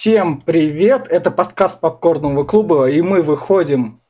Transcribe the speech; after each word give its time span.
Всем 0.00 0.40
привет! 0.40 1.08
Это 1.10 1.30
подкаст 1.30 1.78
Попкорного 1.78 2.44
клуба, 2.44 2.88
и 2.88 3.02
мы 3.02 3.20
выходим 3.20 4.00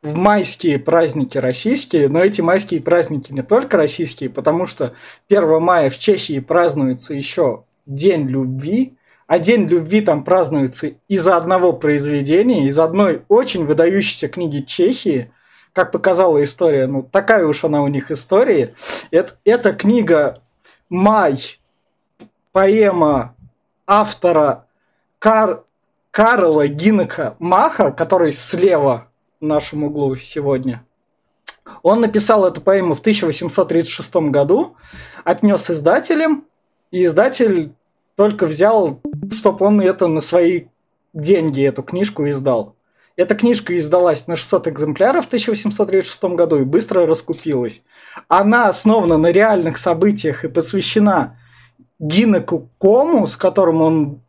в 0.00 0.16
майские 0.16 0.78
праздники 0.78 1.36
российские, 1.36 2.08
но 2.08 2.20
эти 2.20 2.40
майские 2.40 2.80
праздники 2.80 3.30
не 3.30 3.42
только 3.42 3.76
российские, 3.76 4.30
потому 4.30 4.64
что 4.64 4.94
1 5.28 5.60
мая 5.60 5.90
в 5.90 5.98
Чехии 5.98 6.40
празднуется 6.40 7.12
еще 7.12 7.64
День 7.84 8.26
любви, 8.26 8.96
а 9.26 9.38
День 9.38 9.68
любви 9.68 10.00
там 10.00 10.24
празднуется 10.24 10.92
из-за 11.08 11.36
одного 11.36 11.74
произведения, 11.74 12.66
из 12.66 12.78
одной 12.78 13.22
очень 13.28 13.66
выдающейся 13.66 14.28
книги 14.28 14.60
Чехии, 14.60 15.30
как 15.74 15.92
показала 15.92 16.42
история, 16.42 16.86
ну 16.86 17.02
такая 17.02 17.44
уж 17.44 17.64
она 17.64 17.82
у 17.82 17.88
них 17.88 18.10
история. 18.10 18.72
Это, 19.10 19.34
это 19.44 19.74
книга 19.74 20.38
«Май», 20.88 21.60
поэма 22.52 23.36
автора 23.86 24.64
Кар... 25.22 25.62
Карла 26.10 26.66
Гинека 26.66 27.36
Маха, 27.38 27.92
который 27.92 28.32
слева 28.32 29.06
в 29.40 29.44
нашем 29.44 29.84
углу 29.84 30.16
сегодня. 30.16 30.84
Он 31.84 32.00
написал 32.00 32.44
эту 32.44 32.60
поэму 32.60 32.94
в 32.94 33.00
1836 33.00 34.16
году, 34.32 34.74
отнес 35.22 35.70
издателям, 35.70 36.44
и 36.90 37.04
издатель 37.04 37.72
только 38.16 38.48
взял, 38.48 39.00
чтобы 39.30 39.64
он 39.64 39.80
это 39.80 40.08
на 40.08 40.18
свои 40.18 40.64
деньги, 41.14 41.62
эту 41.62 41.84
книжку 41.84 42.28
издал. 42.28 42.74
Эта 43.14 43.36
книжка 43.36 43.76
издалась 43.76 44.26
на 44.26 44.34
600 44.34 44.66
экземпляров 44.68 45.26
в 45.26 45.28
1836 45.28 46.24
году 46.34 46.58
и 46.58 46.64
быстро 46.64 47.06
раскупилась. 47.06 47.84
Она 48.26 48.66
основана 48.66 49.18
на 49.18 49.28
реальных 49.28 49.78
событиях 49.78 50.44
и 50.44 50.48
посвящена 50.48 51.38
Гинеку 52.00 52.68
Кому, 52.80 53.28
с 53.28 53.36
которым 53.36 53.82
он 53.82 54.22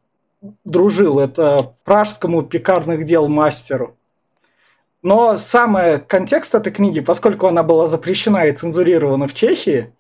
дружил, 0.63 1.19
это 1.19 1.73
пражскому 1.83 2.43
пекарных 2.43 3.05
дел 3.05 3.27
мастеру. 3.27 3.95
Но 5.01 5.37
самый 5.37 5.99
контекст 5.99 6.55
этой 6.55 6.71
книги, 6.71 7.01
поскольку 7.01 7.47
она 7.47 7.63
была 7.63 7.85
запрещена 7.85 8.47
и 8.47 8.53
цензурирована 8.53 9.27
в 9.27 9.33
Чехии, 9.33 9.93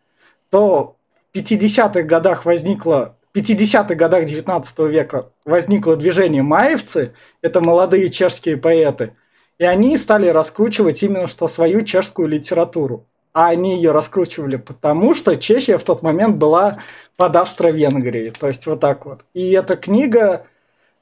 то 0.49 0.95
в 1.33 1.37
50-х 1.37 2.03
годах 2.03 2.45
возникло 2.45 3.15
50-х 3.33 3.95
годах 3.95 4.25
19 4.25 4.79
века 4.79 5.29
возникло 5.43 5.95
движение 5.95 6.43
маевцы, 6.43 7.13
это 7.41 7.61
молодые 7.61 8.09
чешские 8.09 8.57
поэты, 8.57 9.15
и 9.57 9.65
они 9.65 9.97
стали 9.97 10.27
раскручивать 10.27 11.01
именно 11.03 11.27
что 11.27 11.47
свою 11.47 11.81
чешскую 11.81 12.27
литературу. 12.27 13.05
А 13.33 13.47
они 13.47 13.75
ее 13.75 13.91
раскручивали 13.91 14.57
потому, 14.57 15.15
что 15.15 15.35
Чехия 15.35 15.77
в 15.77 15.83
тот 15.83 16.03
момент 16.03 16.37
была 16.37 16.77
под 17.17 17.35
Австро-Венгрией. 17.35 18.31
То 18.31 18.47
есть 18.47 18.67
вот 18.67 18.79
так 18.79 19.05
вот. 19.05 19.21
И 19.33 19.51
эта 19.51 19.75
книга 19.75 20.45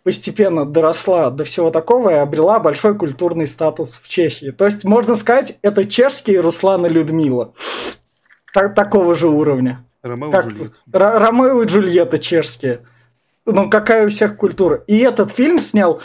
постепенно 0.03 0.65
доросла 0.65 1.29
до 1.29 1.43
всего 1.43 1.69
такого 1.69 2.09
и 2.09 2.13
обрела 2.15 2.59
большой 2.59 2.97
культурный 2.97 3.47
статус 3.47 3.99
в 4.01 4.07
Чехии. 4.07 4.51
То 4.51 4.65
есть, 4.65 4.85
можно 4.85 5.15
сказать, 5.15 5.57
это 5.61 5.85
чешские 5.85 6.39
Руслан 6.39 6.85
и 6.85 6.89
Людмила. 6.89 7.53
Так, 8.53 8.75
такого 8.75 9.13
же 9.13 9.27
уровня. 9.27 9.85
Ромео 10.01 10.31
как, 10.31 10.47
и 10.47 10.49
Джульетта. 10.49 10.73
Ромео 10.91 11.61
и 11.61 11.65
Джульетта 11.65 12.19
чешские. 12.19 12.85
Ну, 13.45 13.69
какая 13.69 14.05
у 14.05 14.09
всех 14.09 14.37
культура. 14.37 14.83
И 14.87 14.97
этот 14.99 15.31
фильм 15.31 15.59
снял 15.59 16.01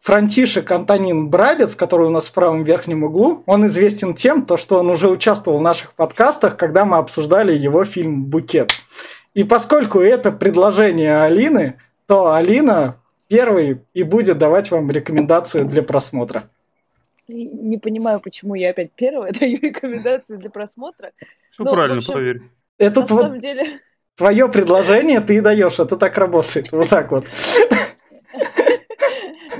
Франтишек 0.00 0.70
Антонин 0.70 1.28
Брабец, 1.28 1.76
который 1.76 2.06
у 2.06 2.10
нас 2.10 2.28
в 2.28 2.32
правом 2.32 2.64
верхнем 2.64 3.04
углу, 3.04 3.42
он 3.46 3.66
известен 3.66 4.14
тем, 4.14 4.46
то, 4.46 4.56
что 4.56 4.78
он 4.78 4.88
уже 4.88 5.08
участвовал 5.08 5.58
в 5.58 5.62
наших 5.62 5.94
подкастах, 5.94 6.56
когда 6.56 6.86
мы 6.86 6.96
обсуждали 6.96 7.56
его 7.56 7.84
фильм 7.84 8.24
«Букет». 8.24 8.72
И 9.34 9.44
поскольку 9.44 10.00
это 10.00 10.32
предложение 10.32 11.22
Алины, 11.22 11.78
то 12.06 12.32
Алина 12.32 12.96
первый 13.28 13.82
и 13.94 14.02
будет 14.02 14.38
давать 14.38 14.70
вам 14.70 14.90
рекомендацию 14.90 15.66
для 15.66 15.82
просмотра. 15.82 16.48
Не 17.28 17.78
понимаю, 17.78 18.20
почему 18.20 18.54
я 18.54 18.70
опять 18.70 18.90
первая 18.92 19.32
даю 19.38 19.58
рекомендацию 19.60 20.38
для 20.38 20.50
просмотра. 20.50 21.12
Все 21.52 21.62
Но, 21.62 21.72
правильно, 21.72 21.98
общем, 21.98 22.12
проверь. 22.12 22.42
Это 22.78 23.00
на 23.00 23.06
тв... 23.06 23.20
самом 23.20 23.40
деле... 23.40 23.64
твое 24.16 24.48
предложение, 24.48 25.20
ты 25.20 25.36
и 25.36 25.40
даешь, 25.40 25.78
это 25.78 25.96
так 25.96 26.16
работает, 26.16 26.72
вот 26.72 26.88
так 26.88 27.12
вот. 27.12 27.26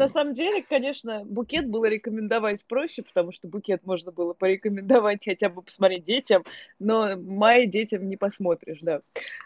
На 0.00 0.08
самом 0.08 0.34
деле, 0.34 0.62
конечно, 0.62 1.24
букет 1.24 1.68
было 1.68 1.84
рекомендовать 1.84 2.64
проще, 2.64 3.02
потому 3.02 3.32
что 3.32 3.48
букет 3.48 3.84
можно 3.84 4.12
было 4.12 4.32
порекомендовать 4.32 5.24
хотя 5.24 5.48
бы 5.48 5.62
посмотреть 5.62 6.04
детям, 6.04 6.44
но 6.78 7.16
май 7.16 7.66
детям 7.66 8.08
не 8.08 8.16
посмотришь, 8.16 8.78
да. 8.80 9.02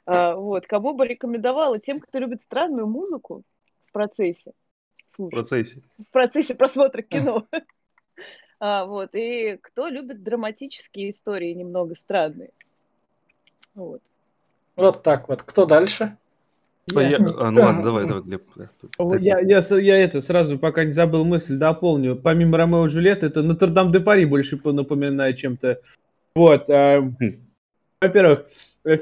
А, 0.07 0.37
вот. 0.37 0.67
Кому 0.67 0.95
бы 0.95 1.07
рекомендовала? 1.07 1.79
Тем, 1.79 1.99
кто 2.01 2.21
любит 2.21 2.41
странную 2.41 2.87
музыку 2.87 3.43
в 3.87 3.93
процессе. 3.93 4.53
Слушай, 5.09 5.31
в 5.31 5.35
процессе. 5.35 5.83
В 5.99 6.13
процессе 6.13 6.55
просмотра 6.55 7.03
кино. 7.03 7.47
А, 8.61 8.87
вот. 8.87 9.11
И 9.15 9.59
кто 9.61 9.89
любит 9.89 10.23
драматические 10.23 11.11
истории 11.11 11.53
немного 11.53 11.97
странные. 11.97 12.51
Вот. 13.75 14.01
Вот 14.77 15.03
так 15.03 15.29
вот. 15.29 15.43
Кто 15.43 15.67
дальше? 15.67 16.17
Я... 16.93 17.09
Я... 17.09 17.17
А, 17.17 17.51
ну 17.51 17.61
ладно, 17.61 17.83
давай, 17.85 18.07
давай, 18.07 18.23
Глеб. 18.23 18.43
Я, 19.21 19.41
я, 19.41 19.61
я 19.79 19.99
это 20.03 20.21
сразу, 20.21 20.59
пока 20.59 20.85
не 20.85 20.93
забыл 20.93 21.25
мысль, 21.25 21.57
дополню. 21.57 22.17
Помимо 22.17 22.59
Ромео 22.59 22.87
и 22.87 22.89
Джульетты, 22.89 23.27
это 23.27 23.43
Нотр-Дам 23.43 23.91
де 23.91 24.01
Пари 24.01 24.25
больше 24.25 24.61
напоминает 24.63 25.39
чем-то. 25.39 25.81
Вот. 26.35 26.69
А, 26.69 27.01
во-первых, 28.01 28.47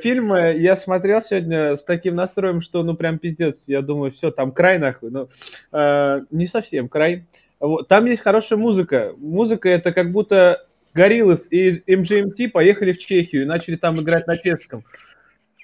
фильм 0.00 0.34
я 0.34 0.76
смотрел 0.76 1.22
сегодня 1.22 1.75
с 1.75 1.82
таким 1.82 2.15
настроем, 2.15 2.60
что 2.60 2.82
ну 2.82 2.94
прям 2.94 3.19
пиздец. 3.19 3.65
Я 3.66 3.82
думаю, 3.82 4.12
все, 4.12 4.31
там 4.31 4.53
край 4.53 4.78
нахуй. 4.78 5.10
Но 5.10 5.28
э, 5.72 6.20
не 6.31 6.47
совсем 6.47 6.88
край. 6.88 7.26
Вот. 7.59 7.88
Там 7.88 8.06
есть 8.06 8.22
хорошая 8.22 8.59
музыка. 8.59 9.12
Музыка 9.16 9.69
это 9.69 9.93
как 9.93 10.12
будто 10.12 10.66
Гориллас 10.94 11.49
и 11.50 11.82
MGMT 11.87 12.50
поехали 12.50 12.93
в 12.93 12.99
Чехию 12.99 13.43
и 13.43 13.47
начали 13.47 13.76
там 13.76 14.00
играть 14.00 14.26
на 14.26 14.37
чешском. 14.37 14.84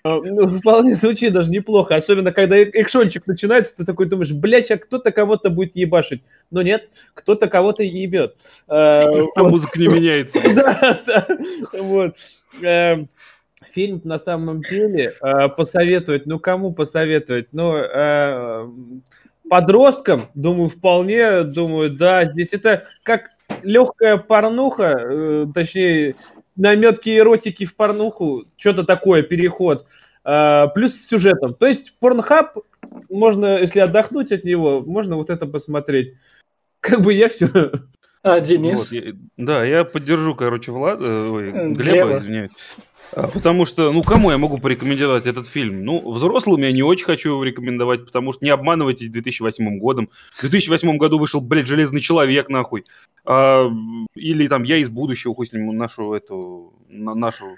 А, 0.08 0.20
ну, 0.22 0.48
вполне 0.60 0.96
звучит 0.96 1.32
даже 1.32 1.50
неплохо. 1.50 1.96
Особенно, 1.96 2.32
когда 2.32 2.62
экшончик 2.62 3.26
начинается, 3.26 3.76
ты 3.76 3.84
такой 3.84 4.06
думаешь, 4.06 4.32
блядь, 4.32 4.70
а 4.70 4.78
кто-то 4.78 5.12
кого-то 5.12 5.50
будет 5.50 5.76
ебашить. 5.76 6.22
Но 6.50 6.62
нет, 6.62 6.88
кто-то 7.14 7.48
кого-то 7.48 7.82
ебет. 7.82 8.36
А, 8.66 9.10
а 9.36 9.42
музыка 9.42 9.78
не 9.78 9.88
меняется. 9.88 10.40
Да, 10.58 10.98
да. 11.06 11.26
Вот. 11.74 12.16
Эм, 12.62 13.06
фильм 13.70 14.00
на 14.04 14.18
самом 14.18 14.62
деле 14.62 15.12
посоветовать, 15.56 16.26
ну 16.26 16.38
кому 16.38 16.72
посоветовать? 16.72 17.48
Ну, 17.52 17.84
подросткам, 19.48 20.28
думаю, 20.34 20.68
вполне, 20.68 21.42
думаю, 21.42 21.90
да, 21.90 22.24
здесь 22.24 22.52
это 22.54 22.84
как 23.02 23.30
легкая 23.62 24.16
порнуха, 24.16 24.98
э, 24.98 25.46
точнее, 25.54 26.16
наметки 26.58 27.16
эротики 27.16 27.64
в 27.64 27.74
порнуху, 27.74 28.44
что-то 28.56 28.84
такое, 28.84 29.22
переход, 29.22 29.86
э, 30.24 30.64
плюс 30.74 30.94
с 30.94 31.08
сюжетом. 31.08 31.54
То 31.54 31.66
есть 31.66 31.94
порнхаб, 31.98 32.58
можно, 33.08 33.58
если 33.58 33.80
отдохнуть 33.80 34.32
от 34.32 34.44
него, 34.44 34.82
можно 34.82 35.16
вот 35.16 35.30
это 35.30 35.46
посмотреть. 35.46 36.14
Как 36.80 37.00
бы 37.00 37.14
я 37.14 37.28
все. 37.28 37.48
А, 38.22 38.40
Денис? 38.40 38.78
Вот, 38.78 38.92
я, 38.92 39.12
да, 39.36 39.64
я 39.64 39.84
поддержу, 39.84 40.34
короче, 40.34 40.72
Влад, 40.72 41.00
э, 41.00 41.28
ой, 41.28 41.50
Глеба, 41.50 41.74
Глеба, 41.74 42.16
извиняюсь. 42.16 42.50
А, 43.12 43.28
потому 43.28 43.64
что, 43.64 43.92
ну, 43.92 44.02
кому 44.02 44.30
я 44.30 44.38
могу 44.38 44.58
порекомендовать 44.58 45.26
этот 45.26 45.46
фильм? 45.46 45.84
Ну, 45.84 46.10
взрослым 46.10 46.62
я 46.62 46.72
не 46.72 46.82
очень 46.82 47.06
хочу 47.06 47.30
его 47.30 47.44
рекомендовать, 47.44 48.04
потому 48.04 48.32
что 48.32 48.44
не 48.44 48.50
обманывайте 48.50 49.08
2008 49.08 49.78
годом. 49.78 50.10
В 50.36 50.40
2008 50.42 50.96
году 50.98 51.18
вышел, 51.18 51.40
блядь, 51.40 51.66
«Железный 51.66 52.00
человек», 52.00 52.48
нахуй. 52.48 52.84
А, 53.24 53.70
или 54.14 54.48
там 54.48 54.62
«Я 54.62 54.76
из 54.78 54.88
будущего», 54.88 55.34
хоть 55.34 55.52
нашу 55.52 56.12
эту 56.12 56.72
на 56.88 57.14
нашу 57.14 57.56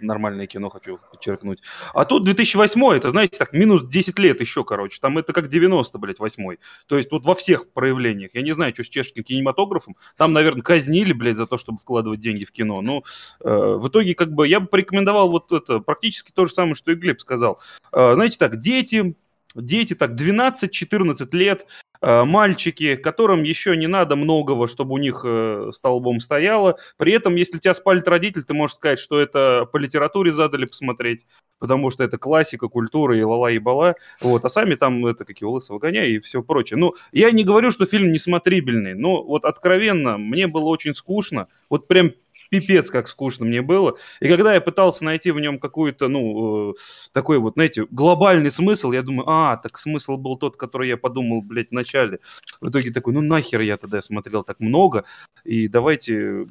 нормальное 0.00 0.46
кино 0.46 0.70
хочу 0.70 0.98
подчеркнуть. 1.10 1.62
А 1.94 2.04
тут 2.04 2.24
2008 2.24 2.96
это, 2.96 3.10
знаете, 3.10 3.38
так, 3.38 3.52
минус 3.52 3.82
10 3.84 4.18
лет 4.18 4.40
еще, 4.40 4.64
короче. 4.64 4.98
Там 5.00 5.18
это 5.18 5.32
как 5.32 5.48
90, 5.48 5.98
блядь, 5.98 6.18
8 6.18 6.56
То 6.86 6.96
есть 6.96 7.10
вот 7.10 7.24
во 7.24 7.34
всех 7.34 7.70
проявлениях. 7.72 8.30
Я 8.34 8.42
не 8.42 8.52
знаю, 8.52 8.72
что 8.74 8.84
с 8.84 8.88
чешским 8.88 9.22
кинематографом. 9.22 9.96
Там, 10.16 10.32
наверное, 10.32 10.62
казнили, 10.62 11.12
блядь, 11.12 11.36
за 11.36 11.46
то, 11.46 11.58
чтобы 11.58 11.78
вкладывать 11.78 12.20
деньги 12.20 12.44
в 12.44 12.52
кино. 12.52 12.80
Ну, 12.80 13.04
э, 13.40 13.48
в 13.48 13.88
итоге, 13.88 14.14
как 14.14 14.32
бы, 14.32 14.46
я 14.46 14.60
бы 14.60 14.66
порекомендовал 14.66 15.30
вот 15.30 15.52
это, 15.52 15.80
практически 15.80 16.32
то 16.32 16.46
же 16.46 16.54
самое, 16.54 16.74
что 16.74 16.92
и 16.92 16.94
Глеб 16.94 17.20
сказал. 17.20 17.60
Э, 17.92 18.14
знаете, 18.14 18.38
так, 18.38 18.56
дети, 18.58 19.14
дети 19.60 19.94
так 19.94 20.12
12-14 20.12 21.28
лет, 21.32 21.66
Э, 22.00 22.24
мальчики, 22.24 22.96
которым 22.96 23.42
еще 23.42 23.76
не 23.76 23.88
надо 23.88 24.14
многого, 24.14 24.68
чтобы 24.68 24.94
у 24.94 24.98
них 24.98 25.22
э, 25.24 25.70
столбом 25.72 26.20
стояло. 26.20 26.78
При 26.96 27.12
этом, 27.12 27.34
если 27.34 27.58
тебя 27.58 27.74
спалит 27.74 28.06
родитель, 28.06 28.44
ты 28.44 28.54
можешь 28.54 28.76
сказать, 28.76 29.00
что 29.00 29.18
это 29.18 29.68
по 29.72 29.78
литературе 29.78 30.32
задали 30.32 30.66
посмотреть, 30.66 31.26
потому 31.58 31.90
что 31.90 32.04
это 32.04 32.16
классика, 32.18 32.68
культура 32.68 33.18
и 33.18 33.22
лала 33.22 33.50
и 33.50 33.58
бала. 33.58 33.96
Вот, 34.20 34.44
а 34.44 34.48
сами 34.48 34.76
там 34.76 35.04
это 35.06 35.24
какие 35.24 35.48
лысо 35.48 35.72
выгоняй 35.72 36.10
и 36.10 36.18
все 36.20 36.42
прочее. 36.42 36.78
Ну, 36.78 36.94
я 37.10 37.32
не 37.32 37.42
говорю, 37.42 37.72
что 37.72 37.84
фильм 37.84 38.12
несмотрибельный, 38.12 38.94
но 38.94 39.22
вот 39.24 39.44
откровенно, 39.44 40.18
мне 40.18 40.46
было 40.46 40.66
очень 40.66 40.94
скучно. 40.94 41.48
Вот 41.68 41.88
прям 41.88 42.12
пипец, 42.48 42.90
как 42.90 43.08
скучно 43.08 43.46
мне 43.46 43.62
было. 43.62 43.96
И 44.20 44.28
когда 44.28 44.54
я 44.54 44.60
пытался 44.60 45.04
найти 45.04 45.30
в 45.30 45.40
нем 45.40 45.58
какую-то, 45.58 46.08
ну, 46.08 46.70
э, 46.70 46.74
такой 47.12 47.38
вот, 47.38 47.54
знаете, 47.54 47.86
глобальный 47.90 48.50
смысл, 48.50 48.92
я 48.92 49.02
думаю, 49.02 49.28
а, 49.28 49.56
так 49.56 49.78
смысл 49.78 50.16
был 50.16 50.36
тот, 50.36 50.56
который 50.56 50.88
я 50.88 50.96
подумал, 50.96 51.42
блядь, 51.42 51.68
в 51.68 51.72
начале. 51.72 52.20
В 52.60 52.70
итоге 52.70 52.90
такой, 52.90 53.12
ну, 53.12 53.20
нахер 53.20 53.60
я 53.60 53.76
тогда 53.76 54.00
смотрел 54.00 54.44
так 54.44 54.60
много, 54.60 55.04
и 55.44 55.68
давайте... 55.68 56.46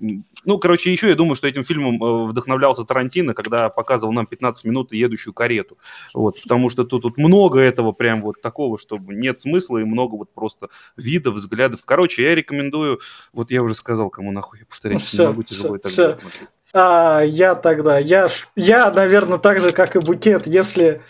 Ну, 0.45 0.57
короче, 0.59 0.91
еще 0.91 1.09
я 1.09 1.15
думаю, 1.15 1.35
что 1.35 1.47
этим 1.47 1.63
фильмом 1.63 2.03
э, 2.03 2.25
вдохновлялся 2.27 2.83
Тарантино, 2.83 3.33
когда 3.33 3.69
показывал 3.69 4.13
нам 4.13 4.25
15 4.25 4.65
минут 4.65 4.94
едущую 4.94 5.33
карету. 5.33 5.77
Вот, 6.13 6.41
потому 6.44 6.69
что 6.69 6.83
тут, 6.83 7.03
тут 7.03 7.17
много 7.17 7.59
этого 7.59 7.91
прям 7.91 8.21
вот 8.21 8.41
такого, 8.41 8.77
чтобы 8.77 9.15
нет 9.15 9.39
смысла 9.39 9.77
и 9.79 9.83
много 9.83 10.15
вот 10.15 10.33
просто 10.33 10.69
видов, 10.95 11.35
взглядов. 11.35 11.81
Короче, 11.85 12.23
я 12.23 12.35
рекомендую, 12.35 12.99
вот 13.33 13.51
я 13.51 13.63
уже 13.63 13.75
сказал, 13.75 14.09
кому 14.09 14.31
нахуй 14.31 14.59
я 14.59 14.65
повторять, 14.65 15.01
все, 15.01 15.23
не 15.23 15.27
могу 15.29 15.44
тяжело 15.44 15.77
все, 15.77 15.87
так 15.88 16.22
все. 16.31 16.42
А, 16.74 17.22
я 17.22 17.56
тогда, 17.56 17.98
я, 17.98 18.28
я, 18.56 18.92
наверное, 18.92 19.38
так 19.38 19.62
же, 19.62 19.72
как 19.72 19.95
и 19.95 20.00
Букет, 20.00 20.48
если 20.48 21.01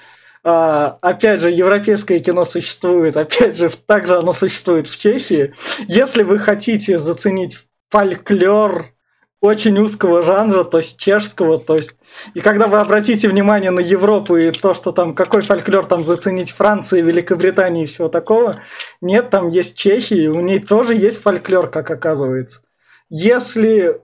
а, 0.44 0.98
опять 1.02 1.42
же, 1.42 1.52
европейское 1.52 2.20
кино 2.20 2.46
существует, 2.46 3.18
опять 3.18 3.58
же, 3.58 3.70
также 3.70 4.18
оно 4.18 4.32
существует 4.32 4.88
в 4.88 4.98
Чехии. 4.98 5.54
Если 5.88 6.24
вы 6.24 6.40
хотите 6.40 7.00
заценить 7.00 7.60
фольклор 7.90 8.94
очень 9.42 9.78
узкого 9.78 10.24
жанра, 10.24 10.64
то 10.64 10.78
есть 10.78 10.98
чешского, 10.98 11.60
то 11.60 11.74
есть... 11.74 11.96
И 12.34 12.40
когда 12.40 12.68
вы 12.68 12.80
обратите 12.80 13.28
внимание 13.28 13.72
на 13.72 13.80
Европу 13.80 14.36
и 14.36 14.52
то, 14.52 14.74
что 14.74 14.92
там, 14.92 15.14
какой 15.14 15.42
фольклор 15.42 15.86
там 15.86 16.04
заценить 16.04 16.52
Франции, 16.52 17.02
Великобритании 17.02 17.84
и 17.84 17.86
всего 17.86 18.08
такого, 18.08 18.62
нет, 19.02 19.30
там 19.30 19.50
есть 19.50 19.76
Чехия, 19.76 20.30
у 20.30 20.42
ней 20.42 20.60
тоже 20.60 20.96
есть 20.96 21.22
фольклор, 21.22 21.70
как 21.70 21.92
оказывается. 21.92 22.62
Если, 23.10 24.02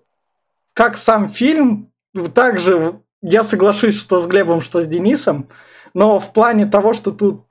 как 0.74 0.98
сам 0.98 1.30
фильм, 1.30 1.92
также 2.34 3.00
я 3.22 3.44
соглашусь, 3.44 4.00
что 4.00 4.20
с 4.20 4.28
Глебом, 4.28 4.62
что 4.62 4.82
с 4.82 4.88
Денисом, 4.88 5.50
но 5.94 6.20
в 6.20 6.34
плане 6.34 6.66
того, 6.66 6.94
что 6.94 7.12
тут 7.12 7.46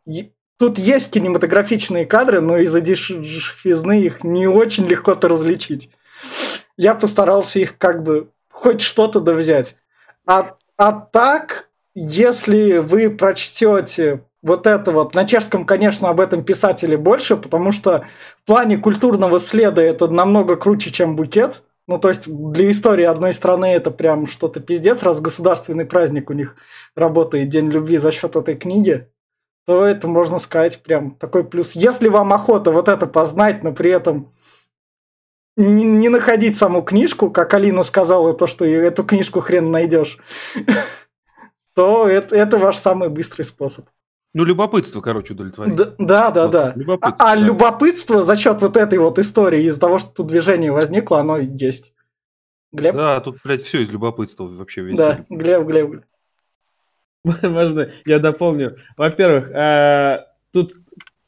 Тут 0.58 0.78
есть 0.78 1.10
кинематографичные 1.10 2.06
кадры, 2.06 2.40
но 2.40 2.58
из-за 2.58 2.80
дешевизны 2.80 4.00
их 4.02 4.22
не 4.22 4.46
очень 4.46 4.86
легко-то 4.86 5.26
различить 5.26 5.90
я 6.76 6.94
постарался 6.94 7.60
их 7.60 7.78
как 7.78 8.02
бы 8.02 8.30
хоть 8.50 8.80
что-то 8.80 9.20
да 9.20 9.34
взять. 9.34 9.76
А, 10.26 10.56
а 10.76 10.92
так, 10.92 11.68
если 11.94 12.78
вы 12.78 13.10
прочтете 13.10 14.24
вот 14.42 14.66
это 14.66 14.90
вот, 14.90 15.14
на 15.14 15.24
чешском, 15.24 15.64
конечно, 15.64 16.08
об 16.08 16.20
этом 16.20 16.44
писатели 16.44 16.96
больше, 16.96 17.36
потому 17.36 17.70
что 17.72 18.04
в 18.42 18.46
плане 18.46 18.78
культурного 18.78 19.38
следа 19.38 19.82
это 19.82 20.08
намного 20.08 20.56
круче, 20.56 20.90
чем 20.90 21.16
букет. 21.16 21.62
Ну, 21.88 21.98
то 21.98 22.08
есть 22.08 22.28
для 22.28 22.70
истории 22.70 23.04
одной 23.04 23.32
страны 23.32 23.66
это 23.66 23.90
прям 23.90 24.26
что-то 24.26 24.60
пиздец, 24.60 25.02
раз 25.02 25.20
государственный 25.20 25.84
праздник 25.84 26.30
у 26.30 26.32
них 26.32 26.56
работает 26.94 27.48
День 27.48 27.70
любви 27.70 27.98
за 27.98 28.12
счет 28.12 28.36
этой 28.36 28.54
книги, 28.54 29.08
то 29.66 29.84
это 29.84 30.06
можно 30.06 30.38
сказать 30.38 30.82
прям 30.82 31.10
такой 31.10 31.44
плюс. 31.44 31.72
Если 31.74 32.08
вам 32.08 32.32
охота 32.32 32.70
вот 32.70 32.88
это 32.88 33.06
познать, 33.06 33.64
но 33.64 33.72
при 33.72 33.90
этом 33.90 34.32
не, 35.56 35.84
не 35.84 36.08
находить 36.08 36.56
саму 36.56 36.82
книжку, 36.82 37.30
как 37.30 37.52
Алина 37.54 37.82
сказала, 37.82 38.32
то, 38.32 38.46
что 38.46 38.64
эту 38.64 39.04
книжку 39.04 39.40
хрен 39.40 39.70
найдешь, 39.70 40.18
то 41.74 42.08
это, 42.08 42.36
это 42.36 42.58
ваш 42.58 42.76
самый 42.76 43.08
быстрый 43.08 43.42
способ. 43.42 43.86
Ну, 44.34 44.44
любопытство, 44.44 45.00
короче, 45.02 45.34
удовлетворить. 45.34 45.76
Да, 45.98 46.30
да, 46.30 46.48
да. 46.48 46.72
Любопытство, 46.74 47.26
а, 47.26 47.32
а 47.32 47.36
да. 47.36 47.40
любопытство 47.40 48.22
за 48.22 48.36
счет 48.36 48.62
вот 48.62 48.76
этой 48.76 48.98
вот 48.98 49.18
истории, 49.18 49.64
из-за 49.64 49.80
того, 49.80 49.98
что 49.98 50.10
тут 50.10 50.28
движение 50.28 50.72
возникло, 50.72 51.20
оно 51.20 51.36
есть. 51.36 51.92
Глеб? 52.72 52.96
Да, 52.96 53.20
тут, 53.20 53.38
блядь, 53.44 53.60
все 53.60 53.82
из 53.82 53.90
любопытства 53.90 54.44
вообще 54.44 54.82
весь. 54.82 54.96
Да, 54.96 55.26
Глеб, 55.28 55.66
Глеб. 55.66 56.04
Можно 57.42 57.90
я 58.06 58.18
дополню? 58.18 58.76
Во-первых, 58.96 59.50
э, 59.50 60.26
тут 60.50 60.72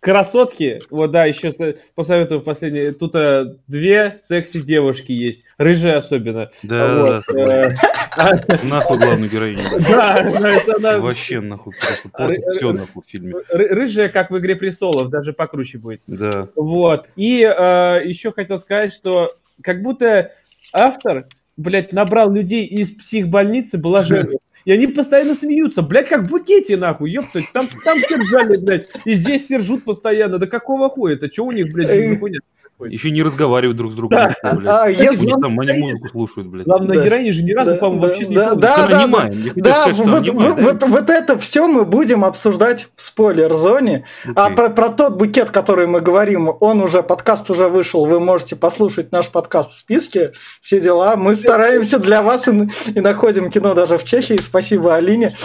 красотки, 0.05 0.83
вот 0.91 1.13
да, 1.13 1.25
еще 1.25 1.51
посоветую 1.95 2.41
в 2.41 2.45
последнее, 2.45 2.93
тут 2.93 3.17
а, 3.17 3.57
две 3.67 4.21
секси 4.23 4.61
девушки 4.61 5.13
есть, 5.13 5.45
рыжие 5.57 5.95
особенно. 5.95 6.51
Да, 6.63 6.95
вот. 6.95 7.25
да, 7.33 7.69
э, 7.69 7.75
Нахуй 8.65 8.99
главную 8.99 9.31
героиню. 9.31 9.63
Да, 9.91 10.19
это 10.19 10.77
она... 10.77 10.99
Вообще 10.99 11.41
нахуй, 11.41 11.73
просто 11.81 12.09
портит 12.11 12.45
все 12.55 12.73
нахуй 12.73 13.03
в 13.03 13.11
фильме. 13.11 13.35
Рыжая, 13.49 14.11
как 14.11 14.31
в 14.31 14.39
«Игре 14.39 14.57
престолов», 14.57 15.09
даже 15.09 15.33
покруче 15.33 15.79
будет. 15.79 16.03
Да. 16.07 16.49
Вот, 16.55 17.09
и 17.17 17.41
э, 17.41 18.03
еще 18.05 18.31
хотел 18.31 18.59
сказать, 18.59 18.93
что 18.93 19.35
как 19.63 19.81
будто 19.81 20.33
автор, 20.75 21.29
блядь, 21.57 21.95
набрал 21.95 22.31
людей 22.31 22.67
из 22.67 22.93
психбольницы, 22.93 23.79
была 23.79 24.03
жертва. 24.03 24.39
И 24.65 24.73
они 24.73 24.87
постоянно 24.87 25.35
смеются, 25.35 25.83
блядь, 25.83 26.09
как 26.09 26.23
в 26.23 26.31
букете, 26.31 26.77
нахуй, 26.77 27.11
ёптать. 27.11 27.45
Там, 27.53 27.69
там 27.85 27.99
все 27.99 28.17
ржали, 28.17 28.57
блядь, 28.57 28.89
и 29.05 29.15
здесь 29.15 29.45
все 29.45 29.59
ржут 29.59 29.85
постоянно. 29.85 30.39
Да 30.39 30.47
какого 30.47 30.89
хуя? 30.89 31.15
Это 31.15 31.31
что 31.31 31.45
у 31.45 31.53
них, 31.53 31.73
блядь, 31.73 32.19
хуйня? 32.19 32.41
Еще 32.81 33.13
не 33.13 33.23
разговаривают 33.23 33.77
друг 33.77 33.93
с 33.93 33.95
другом. 33.95 34.19
Да. 34.43 34.83
А, 34.83 34.89
если... 34.89 35.31
Они 35.31 35.41
там, 35.41 35.61
они 35.61 35.73
музыку 35.73 36.09
слушают, 36.09 36.49
блядь. 36.49 36.67
Главная 36.67 36.97
да. 36.97 37.05
героиня 37.05 37.33
же 37.33 37.43
ни 37.45 37.53
разу, 37.53 37.71
да, 37.71 37.77
по-моему, 37.77 38.03
да, 38.03 38.09
вообще 38.09 38.27
не 38.27 38.35
да, 38.35 38.55
да, 38.55 38.87
да, 38.87 39.03
аниме. 39.03 39.53
да, 39.55 39.83
сказать, 39.83 39.99
вот, 39.99 40.29
аниме, 40.29 40.49
вот, 40.49 40.57
да? 40.57 40.63
вот, 40.63 40.83
вот 40.83 41.11
это 41.11 41.39
все 41.39 41.69
мы 41.69 41.85
будем 41.85 42.25
обсуждать 42.25 42.89
в 42.97 43.01
спойлер-зоне. 43.01 44.07
Okay. 44.27 44.33
А 44.35 44.51
про, 44.51 44.71
про 44.71 44.89
тот 44.89 45.17
букет, 45.17 45.51
который 45.53 45.87
мы 45.87 46.01
говорим, 46.01 46.51
он 46.59 46.81
уже, 46.81 47.05
подкаст 47.05 47.49
уже 47.49 47.69
вышел, 47.69 48.07
вы 48.07 48.19
можете 48.19 48.57
послушать 48.57 49.13
наш 49.13 49.29
подкаст 49.29 49.71
в 49.71 49.77
списке, 49.77 50.33
все 50.61 50.81
дела. 50.81 51.15
Мы 51.15 51.37
стараемся 51.37 52.01
для 52.01 52.23
вас 52.23 52.49
и, 52.49 52.69
и 52.93 53.01
находим 53.01 53.51
кино 53.51 53.75
даже 53.75 53.99
в 53.99 54.05
Чехии, 54.05 54.37
спасибо 54.37 54.97
Алине. 54.97 55.37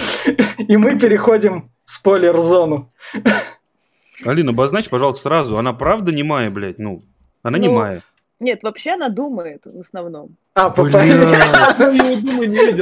И 0.57 0.77
мы 0.77 0.97
переходим 0.97 1.69
в 1.85 1.91
спойлер-зону. 1.91 2.91
Алина, 4.25 4.51
обозначь, 4.51 4.89
пожалуйста, 4.89 5.23
сразу, 5.23 5.57
она 5.57 5.73
правда 5.73 6.11
немая, 6.11 6.49
блядь, 6.49 6.79
ну, 6.79 7.03
она 7.43 7.57
ну, 7.57 7.63
немая. 7.63 8.01
Нет, 8.39 8.63
вообще 8.63 8.91
она 8.91 9.09
думает 9.09 9.61
в 9.65 9.81
основном. 9.81 10.37
А, 10.55 10.73
я 10.77 10.83
не. 11.91 12.77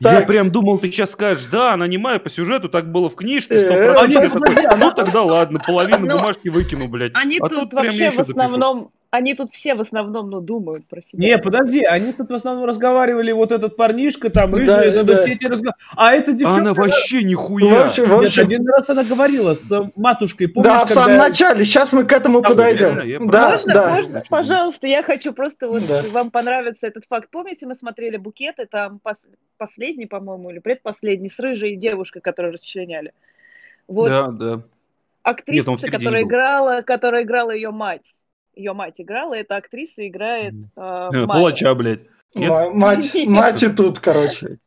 Я 0.00 0.20
прям 0.22 0.50
думал, 0.52 0.78
ты 0.78 0.92
сейчас 0.92 1.10
скажешь, 1.10 1.46
да, 1.46 1.72
она 1.72 1.88
немая 1.88 2.20
по 2.20 2.30
сюжету, 2.30 2.68
так 2.68 2.90
было 2.92 3.10
в 3.10 3.16
книжке, 3.16 3.68
100%. 3.68 4.76
Ну 4.78 4.92
тогда 4.92 5.22
ладно, 5.22 5.60
половину 5.64 6.06
ну, 6.06 6.18
бумажки 6.18 6.48
выкину, 6.48 6.86
блядь. 6.88 7.12
Они 7.14 7.38
а 7.40 7.48
тут 7.48 7.72
вообще 7.72 8.10
в 8.12 8.20
основном 8.20 8.92
они 9.16 9.34
тут 9.34 9.52
все 9.52 9.74
в 9.74 9.80
основном, 9.80 10.30
ну, 10.30 10.40
думают 10.40 10.86
про 10.86 11.00
себя. 11.00 11.26
Не, 11.26 11.38
подожди, 11.38 11.82
они 11.82 12.12
тут 12.12 12.28
в 12.30 12.34
основном 12.34 12.66
разговаривали, 12.66 13.32
вот 13.32 13.50
этот 13.50 13.74
парнишка 13.76 14.28
там, 14.28 14.54
рыжий, 14.54 14.90
да, 14.92 15.02
да. 15.02 15.16
все 15.16 15.32
эти 15.32 15.46
разговоры. 15.46 15.78
А 15.96 16.12
эта 16.12 16.32
девчонка... 16.32 16.60
Она 16.60 16.74
вообще 16.74 17.22
нихуя. 17.22 17.82
В 17.82 17.86
общем, 17.86 18.08
в 18.08 18.12
общем... 18.12 18.42
Нет, 18.42 18.60
один 18.60 18.68
раз 18.68 18.90
она 18.90 19.04
говорила 19.04 19.54
с 19.54 19.90
матушкой, 19.96 20.48
помнишь, 20.48 20.70
Да, 20.70 20.84
в 20.84 20.90
самом 20.90 21.08
когда... 21.08 21.28
начале, 21.28 21.64
сейчас 21.64 21.92
мы 21.94 22.04
к 22.04 22.12
этому 22.12 22.42
да, 22.42 22.48
подойдем. 22.50 23.00
Реально, 23.00 23.30
да, 23.30 23.50
можно, 23.50 23.72
да. 23.72 23.94
можно, 23.94 24.22
пожалуйста, 24.28 24.86
я 24.86 25.02
хочу 25.02 25.32
просто, 25.32 25.68
вот, 25.68 25.86
да. 25.86 26.02
вам 26.10 26.30
понравится 26.30 26.86
этот 26.86 27.04
факт. 27.08 27.30
Помните, 27.30 27.66
мы 27.66 27.74
смотрели 27.74 28.18
букеты, 28.18 28.66
там 28.70 28.98
пос... 28.98 29.16
последний, 29.56 30.06
по-моему, 30.06 30.50
или 30.50 30.58
предпоследний, 30.58 31.30
с 31.30 31.38
рыжей 31.38 31.76
девушкой, 31.76 32.20
которую 32.20 32.52
расчленяли. 32.52 33.12
Вот. 33.88 34.10
Да, 34.10 34.28
да. 34.28 34.62
Актриса, 35.22 35.70
Нет, 35.70 35.90
которая 35.90 36.22
играла, 36.22 36.82
которая 36.82 37.22
играла 37.22 37.50
ее 37.50 37.70
мать 37.70 38.04
ее 38.56 38.72
мать 38.72 39.00
играла, 39.00 39.34
эта 39.34 39.56
актриса 39.56 40.06
играет 40.08 40.54
э, 40.76 41.26
Палача, 41.26 41.74
блядь. 41.74 42.04
Нет? 42.34 42.50
Мать, 42.72 43.14
мать 43.26 43.62
и 43.62 43.68
тут, 43.68 43.98
короче. 43.98 44.58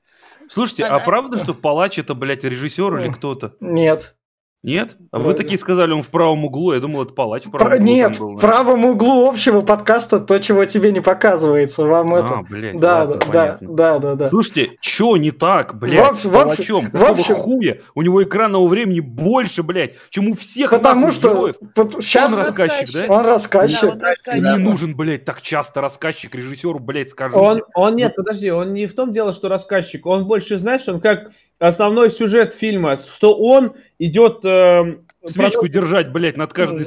Слушайте, 0.48 0.86
а 0.86 1.00
правда, 1.00 1.38
что 1.44 1.54
Палач 1.54 2.00
это, 2.00 2.16
блядь, 2.16 2.44
режиссер 2.44 2.98
или 3.00 3.12
кто-то? 3.12 3.56
Нет. 3.60 4.16
Нет? 4.62 4.98
А 5.12 5.20
вы 5.20 5.34
такие 5.36 5.58
сказали, 5.58 5.94
он 5.94 6.02
в 6.02 6.10
правом 6.10 6.44
углу. 6.44 6.74
Я 6.74 6.82
думал, 6.82 7.04
это 7.04 7.14
палач 7.14 7.46
в 7.46 7.52
правом 7.52 7.70
Про... 7.70 7.78
углу. 7.78 7.86
Нет, 7.88 8.20
был, 8.20 8.36
в 8.36 8.42
правом 8.42 8.86
углу 8.86 9.30
общего 9.30 9.62
подкаста 9.62 10.20
то, 10.20 10.38
чего 10.40 10.66
тебе 10.66 10.92
не 10.92 11.00
показывается. 11.00 11.86
Вам 11.86 12.14
а, 12.14 12.20
это... 12.20 12.42
блядь, 12.50 12.76
да, 12.76 13.06
ладно, 13.06 13.20
да, 13.32 13.58
да, 13.62 14.00
да, 14.00 14.16
да. 14.16 14.30
Слушайте, 14.30 14.78
что 14.82 15.16
не 15.16 15.32
так, 15.32 15.80
блядь, 15.80 16.18
в 16.18 16.20
с 16.20 16.30
палачом? 16.30 16.90
В 16.92 17.04
общем, 17.04 17.36
хуя? 17.36 17.78
У 17.96 18.02
него 18.02 18.22
экранного 18.22 18.68
времени 18.68 19.00
больше, 19.00 19.64
блядь, 19.64 19.94
чем 20.10 20.28
у 20.28 20.34
всех 20.34 20.72
Потому 20.72 21.12
что 21.12 21.30
героев. 21.30 21.56
сейчас 22.02 22.34
он 22.34 22.40
рассказчик, 22.40 22.92
да? 22.92 23.06
Он 23.08 23.26
рассказчик. 23.26 23.82
Да, 23.82 23.92
он 23.92 24.02
рассказчик. 24.02 24.44
Не 24.44 24.58
нужен, 24.58 24.94
блядь, 24.94 25.24
так 25.24 25.42
часто 25.42 25.80
рассказчик 25.80 26.36
режиссеру, 26.36 26.80
блядь, 26.80 27.12
скажите. 27.12 27.40
Он, 27.40 27.62
он 27.76 27.96
нет, 27.96 28.14
подожди, 28.14 28.52
он 28.52 28.74
не 28.74 28.88
в 28.88 28.94
том 28.94 29.14
дело, 29.14 29.32
что 29.32 29.48
рассказчик. 29.48 30.06
Он 30.06 30.28
больше, 30.28 30.58
знаешь, 30.58 30.86
он 30.90 31.00
как 31.00 31.30
основной 31.60 32.10
сюжет 32.10 32.54
фильма, 32.54 33.00
что 33.00 33.38
он 33.38 33.76
идет... 34.00 34.44
Э, 34.46 34.98
свечку 35.26 35.68
держать, 35.68 36.12
блядь, 36.12 36.38
над 36.38 36.54
каждой 36.54 36.86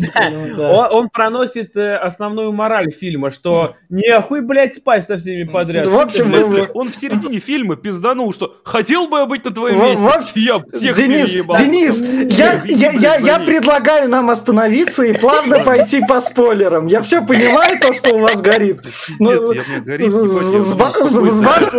ну 0.57 0.63
он, 0.65 0.87
он 0.91 1.09
проносит 1.11 1.77
э, 1.77 1.97
основную 1.97 2.53
мораль 2.53 2.91
фильма, 2.91 3.31
что 3.31 3.77
не 3.89 4.09
охуй, 4.09 4.41
блядь, 4.41 4.75
спать 4.75 5.05
со 5.05 5.19
всеми 5.19 5.45
подряд. 5.45 5.87
В 5.87 5.99
общем, 5.99 6.25
в 6.25 6.29
смысле, 6.29 6.71
он 6.75 6.91
в 6.91 6.97
середине 6.97 7.39
фильма 7.39 7.77
пизданул, 7.77 8.33
что 8.33 8.57
хотел 8.65 9.09
бы 9.09 9.19
я 9.19 9.27
быть 9.27 9.45
на 9.45 9.51
твоем 9.53 9.79
месте. 9.81 10.03
В, 10.03 10.37
я 10.37 10.59
всех 10.73 10.97
Денис, 10.97 11.31
Денис, 11.31 12.01
я, 12.37 12.63
я, 12.65 12.91
я, 12.93 13.17
я 13.17 13.39
предлагаю 13.39 14.09
нам 14.09 14.31
остановиться 14.31 15.05
и 15.05 15.13
плавно 15.13 15.61
пойти 15.65 16.01
по 16.07 16.21
спойлерам. 16.21 16.87
Я 16.87 17.03
все 17.03 17.25
понимаю, 17.25 17.79
то, 17.81 17.93
что 17.93 18.17
у 18.17 18.21
вас 18.21 18.41
горит. 18.41 18.81
Ну, 19.19 19.53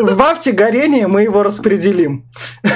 сбавьте 0.01 0.51
горение, 0.51 1.07
мы 1.07 1.23
его 1.23 1.43
распределим. 1.43 2.25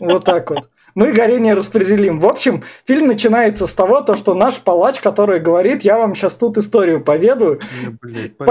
Вот 0.00 0.24
так 0.24 0.50
вот 0.50 0.70
мы 1.00 1.12
горение 1.12 1.54
распределим. 1.54 2.20
В 2.20 2.26
общем, 2.26 2.62
фильм 2.86 3.06
начинается 3.06 3.66
с 3.66 3.72
того, 3.72 4.02
то, 4.02 4.16
что 4.16 4.34
наш 4.34 4.60
палач, 4.60 5.00
который 5.00 5.40
говорит, 5.40 5.82
я 5.82 5.96
вам 5.96 6.14
сейчас 6.14 6.36
тут 6.36 6.58
историю 6.58 7.02
поведаю, 7.02 7.58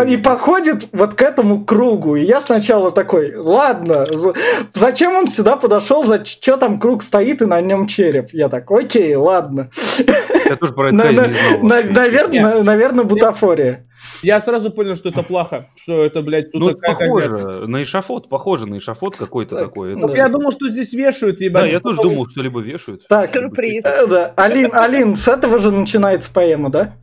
и 0.07 0.17
походит 0.17 0.87
вот 0.91 1.13
к 1.13 1.21
этому 1.21 1.63
кругу. 1.63 2.15
И 2.15 2.23
я 2.23 2.41
сначала 2.41 2.91
такой, 2.91 3.35
ладно, 3.35 4.07
зачем 4.73 5.13
он 5.13 5.27
сюда 5.27 5.57
подошел, 5.57 6.03
за 6.03 6.25
что 6.25 6.57
там 6.57 6.79
круг 6.79 7.03
стоит 7.03 7.43
и 7.43 7.45
на 7.45 7.61
нем 7.61 7.85
череп? 7.85 8.29
Я 8.33 8.49
так, 8.49 8.71
окей, 8.71 9.13
ладно. 9.13 9.69
Я 10.49 10.55
тоже 10.55 10.73
про 10.73 10.89
это 10.89 10.95
не 10.95 11.13
знал. 11.13 11.63
Наверное, 11.63 12.63
наверное, 12.63 13.03
бутафория. 13.03 13.87
Я 14.23 14.39
сразу 14.41 14.71
понял, 14.71 14.95
что 14.95 15.09
это 15.09 15.23
плохо, 15.23 15.65
что 15.75 16.03
это, 16.03 16.21
блядь, 16.21 16.51
тут 16.51 16.61
ну, 16.61 16.73
такая 16.73 16.95
похоже 16.95 17.67
на 17.67 17.83
эшафот, 17.83 18.29
похоже 18.29 18.67
на 18.67 18.77
эшафот 18.77 19.15
какой-то 19.17 19.55
так, 19.55 19.65
такой. 19.67 19.95
Ну, 19.95 20.13
я 20.13 20.29
думал, 20.29 20.51
что 20.51 20.69
здесь 20.69 20.93
вешают, 20.93 21.41
ебать. 21.41 21.63
Да, 21.63 21.69
я 21.69 21.79
тоже 21.79 22.01
думал, 22.01 22.27
что 22.27 22.41
либо 22.41 22.61
вешают. 22.61 23.07
Так, 23.07 23.27
сюрприз. 23.27 23.83
Э, 23.85 24.07
да. 24.07 24.33
Алин, 24.35 24.71
Алин, 24.73 25.15
с 25.15 25.27
этого 25.27 25.59
же 25.59 25.71
начинается 25.71 26.31
поэма, 26.31 26.69
да? 26.69 26.93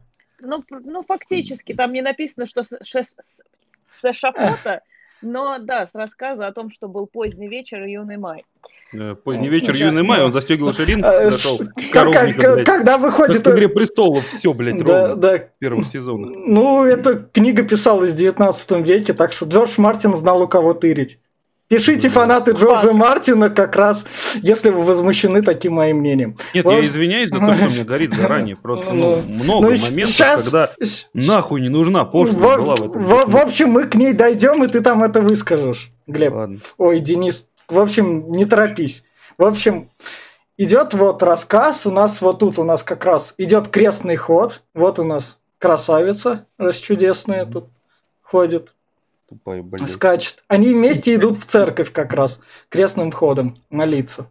Ну, 0.41 0.65
ну 0.71 1.03
фактически, 1.03 1.75
там 1.75 1.93
не 1.93 2.03
написано, 2.03 2.47
что 2.47 2.65
с, 2.65 2.71
с, 2.83 3.17
с 3.93 4.05
эшафота, 4.05 4.81
но 5.23 5.59
да, 5.59 5.87
с 5.87 5.95
рассказа 5.95 6.47
о 6.47 6.53
том, 6.53 6.71
что 6.71 6.89
был 6.89 7.07
поздний 7.07 7.49
вечер, 7.49 7.85
июнь 7.85 8.17
май. 8.17 8.45
Э, 8.93 9.15
поздний 9.15 9.49
вечер, 9.49 9.75
юный 9.75 10.03
май, 10.03 10.23
он 10.23 10.33
застегивал 10.33 10.73
ширинку, 10.73 11.09
а, 11.09 11.31
Когда 12.65 12.99
выходит... 12.99 13.43
Как 13.43 13.55
«Игре 13.55 13.69
престолов», 13.69 14.27
все, 14.27 14.53
блядь, 14.53 14.81
ровно 14.81 15.17
да. 15.17 15.39
первого 15.59 15.85
сезона. 15.91 16.29
Ну, 16.35 16.85
эта 16.85 17.29
книга 17.33 17.63
писалась 17.65 18.13
в 18.13 18.17
19 18.17 18.87
веке, 18.87 19.13
так 19.13 19.33
что 19.33 19.47
Джордж 19.47 19.73
Мартин 19.79 20.15
знал, 20.15 20.43
у 20.43 20.49
кого 20.49 20.73
тырить. 20.73 21.19
Пишите 21.69 22.09
фанаты 22.11 22.53
Джорджа 22.53 22.93
Мартина 22.93 23.51
как 23.51 23.75
раз, 23.75 24.07
если 24.41 24.71
вы 24.71 24.85
возмущены 24.85 25.43
таким 25.43 25.75
моим 25.75 25.97
мнением. 25.99 26.37
Нет, 26.55 26.65
вот. 26.65 26.75
я 26.75 26.87
извиняюсь 26.87 27.29
за 27.29 27.41
то, 27.41 27.55
что 27.55 27.67
мне 27.67 27.83
горит 27.83 28.15
заранее. 28.15 28.55
Просто 28.63 28.93
ну, 28.93 29.21
ну, 29.27 29.43
много 29.43 29.71
ну, 29.71 29.77
моментов, 29.77 30.15
сейчас... 30.15 30.45
когда 30.45 30.71
нахуй 31.13 31.61
не 31.61 31.69
нужна 31.69 32.05
пошлость 32.05 32.39
была 32.39 32.77
в 32.77 32.85
этом. 32.85 33.05
В, 33.05 33.25
в 33.27 33.37
общем, 33.37 33.71
мы 33.71 33.83
к 33.83 33.97
ней 33.97 34.13
дойдем, 34.13 34.63
и 34.63 34.69
ты 34.69 34.81
там 34.81 35.03
это 35.03 35.21
выскажешь, 35.21 35.91
Глеб. 36.07 36.35
Ладно. 36.35 36.59
Ой, 36.79 37.01
Денис, 37.01 37.47
в 37.69 37.79
общем, 37.79 38.31
не 38.33 38.45
торопись. 38.45 39.05
В 39.39 39.45
общем, 39.45 39.91
идет 40.57 40.95
вот 40.95 41.23
рассказ, 41.23 41.87
у 41.87 41.91
нас 41.91 42.21
вот 42.21 42.39
тут 42.39 42.59
у 42.59 42.65
нас 42.65 42.83
как 42.83 43.05
раз 43.05 43.35
идет 43.39 43.69
крестный 43.69 44.17
ход, 44.17 44.63
вот 44.75 44.99
у 44.99 45.05
нас 45.05 45.41
красавица 45.59 46.47
расчудесная 46.59 47.47
тут 47.47 47.69
ходит. 48.23 48.75
Тупая, 49.29 49.63
блядь. 49.63 49.91
Скачет. 49.91 50.45
Они 50.47 50.69
вместе 50.69 51.15
идут 51.15 51.37
в 51.37 51.45
церковь 51.45 51.93
как 51.93 52.13
раз 52.13 52.41
крестным 52.69 53.11
ходом 53.11 53.59
молиться. 53.71 54.31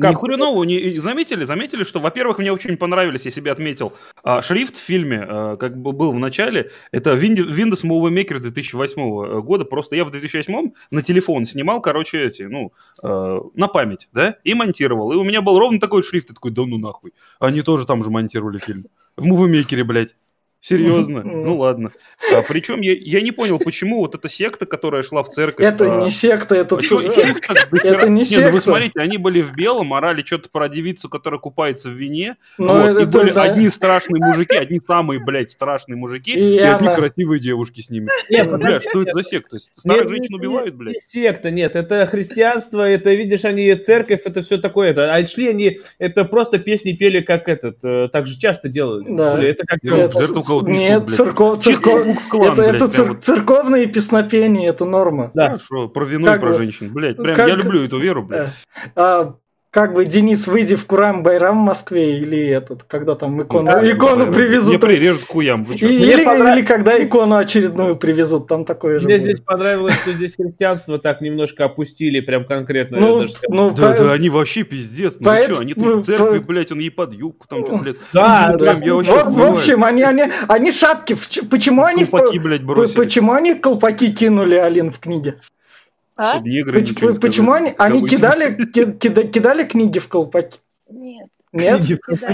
Как? 0.00 0.12
Ни 0.12 0.14
хреново, 0.14 0.64
не, 0.64 0.98
заметили, 0.98 1.44
заметили, 1.44 1.82
что, 1.82 1.98
во-первых, 1.98 2.38
мне 2.38 2.52
очень 2.52 2.76
понравились, 2.76 3.24
я 3.24 3.30
себе 3.30 3.50
отметил, 3.50 3.92
а, 4.22 4.42
шрифт 4.42 4.76
в 4.76 4.80
фильме, 4.80 5.24
а, 5.28 5.56
как 5.56 5.76
бы 5.76 5.92
был 5.92 6.12
в 6.12 6.18
начале, 6.18 6.70
это 6.92 7.14
Windows 7.14 7.84
Movie 7.84 8.12
Maker 8.12 8.38
2008 8.38 9.00
э, 9.00 9.40
года, 9.40 9.64
просто 9.64 9.96
я 9.96 10.04
в 10.04 10.10
2008 10.10 10.70
на 10.90 11.02
телефон 11.02 11.46
снимал, 11.46 11.80
короче, 11.80 12.22
эти, 12.22 12.42
ну, 12.42 12.72
а, 13.02 13.40
на 13.54 13.66
память, 13.66 14.08
да, 14.12 14.36
и 14.44 14.54
монтировал, 14.54 15.12
и 15.12 15.16
у 15.16 15.24
меня 15.24 15.42
был 15.42 15.58
ровно 15.58 15.80
такой 15.80 16.02
шрифт, 16.02 16.28
я 16.28 16.34
такой, 16.34 16.52
да 16.52 16.62
ну 16.64 16.78
нахуй, 16.78 17.12
они 17.40 17.62
тоже 17.62 17.84
там 17.84 18.04
же 18.04 18.10
монтировали 18.10 18.58
фильм, 18.58 18.86
в 19.16 19.26
Movie 19.26 19.62
Maker, 19.62 19.82
блядь. 19.82 20.14
Серьезно? 20.60 21.22
Ну 21.22 21.56
ладно. 21.56 21.92
А, 22.34 22.42
причем 22.42 22.80
я, 22.80 22.92
я 22.92 23.20
не 23.20 23.30
понял, 23.30 23.60
почему 23.60 24.00
вот 24.00 24.16
эта 24.16 24.28
секта, 24.28 24.66
которая 24.66 25.04
шла 25.04 25.22
в 25.22 25.28
церковь... 25.28 25.64
Это 25.64 26.00
а... 26.00 26.02
не 26.02 26.10
секта, 26.10 26.56
это... 26.56 26.74
Почему 26.76 27.00
секта? 27.00 27.54
Это 27.82 28.08
не 28.08 28.24
секта. 28.24 28.46
ну 28.46 28.52
вы 28.52 28.60
смотрите, 28.60 29.00
они 29.00 29.18
были 29.18 29.40
в 29.40 29.54
белом, 29.54 29.94
орали 29.94 30.22
что-то 30.22 30.48
про 30.50 30.68
девицу, 30.68 31.08
которая 31.08 31.38
купается 31.38 31.90
в 31.90 31.92
вине. 31.92 32.36
Но 32.58 32.66
ну, 32.66 32.72
вот, 32.74 32.88
это, 32.88 33.00
и 33.02 33.04
были 33.04 33.32
да. 33.32 33.42
одни 33.44 33.68
страшные 33.68 34.20
мужики, 34.24 34.56
одни 34.56 34.80
самые, 34.80 35.20
блядь, 35.24 35.50
страшные 35.50 35.96
мужики, 35.96 36.32
и, 36.32 36.56
и 36.56 36.58
одни 36.58 36.88
красивые 36.88 37.40
девушки 37.40 37.80
с 37.80 37.88
ними. 37.88 38.08
Нет, 38.28 38.50
ну, 38.50 38.58
бля, 38.58 38.80
что 38.80 39.02
это 39.02 39.12
за 39.14 39.22
секта? 39.22 39.58
Старых 39.58 40.08
женщин 40.08 40.34
убивают, 40.34 40.74
блядь? 40.74 40.94
Не 40.94 41.00
секта, 41.00 41.52
нет, 41.52 41.76
это 41.76 42.04
христианство, 42.06 42.82
это, 42.82 43.10
видишь, 43.14 43.44
они 43.44 43.72
церковь, 43.76 44.22
это 44.24 44.42
все 44.42 44.58
такое. 44.58 44.90
Это, 44.90 45.14
а 45.14 45.24
шли 45.24 45.48
они, 45.48 45.78
это 45.98 46.24
просто 46.24 46.58
песни 46.58 46.92
пели, 46.94 47.20
как 47.20 47.48
этот, 47.48 47.78
э, 47.84 48.08
так 48.12 48.26
же 48.26 48.38
часто 48.38 48.68
делают. 48.68 49.06
Да. 49.14 49.40
Это 49.42 49.64
как... 49.64 49.78
Кого-то 50.48 50.70
Нет, 50.70 51.10
церков, 51.10 51.62
церков, 51.62 52.28
клан, 52.30 52.52
это, 52.52 52.62
блядь, 52.62 52.74
это 52.74 52.88
цер, 52.88 53.08
вот. 53.08 53.24
церковные 53.24 53.86
песнопения, 53.86 54.70
это 54.70 54.84
норма. 54.84 55.30
Да. 55.34 55.44
Хорошо, 55.44 55.88
про 55.88 56.04
вину 56.04 56.26
как 56.26 56.36
и 56.36 56.40
про 56.40 56.48
бы, 56.48 56.54
женщин, 56.54 56.92
блядь, 56.92 57.16
прям 57.16 57.36
как, 57.36 57.48
я 57.48 57.54
люблю 57.54 57.84
эту 57.84 57.98
веру, 57.98 58.22
блядь. 58.22 58.52
А, 58.96 59.34
как 59.78 59.94
бы, 59.94 60.04
Денис, 60.06 60.48
выйди 60.48 60.74
в 60.74 60.86
Курам 60.86 61.22
Байрам 61.22 61.56
в 61.56 61.64
Москве 61.64 62.18
или 62.18 62.48
этот, 62.48 62.82
когда 62.82 63.14
там 63.14 63.40
икону, 63.40 63.70
да, 63.70 63.88
икону 63.88 64.26
да, 64.26 64.32
привезут. 64.32 64.70
Мне 64.70 64.78
прирежут 64.80 65.22
куям, 65.22 65.62
вы 65.62 65.76
Или, 65.76 66.24
понрав... 66.24 66.56
или 66.56 66.66
когда 66.66 67.00
икону 67.00 67.36
очередную 67.36 67.94
привезут, 67.94 68.48
там 68.48 68.64
такое 68.64 68.98
же 68.98 69.06
Мне 69.06 69.18
будет. 69.18 69.22
здесь 69.22 69.40
понравилось, 69.40 69.94
что 70.02 70.12
здесь 70.14 70.34
христианство 70.34 70.98
так 70.98 71.20
немножко 71.20 71.64
опустили, 71.66 72.18
прям 72.18 72.44
конкретно. 72.44 72.98
Ну, 72.98 73.24
ну, 73.50 73.70
да, 73.70 73.92
по... 73.92 73.98
да, 73.98 74.12
они 74.14 74.30
вообще 74.30 74.64
пиздец, 74.64 75.14
ну 75.20 75.26
Поэт... 75.26 75.52
что, 75.52 75.60
они 75.60 75.74
тут 75.74 75.98
в 75.98 76.02
церкви, 76.02 76.40
блядь, 76.40 76.72
он 76.72 76.80
ей 76.80 76.90
под 76.90 77.12
юбку 77.12 77.46
там 77.46 77.64
что-то, 77.64 77.78
блядь. 77.78 77.96
Да, 78.12 78.56
да, 78.58 78.80
я 78.82 78.94
вообще 78.94 79.12
в, 79.12 79.32
в 79.32 79.42
общем, 79.52 79.84
они, 79.84 80.02
они, 80.02 80.24
они 80.48 80.72
шапки, 80.72 81.14
почему 81.48 81.84
они... 81.84 82.04
Колпаки, 82.04 82.40
блядь, 82.40 82.64
бросили. 82.64 82.96
Почему 82.96 83.32
они 83.32 83.54
колпаки 83.54 84.12
кинули, 84.12 84.56
Алин, 84.56 84.90
в 84.90 84.98
книге? 84.98 85.36
А? 86.18 86.40
Негры 86.40 86.80
почему 86.80 87.14
почему 87.14 87.52
они, 87.52 87.74
они 87.78 88.04
кидали, 88.04 88.56
кида, 88.66 89.22
кидали 89.22 89.64
книги 89.64 90.00
в 90.00 90.08
колпаки? 90.08 90.58
Нет. 90.90 91.28
Нет? 91.52 91.80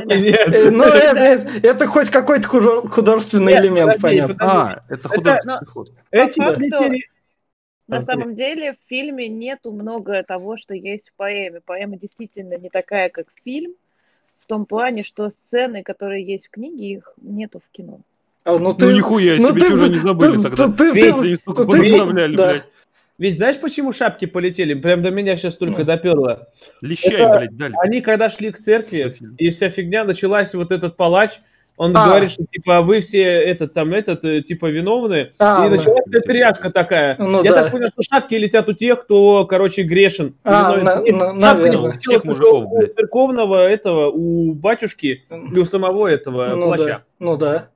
Нет. 0.06 0.54
Э, 0.54 0.70
ну, 0.70 0.84
это, 0.84 1.18
это, 1.18 1.66
это 1.66 1.86
хоть 1.86 2.08
какой-то 2.08 2.48
художественный 2.48 3.52
Нет, 3.52 3.64
элемент, 3.64 4.00
подожди, 4.00 4.34
понятно. 4.34 4.36
А, 4.40 4.82
это 4.88 5.08
художественный 5.08 5.66
ход. 5.66 5.92
Эти 6.10 6.40
факту, 6.40 6.92
на 7.86 8.00
самом 8.00 8.34
деле 8.34 8.72
в 8.72 8.88
фильме 8.88 9.28
нету 9.28 9.70
много 9.70 10.22
того, 10.22 10.56
что 10.56 10.72
есть 10.74 11.10
в 11.10 11.12
поэме. 11.16 11.60
Поэма 11.60 11.98
действительно 11.98 12.56
не 12.56 12.70
такая, 12.70 13.10
как 13.10 13.26
фильм, 13.44 13.74
в 14.40 14.46
том 14.46 14.64
плане, 14.64 15.04
что 15.04 15.28
сцены, 15.28 15.82
которые 15.82 16.24
есть 16.24 16.46
в 16.46 16.50
книге, 16.50 16.92
их 16.94 17.12
нету 17.20 17.60
в 17.60 17.70
кино. 17.76 18.00
А, 18.44 18.58
ну, 18.58 18.72
ты, 18.72 18.86
ну 18.86 18.92
нихуя 18.92 19.36
ну, 19.36 19.50
себе, 19.50 19.60
ты, 19.60 19.76
что 19.76 19.88
не 19.88 19.98
забыли 19.98 20.36
ты, 20.38 20.42
тогда. 20.42 20.68
Ты, 20.68 20.92
ты, 20.92 20.92
ты, 20.92 21.36
ты, 21.36 21.54
ты, 21.54 21.66
ты, 21.66 22.04
блядь. 22.04 22.64
Ведь 23.16 23.36
знаешь, 23.36 23.60
почему 23.60 23.92
шапки 23.92 24.24
полетели? 24.24 24.74
Прям 24.74 25.00
до 25.00 25.10
меня 25.10 25.36
сейчас 25.36 25.56
только 25.56 25.80
ну, 25.80 25.84
доперло. 25.84 26.48
Лещай, 26.80 27.12
Это, 27.12 27.38
блядь, 27.38 27.56
дали. 27.56 27.74
Они 27.80 28.00
когда 28.00 28.28
шли 28.28 28.50
к 28.50 28.58
церкви, 28.58 29.14
и 29.38 29.50
вся 29.50 29.68
фигня 29.70 30.04
началась, 30.04 30.52
вот 30.54 30.72
этот 30.72 30.96
палач, 30.96 31.40
он 31.76 31.96
а. 31.96 32.06
говорит, 32.06 32.30
что 32.30 32.44
типа 32.44 32.82
вы 32.82 33.00
все 33.00 33.22
этот 33.22 33.72
там 33.72 33.92
этот 33.94 34.24
э, 34.24 34.42
типа 34.42 34.66
виновны, 34.66 35.32
а, 35.38 35.66
и 35.66 35.68
началась 35.68 36.04
да. 36.06 36.20
тряска 36.20 36.70
такая. 36.70 37.16
Ну, 37.18 37.42
Я 37.42 37.52
да. 37.52 37.62
так 37.62 37.72
понял, 37.72 37.88
что 37.88 38.02
шапки 38.02 38.34
летят 38.34 38.68
у 38.68 38.72
тех, 38.72 39.02
кто, 39.02 39.44
короче, 39.44 39.82
грешен. 39.82 40.36
А, 40.44 40.76
на, 40.76 41.00
на, 41.00 41.40
шапка 41.40 41.68
не 41.68 41.76
у 41.76 41.92
всех 41.98 42.24
мужиков, 42.24 42.66
у 42.66 42.86
церковного 42.86 43.66
этого, 43.66 44.08
у 44.10 44.54
батюшки 44.54 45.24
и 45.52 45.58
у 45.58 45.64
самого 45.64 46.06
этого 46.06 46.54
ну, 46.54 46.66
плаща. 46.66 46.84
Да. 46.84 47.02
Ну 47.18 47.36
да. 47.36 47.68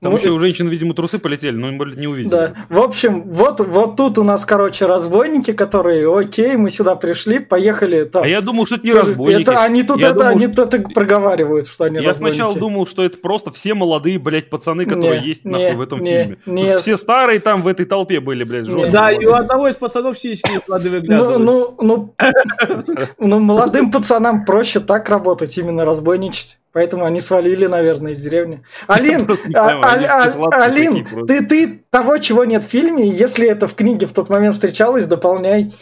Там 0.00 0.12
ну, 0.12 0.18
еще 0.18 0.30
у 0.30 0.38
женщин, 0.38 0.68
видимо, 0.68 0.94
трусы 0.94 1.18
полетели, 1.18 1.56
но 1.56 1.72
мы 1.72 1.96
не 1.96 2.06
увидели. 2.06 2.30
Да. 2.30 2.52
В 2.68 2.78
общем, 2.78 3.24
вот, 3.24 3.58
вот 3.58 3.96
тут 3.96 4.18
у 4.18 4.22
нас, 4.22 4.44
короче, 4.44 4.86
разбойники, 4.86 5.52
которые, 5.52 6.16
окей, 6.16 6.56
мы 6.56 6.70
сюда 6.70 6.94
пришли, 6.94 7.40
поехали. 7.40 8.04
Там. 8.04 8.22
А 8.22 8.28
я 8.28 8.40
думал, 8.40 8.66
что 8.66 8.76
это 8.76 8.86
не 8.86 8.92
разбойники. 8.92 9.42
Это, 9.42 9.60
они 9.60 9.82
тут 9.82 9.98
я 9.98 10.10
это, 10.10 10.18
думал, 10.18 10.30
они 10.30 10.46
что... 10.52 10.66
тут 10.66 10.74
это 10.74 10.88
проговаривают, 10.90 11.66
что 11.66 11.84
они 11.84 11.96
Я 11.96 12.08
разбойники. 12.08 12.36
сначала 12.36 12.56
думал, 12.56 12.86
что 12.86 13.02
это 13.02 13.18
просто 13.18 13.50
все 13.50 13.74
молодые, 13.74 14.20
блядь, 14.20 14.50
пацаны, 14.50 14.84
которые 14.84 15.20
не, 15.20 15.26
есть 15.26 15.44
не, 15.44 15.50
нахуй 15.50 15.74
в 15.74 15.80
этом 15.80 16.00
не, 16.00 16.06
фильме. 16.06 16.38
Не. 16.46 16.76
Все 16.76 16.96
старые 16.96 17.40
там 17.40 17.62
в 17.62 17.66
этой 17.66 17.84
толпе 17.84 18.20
были, 18.20 18.44
блядь, 18.44 18.66
жены. 18.66 18.92
Да, 18.92 19.10
и 19.10 19.26
у 19.26 19.32
одного 19.32 19.66
из 19.66 19.74
пацанов 19.74 20.16
сиськи 20.16 20.60
молодые 20.68 20.92
выглядывают. 20.92 21.40
Ну, 21.40 21.74
ну, 21.80 22.14
ну, 22.16 22.94
ну, 23.18 23.40
молодым 23.40 23.90
пацанам 23.90 24.44
проще 24.44 24.78
так 24.78 25.08
работать, 25.08 25.58
именно 25.58 25.84
разбойничать. 25.84 26.56
Поэтому 26.78 27.06
они 27.06 27.18
свалили, 27.18 27.66
наверное, 27.66 28.12
из 28.12 28.20
деревни. 28.20 28.62
Алин, 28.86 29.26
а, 29.52 30.62
Алин, 30.62 31.26
ты, 31.26 31.44
ты 31.44 31.82
того, 31.90 32.18
чего 32.18 32.44
нет 32.44 32.62
в 32.62 32.68
фильме, 32.68 33.10
если 33.10 33.48
это 33.48 33.66
в 33.66 33.74
книге 33.74 34.06
в 34.06 34.12
тот 34.12 34.28
момент 34.28 34.54
встречалось, 34.54 35.06
дополняй. 35.06 35.74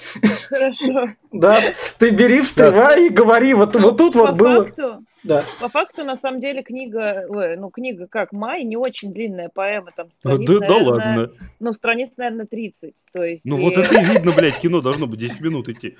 Хорошо. 0.49 1.13
Да, 1.33 1.61
ты 1.99 2.09
бери, 2.13 2.41
встревай 2.41 3.09
и 3.09 3.11
говори. 3.11 3.53
Вот, 3.53 3.77
вот 3.77 3.99
тут 3.99 4.15
вот 4.15 4.37
было... 4.37 4.73
Да. 5.23 5.43
По 5.61 5.69
факту, 5.69 6.03
на 6.03 6.17
самом 6.17 6.41
деле, 6.41 6.63
книга, 6.63 7.27
ой, 7.29 7.59
ну, 7.59 7.69
книга 7.69 8.07
как 8.07 8.33
Май, 8.33 8.65
не 8.65 8.79
очень 8.79 9.13
длинная 9.13 9.51
поэма, 9.53 9.91
там 9.95 10.07
А, 10.07 10.31
страниц, 10.31 10.49
да, 10.49 10.59
да 10.61 10.69
наверное, 10.69 11.19
ладно. 11.19 11.31
ну, 11.61 11.73
страниц, 11.75 12.11
наверное, 12.17 12.47
30, 12.47 12.95
то 13.13 13.23
есть... 13.23 13.45
Ну 13.45 13.59
и- 13.59 13.61
вот 13.61 13.77
это 13.77 13.95
и 14.01 14.05
видно, 14.15 14.33
блядь, 14.33 14.59
кино 14.59 14.81
должно 14.81 15.07
быть 15.07 15.19
10 15.21 15.41
минут 15.43 15.69
идти. 15.69 15.97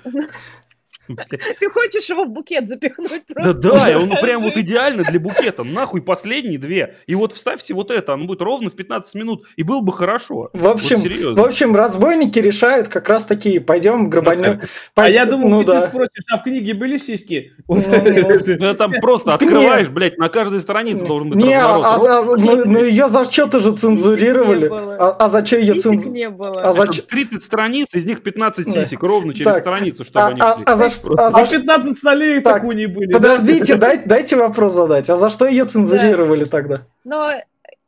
Ты 1.59 1.69
хочешь 1.69 2.09
его 2.09 2.25
в 2.25 2.29
букет 2.29 2.67
запихнуть 2.67 3.23
Да 3.27 3.53
да, 3.53 3.89
и 3.91 3.95
он 3.95 4.09
прям 4.09 4.43
вот 4.43 4.57
идеально 4.57 5.03
для 5.03 5.19
букета. 5.19 5.63
Нахуй 5.63 6.01
последние 6.01 6.57
две. 6.59 6.95
И 7.07 7.15
вот 7.15 7.31
вставьте 7.33 7.73
вот 7.73 7.91
это, 7.91 8.13
оно 8.13 8.25
будет 8.25 8.41
ровно 8.41 8.69
в 8.69 8.75
15 8.75 9.15
минут. 9.15 9.45
И 9.55 9.63
было 9.63 9.81
бы 9.81 9.93
хорошо. 9.93 10.49
В 10.53 10.67
общем, 10.67 10.97
Вот 11.33 11.37
в 11.37 11.45
общем, 11.45 11.75
разбойники 11.75 12.39
решают 12.39 12.87
как 12.87 13.07
раз 13.09 13.25
такие, 13.25 13.59
пойдем 13.61 14.09
грабанем. 14.09 14.61
А 14.95 15.09
я 15.09 15.25
думал, 15.25 15.49
ну 15.49 15.61
ты 15.61 15.67
да. 15.67 15.81
спросишь, 15.87 16.23
а 16.31 16.37
в 16.37 16.43
книге 16.43 16.73
были 16.73 16.97
сиськи? 16.97 17.53
Ну, 17.67 17.81
Ну, 18.59 18.73
там 18.75 18.91
просто 19.01 19.33
открываешь, 19.33 19.89
блядь, 19.89 20.17
на 20.17 20.29
каждой 20.29 20.59
странице 20.59 21.05
должен 21.05 21.29
быть 21.29 21.37
Не, 21.39 21.53
а, 21.59 21.95
а- 21.95 22.23
ну, 22.37 22.65
ну 22.65 22.83
ее 22.83 23.07
за 23.07 23.23
что-то 23.29 23.59
же 23.59 23.71
цензурировали. 23.71 24.69
А, 24.99 25.29
зачем 25.29 25.59
ее 25.61 25.73
цензурировали? 25.75 26.17
не 26.17 26.29
было. 26.29 26.61
А 26.61 26.73
за 26.73 26.85
Там 26.85 26.93
чё- 26.93 27.01
30 27.03 27.43
страниц, 27.43 27.93
из 27.93 28.05
них 28.05 28.21
15 28.23 28.65
Да. 28.73 28.83
сисек 28.83 29.01
ровно 29.03 29.33
через 29.33 29.57
страницу, 29.57 30.03
чтобы 30.03 30.19
А, 30.21 30.27
они 30.27 30.41
а- 30.41 30.75
за 30.75 30.89
а 31.17 31.29
за 31.31 31.37
А 31.39 31.45
что- 31.45 31.57
15 31.59 31.97
столей 31.97 32.41
Так, 32.41 32.53
так 32.55 32.63
у 32.65 32.71
них 32.71 32.93
были. 32.93 33.11
Подождите, 33.13 33.75
дай- 33.75 34.03
дайте 34.05 34.35
вопрос 34.35 34.73
задать. 34.73 35.09
А 35.09 35.15
за 35.15 35.29
что 35.29 35.45
ее 35.47 35.65
цензурировали 35.65 36.45
тогда? 36.45 36.85
Но 37.03 37.31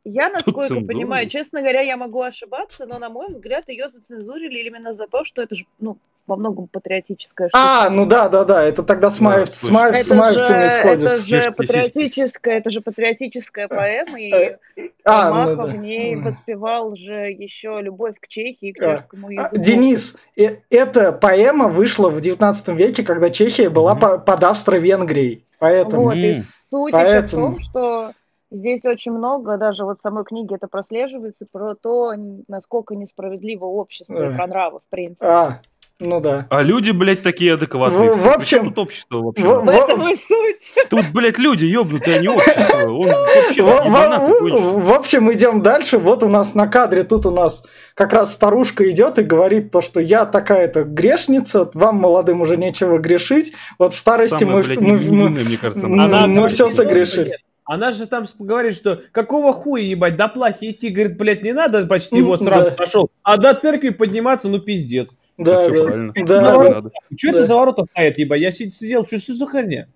я, 0.04 0.28
насколько 0.30 0.68
цензура. 0.68 0.86
понимаю, 0.86 1.28
честно 1.28 1.60
говоря, 1.60 1.82
я 1.82 1.96
могу 1.96 2.22
ошибаться, 2.22 2.86
но, 2.86 2.98
на 2.98 3.08
мой 3.08 3.28
взгляд, 3.28 3.68
ее 3.68 3.88
зацензурили 3.88 4.66
именно 4.66 4.92
за 4.94 5.06
то, 5.06 5.24
что 5.24 5.42
это 5.42 5.54
же, 5.56 5.64
ну, 5.78 5.96
во 6.30 6.36
многом 6.36 6.68
патриотическая 6.68 7.48
штука. 7.48 7.62
А, 7.62 7.90
ну 7.90 8.06
да, 8.06 8.28
да, 8.28 8.44
да, 8.44 8.62
это 8.62 8.82
тогда 8.82 9.10
с, 9.10 9.18
Да, 9.18 9.24
Маев- 9.26 9.46
с, 9.46 9.60
точно. 9.62 9.74
Маев- 9.76 9.90
это 9.90 10.04
с 10.04 10.10
маевцами 10.10 10.62
же, 10.64 10.68
сходится. 10.68 11.08
это 11.10 11.42
же 11.42 11.50
патриотическая, 11.52 12.58
это 12.58 12.70
же 12.70 12.80
патриотическая 12.80 13.68
поэма, 13.68 14.20
и 14.20 14.56
А, 15.04 15.28
ну 15.30 15.34
Маха 15.34 15.56
да. 15.56 15.66
в 15.66 15.76
ней 15.76 16.16
воспевал 16.16 16.94
же 16.96 17.30
еще 17.32 17.80
любовь 17.82 18.14
к 18.20 18.28
Чехии 18.28 18.68
и 18.68 18.72
к 18.72 18.82
А, 18.82 18.96
чешскому 18.96 19.28
А, 19.28 19.32
языку. 19.32 19.56
Денис, 19.58 20.16
э- 20.36 20.56
эта 20.70 21.12
поэма 21.12 21.68
вышла 21.68 22.08
в 22.08 22.20
19 22.20 22.68
веке, 22.76 23.02
когда 23.02 23.28
Чехия 23.30 23.68
была 23.68 23.94
по- 23.96 24.18
под 24.18 24.44
Австро-Венгрией. 24.44 25.44
Поэтому... 25.58 26.04
Вот, 26.04 26.14
и 26.14 26.36
суть 26.68 26.92
еще 26.94 27.04
в 27.04 27.10
Поэтому. 27.10 27.46
том, 27.52 27.60
что 27.60 28.10
здесь 28.50 28.84
очень 28.86 29.12
много, 29.12 29.58
даже 29.58 29.84
вот 29.84 29.98
в 29.98 30.00
самой 30.00 30.24
книге 30.24 30.54
это 30.56 30.68
прослеживается, 30.68 31.44
про 31.50 31.74
то, 31.74 32.14
насколько 32.48 32.94
несправедливо 32.94 33.66
общество 33.66 34.16
Да. 34.18 34.26
и 34.32 34.34
про 34.36 34.46
нравы, 34.46 34.78
в 34.78 34.90
принципе. 34.90 35.26
А, 35.26 35.60
ну 36.00 36.18
да. 36.20 36.46
А 36.50 36.62
люди, 36.62 36.90
блядь, 36.90 37.22
такие 37.22 37.54
адекватные. 37.54 38.10
В- 38.10 38.14
все. 38.16 38.24
в 38.24 38.28
общем- 38.34 38.64
тут 38.66 38.78
общество 38.78 39.18
вообще? 39.18 39.44
в- 39.44 39.64
В 39.64 39.68
этом 39.68 40.08
и 40.08 40.16
суть. 40.16 40.74
Тут, 40.88 41.06
блядь, 41.12 41.38
люди 41.38 41.66
ёбнутые, 41.66 42.16
а 42.16 42.20
не 42.20 42.28
общество. 42.34 42.88
Он 42.90 43.06
вообще 43.08 43.62
В, 43.62 44.50
в- 44.60 44.84
в 44.86 44.92
общем, 44.92 45.32
идем 45.32 45.62
дальше. 45.62 45.98
Вот 45.98 46.22
у 46.22 46.28
нас 46.28 46.54
на 46.54 46.66
кадре 46.66 47.02
тут 47.04 47.26
у 47.26 47.30
нас 47.30 47.62
как 47.94 48.12
раз 48.12 48.32
старушка 48.32 48.88
идет 48.90 49.18
и 49.18 49.22
говорит 49.22 49.70
то, 49.70 49.80
что 49.82 50.00
я 50.00 50.24
такая-то 50.26 50.84
грешница, 50.84 51.70
вам, 51.74 51.96
молодым, 51.96 52.40
уже 52.40 52.56
нечего 52.56 52.98
грешить. 52.98 53.52
Вот 53.78 53.92
в 53.92 53.96
старости 53.96 54.38
Самое, 54.38 54.56
мы, 54.56 54.62
блядь, 54.62 54.80
мы- 54.80 54.86
мы- 54.86 54.98
невинное, 54.98 55.44
мне 55.44 55.56
кажется. 55.56 55.86
мы- 55.86 56.02
она. 56.02 56.26
мы 56.26 56.48
всё 56.48 56.64
«Ну, 56.68 56.70
согрешили». 56.74 57.36
Нет». 57.70 57.82
Она 57.82 57.92
же 57.92 58.06
там 58.06 58.26
говорит, 58.38 58.74
что 58.74 59.00
какого 59.12 59.52
хуя, 59.52 59.82
ебать, 59.82 60.16
до 60.16 60.28
плахи 60.28 60.72
идти, 60.72 60.90
говорит, 60.90 61.16
блядь, 61.16 61.42
не 61.42 61.52
надо, 61.52 61.86
почти 61.86 62.20
вот 62.22 62.42
сразу 62.42 62.70
да. 62.70 62.76
пошел. 62.76 63.10
А 63.22 63.36
до 63.36 63.54
церкви 63.54 63.90
подниматься, 63.90 64.48
ну 64.48 64.58
пиздец. 64.58 65.10
Да, 65.38 65.68
да, 65.68 65.72
правильно. 65.72 66.12
да. 66.14 66.40
Надо, 66.40 66.70
надо. 66.70 66.90
Что 67.16 67.32
Да. 67.32 67.38
это 67.38 67.46
за 67.46 67.54
ворота 67.54 67.84
стоят, 67.90 68.18
ебать? 68.18 68.40
Я 68.40 68.48
сид- 68.50 68.72
сидел, 68.72 69.06
что 69.06 69.18
за 69.18 69.46
херня? 69.46 69.86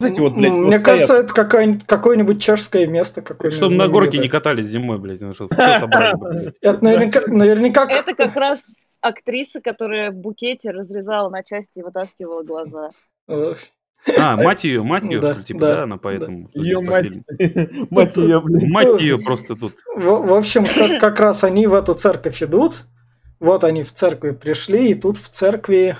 Знаете, 0.00 0.20
вот, 0.22 0.34
блядь, 0.34 0.52
Мне 0.52 0.76
вот 0.76 0.84
кажется, 0.84 1.06
стоят. 1.06 1.24
это 1.24 1.34
какое-нибудь, 1.34 1.86
какое-нибудь 1.86 2.42
чешское 2.42 2.86
место. 2.86 3.20
какое-нибудь 3.20 3.56
Чтобы 3.56 3.74
на 3.74 3.88
горке 3.88 4.18
не 4.18 4.28
катались 4.28 4.66
зимой, 4.66 4.98
блядь. 4.98 5.20
ну, 5.20 5.34
Чтобы 5.34 5.54
все 5.54 5.78
собрали, 5.80 6.14
блядь. 6.16 6.54
Это 6.62 6.84
наверняка, 6.84 7.20
наверняка 7.26 7.84
Это 7.90 8.14
как 8.14 8.36
раз 8.36 8.70
актриса, 9.00 9.60
которая 9.60 10.12
в 10.12 10.14
букете 10.14 10.70
разрезала 10.70 11.28
на 11.30 11.42
части 11.42 11.78
и 11.78 11.82
вытаскивала 11.82 12.42
глаза. 12.42 12.90
А, 14.16 14.36
мать 14.42 14.64
ее, 14.64 14.82
мать 14.82 15.04
ее, 15.04 15.20
Да, 15.20 15.30
что 15.30 15.38
ли, 15.38 15.44
типа, 15.44 15.60
да, 15.60 15.74
да, 15.76 15.82
она 15.82 15.96
поэтому. 15.96 16.48
что 16.48 16.60
Ее 16.60 16.80
мать, 16.82 17.12
мать 17.90 18.16
ее, 18.16 18.40
блядь. 18.40 18.70
Мать 18.70 19.00
ее 19.00 19.18
просто 19.18 19.56
тут. 19.56 19.74
В, 19.94 20.02
в 20.02 20.32
общем, 20.32 20.64
как, 20.64 21.00
как 21.00 21.20
раз 21.20 21.44
они 21.44 21.66
в 21.66 21.74
эту 21.74 21.94
церковь 21.94 22.42
идут. 22.42 22.84
Вот 23.40 23.62
они 23.64 23.84
в 23.84 23.92
церкви 23.92 24.30
пришли, 24.32 24.90
и 24.90 24.94
тут 24.94 25.16
в 25.16 25.28
церкви... 25.28 25.96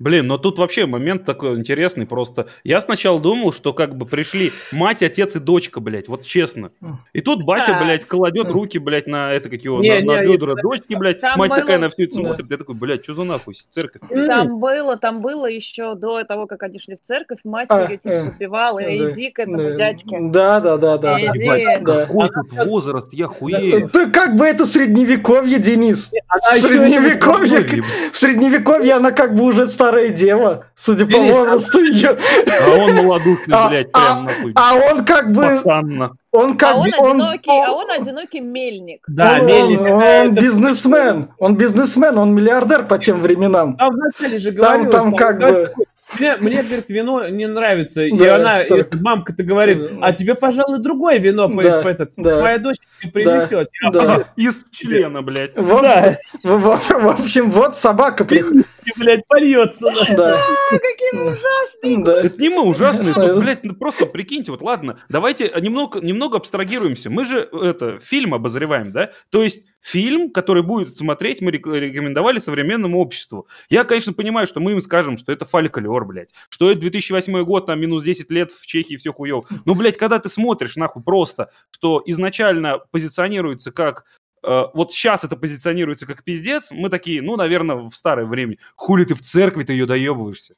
Блин, 0.00 0.28
но 0.28 0.38
тут 0.38 0.58
вообще 0.58 0.86
момент 0.86 1.24
такой 1.24 1.58
интересный 1.58 2.06
просто. 2.06 2.46
Я 2.62 2.80
сначала 2.80 3.18
думал, 3.20 3.52
что 3.52 3.72
как 3.72 3.96
бы 3.96 4.06
пришли 4.06 4.50
мать, 4.72 5.02
отец 5.02 5.34
и 5.34 5.40
дочка, 5.40 5.80
блядь, 5.80 6.06
вот 6.06 6.22
честно. 6.22 6.70
И 7.12 7.20
тут 7.20 7.42
батя, 7.42 7.76
блядь, 7.82 8.04
кладет 8.04 8.48
руки, 8.48 8.78
блядь, 8.78 9.08
на 9.08 9.32
это, 9.32 9.48
как 9.50 9.60
его, 9.62 9.80
Не, 9.80 9.94
на, 9.94 10.00
не, 10.00 10.06
на 10.06 10.24
не, 10.24 10.32
бедра 10.32 10.54
дочки, 10.54 10.94
блядь. 10.94 11.20
Там 11.20 11.36
Мать 11.38 11.50
было- 11.50 11.60
такая 11.60 11.78
на 11.78 11.88
все 11.88 12.04
это 12.04 12.14
Да. 12.16 12.22
смотрит. 12.22 12.50
Я 12.50 12.56
такой, 12.58 12.74
блядь, 12.76 13.02
что 13.02 13.14
за 13.14 13.24
нахуй, 13.24 13.54
церковь? 13.70 14.02
Там 14.08 14.60
было, 14.60 14.96
там 14.96 15.20
было 15.20 15.46
еще 15.46 15.96
до 15.96 16.22
того, 16.22 16.46
как 16.46 16.62
они 16.62 16.78
шли 16.78 16.94
в 16.94 17.02
церковь, 17.02 17.38
мать 17.42 17.66
А, 17.70 17.82
ее 17.82 17.96
типа 17.96 18.08
э, 18.08 18.24
подбивала, 18.30 18.80
да, 18.80 18.96
иди 18.96 19.30
к 19.30 19.38
этому 19.40 19.56
да, 19.58 19.70
дядьке. 19.74 20.16
Да, 20.20 20.60
да, 20.60 20.76
да, 20.76 20.96
да. 20.98 21.18
да. 21.18 21.20
Иди. 21.20 21.42
Ебать, 21.44 21.82
Да. 21.84 22.06
какой 22.06 22.28
тут 22.28 22.52
возраст, 22.66 23.12
я 23.12 23.26
хуею. 23.26 23.90
Да 23.92 24.06
как 24.06 24.36
бы 24.36 24.46
это 24.46 24.64
средневековье, 24.64 25.58
Денис? 25.58 26.12
Она 26.28 26.40
В 26.52 26.60
средневековье, 26.60 27.82
в 28.12 28.16
средневековье 28.18 28.94
она 28.94 29.10
как 29.10 29.34
бы 29.34 29.44
уже 29.44 29.66
старая 29.88 30.08
дева, 30.10 30.66
судя 30.74 31.06
по 31.06 31.18
возрасту 31.18 31.80
ее. 31.82 32.10
А 32.10 32.70
он 32.70 32.94
малодушный, 32.94 33.54
А, 33.54 33.68
блядь, 33.68 33.88
а, 33.92 33.98
прям 34.14 34.24
нахуй. 34.24 34.52
А 34.54 34.74
он 34.74 35.04
как 35.04 35.32
бы, 35.32 35.42
Пацанно. 35.42 36.10
он 36.30 36.56
как 36.56 36.74
а 36.74 36.78
он 36.78 36.90
бы, 36.90 36.96
он, 36.98 37.10
одинокий, 37.22 37.50
а 37.50 37.72
он 37.72 37.90
одинокий 37.90 38.40
мельник. 38.40 39.00
Да, 39.08 39.38
он- 39.40 39.46
Мельник, 39.46 39.80
он, 39.80 39.86
это- 40.02 40.28
он 40.28 40.34
бизнесмен, 40.34 41.28
он 41.38 41.56
бизнесмен, 41.56 42.18
он 42.18 42.34
миллиардер 42.34 42.84
по 42.86 42.98
тем 42.98 43.22
временам. 43.22 43.76
Там 43.76 43.90
вначале 43.94 44.38
же 44.38 44.52
Там, 44.52 44.60
говорилось, 44.84 44.94
там 44.94 45.12
как 45.14 45.38
да, 45.38 45.48
бы, 45.52 45.72
Мне, 46.18 46.36
мне, 46.36 46.62
говорит, 46.62 46.88
вино 46.88 47.28
не 47.28 47.46
нравится. 47.46 48.00
И 48.02 48.16
Да, 48.16 48.36
она, 48.36 48.60
мамка-то 49.02 49.42
говорит, 49.42 49.90
а 50.00 50.12
тебе, 50.12 50.34
пожалуй, 50.34 50.78
другое 50.78 51.18
вино 51.18 51.50
по, 51.50 51.62
Да, 51.62 51.82
по 51.82 51.88
этот, 51.88 52.12
да. 52.16 52.38
твоя 52.38 52.56
дочь 52.58 52.76
тебе 53.02 53.12
принесет. 53.12 53.68
Я, 53.82 53.90
да. 53.90 54.24
Из 54.36 54.64
члена, 54.70 55.20
блядь. 55.20 55.54
В, 55.54 55.82
Да. 55.82 56.16
в- 56.42 56.58
в- 56.76 56.88
в 56.90 57.08
общем, 57.20 57.50
вот 57.50 57.76
собака 57.76 58.24
приходит. 58.24 58.66
Блядь, 58.96 59.26
польется. 59.26 59.90
да. 60.10 60.14
Да. 60.16 60.40
Какие 60.70 61.12
вы 61.12 61.32
ужасные! 61.32 62.04
Да. 62.04 62.22
Это 62.22 62.42
не 62.42 62.48
мы 62.48 62.62
ужасные, 62.62 63.14
тут, 63.14 63.40
блядь, 63.40 63.64
ну 63.64 63.74
просто 63.74 64.06
прикиньте, 64.06 64.50
вот 64.50 64.62
ладно, 64.62 65.00
давайте 65.08 65.52
немного, 65.60 66.00
немного 66.00 66.36
абстрагируемся. 66.36 67.10
Мы 67.10 67.24
же 67.24 67.40
это 67.52 67.98
фильм 67.98 68.34
обозреваем, 68.34 68.92
да? 68.92 69.12
То 69.30 69.42
есть 69.42 69.66
фильм, 69.80 70.30
который 70.30 70.62
будет 70.62 70.96
смотреть, 70.96 71.40
мы 71.40 71.50
рек- 71.50 71.66
рекомендовали 71.66 72.38
современному 72.38 72.98
обществу. 72.98 73.48
Я, 73.70 73.84
конечно, 73.84 74.12
понимаю, 74.12 74.46
что 74.46 74.60
мы 74.60 74.72
им 74.72 74.82
скажем, 74.82 75.16
что 75.18 75.32
это 75.32 75.44
фольклор, 75.44 76.04
блядь, 76.04 76.30
что 76.48 76.70
это 76.70 76.80
2008 76.80 77.42
год, 77.44 77.66
там 77.66 77.80
минус 77.80 78.02
10 78.02 78.30
лет 78.30 78.50
в 78.50 78.66
Чехии 78.66 78.96
все 78.96 79.12
хуёво. 79.12 79.46
Ну, 79.64 79.74
блядь, 79.74 79.96
когда 79.96 80.18
ты 80.18 80.28
смотришь, 80.28 80.76
нахуй, 80.76 81.02
просто, 81.02 81.50
что 81.70 82.02
изначально 82.06 82.80
позиционируется 82.90 83.72
как 83.72 84.04
вот 84.42 84.92
сейчас 84.92 85.24
это 85.24 85.36
позиционируется 85.36 86.06
как 86.06 86.24
пиздец, 86.24 86.70
мы 86.70 86.88
такие, 86.90 87.22
ну, 87.22 87.36
наверное, 87.36 87.88
в 87.88 87.90
старое 87.94 88.26
время. 88.26 88.56
Хули 88.76 89.04
ты 89.04 89.14
в 89.14 89.20
церкви-то 89.20 89.72
ее 89.72 89.86
доебываешься? 89.86 90.54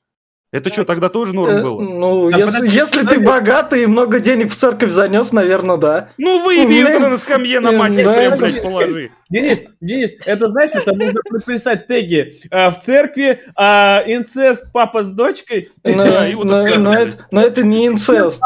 Это 0.52 0.68
что, 0.72 0.84
тогда 0.84 1.08
тоже 1.08 1.32
норм 1.32 1.50
Э, 1.58 1.62
было? 1.62 1.80
Ну, 1.80 2.26
А 2.26 2.36
если, 2.36 2.44
подожди, 2.58 2.76
если 2.76 3.06
ты 3.06 3.20
богатый 3.20 3.84
и 3.84 3.86
много 3.86 4.18
денег 4.18 4.50
в 4.50 4.56
церковь 4.56 4.90
занес, 4.90 5.30
наверное, 5.32 5.76
да. 5.76 6.08
Ну, 6.18 6.42
выеби 6.44 6.72
ее 6.72 6.98
на 6.98 7.18
скамье 7.18 7.60
на 7.60 7.70
мать, 7.70 7.94
Да, 7.94 8.34
блядь, 8.36 8.60
положи. 8.60 9.12
Денис, 9.28 9.60
Денис, 9.80 10.10
это 10.26 10.48
знаешь, 10.50 10.72
это 10.74 10.92
нужно 10.92 11.20
прописать 11.22 11.86
теги 11.86 12.34
э, 12.50 12.70
в 12.72 12.80
церкви, 12.80 13.42
а, 13.54 14.02
инцест 14.04 14.72
папа 14.72 15.04
с 15.04 15.12
дочкой. 15.12 15.68
Но, 15.84 16.02
Да, 16.04 16.26
и 16.28 16.34
вот 16.34 16.46
но- 16.46 16.66
это 16.66 16.78
но 16.80 16.94
это, 16.94 17.26
но 17.30 17.40
это 17.42 17.62
не 17.62 17.86
инцест. 17.86 18.42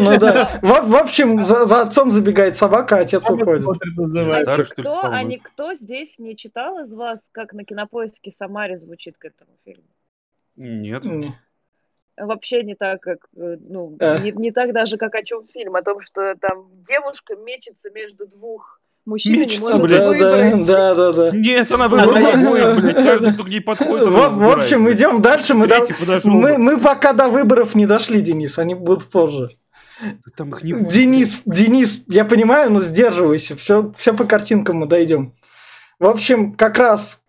Ну 0.00 0.18
да. 0.18 0.58
В, 0.60 0.66
в 0.90 0.96
общем, 0.96 1.40
за, 1.40 1.64
за 1.64 1.80
отцом 1.80 2.10
забегает 2.10 2.56
собака, 2.56 2.98
а 2.98 3.00
отец 3.00 3.28
уходит. 3.30 3.62
Смотрит, 3.62 3.96
называется. 3.96 4.42
Старый, 4.42 4.64
что 4.66 4.74
ли, 4.76 4.82
Кто, 4.82 4.92
стал, 4.92 5.12
а 5.12 5.22
ну? 5.22 5.28
никто 5.28 5.72
здесь 5.72 6.18
не 6.18 6.36
читал 6.36 6.78
из 6.80 6.94
вас, 6.94 7.20
как 7.32 7.54
на 7.54 7.64
кинопоиске 7.64 8.30
Самаре 8.30 8.76
звучит 8.76 9.16
к 9.16 9.24
этому 9.24 9.52
фильму? 9.64 9.82
Нет. 10.58 11.04
Не. 11.04 11.38
Вообще 12.16 12.64
не 12.64 12.74
так, 12.74 13.00
как, 13.00 13.18
э, 13.36 13.56
ну, 13.60 13.96
А. 14.00 14.18
не, 14.18 14.32
не 14.32 14.50
так 14.50 14.72
даже, 14.72 14.96
как 14.96 15.14
о 15.14 15.22
чем 15.22 15.46
фильм, 15.52 15.76
о 15.76 15.82
том, 15.82 16.00
что 16.00 16.34
там 16.40 16.66
девушка 16.82 17.36
мечется 17.36 17.90
между 17.90 18.26
двух 18.26 18.80
мужчин, 19.06 19.34
и 19.34 19.36
не 19.36 19.42
Мечется, 19.44 19.76
может 19.76 19.82
блядь. 19.86 20.18
Да, 20.18 20.36
выбрать. 20.42 20.66
да, 20.66 20.94
да, 20.96 21.12
да. 21.12 21.30
Нет, 21.30 21.70
она 21.70 21.84
А, 21.84 21.88
выбрала 21.88 22.32
обоих, 22.32 22.80
блядь. 22.82 22.96
Каждый, 22.96 23.34
кто 23.34 23.44
к 23.44 23.48
ней 23.48 23.60
подходит, 23.60 24.08
В, 24.08 24.10
в 24.10 24.50
общем, 24.50 24.90
идем 24.90 25.22
дальше. 25.22 25.54
Мы, 25.54 25.68
до- 25.68 25.86
мы, 26.24 26.58
мы 26.58 26.78
пока 26.80 27.12
до 27.12 27.28
выборов 27.28 27.76
не 27.76 27.86
дошли, 27.86 28.20
Денис. 28.20 28.58
Они 28.58 28.74
будут 28.74 29.04
позже. 29.10 29.56
Там 30.36 30.50
их 30.50 30.64
не 30.64 30.74
будет. 30.74 30.88
Денис, 30.92 31.42
Денис, 31.46 32.02
я 32.08 32.24
понимаю, 32.24 32.72
но 32.72 32.80
сдерживайся. 32.80 33.54
Все, 33.56 33.92
все 33.96 34.12
по 34.12 34.24
картинкам 34.24 34.78
мы 34.78 34.86
дойдем. 34.86 35.34
В 36.00 36.06
общем, 36.06 36.52
как 36.54 36.78
раз 36.78 37.22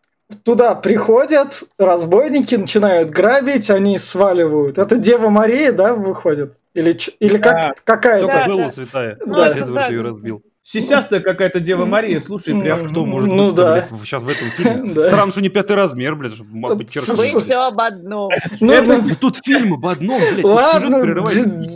туда 0.43 0.75
приходят 0.75 1.63
разбойники, 1.77 2.55
начинают 2.55 3.09
грабить, 3.09 3.69
они 3.69 3.97
сваливают. 3.97 4.77
Это 4.77 4.97
Дева 4.97 5.29
Мария, 5.29 5.71
да, 5.71 5.93
выходит? 5.93 6.55
Или, 6.73 6.97
или 7.19 7.37
как, 7.37 7.55
Да. 7.55 7.73
какая 7.83 8.21
Только 8.21 8.35
Да, 8.37 8.47
Белла 8.47 8.63
да. 8.65 8.71
святая. 8.71 9.17
Ну, 9.25 9.35
Да. 9.35 9.53
Да. 9.53 9.87
ее 9.87 10.01
разбил. 10.01 10.43
Сисястая 10.61 11.19
какая-то 11.21 11.59
Дева 11.59 11.85
Мария, 11.85 12.19
слушай, 12.19 12.53
прям. 12.59 12.81
А 12.81 12.87
кто 12.87 13.03
может 13.03 13.27
Ну 13.27 13.47
быть, 13.47 13.55
да. 13.55 13.71
блядь, 13.73 13.87
сейчас 14.03 14.21
в 14.21 14.29
этом 14.29 14.51
фильме? 14.51 14.93
Да. 14.93 15.07
Странно, 15.09 15.31
что 15.31 15.41
не 15.41 15.49
пятый 15.49 15.75
размер, 15.75 16.15
блядь, 16.15 16.35
чтобы 16.35 16.55
ма- 16.55 16.75
С- 16.75 16.77
подчеркнуть. 16.77 17.33
Вы 17.33 17.39
все 17.39 17.55
об 17.55 17.79
одном. 17.79 18.29
Ну, 18.61 18.71
Это- 18.71 18.97
ну, 19.01 19.09
Тут 19.19 19.37
фильм 19.43 19.73
об 19.73 19.87
одном, 19.87 20.19
блядь, 20.19 20.43
Ладно, 20.45 20.97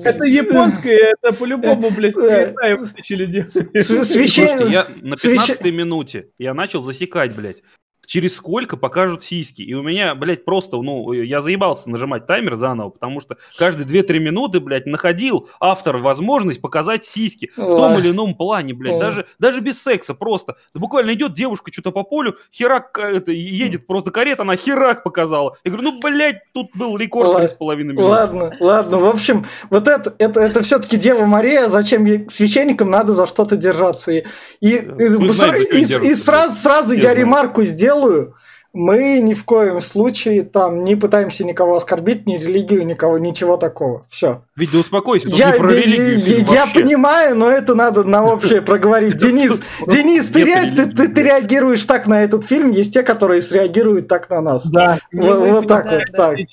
Это 0.06 0.26
японское, 0.26 1.16
это 1.20 1.34
по-любому, 1.34 1.90
блядь. 1.90 2.14
Китай 2.14 2.76
вытащили 2.76 3.26
делать. 3.26 3.52
Слушайте, 3.84 4.68
я 4.70 4.86
на 5.02 5.16
священ- 5.16 5.48
15 5.48 5.72
минуте 5.72 6.28
я 6.38 6.54
начал 6.54 6.84
засекать, 6.84 7.34
блядь. 7.36 7.64
Через 8.06 8.36
сколько 8.36 8.76
покажут 8.78 9.24
сиськи. 9.24 9.62
И 9.62 9.74
у 9.74 9.82
меня, 9.82 10.14
блядь, 10.14 10.44
просто, 10.46 10.78
ну, 10.82 11.14
я 11.14 11.40
заебался 11.42 11.90
нажимать 11.90 12.26
таймер 12.28 12.56
заново, 12.58 12.90
потому 12.90 13.22
что 13.22 13.38
каждые 13.58 13.88
2-3 13.88 14.20
минуты, 14.20 14.60
блядь, 14.60 14.86
находил 14.86 15.48
автор 15.60 15.98
возможность 15.98 16.62
показать 16.62 17.04
сиськи 17.06 17.52
в 17.56 17.70
том 17.70 17.98
или 18.00 18.10
ином 18.12 18.36
плане, 18.36 18.74
блядь. 18.74 19.00
Даже, 19.00 19.26
даже 19.40 19.62
без 19.62 19.82
секса 19.82 20.14
просто. 20.14 20.56
Да 20.74 20.80
буквально 20.82 21.14
идет 21.14 21.34
девушка 21.34 21.72
что-то 21.72 21.92
по 21.92 22.04
полю, 22.04 22.36
херак, 22.52 22.98
э, 23.00 23.18
это, 23.18 23.32
едет 23.32 23.88
просто 23.88 24.12
карета, 24.12 24.42
она 24.44 24.56
херак 24.58 25.04
показала. 25.04 25.56
Я 25.64 25.72
говорю, 25.72 25.92
ну, 25.92 26.00
блядь, 26.02 26.42
тут 26.54 26.72
был 26.76 26.98
рекорд 26.98 27.30
Ладно. 27.30 27.46
3,5 27.46 27.76
минуты. 27.84 28.08
Ладно, 28.08 28.58
ладно. 28.60 28.98
В 28.98 29.06
общем, 29.06 29.46
вот 29.70 29.88
это, 29.88 30.14
это, 30.18 30.42
это 30.42 30.62
все-таки 30.62 30.98
Дева 30.98 31.26
Мария, 31.26 31.70
зачем 31.70 32.06
ей- 32.06 32.30
священникам 32.30 32.90
надо 32.92 33.14
за 33.14 33.28
что-то 33.28 33.56
держаться. 33.56 34.12
И, 34.12 34.26
и, 34.60 34.76
и, 34.76 35.08
знаете, 35.30 35.64
и- 35.64 35.82
и 35.82 35.86
держатся, 35.86 36.24
сразу, 36.24 36.54
сразу 36.56 36.94
я 36.94 37.02
знают. 37.02 37.20
ремарку 37.20 37.64
сделаю. 38.04 38.36
Мы 38.76 39.20
ни 39.20 39.36
в 39.36 39.46
коем 39.46 39.82
случае 39.82 40.42
там 40.44 40.84
не 40.84 40.96
пытаемся 40.96 41.44
никого 41.46 41.76
оскорбить, 41.76 42.26
ни 42.26 42.38
религию, 42.38 42.84
никого, 42.88 43.20
ничего 43.20 43.56
такого. 43.56 44.08
Все. 44.10 44.42
Ведь 44.56 44.72
да 44.72 44.80
успокойся, 44.80 45.30
тут 45.30 45.38
Я, 45.38 45.52
не 45.52 45.60
про 45.60 45.72
я- 45.74 45.82
религию 45.82 46.14
я- 46.18 46.20
фильм 46.26 46.48
я 46.52 46.68
понимаю, 46.74 47.36
но 47.36 47.52
это 47.52 47.76
надо 47.76 48.04
на 48.04 48.26
общее 48.26 48.64
проговорить. 48.64 49.16
Денис, 49.22 49.62
Денис, 49.88 50.28
ты, 50.28 50.44
ре- 50.44 50.72
ты, 50.72 51.08
ты- 51.08 51.22
реагируешь 51.22 51.86
так 51.86 52.08
на 52.08 52.24
этот 52.24 52.46
фильм, 52.46 52.72
есть 52.72 52.92
те, 52.94 53.04
которые 53.04 53.42
среагируют 53.42 54.08
так 54.08 54.28
на 54.32 54.42
нас. 54.42 54.66
Да. 54.68 54.98
Вот, 55.12 55.68
так 55.68 55.86
вот, 55.92 56.02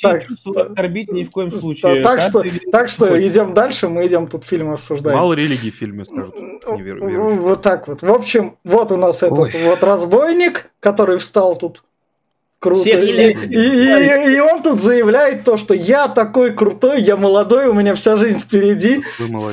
так, 0.03 0.27
оскорбить 0.27 1.11
ни 1.11 1.25
в 1.25 1.31
коем 1.31 1.51
случае. 1.51 2.03
Так 2.03 2.21
что, 2.21 2.45
так 2.71 2.91
что 2.91 3.27
идем 3.27 3.55
дальше, 3.55 3.89
мы 3.89 4.07
идем 4.07 4.27
тут 4.27 4.45
фильм 4.45 4.73
обсуждаем. 4.73 5.17
Мало 5.17 5.33
религии 5.33 5.71
в 5.71 5.75
фильме 5.75 6.05
скажут. 6.05 6.35
Вот 6.67 7.63
так 7.63 7.89
вот. 7.89 8.03
В 8.03 8.13
общем, 8.13 8.57
вот 8.63 8.93
у 8.93 8.99
нас 8.99 9.23
этот 9.23 9.55
вот 9.55 9.83
разбойник, 9.83 10.71
который 10.81 11.17
встал 11.17 11.57
тут 11.57 11.83
круто. 12.61 12.81
Все 12.83 13.01
И, 13.01 13.33
и- 13.33 14.31
и- 14.31 14.37
и 14.37 14.39
он 14.41 14.63
тут 14.63 14.81
заявляет 14.81 15.43
то, 15.45 15.57
что 15.57 15.75
я 15.75 16.07
такой 16.07 16.53
крутой, 16.55 17.01
я 17.01 17.17
молодой, 17.17 17.67
у 17.67 17.73
меня 17.73 17.95
вся 17.97 18.17
жизнь 18.17 18.39
впереди. 18.39 19.03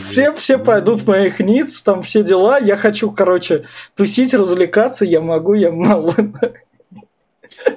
Все, 0.05 0.31
все 0.33 0.57
пойдут 0.59 1.01
в 1.01 1.07
моих 1.07 1.39
ниц, 1.39 1.81
там 1.81 2.03
все 2.03 2.21
дела. 2.21 2.59
Я 2.59 2.75
хочу, 2.75 3.09
короче, 3.11 3.63
тусить, 3.95 4.33
развлекаться, 4.35 5.05
я 5.05 5.21
могу, 5.21 5.53
я 5.55 5.71
мало. 5.71 6.13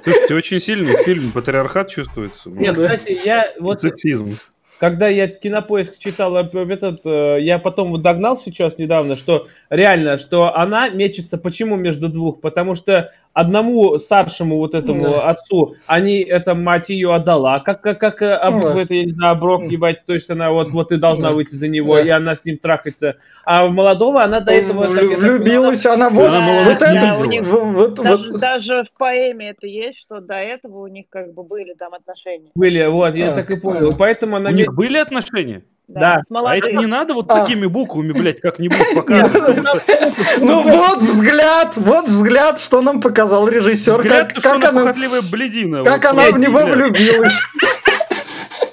Слушайте, 0.03 0.35
очень 0.35 0.59
сильный 0.59 0.95
фильм, 1.03 1.31
патриархат 1.31 1.89
чувствуется. 1.89 2.49
Нет, 2.49 2.75
кстати, 2.75 3.19
я 3.23 3.51
вот 3.59 3.81
Сексизм. 3.81 4.37
когда 4.79 5.07
я 5.07 5.27
кинопоиск 5.27 5.97
читал 5.97 6.35
этот, 6.37 7.01
э, 7.05 7.37
я 7.41 7.57
потом 7.57 7.91
вот 7.91 8.01
догнал 8.01 8.37
сейчас 8.37 8.77
недавно, 8.77 9.15
что 9.15 9.47
реально, 9.69 10.17
что 10.17 10.55
она 10.55 10.89
мечется 10.89 11.37
почему 11.37 11.77
между 11.77 12.09
двух? 12.09 12.41
Потому 12.41 12.75
что 12.75 13.11
одному 13.33 13.97
старшему 13.97 14.57
вот 14.57 14.75
этому 14.75 15.01
Да. 15.03 15.29
отцу, 15.29 15.75
они, 15.87 16.19
эта 16.19 16.53
мать 16.55 16.89
ее 16.89 17.13
отдала, 17.15 17.59
как, 17.59 17.81
как, 17.81 17.99
как 17.99 18.21
э, 18.21 18.33
об- 18.33 18.55
Ну 18.55 18.73
да. 18.73 18.81
это, 18.81 18.93
я 18.93 19.05
не 19.05 19.11
знаю, 19.13 19.31
оброк 19.33 19.63
ебать, 19.71 20.05
то 20.05 20.13
есть 20.13 20.29
она 20.29 20.51
вот, 20.51 20.71
вот 20.71 20.89
ты 20.89 20.97
должна 20.97 21.29
Да. 21.29 21.35
выйти 21.35 21.55
за 21.55 21.67
него, 21.67 21.95
Да. 21.95 22.01
и 22.03 22.09
она 22.09 22.35
с 22.35 22.43
ним 22.43 22.57
трахается. 22.57 23.15
А 23.45 23.65
в 23.65 23.71
молодого 23.71 24.21
она 24.23 24.39
до 24.39 24.51
этого... 24.51 24.83
так, 24.83 25.01
я 25.03 25.09
так 25.09 25.17
Влюбилась, 25.19 25.85
она 25.85 26.09
вот, 26.09 26.29
Она 26.35 26.61
вот 26.61 26.65
не 26.65 26.97
это, 26.97 27.27
них 27.27 27.47
вот, 27.47 27.63
вот, 27.73 27.93
Даже, 27.95 28.31
вот- 28.31 28.41
даже 28.41 28.83
в 28.83 28.97
поэме 28.97 29.49
это 29.51 29.67
есть, 29.67 29.99
что 29.99 30.19
до 30.19 30.35
этого 30.35 30.79
у 30.79 30.87
них 30.87 31.05
как 31.09 31.33
бы 31.33 31.43
были 31.43 31.73
там 31.73 31.93
отношения. 31.93 32.49
Были, 32.55 32.85
вот, 32.85 33.15
я 33.15 33.31
А, 33.31 33.35
так 33.35 33.49
и 33.51 33.57
понял. 33.57 33.91
а. 33.91 33.95
Поэтому 33.95 34.35
она 34.35 34.49
У 34.49 34.53
не... 34.53 34.63
них 34.63 34.73
были 34.75 34.97
отношения? 34.97 35.63
Да. 35.93 36.21
С 36.27 36.31
А 36.35 36.55
это 36.55 36.71
не 36.71 36.85
надо 36.85 37.13
вот 37.13 37.25
А. 37.29 37.39
такими 37.41 37.65
буквами, 37.65 38.11
блядь, 38.13 38.39
как-нибудь 38.39 38.77
показывать. 38.95 39.65
Ну 40.39 40.63
вот 40.63 41.01
взгляд, 41.01 41.73
вот 41.77 42.07
взгляд, 42.07 42.59
что 42.59 42.81
нам 42.81 43.01
показал 43.01 43.47
режиссер, 43.47 43.93
Взгляд, 43.93 44.33
как, 44.33 44.39
что 44.39 44.53
она 44.53 44.93
бледина. 45.31 45.83
как 45.83 46.05
она 46.05 46.31
в 46.31 46.39
него 46.39 46.59
влюбилась. 46.59 47.39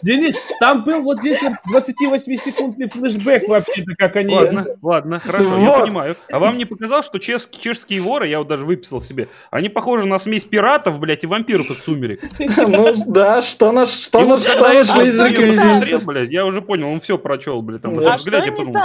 Денис, 0.09 0.35
там 0.59 0.85
был 0.85 1.03
вот 1.03 1.21
здесь 1.21 1.39
вот 1.43 1.53
28-секундный 1.71 2.89
флешбэк 2.89 3.47
вообще-то, 3.47 3.93
как 3.99 4.17
они... 4.17 4.35
Ладно, 4.35 4.67
ладно, 4.81 5.21
хорошо, 5.21 5.59
я 5.59 5.71
Вот. 5.71 5.85
понимаю. 5.85 6.17
А 6.33 6.39
вам 6.39 6.57
не 6.57 6.65
показалось, 6.65 7.05
что 7.05 7.19
чеш- 7.19 7.49
чешские 7.51 8.01
воры, 8.01 8.27
я 8.27 8.39
вот 8.39 8.49
даже 8.49 8.65
выписал 8.65 9.03
себе, 9.03 9.29
они 9.51 9.69
похожи 9.69 10.07
на 10.07 10.19
смесь 10.19 10.45
пиратов, 10.45 10.99
блядь, 10.99 11.25
и 11.25 11.27
вампиров 11.27 11.71
из 11.71 11.83
сумерек. 11.83 12.23
Ну 12.57 12.95
да, 13.07 13.43
что 13.43 13.71
наш, 13.71 13.91
что 13.91 14.25
наш, 14.25 14.41
что 14.41 14.73
я 14.73 14.85
нашли 14.85 15.09
из 15.09 16.05
блядь, 16.05 16.31
я 16.31 16.47
уже 16.47 16.63
понял, 16.63 16.89
он 16.89 17.01
все 17.01 17.19
прочел, 17.19 17.61
блядь, 17.61 17.83
там 17.83 17.99
А 17.99 18.17
что 18.17 18.31
взгляде, 18.31 18.47
я 18.47 18.51
не 18.51 18.57
подумал, 18.57 18.81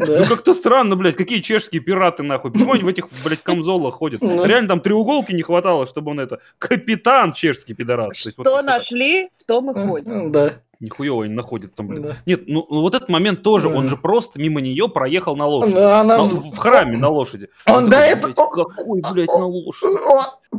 так? 0.00 0.08
Ну 0.08 0.18
Да. 0.18 0.26
как-то 0.26 0.54
странно, 0.54 0.96
блядь, 0.96 1.16
какие 1.16 1.40
чешские 1.40 1.80
пираты 1.82 2.22
нахуй. 2.22 2.50
Почему 2.52 2.72
они 2.72 2.82
в 2.82 2.88
этих, 2.88 3.08
блядь, 3.24 3.42
камзолах 3.42 3.94
ходят? 3.94 4.20
Ну. 4.22 4.44
Реально 4.44 4.68
там 4.68 4.80
треуголки 4.80 5.32
не 5.32 5.42
хватало, 5.42 5.86
чтобы 5.86 6.10
он 6.12 6.20
это 6.20 6.40
капитан 6.58 7.32
чешский 7.32 7.74
пидорас. 7.74 8.08
То 8.22 8.28
есть 8.28 8.38
вот 8.38 8.46
Что 8.46 8.62
нашли, 8.62 9.28
в 9.40 9.44
том 9.46 9.70
и 9.70 9.86
ходим. 9.86 10.32
Да. 10.32 10.54
Нихуево 10.78 11.24
они 11.24 11.32
находят 11.32 11.74
там, 11.74 11.88
блядь. 11.88 12.02
да. 12.02 12.16
Нет, 12.26 12.42
ну 12.48 12.66
ну 12.68 12.82
вот 12.82 12.94
этот 12.94 13.08
момент 13.08 13.42
тоже, 13.42 13.70
Да. 13.70 13.76
он 13.76 13.88
же 13.88 13.96
просто 13.96 14.38
мимо 14.38 14.60
нее 14.60 14.90
проехал 14.90 15.34
на 15.34 15.46
лошади. 15.46 15.74
Она 15.78 16.18
На- 16.18 16.22
в 16.24 16.56
храме 16.58 16.98
на 16.98 17.08
лошади. 17.08 17.48
Он 17.66 17.84
Я 17.84 17.90
до 17.90 17.96
этого- 17.96 18.32
Какой, 18.34 19.00
блядь, 19.12 19.28
на 19.30 19.46
лошади? 19.46 19.96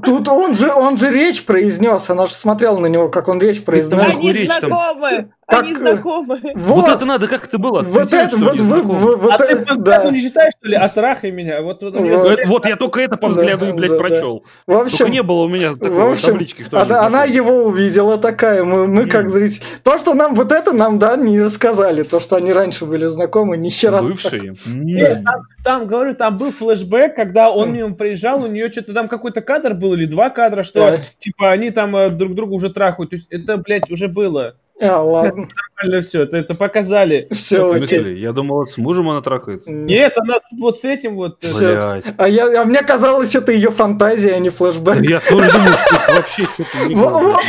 Тут 0.03 0.27
он 0.27 0.53
же, 0.55 0.71
он 0.73 0.97
же 0.97 1.09
речь 1.11 1.45
произнес, 1.45 2.09
она 2.09 2.25
же 2.25 2.33
смотрела 2.33 2.77
на 2.79 2.87
него, 2.87 3.09
как 3.09 3.27
он 3.27 3.39
речь 3.39 3.63
произнес. 3.63 4.17
Они 4.17 4.31
речь 4.31 4.47
там. 4.47 4.69
знакомы, 4.69 5.29
Как, 5.47 5.63
они 5.63 5.71
э, 5.73 5.75
знакомы. 5.75 6.39
Вот, 6.55 6.85
Вот, 6.85 6.89
это 6.89 7.05
надо, 7.05 7.27
как 7.27 7.45
это 7.47 7.57
было? 7.57 7.81
вот 7.81 8.03
Акцентировать, 8.03 8.55
это, 8.55 8.63
вот, 8.63 8.81
вы- 8.81 8.81
вы- 8.81 9.15
вот 9.15 9.31
а 9.33 9.37
ты 9.37 9.43
это, 9.45 9.65
по 9.65 9.75
да. 9.75 9.81
взгляду 9.99 10.11
не 10.11 10.19
считаешь, 10.21 10.53
что 10.59 10.67
ли? 10.67 10.75
Отрахай 10.75 11.31
меня. 11.31 11.61
Вот, 11.61 11.81
вот, 11.83 11.93
Вот. 11.95 12.29
Это- 12.29 12.47
Вот 12.47 12.65
я 12.65 12.75
только 12.75 13.01
это 13.01 13.15
по 13.17 13.27
Да, 13.27 13.27
взгляду 13.29 13.67
и, 13.69 13.71
блядь, 13.71 13.91
да, 13.91 13.97
да. 13.97 14.03
прочел. 14.03 14.43
В 14.65 14.71
Только 14.71 14.85
общем, 14.87 15.07
не 15.11 15.23
было 15.23 15.43
у 15.43 15.47
меня 15.47 15.71
в 15.73 15.79
такой 15.79 16.11
общем, 16.11 16.27
таблички, 16.29 16.63
что 16.63 16.81
она, 16.81 17.05
она 17.05 17.23
его 17.23 17.63
увидела 17.65 18.17
такая, 18.17 18.63
мы, 18.63 18.87
мы 18.87 19.05
как 19.05 19.23
Мгм. 19.25 19.31
зрители. 19.31 19.63
То, 19.83 19.97
что 19.97 20.13
нам 20.13 20.35
вот 20.35 20.51
это 20.51 20.73
нам, 20.73 20.99
да, 20.99 21.15
не 21.15 21.41
рассказали, 21.41 22.03
то, 22.03 22.19
что 22.19 22.35
они 22.35 22.51
раньше 22.51 22.85
были 22.85 23.05
знакомы, 23.05 23.57
ни 23.57 23.69
хера. 23.69 24.01
Бывшие. 24.01 24.55
Нет, 24.65 25.17
М. 25.19 25.23
там, 25.23 25.41
там, 25.63 25.87
говорю, 25.87 26.13
там 26.15 26.37
был 26.37 26.51
флешбэк, 26.51 27.15
когда 27.15 27.49
он 27.49 27.71
мимо 27.73 27.93
приезжал, 27.95 28.43
у 28.43 28.47
нее 28.47 28.71
что-то 28.71 28.93
там 28.93 29.07
какой-то 29.07 29.41
кадр 29.41 29.73
был 29.73 29.86
или 29.93 30.05
два 30.05 30.29
кадра, 30.29 30.63
что 30.63 30.87
Так. 30.87 31.01
типа 31.19 31.51
они 31.51 31.71
там 31.71 31.95
э, 31.95 32.09
друг 32.09 32.35
друга 32.35 32.53
уже 32.53 32.69
трахают. 32.69 33.11
То 33.11 33.15
есть 33.15 33.27
это, 33.29 33.57
блядь, 33.57 33.89
уже 33.91 34.07
было. 34.07 34.55
А, 34.79 35.01
ладно, 35.01 35.47
Нормально 35.81 36.01
все, 36.03 36.21
это, 36.23 36.37
это 36.37 36.53
показали. 36.53 37.27
все, 37.31 37.65
В 37.65 37.71
окей. 37.71 37.87
смысле? 37.87 38.19
Я 38.19 38.31
думал, 38.31 38.61
это 38.63 38.71
с 38.73 38.77
мужем 38.77 39.09
она 39.09 39.21
трахается. 39.21 39.71
Нет, 39.71 40.13
она 40.17 40.35
вот 40.59 40.77
с 40.77 40.83
этим 40.83 41.15
вот... 41.15 41.43
э. 41.43 41.57
Блядь. 41.59 42.13
А, 42.15 42.29
я, 42.29 42.61
а 42.61 42.65
мне 42.65 42.83
казалось, 42.83 43.35
это 43.35 43.51
ее 43.51 43.71
фантазия, 43.71 44.35
а 44.35 44.39
не 44.39 44.49
флешбэк. 44.49 45.01
Я 45.01 45.19
тоже 45.19 45.49
думал, 45.51 45.73
что 45.73 46.13
вообще 46.13 46.43
что-то 46.43 46.89
было. 46.89 47.39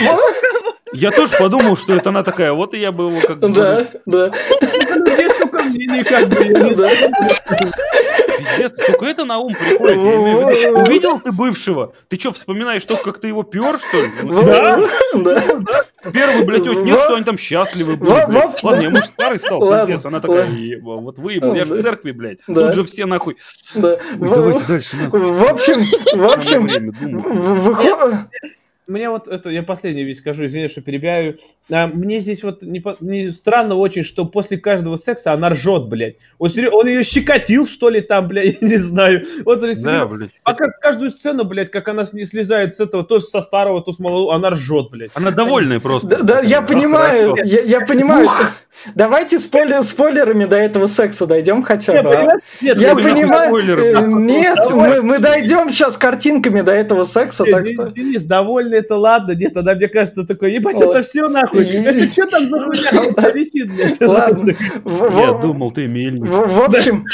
Я 0.94 1.11
тоже 1.11 1.33
подумал, 1.38 1.77
что 1.77 1.94
это 1.94 2.09
она 2.09 2.22
такая, 2.22 2.55
вот 2.55 2.72
и 2.72 2.79
я 2.81 2.92
бы 2.92 3.11
его 3.11 3.20
как 3.20 3.38
бы... 3.40 3.48
Да, 3.51 3.87
да, 4.07 4.33
Здесь 4.62 5.37
только 5.37 5.62
мнение 5.64 6.03
как 6.03 6.29
бы. 6.31 6.37
Пиздец, 8.59 8.87
только 8.87 9.07
это 9.07 9.25
на 9.25 9.38
ум 9.38 9.53
приходит. 9.55 9.97
Я 9.97 10.16
имею 10.16 10.47
в 10.47 10.51
виду, 10.51 10.79
Увидел 10.88 11.21
ты 11.21 11.33
бывшего? 11.33 11.92
Ты 12.09 12.18
что, 12.18 12.33
вспоминаешь 12.33 12.85
только, 12.85 13.05
как 13.05 13.21
ты 13.21 13.29
его 13.29 13.42
пер, 13.42 13.79
что 13.79 14.03
ли? 14.03 14.11
Ну, 14.23 14.42
Да, 15.25 15.47
да. 15.59 15.85
Первый, 16.12 16.44
блядь, 16.44 16.64
нет, 16.85 17.01
что 17.01 17.14
они 17.14 17.25
там 17.25 17.38
счастливы 17.38 17.97
были, 17.97 18.11
Ладно, 18.11 18.81
я, 18.81 18.90
может, 18.90 19.07
старый 19.07 19.38
стал, 19.40 19.61
пиздец. 19.61 20.05
Она 20.05 20.21
такая, 20.21 20.42
ладно. 20.42 20.57
«Еба, 20.57 20.97
вот 20.97 21.18
выебал, 21.18 21.55
я 21.55 21.64
же 21.64 21.77
в 21.79 21.83
церкви, 21.83 22.12
блядь. 22.12 22.38
Тут 22.47 22.75
же 22.75 22.85
все 22.85 23.07
нахуй. 23.07 23.37
да. 23.75 23.92
Ой, 23.92 23.99
В- 24.16 24.35
давайте 24.35 24.64
дальше. 24.66 24.97
В 25.11 25.51
общем, 25.51 25.85
в 26.14 26.29
общем, 26.33 28.29
Мне 28.88 29.11
вот 29.11 29.29
это, 29.29 29.51
я 29.51 29.62
последний 29.62 30.03
вещь 30.03 30.20
скажу, 30.20 30.46
извини, 30.46 30.68
что 30.68 30.81
перебиваю. 30.81 31.37
А, 31.70 31.87
мне 31.88 32.20
здесь 32.20 32.42
вот 32.42 32.62
не, 32.62 32.83
не 33.01 33.31
странно 33.31 33.74
очень, 33.74 34.03
что 34.03 34.24
после 34.24 34.57
каждого 34.57 34.96
секса 34.96 35.35
она 35.35 35.51
ржет, 35.51 35.88
блядь. 35.88 36.16
Он, 36.38 36.48
он 36.72 36.87
ее 36.88 37.03
щекотил, 37.03 37.66
что 37.66 37.90
ли, 37.90 38.01
там, 38.01 38.29
блядь, 38.29 38.57
я 38.62 38.66
не 38.66 38.79
знаю. 38.79 39.27
Вот, 39.44 39.61
Да, 39.83 40.07
блядь. 40.07 40.31
А 40.42 40.55
как 40.55 40.81
каждую 40.81 41.11
сцену, 41.11 41.44
блядь, 41.44 41.70
как 41.70 41.87
она 41.88 42.07
с 42.07 42.14
ней 42.14 42.24
слезает 42.24 42.77
с 42.77 42.81
этого, 42.81 43.05
то 43.05 43.20
со 43.20 43.42
старого, 43.42 43.83
то 43.83 43.92
с 43.92 43.98
малого, 43.98 44.35
она 44.35 44.48
ржет, 44.51 44.88
блядь. 44.90 45.11
Она 45.12 45.33
довольная 45.33 45.81
просто. 45.81 46.09
Да, 46.09 46.22
да, 46.22 46.40
я 46.40 46.62
понимаю, 46.62 47.37
я, 47.44 47.61
я 47.61 47.81
понимаю. 47.83 48.31
Давайте 48.94 49.38
спойлер, 49.38 49.83
спойлерами 49.83 50.44
до 50.44 50.57
этого 50.57 50.87
секса 50.87 51.27
дойдем 51.27 51.62
хотя 51.62 51.94
Нет, 51.94 52.05
бы. 52.05 52.14
а? 52.14 52.33
Нет, 52.62 52.81
Я 52.81 52.94
Какой 52.94 53.03
нахуй 53.03 53.62
понимаю. 53.62 53.96
э? 53.96 54.07
Нет, 54.07 54.57
Давай. 54.57 54.90
мы, 54.90 55.03
мы 55.03 55.18
дойдем 55.18 55.70
сейчас 55.70 55.96
картинками 55.96 56.61
до 56.61 56.72
этого 56.72 57.05
секса, 57.05 57.44
Нет, 57.44 57.53
так 57.53 57.64
Денис, 57.64 58.20
что. 58.22 58.29
Это 58.79 58.97
ладно, 58.97 59.33
нет, 59.33 59.57
она, 59.57 59.75
мне 59.75 59.88
кажется, 59.88 60.25
такой, 60.25 60.55
ебать, 60.55 60.81
это 60.81 61.03
все 61.03 61.29
нахуй. 61.29 61.64
Это 61.64 62.07
что 62.12 62.27
там 62.27 62.49
за 62.49 62.61
хуйня? 62.61 63.31
Висит, 63.31 63.75
блядь. 63.75 64.01
Ладно. 64.01 64.55
Я 64.87 65.33
думал, 65.33 65.71
ты 65.71 65.87
мельник. 65.87 66.31
В 66.31 66.61
общем, 66.62 67.05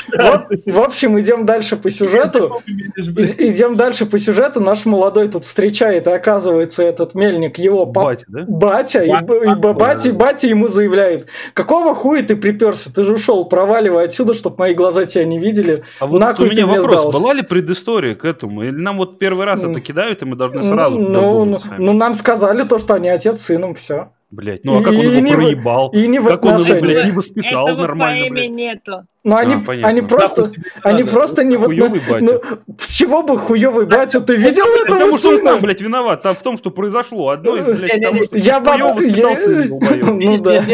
в 0.66 0.80
общем, 0.80 1.18
идем 1.18 1.46
дальше 1.46 1.76
по 1.76 1.90
сюжету. 1.90 2.62
Идем 2.96 3.76
дальше 3.76 4.06
по 4.06 4.18
сюжету. 4.18 4.60
Наш 4.60 4.84
молодой 4.86 5.28
тут 5.28 5.44
встречает, 5.44 6.06
и 6.06 6.10
оказывается, 6.10 6.82
этот 6.82 7.14
мельник 7.14 7.58
его 7.58 7.86
батя, 7.86 8.26
да? 8.28 8.44
Батя, 8.46 9.02
и 9.02 9.12
батя, 9.54 10.12
батя 10.12 10.46
ему 10.46 10.68
заявляет, 10.68 11.28
какого 11.54 11.94
хуя 11.94 12.22
ты 12.22 12.36
приперся? 12.36 12.90
Ты 12.94 13.04
же 13.04 13.14
ушел, 13.14 13.44
проваливай 13.46 14.04
отсюда, 14.04 14.34
чтобы 14.34 14.56
мои 14.58 14.74
глаза 14.74 15.06
тебя 15.06 15.24
не 15.24 15.38
видели. 15.38 15.84
А 16.00 16.06
вот 16.06 16.22
у 16.40 16.44
меня 16.44 16.66
вопрос, 16.66 17.12
была 17.12 17.32
ли 17.32 17.42
предыстория 17.42 18.14
к 18.14 18.24
этому? 18.24 18.62
Или 18.62 18.80
нам 18.80 18.98
вот 18.98 19.18
первый 19.18 19.46
раз 19.46 19.64
это 19.64 19.80
кидают, 19.80 20.22
и 20.22 20.26
мы 20.26 20.36
должны 20.36 20.62
сразу 20.62 20.98
Ну, 20.98 21.53
ну, 21.54 21.74
ну 21.78 21.92
нам 21.92 22.14
сказали 22.14 22.62
то, 22.62 22.78
что 22.78 22.94
они 22.94 23.08
отец 23.08 23.40
с 23.40 23.46
сыном, 23.46 23.74
все. 23.74 24.10
Блять, 24.30 24.64
ну 24.64 24.78
а 24.78 24.82
как 24.82 24.94
он 24.94 25.00
его 25.00 25.32
проебал? 25.34 25.90
И 25.90 26.06
не 26.08 26.20
как 26.20 26.44
он 26.44 26.56
его, 26.56 26.80
блядь, 26.80 27.06
не 27.06 27.12
воспитал 27.12 27.68
Этого 27.68 27.82
нормально, 27.82 28.30
блядь? 28.30 28.50
нету. 28.50 29.04
Ну, 29.22 29.36
они, 29.36 29.54
а, 29.54 29.86
они 29.86 30.02
просто, 30.02 30.52
они 30.82 31.02
надо. 31.02 31.12
просто 31.12 31.44
не... 31.44 31.56
Хуёвый 31.56 32.00
вот, 32.06 32.20
ну, 32.20 32.42
с 32.78 32.94
чего 32.94 33.22
бы 33.22 33.38
хуёвый 33.38 33.86
батя? 33.86 34.20
Ты 34.20 34.36
видел 34.36 34.64
этого 34.66 34.98
Потому 34.98 35.18
что 35.18 35.30
он 35.30 35.42
там, 35.42 35.60
блядь, 35.60 35.80
виноват. 35.80 36.22
Там 36.22 36.34
в 36.34 36.42
том, 36.42 36.58
что 36.58 36.70
произошло. 36.70 37.30
Одно 37.30 37.56
из, 37.56 37.64
блядь, 37.64 38.02
того, 38.02 38.24
что 38.24 38.36
я 38.36 38.60
хуёво 38.60 38.94
воспитал 38.94 39.36
сына, 39.36 39.78
Ну 40.04 40.38
да 40.38 40.64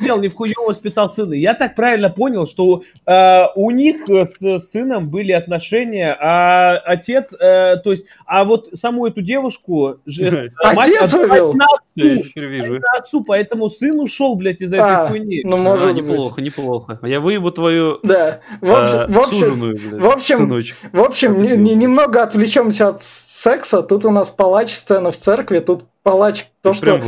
дело 0.00 0.20
не 0.20 0.28
в 0.28 0.34
хуёво 0.34 0.68
воспитал 0.68 1.10
сына. 1.10 1.34
Я 1.34 1.54
так 1.54 1.74
правильно 1.74 2.10
понял, 2.10 2.46
что 2.46 2.82
э, 3.06 3.42
у 3.54 3.70
них 3.70 4.08
с 4.08 4.58
сыном 4.58 5.08
были 5.10 5.32
отношения, 5.32 6.16
а 6.20 6.76
отец, 6.78 7.32
э, 7.32 7.76
то 7.76 7.92
есть, 7.92 8.04
а 8.26 8.44
вот 8.44 8.68
саму 8.74 9.06
эту 9.06 9.22
девушку 9.22 9.96
же 10.06 10.52
отец 10.62 11.14
увел. 11.14 11.54
Вижу. 11.94 12.80
отцу, 12.96 13.24
поэтому 13.24 13.70
сын 13.70 13.98
ушел, 13.98 14.36
блядь, 14.36 14.60
из 14.60 14.72
этой 14.72 14.84
а, 14.84 15.08
хуйни. 15.08 15.42
Ну 15.44 15.56
может 15.56 15.94
неплохо, 15.94 16.40
неплохо. 16.40 16.98
Я 17.02 17.20
выебу 17.20 17.50
твою. 17.50 17.98
Да. 18.02 18.40
В 18.60 18.72
общем, 18.72 19.12
в 19.12 19.18
общем, 19.18 19.98
в 20.00 20.06
общем, 20.08 20.64
в 20.92 21.00
общем, 21.00 21.42
немного 21.42 22.22
отвлечемся 22.22 22.88
от 22.88 23.02
секса. 23.02 23.82
Тут 23.82 24.04
у 24.04 24.10
нас 24.10 24.30
палач 24.30 24.72
сцена 24.72 25.10
в 25.10 25.16
церкви, 25.16 25.58
тут 25.60 25.84
палач 26.02 26.46
то, 26.62 26.72
что, 26.72 27.00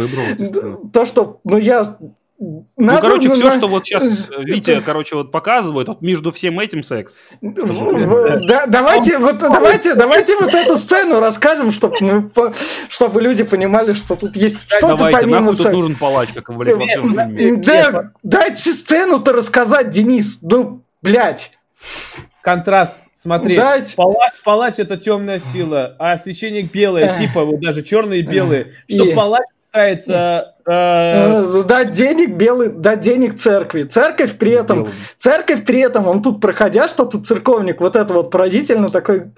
то, 0.92 1.04
что, 1.04 1.40
ну 1.44 1.56
я 1.56 1.96
надо, 2.40 2.62
ну, 2.76 3.00
короче, 3.00 3.28
ну, 3.28 3.34
все, 3.34 3.44
на... 3.44 3.52
что 3.52 3.68
вот 3.68 3.84
сейчас 3.84 4.02
Витя, 4.38 4.80
короче, 4.80 5.14
вот 5.14 5.30
показывает, 5.30 5.88
вот 5.88 6.00
между 6.00 6.32
всем 6.32 6.58
этим 6.58 6.82
секс. 6.82 7.14
Да, 7.42 8.64
давайте, 8.66 9.18
вот, 9.18 9.38
давайте, 9.38 9.94
давайте 9.94 10.36
вот 10.38 10.54
эту 10.54 10.76
сцену 10.76 11.20
расскажем, 11.20 11.70
чтобы, 11.70 11.96
ну, 12.00 12.30
чтобы 12.88 13.20
люди 13.20 13.44
понимали, 13.44 13.92
что 13.92 14.14
тут 14.14 14.36
есть 14.36 14.70
что-то 14.70 14.96
давайте, 14.96 15.20
помимо 15.20 15.52
секса. 15.52 15.64
тут 15.64 15.72
нужен 15.72 15.96
палач, 15.96 16.30
как 16.32 16.48
во 16.48 16.64
всем 16.64 16.86
фильме. 16.86 17.56
Да, 17.56 18.12
дайте 18.22 18.72
сцену-то 18.72 19.34
рассказать, 19.34 19.90
Денис, 19.90 20.38
ну, 20.40 20.82
блядь. 21.02 21.52
Контраст. 22.40 22.94
Смотри, 23.14 23.54
Дать... 23.54 23.94
палач, 23.96 24.32
палач 24.42 24.74
это 24.78 24.96
темная 24.96 25.40
сила, 25.52 25.94
а 25.98 26.16
священник 26.16 26.72
белый, 26.72 27.18
типа 27.18 27.44
вот 27.44 27.60
даже 27.60 27.82
черные 27.82 28.20
и 28.20 28.22
белые. 28.22 28.72
Что 28.88 29.04
и... 29.04 29.14
палач 29.14 29.44
пытается 29.70 30.54
э, 30.66 30.72
э... 30.72 31.62
дать 31.64 31.90
денег 31.92 32.30
белый, 32.30 32.70
дать 32.70 33.00
денег 33.00 33.34
церкви. 33.34 33.84
Церковь 33.84 34.36
при 34.36 34.52
этом, 34.52 34.78
Белым. 34.78 34.92
церковь 35.18 35.64
при 35.64 35.80
этом, 35.80 36.08
он 36.08 36.22
тут 36.22 36.40
проходя, 36.40 36.88
что 36.88 37.04
тут 37.04 37.26
церковник, 37.26 37.80
вот 37.80 37.96
это 37.96 38.12
вот 38.14 38.30
поразительно 38.30 38.88
такой 38.88 39.32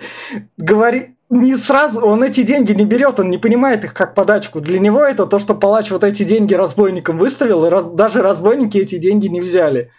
говорит, 0.57 1.11
не 1.31 1.57
сразу, 1.57 2.01
он 2.03 2.23
эти 2.23 2.43
деньги 2.43 2.73
не 2.73 2.85
берет, 2.85 3.19
он 3.19 3.31
не 3.31 3.39
понимает 3.39 3.85
их 3.85 3.95
как 3.95 4.15
подачку. 4.15 4.61
Для 4.61 4.79
него 4.79 5.03
это 5.03 5.27
то, 5.27 5.39
что 5.39 5.55
палач 5.55 5.91
вот 5.91 6.05
эти 6.05 6.25
деньги 6.25 6.53
разбойникам 6.53 7.19
выставил, 7.19 7.65
и 7.65 7.71
раз, 7.71 7.85
даже 7.85 8.21
разбойники 8.23 8.77
эти 8.77 8.99
деньги 8.99 9.29
не 9.29 9.41
взяли. 9.41 9.91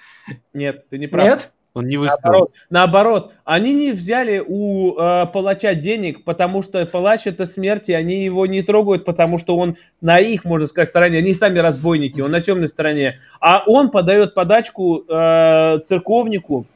Нет, 0.54 0.88
ты 0.89 0.98
не 1.00 1.08
прав. 1.08 1.26
Нет? 1.26 1.52
Он 1.74 1.88
не 1.88 1.98
выставил. 1.98 2.52
Наоборот, 2.70 3.24
наоборот 3.24 3.34
они 3.46 3.74
не 3.74 3.92
взяли 3.94 4.44
у 4.46 4.96
э, 4.96 5.26
палача 5.34 5.74
денег, 5.74 6.24
потому 6.24 6.62
что 6.62 6.86
палач 6.86 7.26
это 7.26 7.48
смерть, 7.48 7.90
и 7.90 7.94
они 7.94 8.24
его 8.24 8.46
не 8.46 8.62
трогают, 8.62 9.06
потому 9.06 9.40
что 9.40 9.58
он 9.58 9.78
на 10.00 10.20
их, 10.20 10.46
можно 10.46 10.68
сказать, 10.68 10.90
стороне. 10.90 11.18
Они 11.18 11.34
сами 11.34 11.58
разбойники, 11.58 12.22
он 12.22 12.32
на 12.32 12.42
темной 12.42 12.70
стороне. 12.70 13.20
А 13.40 13.64
он 13.66 13.90
подает 13.90 14.36
подачку 14.36 15.04
э, 15.08 15.80
церковнику, 15.86 16.68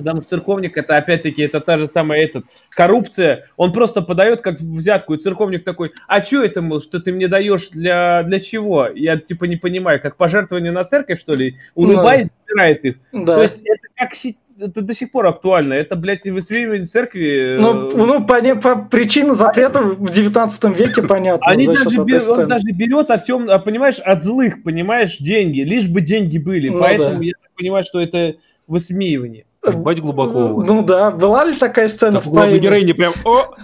потому 0.00 0.20
что 0.20 0.30
церковник 0.30 0.76
это 0.76 0.96
опять-таки 0.96 1.42
это 1.42 1.60
та 1.60 1.78
же 1.78 1.86
самая 1.86 2.22
этот, 2.22 2.44
коррупция. 2.70 3.46
Он 3.56 3.72
просто 3.72 4.02
подает 4.02 4.40
как 4.40 4.60
взятку, 4.60 5.14
и 5.14 5.18
церковник 5.18 5.64
такой, 5.64 5.92
а 6.08 6.22
что 6.22 6.42
это, 6.42 6.62
мол, 6.62 6.80
что 6.80 7.00
ты 7.00 7.12
мне 7.12 7.28
даешь 7.28 7.68
для, 7.68 8.22
для 8.22 8.40
чего? 8.40 8.88
Я 8.88 9.16
типа 9.18 9.44
не 9.44 9.56
понимаю, 9.56 10.00
как 10.00 10.16
пожертвование 10.16 10.72
на 10.72 10.84
церковь, 10.84 11.20
что 11.20 11.34
ли? 11.34 11.58
Улыбаясь, 11.74 12.28
забирает 12.46 12.84
их. 12.84 12.96
Да. 13.12 13.36
То 13.36 13.42
есть 13.42 13.62
это 13.64 13.88
как 13.96 14.14
это 14.60 14.82
до 14.82 14.94
сих 14.94 15.10
пор 15.10 15.26
актуально. 15.26 15.74
Это, 15.74 15.96
блядь, 15.96 16.24
высвечивание 16.24 16.84
церкви. 16.84 17.56
Ну, 17.58 17.90
э, 17.90 17.96
ну 17.96 18.24
по, 18.24 18.40
по 18.56 18.76
причине 18.76 19.34
запрета 19.34 19.82
в 19.82 20.10
19 20.10 20.78
веке 20.78 21.02
понятно. 21.02 21.46
Они 21.46 21.66
даже, 21.66 22.02
бер, 22.04 22.22
он 22.28 22.48
даже 22.48 22.66
берет 22.72 23.10
от 23.10 23.24
тем, 23.24 23.48
а, 23.50 23.58
понимаешь, 23.58 23.98
от 23.98 24.22
злых, 24.22 24.62
понимаешь, 24.62 25.18
деньги, 25.18 25.60
лишь 25.60 25.88
бы 25.88 26.00
деньги 26.00 26.38
были. 26.38 26.68
Ну, 26.68 26.80
Поэтому 26.80 27.18
да. 27.18 27.24
я 27.24 27.32
понимаю, 27.56 27.84
что 27.84 28.00
это 28.00 28.36
высмеивание. 28.66 29.44
Ебать 29.66 30.00
глубоко. 30.00 30.62
Ну 30.66 30.82
да, 30.82 31.10
была 31.10 31.44
ли 31.44 31.54
такая 31.54 31.88
сцена 31.88 32.16
так, 32.16 32.26
в 32.26 32.30
главной 32.30 32.58
героине 32.58 32.94
прям... 32.94 33.12
О! 33.24 33.54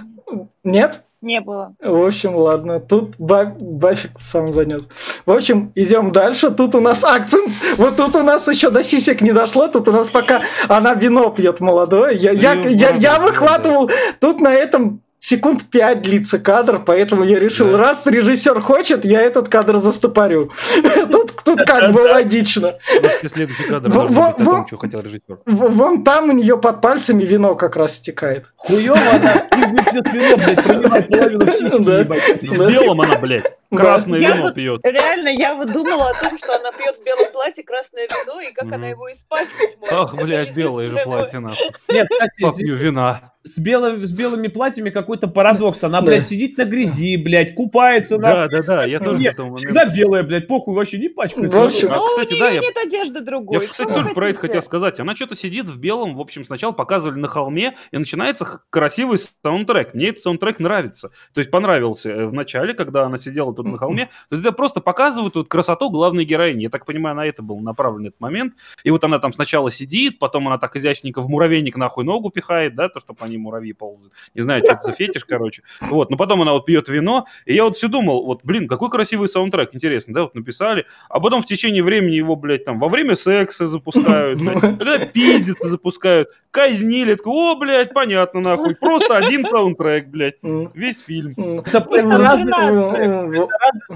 Нет? 0.64 1.02
Не 1.22 1.40
было. 1.40 1.74
В 1.80 2.06
общем, 2.06 2.36
ладно. 2.36 2.78
Тут 2.78 3.14
Бафик 3.18 4.12
сам 4.18 4.52
занес. 4.52 4.88
В 5.24 5.32
общем, 5.32 5.72
идем 5.74 6.12
дальше. 6.12 6.50
Тут 6.50 6.74
у 6.74 6.80
нас 6.80 7.02
акцент. 7.02 7.50
Вот 7.78 7.96
тут 7.96 8.14
у 8.16 8.22
нас 8.22 8.46
еще 8.46 8.70
до 8.70 8.84
сисек 8.84 9.22
не 9.22 9.32
дошло. 9.32 9.66
Тут 9.68 9.88
у 9.88 9.92
нас 9.92 10.10
пока 10.10 10.42
она 10.68 10.94
вино 10.94 11.30
пьет 11.30 11.60
молодое. 11.60 12.14
Я, 12.16 12.32
я, 12.32 12.52
я, 12.52 12.90
я 12.90 13.18
выхватывал. 13.18 13.90
Тут 14.20 14.40
на 14.40 14.52
этом 14.52 15.00
секунд 15.26 15.64
пять 15.70 16.02
длится 16.02 16.38
кадр, 16.38 16.80
поэтому 16.84 17.24
я 17.24 17.40
решил, 17.40 17.72
да. 17.72 17.78
раз 17.78 18.06
режиссер 18.06 18.60
хочет, 18.60 19.04
я 19.04 19.20
этот 19.20 19.48
кадр 19.48 19.76
застопорю. 19.76 20.52
Тут, 21.10 21.32
тут 21.44 21.62
как 21.62 21.92
бы 21.92 22.00
логично. 22.00 22.78
Следующий 23.26 23.64
кадр 23.64 23.88
вон, 23.90 24.66
что 24.66 24.76
хотел 24.76 25.00
режиссер. 25.00 25.38
Вон 25.46 26.04
там 26.04 26.30
у 26.30 26.32
нее 26.32 26.58
под 26.58 26.80
пальцами 26.80 27.24
вино 27.24 27.56
как 27.56 27.76
раз 27.76 27.96
стекает. 27.96 28.52
Хуево 28.56 28.96
она 28.96 29.38
пьет 29.38 30.12
вино, 30.12 30.36
блядь, 30.36 30.64
принимает 30.64 31.08
половину 31.08 31.50
сиськи, 31.50 32.46
В 32.46 32.68
белом 32.70 33.00
она, 33.00 33.16
блядь. 33.18 33.52
Красное 33.74 34.20
да. 34.20 34.36
вино 34.36 34.52
пьет. 34.52 34.80
Реально, 34.84 35.28
я 35.28 35.54
вот 35.54 35.72
думала 35.72 36.10
о 36.10 36.12
том, 36.12 36.38
что 36.38 36.54
она 36.54 36.70
пьет 36.70 36.96
в 37.00 37.04
белом 37.04 37.32
платье 37.32 37.64
красное 37.64 38.06
вино, 38.06 38.40
и 38.40 38.52
как 38.52 38.72
она 38.72 38.88
его 38.88 39.12
испачкать 39.12 39.76
может. 39.80 39.92
Ах, 39.92 40.14
блядь, 40.14 40.54
белое 40.54 40.88
же 40.88 40.98
платье 41.04 41.40
нахуй. 41.40 41.72
Нет, 41.88 42.06
кстати, 42.08 42.32
Попью 42.40 42.76
вина. 42.76 43.32
С, 43.46 43.58
белыми, 43.58 44.04
с 44.04 44.12
белыми 44.12 44.48
платьями 44.48 44.90
какой-то 44.90 45.28
парадокс. 45.28 45.84
Она, 45.84 46.02
блядь, 46.02 46.22
да. 46.22 46.26
сидит 46.26 46.58
на 46.58 46.64
грязи, 46.64 47.16
блядь, 47.16 47.54
купается. 47.54 48.18
Да, 48.18 48.48
да, 48.48 48.62
да, 48.62 48.84
я 48.84 48.98
тоже 48.98 49.20
Нет, 49.20 49.38
всегда 49.56 49.84
белая, 49.84 50.24
блядь, 50.24 50.48
похуй, 50.48 50.74
вообще 50.74 50.98
не 50.98 51.08
пачкается. 51.08 51.56
В 51.56 51.64
общем, 51.64 51.92
а, 51.92 52.04
кстати, 52.04 52.34
ну, 52.34 52.40
да, 52.40 52.50
я... 52.50 52.60
нет 52.60 52.76
одежды 52.76 53.20
другой. 53.20 53.60
Я, 53.60 53.68
кстати, 53.68 53.88
тоже 53.88 54.10
про 54.10 54.30
это 54.30 54.40
хотел 54.40 54.62
сказать. 54.62 54.98
Она 55.00 55.14
что-то 55.14 55.36
сидит 55.36 55.68
в 55.68 55.78
белом, 55.78 56.16
в 56.16 56.20
общем, 56.20 56.44
сначала 56.44 56.72
показывали 56.72 57.20
на 57.20 57.28
холме, 57.28 57.76
и 57.92 57.98
начинается 57.98 58.62
красивый 58.70 59.18
саундтрек. 59.42 59.94
Мне 59.94 60.08
этот 60.08 60.22
саундтрек 60.22 60.58
нравится. 60.58 61.10
То 61.32 61.40
есть 61.40 61.50
понравился 61.50 62.10
э, 62.10 62.26
в 62.26 62.32
начале, 62.32 62.74
когда 62.74 63.04
она 63.04 63.18
сидела 63.18 63.54
тут 63.54 63.66
на 63.66 63.78
холме. 63.78 64.06
То 64.28 64.36
есть 64.36 64.44
это 64.44 64.52
просто 64.52 64.80
показывают 64.80 65.36
вот 65.36 65.48
красоту 65.48 65.90
главной 65.90 66.24
героини. 66.24 66.64
Я 66.64 66.70
так 66.70 66.84
понимаю, 66.84 67.16
на 67.16 67.26
это 67.26 67.42
был 67.42 67.60
направлен 67.60 68.06
этот 68.06 68.20
момент. 68.20 68.54
И 68.82 68.90
вот 68.90 69.04
она 69.04 69.18
там 69.18 69.32
сначала 69.32 69.70
сидит, 69.70 70.18
потом 70.18 70.48
она 70.48 70.58
так 70.58 70.74
изящненько 70.76 71.20
в 71.20 71.28
муравейник 71.28 71.76
нахуй 71.76 72.04
ногу 72.04 72.30
пихает, 72.30 72.74
да, 72.74 72.88
то, 72.88 73.00
чтобы 73.00 73.20
они 73.22 73.35
муравьи 73.38 73.72
ползают. 73.72 74.12
Не 74.34 74.42
знаю, 74.42 74.62
что 74.64 74.74
это 74.74 74.82
за 74.82 74.92
фетиш, 74.92 75.24
короче. 75.24 75.62
Вот, 75.80 76.10
но 76.10 76.16
потом 76.16 76.42
она 76.42 76.52
вот 76.52 76.66
пьет 76.66 76.88
вино, 76.88 77.26
и 77.44 77.54
я 77.54 77.64
вот 77.64 77.76
все 77.76 77.88
думал, 77.88 78.24
вот, 78.24 78.40
блин, 78.44 78.68
какой 78.68 78.90
красивый 78.90 79.28
саундтрек, 79.28 79.74
интересно, 79.74 80.14
да, 80.14 80.22
вот 80.22 80.34
написали, 80.34 80.86
а 81.08 81.20
потом 81.20 81.42
в 81.42 81.46
течение 81.46 81.82
времени 81.82 82.14
его, 82.14 82.36
блядь, 82.36 82.64
там, 82.64 82.78
во 82.78 82.88
время 82.88 83.16
секса 83.16 83.66
запускают, 83.66 84.40
блядь, 84.40 84.60
когда 84.60 84.98
пиздится 84.98 85.68
запускают, 85.68 86.28
казнили, 86.50 87.14
такой, 87.14 87.32
о, 87.32 87.56
блядь, 87.56 87.92
понятно, 87.92 88.40
нахуй, 88.40 88.74
просто 88.74 89.16
один 89.16 89.44
саундтрек, 89.46 90.06
блядь, 90.08 90.36
весь 90.42 91.00
фильм. 91.02 91.34
Это 91.66 91.86
разный 91.90 92.52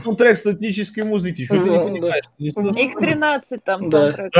саундтрек 0.02 0.36
с 0.36 0.46
этнической 0.46 1.04
музыки, 1.04 1.44
что 1.44 1.62
ты 1.62 1.70
не 1.70 1.78
понимаешь? 1.78 2.24
Их 2.38 2.94
13 2.98 3.64
там 3.64 3.84
саундтрек. 3.84 4.32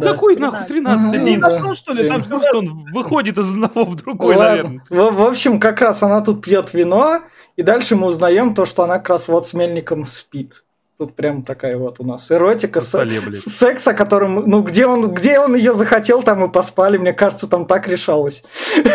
Какой 0.00 0.36
нахуй 0.36 0.66
13? 0.66 1.14
Один, 1.14 1.74
что 1.74 1.92
ли? 1.92 2.08
Там 2.08 2.22
просто 2.22 2.58
он 2.58 2.84
выходит 2.92 3.38
из 3.38 3.50
одного 3.50 3.84
в 3.84 3.96
другой, 3.96 4.09
наверное. 4.18 4.82
В 4.88 5.26
общем, 5.26 5.60
как 5.60 5.80
раз 5.80 6.02
она 6.02 6.20
тут 6.20 6.42
пьет 6.42 6.74
вино, 6.74 7.20
и 7.56 7.62
дальше 7.62 7.96
мы 7.96 8.06
узнаем 8.06 8.54
то, 8.54 8.64
что 8.64 8.84
она 8.84 8.98
как 8.98 9.10
раз 9.10 9.28
вот 9.28 9.46
с 9.46 9.54
мельником 9.54 10.04
спит. 10.04 10.64
Тут 10.98 11.16
прям 11.16 11.44
такая 11.44 11.78
вот 11.78 11.96
у 11.98 12.04
нас 12.04 12.30
эротика, 12.30 12.82
столе, 12.82 13.22
с, 13.32 13.44
секс, 13.44 13.88
о 13.88 13.94
котором, 13.94 14.34
ну, 14.34 14.60
где 14.62 14.84
он, 14.84 15.14
где 15.14 15.38
он 15.38 15.54
ее 15.54 15.72
захотел, 15.72 16.22
там 16.22 16.44
и 16.44 16.52
поспали. 16.52 16.98
Мне 16.98 17.14
кажется, 17.14 17.48
там 17.48 17.64
так 17.64 17.88
решалось. 17.88 18.44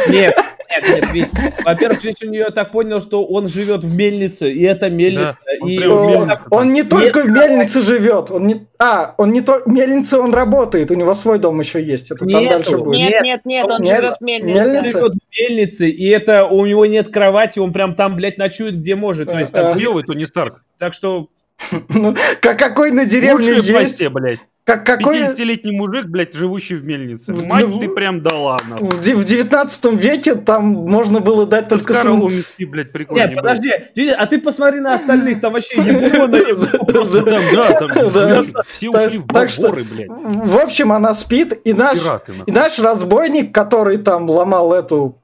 Нет, 0.10 0.38
нет, 0.70 1.06
ведь, 1.14 1.28
во-первых, 1.64 2.00
здесь 2.00 2.22
у 2.24 2.28
нее 2.28 2.46
так 2.52 2.72
понял, 2.72 3.00
что 3.02 3.26
он 3.26 3.48
живет 3.48 3.84
в 3.84 3.94
мельнице, 3.96 4.52
и 4.52 4.64
это 4.64 4.90
мельница. 4.90 5.38
он 5.62 5.70
и 5.70 5.80
Он, 5.86 6.08
мельнице. 6.08 6.42
он 6.50 6.74
не 6.74 6.84
только 6.84 7.22
в 7.24 7.28
мельнице 7.30 7.82
живет, 7.82 8.32
он 8.32 8.48
не... 8.48 8.68
А, 8.80 9.16
он 9.18 9.32
не 9.32 9.42
только... 9.42 9.70
В 9.70 9.74
мельнице 9.74 10.18
он 10.18 10.34
работает, 10.34 10.92
у 10.92 10.96
него 10.96 11.14
свой 11.14 11.40
дом 11.40 11.60
еще 11.60 11.84
есть, 11.84 12.12
это 12.12 12.26
там 12.26 12.42
Нету. 12.42 12.50
дальше 12.50 12.78
будет. 12.78 13.00
Нет, 13.00 13.12
Нет, 13.12 13.22
нет, 13.24 13.42
нет, 13.46 13.72
он 13.72 13.82
нет, 13.82 13.98
живет 14.04 14.18
в 14.20 14.24
мельнице. 14.24 14.54
мельница. 14.60 14.80
он 14.80 14.92
живет 14.92 15.14
в 15.14 15.40
мельнице, 15.42 15.90
и 15.90 16.08
это 16.10 16.46
у 16.46 16.66
него 16.66 16.86
нет 16.86 17.10
кровати, 17.10 17.60
он 17.60 17.74
прям 17.74 17.96
там, 17.96 18.16
блядь, 18.16 18.38
ночует, 18.38 18.80
где 18.80 18.96
может. 18.96 19.32
То 19.32 19.40
есть, 19.40 19.52
там 19.52 19.68
А. 19.68 19.74
Где 19.74 19.90
вы, 19.90 20.04
Тони 20.04 20.26
Старк? 20.26 20.64
так 20.78 20.94
что 20.94 21.30
Ну, 21.90 22.16
как 22.42 22.60
какой 22.60 22.92
на 22.92 23.06
деревне 23.06 23.54
есть, 23.62 24.06
блядь. 24.10 24.40
Как 24.66 24.84
какой... 24.84 25.20
50-летний 25.22 25.72
мужик, 25.72 26.08
блядь, 26.08 26.34
живущий 26.34 26.74
в 26.76 26.84
мельнице. 26.84 27.34
В- 27.34 27.46
Мать 27.46 27.66
в- 27.66 27.80
ты 27.80 27.88
прям 27.88 28.20
дала, 28.20 28.58
нахуй. 28.68 28.90
В 28.90 28.96
в 28.98 29.24
19 29.24 29.86
веке 29.94 30.34
там 30.36 30.66
можно 30.66 31.20
было 31.20 31.46
дать 31.46 31.68
только... 31.68 31.94
С 31.94 32.02
сам- 32.02 32.24
Умиски, 32.24 32.64
блядь, 32.66 32.92
прикольно. 32.92 33.28
Нет, 33.28 33.36
подожди, 33.36 33.72
а 34.10 34.26
ты 34.26 34.42
посмотри 34.42 34.80
на 34.80 34.96
остальных, 34.96 35.40
там 35.40 35.54
вообще. 35.54 35.76
Просто 36.88 37.22
там, 37.22 37.42
да, 37.54 37.72
там 37.80 37.92
Да. 38.12 38.44
все 38.66 38.92
Так- 38.92 39.08
ушли 39.08 39.18
в 39.20 39.28
так 39.28 39.50
что- 39.52 39.62
боборы, 39.70 39.84
блядь. 39.84 40.10
В 40.10 40.58
общем, 40.58 40.92
она 40.92 41.14
спит, 41.14 41.60
и 41.64 41.74
наш, 41.74 42.00
и 42.48 42.52
наш 42.52 42.80
разбойник, 42.80 43.54
который 43.54 43.98
там 43.98 44.28
ломал 44.30 44.74
эту 44.74 45.22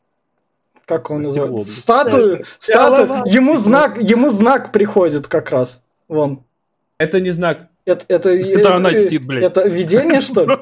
как 0.86 1.10
он 1.10 1.22
называется? 1.24 1.82
Статую, 1.82 2.44
статую. 2.60 3.24
Ему 3.26 3.56
знак, 3.58 3.98
ему 4.02 4.30
знак 4.30 4.72
приходит 4.72 5.26
как 5.28 5.50
раз. 5.50 5.82
Вон. 6.10 6.44
Это 6.98 7.20
не 7.22 7.32
знак. 7.32 7.68
Это, 7.86 8.06
это, 8.08 8.30
Это 8.32 8.76
она 8.76 8.92
чтит, 8.94 9.26
блядь. 9.26 9.44
Это 9.44 9.68
видение, 9.68 10.22
что 10.22 10.46
ли? 10.46 10.58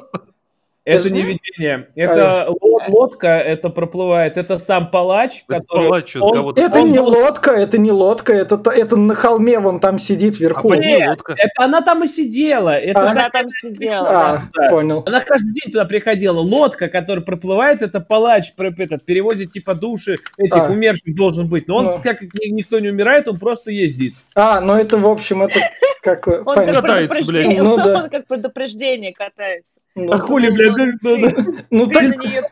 Это 0.86 1.01
Это- 1.01 1.10
не 1.12 1.21
видение. 1.21 1.89
Это 1.95 2.47
ло- 2.49 2.82
лодка, 2.88 3.27
это 3.27 3.69
проплывает. 3.69 4.38
Это 4.38 4.58
сам 4.58 4.89
палач, 4.89 5.43
Это 5.47 5.60
который... 5.60 5.84
палач 5.88 6.15
он-. 6.15 6.58
Это 6.58 6.79
он 6.79 6.89
не 6.91 6.99
лодка, 6.99 7.51
это 7.51 7.77
не 7.77 7.91
лодка, 7.91 8.34
это, 8.34 8.60
это 8.71 8.95
на 8.95 9.13
холме 9.13 9.60
вон 9.60 9.79
там 9.82 9.99
сидит 9.99 10.36
А 10.38 10.39
вверху. 10.39 10.73
ней 10.73 10.97
Нет. 10.97 11.10
лодка. 11.10 11.34
Это 11.34 11.51
она 11.65 11.82
там 11.82 12.03
и 12.05 12.08
сидела. 12.08 12.69
Это 12.71 13.01
А. 13.01 13.12
Она 13.12 13.29
там 13.29 13.49
сидела. 13.51 14.10
А, 14.10 14.43
да. 14.55 14.69
понял. 14.71 15.03
Она 15.05 15.19
каждый 15.19 15.53
день 15.53 15.71
туда 15.71 15.86
приходила. 15.86 16.39
Лодка, 16.39 16.88
которая 16.88 17.23
проплывает, 17.23 17.84
это 17.84 17.99
палач, 17.99 18.53
этот, 18.58 19.05
перевозит 19.05 19.51
типа 19.51 19.75
души 19.75 20.15
этих 20.38 20.55
А. 20.58 20.71
умерших 20.71 21.13
должен 21.13 21.47
быть. 21.49 21.67
Но 21.67 21.75
он, 21.75 21.86
Ну. 21.86 22.01
как 22.01 22.21
ни- 22.21 22.49
никто 22.49 22.79
не 22.79 22.89
умирает, 22.89 23.27
он 23.27 23.38
просто 23.38 23.69
ездит. 23.69 24.15
А, 24.34 24.60
ну 24.62 24.73
это, 24.75 24.97
в 24.97 25.08
общем, 25.08 25.43
это 25.43 25.60
как... 26.01 26.27
Он 26.27 26.43
как. 26.43 26.73
Катается, 26.73 27.25
блядь. 27.25 27.57
Ну 27.57 27.77
да. 27.77 28.03
он 28.03 28.09
как 28.09 28.27
предупреждение 28.27 29.13
катается. 29.13 29.69
Ну, 29.95 30.12
А 30.12 30.17
хули, 30.17 30.49
блядь, 30.49 30.97
ну, 31.01 31.17
ну, 31.17 31.17
ну, 31.17 31.65
ну 31.69 31.85
Ты 31.88 31.93
так, 31.93 32.17
на 32.17 32.27
неё 32.27 32.43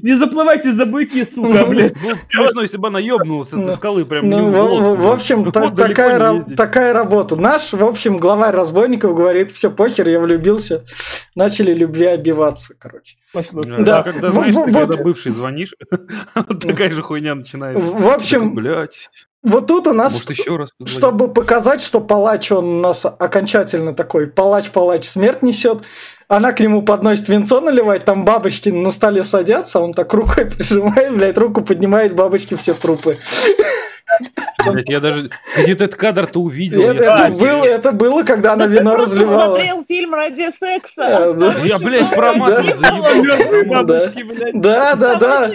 не 0.00 0.16
заплывайте 0.16 0.72
за 0.72 0.86
быки, 0.86 1.24
сука, 1.24 1.66
блядь. 1.66 1.94
Было 1.94 2.14
бы 2.14 2.18
смешно, 2.30 2.62
если 2.62 2.78
бы 2.78 2.88
она 2.88 2.98
ебнулась 2.98 3.48
Ну, 3.52 3.68
от 3.70 3.76
скалы 3.76 4.04
прям 4.04 4.28
Ну, 4.28 4.38
не 4.50 4.50
в, 4.50 4.96
в- 4.96 4.96
блядь. 4.98 5.12
общем, 5.14 5.52
та- 5.52 5.70
такая, 5.70 6.18
ра- 6.18 6.92
работа. 6.92 7.36
Наш, 7.36 7.72
в 7.72 7.82
общем, 7.84 8.18
главарь 8.18 8.54
разбойников 8.54 9.14
говорит, 9.14 9.50
все, 9.52 9.70
похер, 9.70 10.08
я 10.08 10.18
влюбился. 10.20 10.84
Начали 11.36 11.72
любви 11.74 12.06
обиваться, 12.06 12.74
короче. 12.78 13.16
Пошло. 13.32 13.62
Да, 13.62 13.76
Да. 13.78 14.02
Когда, 14.02 14.30
знаешь, 14.30 14.54
в- 14.54 14.64
ты 14.64 14.70
вот- 14.72 14.86
когда 14.90 15.02
бывший 15.04 15.32
звонишь, 15.32 15.74
такая 16.60 16.90
же 16.90 17.02
хуйня 17.02 17.34
начинается. 17.36 17.80
В, 17.92 18.08
общем, 18.08 18.54
Блять, 18.54 19.08
вот 19.42 19.66
тут 19.66 19.86
у 19.86 19.92
нас, 19.92 20.12
может 20.12 20.30
еще 20.30 20.56
раз 20.56 20.72
позвонить? 20.72 20.96
чтобы 20.98 21.28
показать, 21.32 21.82
что 21.82 22.00
палач, 22.00 22.50
он 22.50 22.64
у 22.64 22.80
нас 22.80 23.04
окончательно 23.04 23.94
такой, 23.94 24.26
палач-палач 24.26 25.06
смерть 25.06 25.42
несет, 25.42 25.82
она 26.28 26.52
к 26.52 26.60
нему 26.60 26.82
подносит 26.82 27.28
венцо 27.28 27.60
наливать, 27.60 28.04
там 28.04 28.24
бабочки 28.24 28.68
на 28.70 28.90
столе 28.90 29.24
садятся, 29.24 29.80
он 29.80 29.92
так 29.94 30.12
рукой 30.12 30.46
прижимает, 30.50 31.16
блядь, 31.16 31.38
руку 31.38 31.62
поднимает, 31.62 32.14
бабочки 32.14 32.54
все 32.56 32.74
трупы. 32.74 33.18
Блядь, 34.70 34.88
я 34.88 35.00
даже 35.00 35.30
где-то 35.56 35.84
этот 35.84 35.98
кадр-то 35.98 36.40
увидел. 36.40 36.82
Это, 36.82 37.04
я 37.04 37.14
это 37.14 37.34
было, 37.34 37.64
это 37.64 37.92
было, 37.92 38.22
когда 38.22 38.54
она 38.54 38.66
вино 38.66 38.96
разливала. 38.96 39.56
смотрел 39.56 39.84
фильм 39.86 40.14
ради 40.14 40.50
секса. 40.58 41.34
Я, 41.64 41.78
блядь, 41.78 42.08
заебался. 42.08 43.22
Мёртвые 43.22 43.64
Да. 43.64 43.70
бабочки, 43.70 44.22
блядь. 44.22 44.60
Да, 44.60 44.94
да, 44.94 45.14
да. 45.16 45.50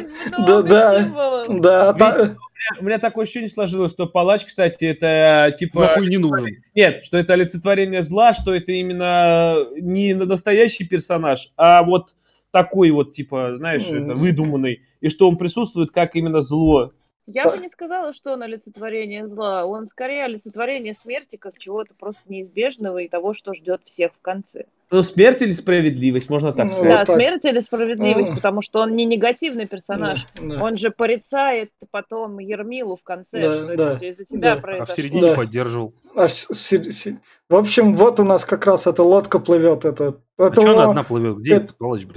Да, 1.50 1.94
да. 1.94 2.36
У 2.80 2.84
меня 2.84 3.00
такое 3.00 3.24
ощущение 3.24 3.50
сложилось, 3.50 3.92
что 3.92 4.06
палач, 4.08 4.46
кстати, 4.46 4.86
это 4.86 5.56
типа... 5.58 5.82
Нахуй 5.82 6.08
не 6.08 6.18
нужен. 6.18 6.48
Нет, 6.76 7.04
что 7.04 7.18
это 7.18 7.34
олицетворение 7.34 8.04
зла, 8.04 8.34
что 8.34 8.54
это 8.54 8.72
именно 8.72 9.56
не 9.80 10.14
настоящий 10.14 10.88
персонаж, 10.88 11.52
а 11.58 11.84
вот 11.84 12.14
такой 12.52 12.92
вот, 12.92 13.14
типа, 13.14 13.56
знаешь, 13.58 13.86
это, 13.86 14.14
выдуманный, 14.14 14.82
и 15.02 15.10
что 15.10 15.30
он 15.30 15.38
присутствует 15.38 15.92
как 15.92 16.16
именно 16.16 16.42
зло. 16.42 16.94
Я 17.32 17.50
бы 17.50 17.58
не 17.60 17.70
сказала, 17.70 18.14
что 18.14 18.34
он 18.34 18.42
олицетворение 18.42 19.28
зла. 19.28 19.66
Он 19.66 19.86
скорее 19.86 20.26
олицетворение 20.26 20.96
смерти, 20.96 21.36
как 21.36 21.60
чего-то 21.60 21.94
просто 21.94 22.22
неизбежного 22.28 22.98
и 23.00 23.08
того, 23.08 23.34
что 23.36 23.54
ждет 23.54 23.82
всех 23.86 24.12
в 24.14 24.22
конце. 24.22 24.66
Ну, 24.90 25.04
смерть 25.04 25.44
или 25.44 25.52
справедливость, 25.52 26.30
можно 26.32 26.52
так 26.52 26.66
Ну, 26.66 26.72
сказать. 26.72 26.90
да, 26.92 26.98
вот 27.00 27.06
так. 27.08 27.16
смерть 27.16 27.46
или 27.46 27.60
справедливость, 27.60 28.30
Мгм. 28.30 28.36
потому 28.38 28.62
что 28.64 28.80
он 28.80 28.96
не 28.96 29.06
негативный 29.06 29.68
персонаж. 29.68 30.26
Да. 30.42 30.64
Он 30.64 30.78
же 30.78 30.90
порицает 30.90 31.70
потом 31.92 32.40
Ермилу 32.40 32.96
в 32.96 33.04
конце, 33.04 33.40
Да, 33.40 33.54
что 33.54 33.66
да. 33.68 33.74
это 33.74 33.98
все 33.98 34.10
из-за 34.10 34.26
тебя 34.26 34.42
Да. 34.42 34.54
А 34.54 34.62
произошло. 34.62 34.94
в 34.94 34.96
середине 34.96 35.22
Да. 35.22 35.36
поддерживал. 35.36 35.94
А 36.16 36.28
с- 36.28 36.48
с- 36.52 36.92
с- 36.92 37.14
В 37.48 37.56
общем, 37.56 37.96
вот 37.96 38.20
у 38.20 38.24
нас 38.24 38.44
как 38.46 38.66
раз 38.66 38.88
эта 38.88 39.04
лодка 39.04 39.38
плывет. 39.38 39.86
Это, 39.86 40.18
А 40.40 40.48
это 40.48 40.62
что 40.62 40.72
она 40.74 40.90
одна 40.90 41.04
плывет? 41.04 41.38
Где 41.38 41.56
это- 41.58 41.74
блядь? 41.80 42.08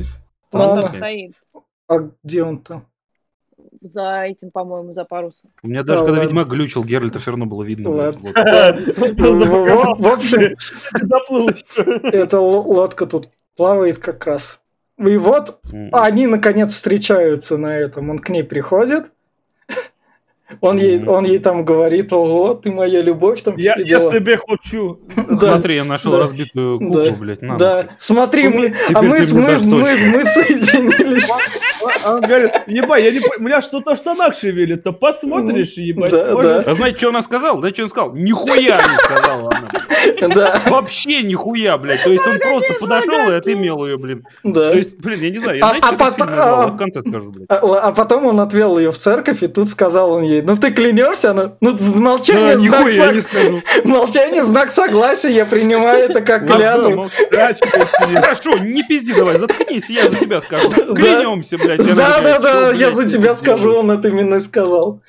Ну, 0.53 0.61
Он 0.61 0.63
она- 0.79 0.83
там 0.89 0.97
стоит 0.97 1.35
А 1.89 1.99
где 2.23 2.43
он 2.43 2.59
там? 2.59 2.87
За 3.83 4.23
этим, 4.23 4.51
по-моему, 4.51 4.93
за 4.95 5.05
парусом. 5.05 5.51
У 5.63 5.69
меня 5.69 5.83
даже 5.83 6.01
Да, 6.01 6.07
когда 6.07 6.21
ладно. 6.21 6.29
Ведьмак 6.29 6.49
глючил, 6.49 6.85
Геральта 6.85 7.19
все 7.19 7.31
равно 7.33 7.47
было 7.47 7.63
видно. 7.63 7.91
Просто 8.13 8.33
В- 9.97 10.13
общем, 10.13 10.57
эта 12.13 12.41
лодка 12.41 13.07
тут 13.07 13.29
плавает 13.57 13.99
как 13.99 14.27
раз. 14.27 14.61
И 14.99 15.17
вот 15.17 15.61
они 15.93 16.27
наконец 16.27 16.73
встречаются 16.73 17.57
на 17.57 17.77
этом. 17.77 18.11
Он 18.11 18.19
к 18.19 18.29
ней 18.29 18.45
приходит. 18.45 19.11
Он 20.61 20.79
ей, 20.79 21.05
он 21.05 21.25
ей 21.25 21.39
там 21.39 21.65
говорит, 21.65 22.13
ого, 22.13 22.55
ты 22.55 22.71
моя 22.71 23.01
любовь, 23.03 23.43
там 23.43 23.57
Я, 23.57 23.75
я 23.79 24.11
тебе 24.11 24.37
хочу. 24.37 25.01
Да. 25.17 25.37
Смотри, 25.55 25.77
я 25.77 25.85
нашел 25.85 26.13
Да. 26.13 26.19
разбитую 26.21 26.79
Да. 26.79 26.87
куклу, 27.05 27.17
блядь, 27.17 27.43
на 27.43 27.57
Да, 27.57 27.89
смотри, 27.99 28.49
мы, 28.49 28.69
Теперь 28.71 28.97
а 28.97 29.03
мы, 29.03 29.19
мы, 29.33 29.59
мы, 29.59 29.97
мы 30.07 30.25
соединились. 30.25 31.29
А 32.05 32.15
Он 32.15 32.21
говорит, 32.21 32.53
ебать, 32.67 33.05
я 33.05 33.11
не 33.11 33.21
понял, 33.21 33.35
у 33.39 33.43
меня 33.43 33.61
что-то 33.61 33.95
в 33.95 33.99
штанах 33.99 34.35
шевелит, 34.35 34.85
посмотришь, 35.01 35.73
ебать. 35.75 36.11
Да, 36.11 36.35
да. 36.35 36.59
А 36.67 36.75
знаете, 36.75 36.99
что 36.99 37.09
она 37.09 37.23
сказала? 37.23 37.59
Знаете, 37.59 37.77
что 37.77 37.83
он 37.85 37.89
сказал? 37.91 38.15
Нихуя 38.15 38.77
не 38.79 38.99
сказала 38.99 39.51
она. 39.51 40.29
Да, 40.35 40.61
Вообще 40.67 41.23
нихуя, 41.23 41.79
блядь. 41.79 42.03
То 42.03 42.11
есть 42.11 42.27
он 42.27 42.39
просто 42.39 42.75
подошел 42.81 43.31
и 43.31 43.35
отымел 43.35 43.85
ее, 43.87 43.97
блин. 43.99 44.25
да. 44.43 44.71
То 44.73 44.77
есть, 44.77 44.99
блин, 44.99 45.21
я 45.21 45.31
не 45.31 45.39
знаю, 45.39 45.59
я 45.59 45.65
А- 45.65 45.69
знаете, 45.69 45.89
а 45.91 45.97
потом- 45.97 46.29
а- 46.31 46.67
в 46.69 46.77
конце 46.77 47.01
скажу, 47.01 47.31
блядь. 47.33 47.47
А, 47.49 47.57
а 47.59 47.93
потом 47.93 48.27
он 48.27 48.41
отвел 48.41 48.79
ее 48.79 48.91
в 48.93 48.99
церковь, 48.99 49.43
и 49.43 49.47
тут 49.47 49.69
сказал 49.71 50.13
он 50.13 50.23
ей, 50.23 50.42
ну 50.45 50.57
ты 50.57 50.71
клянешься? 50.71 51.31
Она, 51.31 51.53
ну 51.61 51.77
молчание, 51.97 52.57
Да, 52.57 52.61
знак, 52.61 52.87
сог- 52.89 53.15
не 53.15 53.21
скажу. 53.21 53.63
молчание, 53.85 54.43
знак 54.45 54.71
согласия, 54.71 55.31
я 55.33 55.45
принимаю 55.47 56.11
это 56.11 56.21
как 56.21 56.47
клятву. 56.47 57.09
Хорошо, 57.31 58.59
не 58.59 58.83
пизди 58.83 59.15
давай, 59.15 59.39
заткнись, 59.39 59.89
я 59.91 60.09
за 60.09 60.17
тебя 60.17 60.41
скажу. 60.41 60.71
Клянемся, 60.95 61.59
блядь. 61.59 61.87
я 61.87 61.95
Да, 61.95 62.21
да, 62.21 62.39
да, 62.39 62.73
я 62.73 62.91
за 62.93 63.09
тебя 63.09 63.35
скажу, 63.35 63.75
он 63.77 63.91
это 63.91 64.09
именно 64.09 64.37
и 64.37 64.41
сказал. 64.41 65.03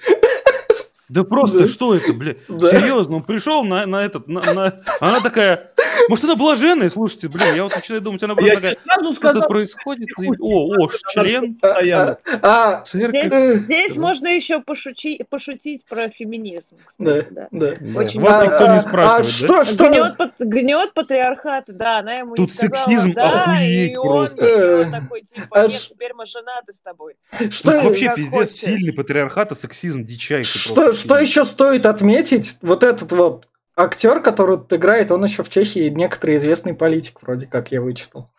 Да 1.14 1.24
просто 1.24 1.60
Да. 1.60 1.68
что 1.68 1.94
это, 1.96 2.12
блядь? 2.14 2.38
Да. 2.48 2.68
Серьезно, 2.70 3.18
он 3.18 3.24
пришел 3.24 3.64
на, 3.64 3.86
на 3.86 4.04
этот, 4.04 4.28
на, 4.28 4.42
на- 4.54 4.82
Она 5.00 5.20
такая, 5.22 5.72
может, 6.10 6.24
она 6.26 6.36
блаженная? 6.36 6.90
Слушайте, 6.90 7.28
блин, 7.28 7.48
я 7.56 7.64
вот 7.64 7.76
начинаю 7.76 8.02
думать, 8.02 8.24
она 8.24 8.34
просто 8.36 8.54
Я 8.54 8.60
такая, 8.60 8.78
сразу 8.84 9.04
что 9.12 9.16
сказал, 9.16 9.42
тут 9.44 9.50
происходит? 9.50 10.10
О, 10.40 10.76
о, 10.76 10.90
член, 11.14 11.60
А, 11.62 11.68
а, 11.68 12.18
а, 12.42 12.82
церковь. 12.84 13.28
Здесь, 13.28 13.64
здесь 13.66 13.98
можно 13.98 14.28
еще 14.28 14.60
пошути- 14.62 15.24
пошутить 15.30 15.86
про 15.86 16.10
феминизм, 16.10 16.76
да, 16.98 17.22
кстати, 17.22 17.34
да. 17.34 17.48
да. 17.52 17.76
Да, 17.78 18.00
Очень 18.00 18.22
Вас 18.22 18.36
А, 18.38 18.46
никто 18.46 18.66
а, 18.66 18.74
не 18.74 18.80
спрашивает, 18.80 19.10
а 19.12 19.18
да? 19.20 19.24
что, 19.24 19.64
что? 19.64 19.90
Гнет, 19.90 20.34
гнет 20.40 20.94
патриархата, 20.94 21.74
да, 21.74 22.00
она 22.00 22.16
ему 22.20 22.36
Тут 22.36 22.50
не 22.50 22.54
сказала, 22.54 22.76
сексизм 22.86 23.14
да, 23.14 23.44
охуеть 23.44 23.92
и 23.92 23.98
он, 23.98 24.08
просто. 24.28 24.46
и 24.46 24.54
он 24.54 24.94
Э, 24.94 25.02
такой, 25.02 25.22
типа, 25.22 25.48
а 25.52 25.62
нет, 25.68 25.88
теперь 25.92 26.14
мы 26.14 26.26
женаты 26.26 26.74
с 26.74 26.84
тобой. 26.84 27.14
Что, 27.52 27.72
Тут 27.74 27.84
вообще 27.84 28.14
пиздец, 28.16 28.52
сильный 28.52 28.94
патриархат 28.94 29.52
и 29.52 29.56
сексизм 29.56 30.06
дичайший. 30.06 30.60
что, 30.60 30.76
просто. 30.86 31.03
Что 31.04 31.18
еще 31.20 31.44
стоит 31.46 31.86
отметить? 31.86 32.58
Вот 32.62 32.84
этот 32.84 33.12
вот 33.12 33.48
актер, 33.76 34.20
который 34.22 34.58
тут 34.58 34.74
играет, 34.74 35.12
он 35.12 35.24
еще 35.24 35.44
в 35.44 35.50
Чехии 35.50 35.90
некоторый 35.90 36.36
известный 36.38 36.74
политик, 36.74 37.20
вроде 37.22 37.46
как 37.48 37.72
я 37.72 37.82
вычитал. 37.82 38.32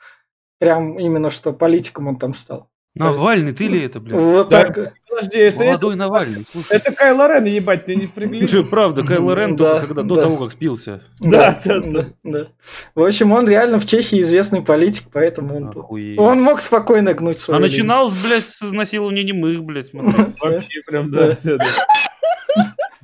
Прям 0.58 0.98
именно 0.98 1.30
что 1.30 1.52
политиком 1.52 2.08
он 2.08 2.16
там 2.16 2.34
стал. 2.34 2.68
Навальный, 2.96 3.52
ты 3.52 3.64
ли 3.66 3.82
это, 3.84 3.98
блядь? 3.98 4.14
Вот 4.22 4.50
Да. 4.50 4.70
так. 4.70 4.92
подожди, 5.10 5.36
это, 5.38 5.64
Молодой 5.64 5.96
Навальный, 5.96 6.44
слушай. 6.52 6.68
это 6.76 6.92
Кайло 6.92 7.26
Рен, 7.26 7.44
ебать, 7.46 7.86
ты 7.86 7.96
не 7.96 8.06
пригляди. 8.06 8.46
Слушай, 8.46 8.64
правда, 8.64 9.02
Кайло 9.02 9.32
Рен 9.34 9.56
Да, 9.56 9.72
только 9.80 9.86
когда 9.88 10.02
до 10.04 10.14
да. 10.14 10.22
того, 10.22 10.36
как 10.36 10.52
спился. 10.52 11.02
Да, 11.18 11.58
да, 11.64 11.80
да. 11.80 12.06
да. 12.22 12.46
В 12.94 13.02
общем, 13.02 13.32
он 13.32 13.48
реально 13.48 13.80
в 13.80 13.86
Чехии 13.86 14.20
известный 14.20 14.62
политик, 14.62 15.06
поэтому 15.12 15.56
он, 15.56 15.68
Охуеть. 15.70 16.16
он 16.20 16.40
мог 16.40 16.60
спокойно 16.60 17.14
гнуть 17.14 17.40
свою 17.40 17.56
А 17.58 17.60
линию. 17.64 17.78
начинал, 17.78 18.10
блядь, 18.10 18.46
с 18.46 18.62
изнасилования 18.62 19.24
немых, 19.24 19.60
блядь, 19.64 19.88
смотри, 19.88 20.12
Вообще 20.40 20.80
прям, 20.86 21.10
да, 21.10 21.36
да, 21.42 21.56
да. 21.56 21.66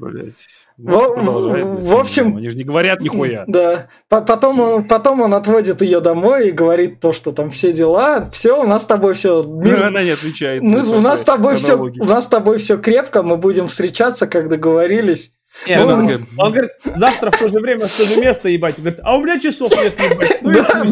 Блядь. 0.01 0.35
В- 0.79 1.89
в- 1.89 1.97
общем- 1.97 2.37
Они 2.37 2.49
же 2.49 2.57
не 2.57 2.65
говорят 2.65 3.01
нихуя. 3.01 3.45
Да. 3.47 3.89
По- 4.09 4.23
Потом, 4.23 4.61
он- 4.61 4.85
потом 4.85 5.21
он 5.21 5.35
отводит 5.35 5.83
ее 5.83 6.01
домой 6.01 6.49
и 6.49 6.51
говорит 6.51 7.01
то, 7.01 7.13
что 7.13 7.33
там 7.33 7.51
все 7.51 7.73
дела. 7.73 8.27
Все, 8.33 8.61
у 8.63 8.67
нас 8.67 8.83
с 8.83 8.87
тобой 8.87 9.15
все. 9.15 9.43
Она 9.85 10.03
не 10.03 10.11
отвечает. 10.11 10.63
Мы, 10.63 10.83
у 10.87 11.01
нас 11.01 11.21
с 11.21 11.25
тобой 11.25 11.57
все, 11.57 11.77
у 11.79 12.05
нас 12.05 12.25
с 12.25 12.29
тобой 12.29 12.59
все 12.59 12.79
крепко, 12.79 13.23
мы 13.23 13.37
будем 13.37 13.69
встречаться, 13.69 14.27
как 14.27 14.49
договорились. 14.49 15.33
Не, 15.67 15.79
Ну, 15.79 15.87
он- 15.89 16.07
такая, 16.07 16.27
Он 16.39 16.53
говорит, 16.53 16.71
завтра 16.97 17.31
в 17.33 17.39
то 17.39 17.49
же 17.49 17.59
время, 17.59 17.87
в 17.89 17.97
то 17.97 18.05
же 18.05 18.17
место, 18.21 18.49
ебать. 18.49 18.79
Он 18.79 18.85
говорит, 18.85 19.01
а 19.03 19.17
у 19.17 19.21
меня 19.23 19.41
часов 19.41 19.71
нет, 19.73 20.01
ебать. 20.01 20.39
Ну, 20.43 20.53
Да, 20.53 20.85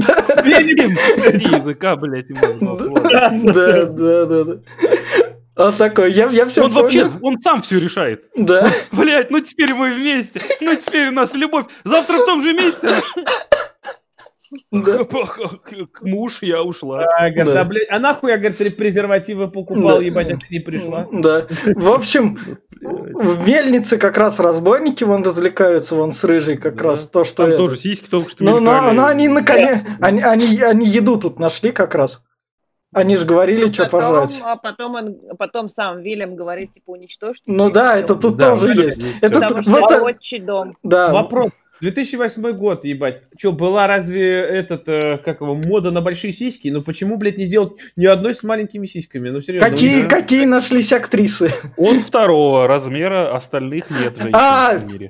да, 0.43 0.59
языка, 0.59 1.97
блядь, 1.97 2.27
ладно. 2.61 2.91
да, 3.09 3.31
да, 3.31 3.85
да, 4.27 4.45
да. 4.45 4.59
Он 5.59 5.73
такой, 5.75 6.13
я, 6.13 6.29
я 6.31 6.47
все 6.47 6.63
Он 6.65 6.71
вообще, 6.71 7.11
он 7.21 7.39
сам 7.41 7.61
все 7.61 7.79
решает. 7.81 8.25
Да. 8.37 8.71
Блять, 8.93 9.31
ну 9.31 9.41
теперь 9.41 9.75
мы 9.75 9.91
вместе. 9.91 10.41
Ну 10.61 10.75
теперь 10.77 11.09
у 11.09 11.13
нас 11.13 11.35
любовь. 11.35 11.67
Завтра 11.85 12.19
в 12.19 12.25
том 12.27 12.43
же 12.43 12.53
месте. 12.53 12.89
Да. 14.71 15.01
Муж, 16.03 16.39
я 16.41 16.63
ушла. 16.63 17.05
А, 17.19 17.29
говорит, 17.31 17.53
Да. 17.55 17.61
а, 17.61 17.65
блядь, 17.65 17.91
а 17.91 17.99
нахуй, 17.99 18.31
я, 18.31 18.39
говорит, 18.39 18.77
презервативы 18.77 19.49
покупал, 19.51 19.99
Да. 19.99 20.05
ебать, 20.05 20.31
а 20.31 20.37
ты 20.37 20.47
не 20.51 20.61
пришла. 20.61 21.07
Да. 21.13 21.47
В 21.75 21.91
общем, 21.91 22.39
в 22.81 23.47
мельнице 23.47 23.99
как 23.99 24.17
раз 24.17 24.41
разбойники 24.41 25.05
вон 25.05 25.23
развлекаются, 25.23 25.95
вон 25.97 26.13
с 26.13 26.25
рыжей 26.25 26.57
как 26.57 26.77
Да. 26.77 26.85
раз 26.85 27.07
то, 27.09 27.25
что 27.25 27.37
Там 27.43 27.49
это. 27.49 27.57
тоже 27.59 27.79
сиськи 27.79 28.09
только 28.09 28.31
что 28.31 28.43
Ну, 28.45 28.61
но, 28.61 28.73
мелькали. 28.75 28.97
но 28.97 29.07
они 29.07 29.29
наконец, 29.29 29.81
они, 30.01 30.23
они, 30.23 30.61
они 30.63 30.87
еду 30.87 31.19
тут 31.19 31.39
нашли 31.39 31.71
как 31.73 31.95
раз. 31.95 32.23
Они 32.93 33.17
же 33.17 33.27
говорили, 33.27 33.71
что 33.71 33.85
Потом- 33.85 34.01
пожрать. 34.01 34.41
А 34.43 34.57
потом, 34.57 34.95
он, 34.95 35.17
потом 35.37 35.69
сам 35.69 36.01
Вильям 36.01 36.37
говорит, 36.37 36.73
типа, 36.73 36.93
уничтожьте. 36.93 37.43
Ну 37.47 37.71
да, 37.71 37.99
это 37.99 38.15
тут 38.15 38.37
Да, 38.37 38.51
тоже 38.57 38.69
есть. 38.75 38.99
Это. 39.21 39.41
Потому 39.41 39.63
что 39.63 39.79
это- 39.79 40.03
отчий 40.03 40.41
дом. 40.41 40.77
Да. 40.83 41.13
Вопрос. 41.13 41.51
2008 41.81 42.53
год, 42.53 42.85
ебать. 42.85 43.23
Че, 43.37 43.53
была 43.53 43.87
разве 43.87 44.41
этот, 44.41 44.89
э, 44.89 45.19
как 45.25 45.41
его, 45.41 45.55
мода 45.55 45.91
на 45.91 46.01
большие 46.01 46.33
сиськи? 46.33 46.69
Ну 46.69 46.83
почему, 46.83 47.17
блядь, 47.17 47.39
не 47.39 47.47
сделать 47.47 47.73
ни 47.97 48.07
одной 48.07 48.35
с 48.35 48.43
маленькими 48.43 48.87
сиськами? 48.87 49.31
Ну 49.31 49.41
серьезно. 49.41 49.69
Какие, 49.69 50.03
да. 50.03 50.09
какие 50.09 50.45
нашлись 50.45 50.93
актрисы? 50.93 51.51
Он 51.77 52.01
второго 52.01 52.67
размера, 52.67 53.35
остальных 53.35 53.91
нет 53.91 54.17
женщин 54.17 54.35
А, 54.35 54.75
в 54.75 54.93
мире. 54.93 55.09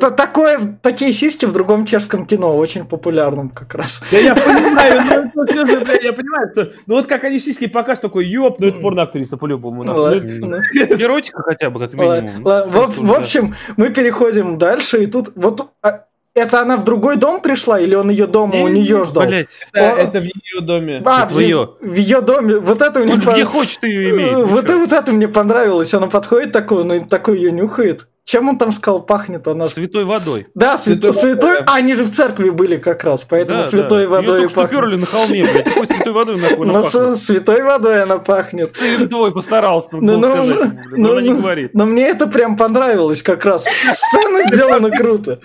та- 0.00 0.10
такое, 0.10 0.78
такие 0.82 1.12
сиськи 1.12 1.46
в 1.46 1.52
другом 1.52 1.86
чешском 1.86 2.26
кино, 2.26 2.56
очень 2.56 2.84
популярном 2.84 3.50
как 3.50 3.74
раз. 3.74 4.02
Да 4.10 4.18
я 4.18 4.34
понимаю, 4.34 5.02
но 5.34 5.42
это 5.42 5.52
все 5.52 5.66
же, 5.66 5.80
блядь, 5.84 6.04
я 6.04 6.12
понимаю, 6.12 6.48
что... 6.52 6.72
Ну 6.86 6.96
вот 6.96 7.06
как 7.06 7.24
они 7.24 7.38
сиськи 7.38 7.66
покажут, 7.66 8.02
такой, 8.02 8.26
ёб, 8.26 8.58
ну 8.58 8.68
это 8.68 8.80
порноактриса 8.80 9.36
по-любому. 9.36 9.84
Ну, 9.84 9.92
ну. 9.94 10.56
Эротика 10.74 11.42
хотя 11.42 11.70
бы, 11.70 11.80
как 11.80 11.92
минимум. 11.94 12.42
Ну. 12.42 12.86
В, 12.88 13.12
общем, 13.12 13.54
мы 13.76 13.90
переходим 13.90 14.58
дальше, 14.58 15.02
и 15.02 15.06
тут 15.06 15.35
вот 15.36 15.68
а, 15.82 16.04
это 16.34 16.60
она 16.60 16.76
в 16.76 16.84
другой 16.84 17.16
дом 17.16 17.40
пришла, 17.40 17.78
или 17.80 17.94
он 17.94 18.10
ее 18.10 18.26
дома 18.26 18.56
у 18.62 18.68
Не, 18.68 18.80
нее 18.80 19.04
ждал? 19.04 19.24
Блять, 19.24 19.48
Это, 19.72 19.92
О. 19.94 19.96
это 19.96 20.20
в 20.20 20.24
ее 20.24 20.60
доме. 20.60 21.02
А, 21.04 21.24
это 21.24 21.34
в, 21.34 21.38
е- 21.38 21.44
её. 21.46 21.76
в 21.80 21.94
ее 21.94 22.20
доме. 22.20 22.58
Вот 22.58 22.82
это 22.82 23.00
мне 23.00 23.14
он 23.14 23.20
по- 23.22 23.32
где 23.32 23.44
хочет 23.44 23.82
ее 23.84 24.10
имеет. 24.10 24.32
ну 24.32 24.46
Вот, 24.46 24.68
вот 24.68 24.92
это 24.92 25.12
мне 25.12 25.28
понравилось. 25.28 25.94
Она 25.94 26.08
подходит 26.08 26.52
такой, 26.52 26.84
ну 26.84 26.94
и 26.94 27.00
такой 27.00 27.38
ее 27.38 27.52
нюхает. 27.52 28.06
Чем 28.26 28.48
он 28.48 28.58
там 28.58 28.72
сказал, 28.72 29.02
пахнет 29.02 29.46
она? 29.46 29.68
Святой 29.68 30.04
водой. 30.04 30.48
Да, 30.52 30.76
святой, 30.78 31.12
Святой 31.12 31.32
святой. 31.52 31.58
А, 31.64 31.76
они 31.76 31.94
же 31.94 32.02
в 32.02 32.10
церкви 32.10 32.50
были 32.50 32.76
как 32.76 33.04
раз, 33.04 33.22
поэтому 33.24 33.62
Да, 33.62 33.68
святой 33.68 34.02
да. 34.02 34.08
водой 34.08 34.44
и 34.44 34.48
что 34.48 34.62
пахнет. 34.62 34.80
перли 34.80 34.96
на 34.96 35.06
холме, 35.06 35.44
блядь. 35.44 35.64
Какой 35.64 35.86
святой 35.86 36.12
водой 36.12 36.40
нахуй 36.40 36.66
Ну, 36.66 36.72
она 36.74 36.82
пахнет? 36.82 37.18
с- 37.18 37.22
святой 37.24 37.62
водой 37.62 38.02
она 38.02 38.18
пахнет. 38.18 38.74
Сын 38.74 39.08
твой 39.08 39.32
постарался, 39.32 39.90
надо 39.92 40.04
Ну, 40.06 40.18
ну, 40.18 40.28
сказать 40.32 40.72
ну, 40.90 40.96
но 40.96 41.12
она 41.12 41.22
не 41.22 41.30
ну. 41.30 41.40
говорит. 41.40 41.72
Но 41.74 41.86
мне 41.86 42.08
это 42.08 42.26
прям 42.26 42.56
понравилось 42.56 43.22
как 43.22 43.44
раз. 43.44 43.64
Сцена 43.64 44.42
сделана 44.42 44.90
круто. 44.90 45.38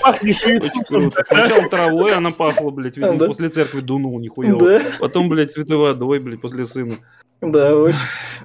Пахнешь 0.00 0.40
Очень 0.44 0.84
круто. 0.86 1.24
Сначала 1.26 1.68
травой 1.68 2.14
она 2.14 2.30
пахла, 2.30 2.70
блядь, 2.70 2.96
видимо, 2.96 3.18
Да. 3.18 3.26
после 3.26 3.48
церкви 3.48 3.80
дунул 3.80 4.20
нихуево. 4.20 4.60
Да, 4.60 4.80
Потом, 5.00 5.28
блядь, 5.28 5.50
святой 5.50 5.78
водой, 5.78 6.20
блядь, 6.20 6.40
после 6.40 6.64
сына. 6.64 6.94
да, 7.40 7.74
очень, 7.74 7.98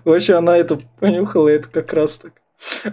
очень 0.06 0.34
она 0.34 0.58
это 0.58 0.80
понюхала, 1.00 1.50
это 1.50 1.70
как 1.70 1.94
раз 1.94 2.14
так. 2.18 2.32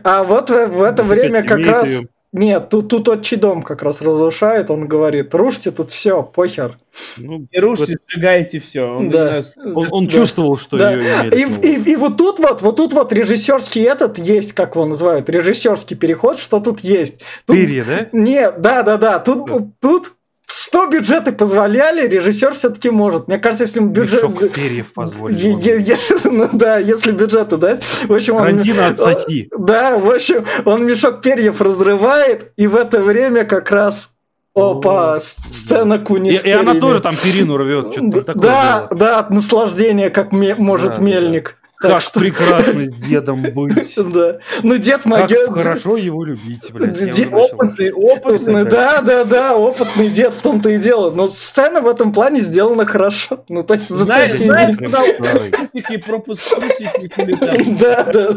А 0.02 0.24
вот 0.24 0.50
в, 0.50 0.66
в 0.68 0.82
это 0.82 1.02
время 1.02 1.42
как 1.42 1.64
раз... 1.66 2.00
Нет, 2.32 2.68
тут, 2.68 2.88
тут 2.88 3.08
отчий 3.08 3.38
дом 3.38 3.62
как 3.62 3.82
раз 3.82 4.02
разрушает, 4.02 4.70
он 4.70 4.86
говорит, 4.88 5.34
рушьте 5.34 5.70
тут 5.70 5.90
все, 5.90 6.22
похер. 6.22 6.76
Ну, 7.16 7.46
И 7.50 7.58
рушите, 7.58 7.96
сжигаете 8.06 8.58
все. 8.58 8.82
Он 8.82 9.08
Да. 9.08 9.28
именно 9.28 9.42
с- 9.42 9.56
он, 9.56 9.88
он 9.90 10.04
Да. 10.04 10.10
чувствовал, 10.10 10.58
что 10.58 10.76
Да. 10.76 10.92
ее. 10.92 11.30
И, 11.30 11.66
и, 11.66 11.92
и 11.92 11.96
вот 11.96 12.18
тут 12.18 12.38
вот, 12.38 12.60
вот 12.60 12.76
тут 12.76 12.92
вот 12.92 13.10
режиссерский 13.12 13.82
этот 13.84 14.18
есть, 14.18 14.52
как 14.52 14.74
его 14.74 14.84
называют, 14.84 15.30
режиссерский 15.30 15.96
переход, 15.96 16.36
что 16.38 16.60
тут 16.60 16.80
есть. 16.80 17.20
Тут, 17.46 17.56
Перья, 17.56 17.84
да? 17.84 18.08
Нет, 18.12 18.60
да, 18.60 18.82
да, 18.82 18.96
да. 18.98 19.18
Тут, 19.18 19.46
Да. 19.48 19.66
тут 19.80 20.12
что 20.47 20.86
бюджеты 20.86 21.32
позволяли, 21.32 22.07
режиссер 22.07 22.55
все-таки 22.55 22.90
может. 22.90 23.28
Мне 23.28 23.38
кажется, 23.38 23.64
если 23.64 23.80
бюджет. 23.80 24.22
Мешок 24.22 24.53
перьев 24.53 24.92
позволил. 24.92 25.36
Если- 25.36 26.28
ну 26.28 26.49
да, 26.53 26.78
если 26.78 27.12
бюджеты 27.12 27.57
дать. 27.57 27.82
В 28.07 28.12
общем, 28.12 28.36
он, 28.36 28.42
Тарантино 28.42 28.86
отсоси. 28.88 29.49
да, 29.57 29.99
в 29.99 30.09
общем, 30.11 30.44
он 30.64 30.84
мешок 30.86 31.20
перьев 31.22 31.61
разрывает, 31.61 32.53
и 32.57 32.66
в 32.66 32.76
это 32.76 33.03
время 33.03 33.44
как 33.44 33.70
раз. 33.70 34.12
Опа, 34.55 35.16
О, 35.16 35.20
сцена 35.20 35.99
Куни 35.99 36.30
И, 36.30 36.49
и 36.49 36.51
она 36.51 36.74
тоже 36.76 37.01
там 37.01 37.14
перину 37.14 37.59
рвет, 37.59 37.92
что-то 37.92 38.22
такое. 38.22 38.42
Да, 38.42 38.86
было. 38.88 38.99
да, 38.99 39.18
от 39.18 39.28
наслаждения, 39.30 40.09
как 40.09 40.32
ме- 40.32 40.55
может 40.55 40.90
Да, 40.90 40.97
да, 40.97 41.03
мельник. 41.03 41.59
Так 41.89 42.03
что- 42.03 42.20
прекрасно 42.20 42.84
с 42.84 42.89
дедом 42.89 43.43
быть. 43.43 43.95
Да. 44.16 44.39
Ну, 44.62 44.76
дед 44.76 44.97
Как 45.03 45.07
могет. 45.07 45.51
хорошо 45.53 45.97
его 45.97 46.24
любить, 46.24 46.70
блядь. 46.72 47.12
Де-. 47.12 47.26
Опытный, 47.28 47.93
опытный. 47.93 48.64
Да, 48.64 49.01
да, 49.03 49.24
да, 49.24 49.57
опытный 49.57 50.09
дед 50.09 50.32
в 50.34 50.43
том-то 50.43 50.70
и 50.70 50.78
дело. 50.78 51.11
Но 51.11 51.26
сцена 51.28 51.80
в 51.80 51.87
этом 51.89 52.12
плане 52.12 52.41
сделана 52.41 52.87
хорошо. 52.87 53.45
Ну, 53.49 53.62
то 53.62 53.74
есть, 53.74 53.89
Знаешь, 53.89 54.37
знаешь, 54.39 54.76
куда 54.76 55.03
старый. 55.05 55.53
усики, 55.72 55.97
пропуск 55.99 56.59
усики, 56.59 57.12
хули 57.14 57.34
там. 57.34 57.76
Да, 57.78 58.03
да. 58.05 58.34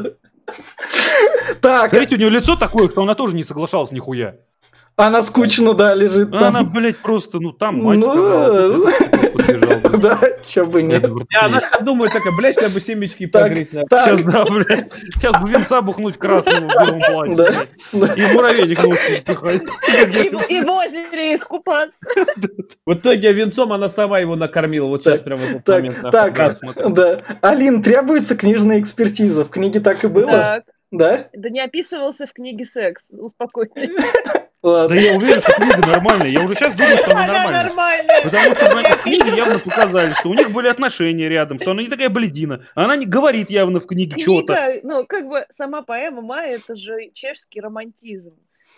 Так, 1.61 1.89
Смотрите, 1.89 2.15
у 2.15 2.19
нее 2.19 2.29
лицо 2.29 2.55
такое, 2.55 2.89
что 2.89 3.03
она 3.03 3.15
тоже 3.15 3.35
не 3.35 3.43
соглашалась 3.43 3.91
нихуя. 3.91 4.35
Она 4.99 5.21
скучно, 5.21 5.73
да, 5.73 5.93
лежит 5.93 6.33
Она, 6.33 6.51
там. 6.59 6.71
блядь, 6.73 6.97
просто, 6.97 7.39
ну 7.39 7.53
там 7.53 7.81
мать 7.81 7.99
Ну, 7.99 8.03
сказала. 8.03 8.91
э. 9.47 9.97
Да, 9.97 10.19
чё 10.45 10.65
бы 10.65 10.81
нет. 10.81 11.05
Она 11.41 11.61
думает, 11.81 12.11
такая, 12.11 12.33
блядь, 12.35 12.55
как 12.55 12.71
бы 12.71 12.79
семечки 12.79 13.25
погрызть. 13.25 13.71
Сейчас, 13.71 14.21
да, 14.23 14.43
блядь. 14.45 14.91
Сейчас 15.15 15.41
бы 15.41 15.49
венца 15.49 15.81
бухнуть 15.81 16.17
красного 16.17 16.69
в 16.69 17.01
белом 17.07 17.35
платье. 17.35 17.67
И 18.15 18.33
муравейник 18.33 18.83
на 18.83 18.89
уши 18.89 19.15
впихать. 19.15 19.61
И, 20.49 20.61
в 20.61 20.69
озере 20.69 21.35
искупаться. 21.35 21.95
В 22.85 22.93
итоге 22.93 23.31
венцом 23.31 23.71
она 23.71 23.87
сама 23.87 24.19
его 24.19 24.35
накормила. 24.35 24.87
Вот 24.87 25.03
сейчас 25.03 25.21
прямо 25.21 25.41
в 25.41 25.49
этот 25.49 25.67
момент. 25.67 26.11
так. 26.11 26.57
Да. 26.89 27.21
Алин, 27.41 27.81
требуется 27.81 28.35
книжная 28.35 28.79
экспертиза. 28.79 29.45
В 29.45 29.49
книге 29.49 29.79
так 29.79 30.03
и 30.03 30.07
было? 30.07 30.63
Да? 30.91 31.27
да 31.33 31.49
не 31.49 31.61
описывался 31.61 32.25
в 32.25 32.33
книге 32.33 32.65
секс. 32.65 33.01
Успокойтесь. 33.11 33.91
Да 34.61 34.69
Ладно. 34.69 34.93
я 34.95 35.13
уверен, 35.13 35.39
что 35.41 35.53
книга 35.53 35.87
нормальная. 35.87 36.27
Я 36.29 36.43
уже 36.43 36.55
сейчас 36.55 36.75
думаю, 36.75 36.97
что 36.97 37.11
она 37.11 37.23
Она 37.23 37.33
нормальная. 37.33 37.63
нормальная. 37.63 38.21
Потому 38.23 38.55
что 38.55 38.65
в 38.75 38.77
этой 38.77 39.03
книге 39.03 39.37
явно 39.37 39.59
показали, 39.59 40.11
что 40.11 40.29
у 40.29 40.33
них 40.33 40.51
были 40.51 40.67
отношения 40.67 41.29
рядом, 41.29 41.59
что 41.59 41.71
она 41.71 41.81
не 41.81 41.87
такая 41.87 42.09
бледина. 42.09 42.63
Она 42.75 42.97
не 42.97 43.05
говорит 43.05 43.49
явно 43.49 43.79
в 43.79 43.87
книге 43.87 44.19
что-то. 44.21 44.53
Книга, 44.53 44.79
ну, 44.83 45.05
как 45.05 45.27
бы 45.27 45.45
сама 45.57 45.81
поэма 45.83 46.21
Майя, 46.21 46.55
это 46.57 46.75
же 46.75 47.09
чешский 47.13 47.61
романтизм. 47.61 48.33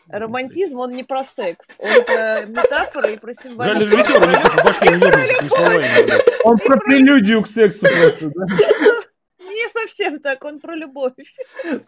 Романтизм, 0.08 0.78
он 0.78 0.92
не 0.92 1.04
про 1.04 1.24
секс, 1.24 1.66
он 1.78 2.04
про 2.06 2.42
метафоры 2.46 3.14
и 3.14 3.18
про 3.18 3.34
Жаль, 3.34 3.44
символику. 3.52 3.80
режиссер 3.80 4.22
у 4.22 4.26
них 4.26 4.40
в 4.54 4.66
башке 4.66 4.90
не. 4.90 6.44
Он 6.44 6.58
про 6.58 6.78
прелюдию 6.80 7.42
к 7.44 7.48
сексу 7.48 7.86
просто, 7.88 8.32
да? 8.36 8.46
Не 9.62 9.82
совсем 9.82 10.20
так, 10.20 10.44
он 10.44 10.60
про 10.60 10.76
любовь. 10.76 11.14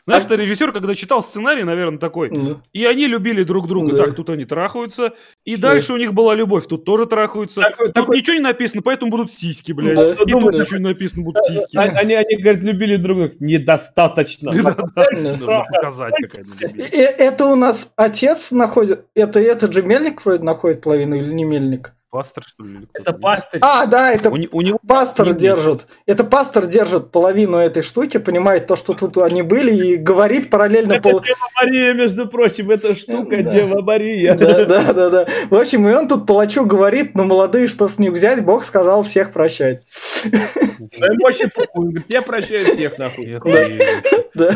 Знаешь, 0.05 0.23
что 0.23 0.35
режиссер, 0.35 0.71
когда 0.71 0.93
читал 0.95 1.23
сценарий, 1.23 1.63
наверное, 1.63 1.97
такой, 1.97 2.29
Ну, 2.29 2.59
и 2.71 2.85
они 2.85 3.07
любили 3.07 3.43
друг 3.43 3.67
друга. 3.67 3.95
Да. 3.95 4.05
Так, 4.05 4.15
тут 4.15 4.29
они 4.29 4.45
трахаются. 4.45 5.13
И 5.45 5.53
Что? 5.55 5.61
дальше 5.63 5.93
у 5.93 5.97
них 5.97 6.13
была 6.13 6.35
любовь. 6.35 6.67
Тут 6.67 6.85
тоже 6.85 7.05
трахаются. 7.05 7.61
Такой- 7.61 7.87
Тут 7.87 7.93
такой- 7.95 8.17
ничего 8.17 8.35
не 8.35 8.41
написано, 8.41 8.81
поэтому 8.83 9.11
будут 9.11 9.31
сиськи, 9.33 9.71
блядь. 9.71 9.95
Да. 9.95 10.11
И 10.11 10.15
тут 10.15 10.53
ничего 10.53 10.77
не 10.77 10.83
написано, 10.85 11.23
будут 11.23 11.45
сиськи. 11.45 11.77
А- 11.77 11.81
Они, 11.81 12.13
они, 12.13 12.35
говорят, 12.37 12.63
любили 12.63 12.95
друг 12.97 13.17
друга. 13.17 13.33
Недостаточно. 13.39 14.51
Нужно 15.11 15.63
показать, 15.71 16.13
какая 16.21 16.45
э- 16.77 17.15
Это 17.17 17.45
у 17.45 17.55
нас 17.55 17.91
отец 17.95 18.51
находит... 18.51 19.05
Это 19.15 19.39
этот 19.39 19.73
же 19.73 19.81
мельник 19.83 20.23
вроде 20.25 20.43
находит 20.43 20.81
половину 20.81 21.15
или 21.15 21.31
не 21.31 21.43
мельник? 21.45 21.93
Пастор, 22.13 22.43
что 22.45 22.63
ли? 22.63 22.87
Это 22.93 23.11
пастор. 23.11 23.59
А, 23.63 23.87
да, 23.87 24.11
это 24.11 24.29
у, 24.29 24.33
у 24.33 24.61
него 24.61 24.77
пастор 24.87 25.29
не 25.29 25.33
держит. 25.33 25.87
Это 26.05 26.23
пастор 26.23 26.67
держит 26.67 27.09
половину 27.09 27.57
этой 27.57 27.81
штуки, 27.81 28.17
понимает 28.17 28.67
то, 28.67 28.75
что 28.75 28.93
тут 28.93 29.17
они 29.17 29.41
были, 29.41 29.75
и 29.75 29.95
говорит 29.95 30.51
параллельно... 30.51 30.93
Это 30.93 31.09
пол... 31.09 31.21
Дева 31.21 31.47
Мария, 31.59 31.93
между 31.95 32.27
прочим, 32.27 32.69
эта 32.69 32.95
штука, 32.95 33.41
да. 33.41 33.51
Дева 33.51 33.81
Мария. 33.81 34.35
Да, 34.35 34.63
да, 34.63 34.93
да, 34.93 35.09
да. 35.09 35.27
В 35.49 35.55
общем, 35.55 35.87
и 35.87 35.91
он 35.91 36.07
тут 36.07 36.27
палачу 36.27 36.65
говорит, 36.65 37.15
ну, 37.15 37.23
молодые, 37.23 37.67
что 37.67 37.87
с 37.87 37.97
них 37.97 38.11
взять, 38.11 38.45
Бог 38.45 38.63
сказал 38.63 39.01
всех 39.01 39.33
прощать. 39.33 39.81
Да 40.29 41.13
вообще 41.21 41.47
похуй, 41.47 41.87
говорит, 41.89 42.05
я 42.09 42.21
прощаю 42.21 42.65
всех, 42.65 42.97
нахуй. 42.97 43.39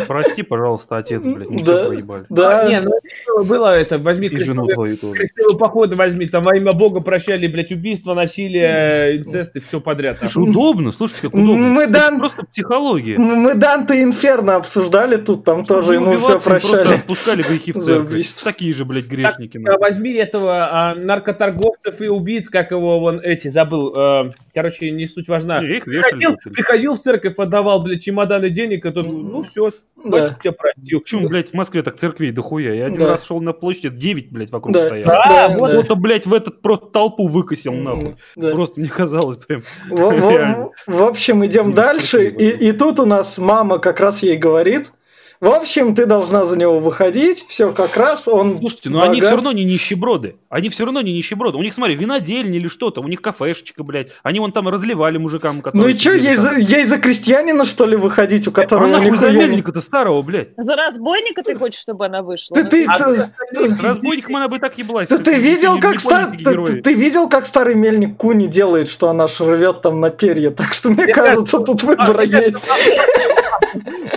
Прости, 0.07 0.43
пожалуйста, 0.43 0.97
отец, 0.97 1.24
блядь, 1.24 1.49
мы 1.49 1.57
все 1.57 1.88
проебали. 1.88 2.26
Да. 2.30 2.68
Не, 2.68 2.82
ну 2.82 3.43
было 3.43 3.78
это, 3.78 3.97
возьми 3.97 4.30
жену 4.38 4.68
твою 4.68 4.97
тоже. 4.97 5.13
Крестовый 5.20 5.57
поход 5.57 5.93
возьми, 5.93 6.28
там 6.28 6.43
во 6.43 6.55
имя 6.55 6.74
Бога 6.74 7.01
прощали, 7.01 7.47
блядь, 7.47 7.72
убийство, 7.72 8.13
насилие, 8.13 9.18
инцест 9.18 9.55
и 9.55 9.59
все 9.59 9.80
подряд. 9.80 10.18
Удобно, 10.36 10.91
слушайте, 10.91 11.24
как 11.24 11.34
удобно. 11.34 11.55
Мы 11.55 11.88
Дан... 11.88 12.20
просто 12.20 12.45
психология. 12.45 13.18
Мы 13.18 13.53
Данте 13.55 14.03
Инферно 14.03 14.55
обсуждали 14.55 15.18
тут, 15.18 15.43
там 15.43 15.65
тоже 15.65 15.95
ему 15.95 16.18
все 16.18 16.39
прощали. 16.39 16.76
Просто 16.76 16.95
отпускали 16.95 17.43
грехи 17.43 17.72
в 17.72 17.80
церковь. 17.80 18.26
Такие 18.43 18.74
же, 18.74 18.86
блядь, 18.86 19.05
грешники. 19.05 19.59
Так, 19.59 19.80
возьми 19.80 20.13
этого 20.13 20.70
а, 20.72 20.95
наркоторговцев 20.95 22.01
и 22.01 22.07
убийц, 22.07 22.49
как 22.49 22.72
его 22.72 22.99
вон 22.99 23.20
эти, 23.20 23.47
забыл. 23.47 23.93
А, 23.97 24.32
короче, 24.53 24.91
не 24.91 25.07
суть 25.07 25.28
важна. 25.28 25.56
Их 25.63 25.85
приходил, 25.85 26.37
приходил 26.43 26.95
в 26.95 26.99
церковь, 26.99 27.35
отдавал, 27.37 27.81
блядь, 27.83 28.03
чемоданы 28.03 28.49
денег, 28.49 28.85
и 28.85 28.91
тот, 28.91 29.05
ну 29.05 29.43
все, 29.43 29.71
да. 30.03 30.35
тебя 30.41 30.51
простил. 30.53 31.01
Почему, 31.01 31.27
блядь, 31.27 31.49
в 31.49 31.53
Москве 31.53 31.83
так 31.83 31.97
церквей 31.97 32.31
дохуя? 32.31 32.73
Я 32.73 32.85
один 32.87 32.99
да. 32.99 33.07
раз 33.07 33.25
шел 33.25 33.41
на 33.41 33.53
площадь, 33.53 33.97
9, 33.97 34.31
блядь, 34.31 34.51
вокруг 34.51 34.73
да. 34.73 34.83
стояло. 34.83 35.05
Да, 35.05 35.47
да, 35.49 35.57
вот 35.57 35.71
да. 35.71 35.83
кто, 35.83 35.95
блядь, 35.95 36.25
в 36.25 36.33
этот 36.33 36.61
просто 36.61 36.87
толпу 36.87 37.27
выкосил 37.27 37.73
нахуй. 37.73 38.15
Да. 38.35 38.51
Просто 38.51 38.79
мне 38.79 38.89
казалось 38.89 39.37
прям. 39.37 39.63
В, 39.89 39.95
в, 39.95 40.71
в 40.87 41.03
общем, 41.03 41.45
идем 41.45 41.73
дальше. 41.73 42.27
И, 42.27 42.69
и 42.69 42.71
тут 42.71 42.99
у 42.99 43.05
нас 43.05 43.37
мама 43.37 43.79
как 43.79 43.99
раз 43.99 44.23
ей 44.23 44.37
говорит, 44.37 44.91
в 45.39 45.49
общем, 45.49 45.93
ты 45.93 46.05
должна 46.05 46.45
за 46.45 46.57
него 46.57 46.79
выходить, 46.79 47.45
все 47.47 47.71
как 47.71 47.95
раз, 47.95 48.27
он 48.27 48.57
Слушайте, 48.57 48.89
но 48.89 48.99
богат. 48.99 49.11
они 49.11 49.21
все 49.21 49.31
равно 49.31 49.51
не 49.51 49.65
нищеброды. 49.65 50.35
Они 50.49 50.69
все 50.69 50.85
равно 50.85 51.01
не 51.01 51.13
нищеброды. 51.13 51.57
У 51.57 51.61
них, 51.61 51.73
смотри, 51.73 51.95
винодельня 51.95 52.57
или 52.57 52.67
что-то, 52.67 53.01
у 53.01 53.07
них 53.07 53.21
кафешечка, 53.21 53.83
блядь. 53.83 54.09
Они 54.23 54.39
вон 54.39 54.51
там 54.51 54.67
разливали 54.67 55.17
мужикам, 55.17 55.61
которые... 55.61 55.89
Ну 55.89 55.95
и 55.95 55.97
что, 55.97 56.13
ей 56.13 56.35
за, 56.35 56.57
ей 56.57 56.85
за 56.85 56.97
крестьянина, 56.97 57.65
что 57.65 57.85
ли, 57.85 57.95
выходить, 57.95 58.47
у 58.47 58.51
которого... 58.51 58.88
А 58.95 58.99
нахуй 58.99 59.17
за 59.17 59.29
мельника-то 59.31 59.81
старого, 59.81 60.21
блядь? 60.23 60.49
За 60.57 60.75
разбойника 60.75 61.43
ты 61.43 61.55
хочешь, 61.55 61.81
чтобы 61.81 62.05
она 62.05 62.23
вышла? 62.23 62.55
Ты, 62.55 62.63
ты, 62.63 62.85
а, 62.85 62.97
ты, 62.97 63.31
ты, 63.53 63.81
разбойником 63.81 64.35
она 64.38 64.47
бы 64.47 64.57
так 64.57 64.77
еблась. 64.77 65.07
Ты, 65.09 65.19
ты, 65.19 65.35
видел, 65.35 65.79
как 65.79 65.99
стар... 65.99 66.35
ты, 66.35 66.81
ты 66.81 66.93
видел, 66.93 67.29
как 67.29 67.45
старый 67.45 67.75
мельник 67.75 68.17
Куни 68.17 68.47
делает, 68.47 68.89
что 68.89 69.09
она 69.09 69.27
рвет 69.39 69.81
там 69.81 69.99
на 69.99 70.09
перья? 70.09 70.49
Так 70.49 70.73
что, 70.73 70.89
мне 70.89 71.07
кажется, 71.07 71.59
тут 71.59 71.83
выбора 71.83 72.23
есть. 72.23 72.57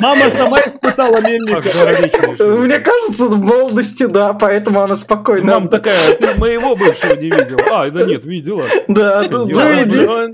Мама 0.01 0.31
сама 0.31 0.61
испытала 0.61 1.10
мельника. 1.19 2.45
Мне 2.45 2.79
кажется, 2.79 3.27
в 3.27 3.39
молодости, 3.39 4.07
да, 4.07 4.33
поэтому 4.33 4.81
она 4.81 4.97
спокойно. 4.97 5.55
Мама 5.55 5.69
такая, 5.69 5.97
ты 6.21 6.39
моего 6.39 6.77
бывшего 6.77 7.15
не 7.17 7.31
видел. 7.31 7.59
А, 7.71 7.91
да 7.91 8.07
нет, 8.07 8.25
видела. 8.25 8.65
Да, 8.89 9.27
ну 9.31 9.47
видел. 9.47 10.33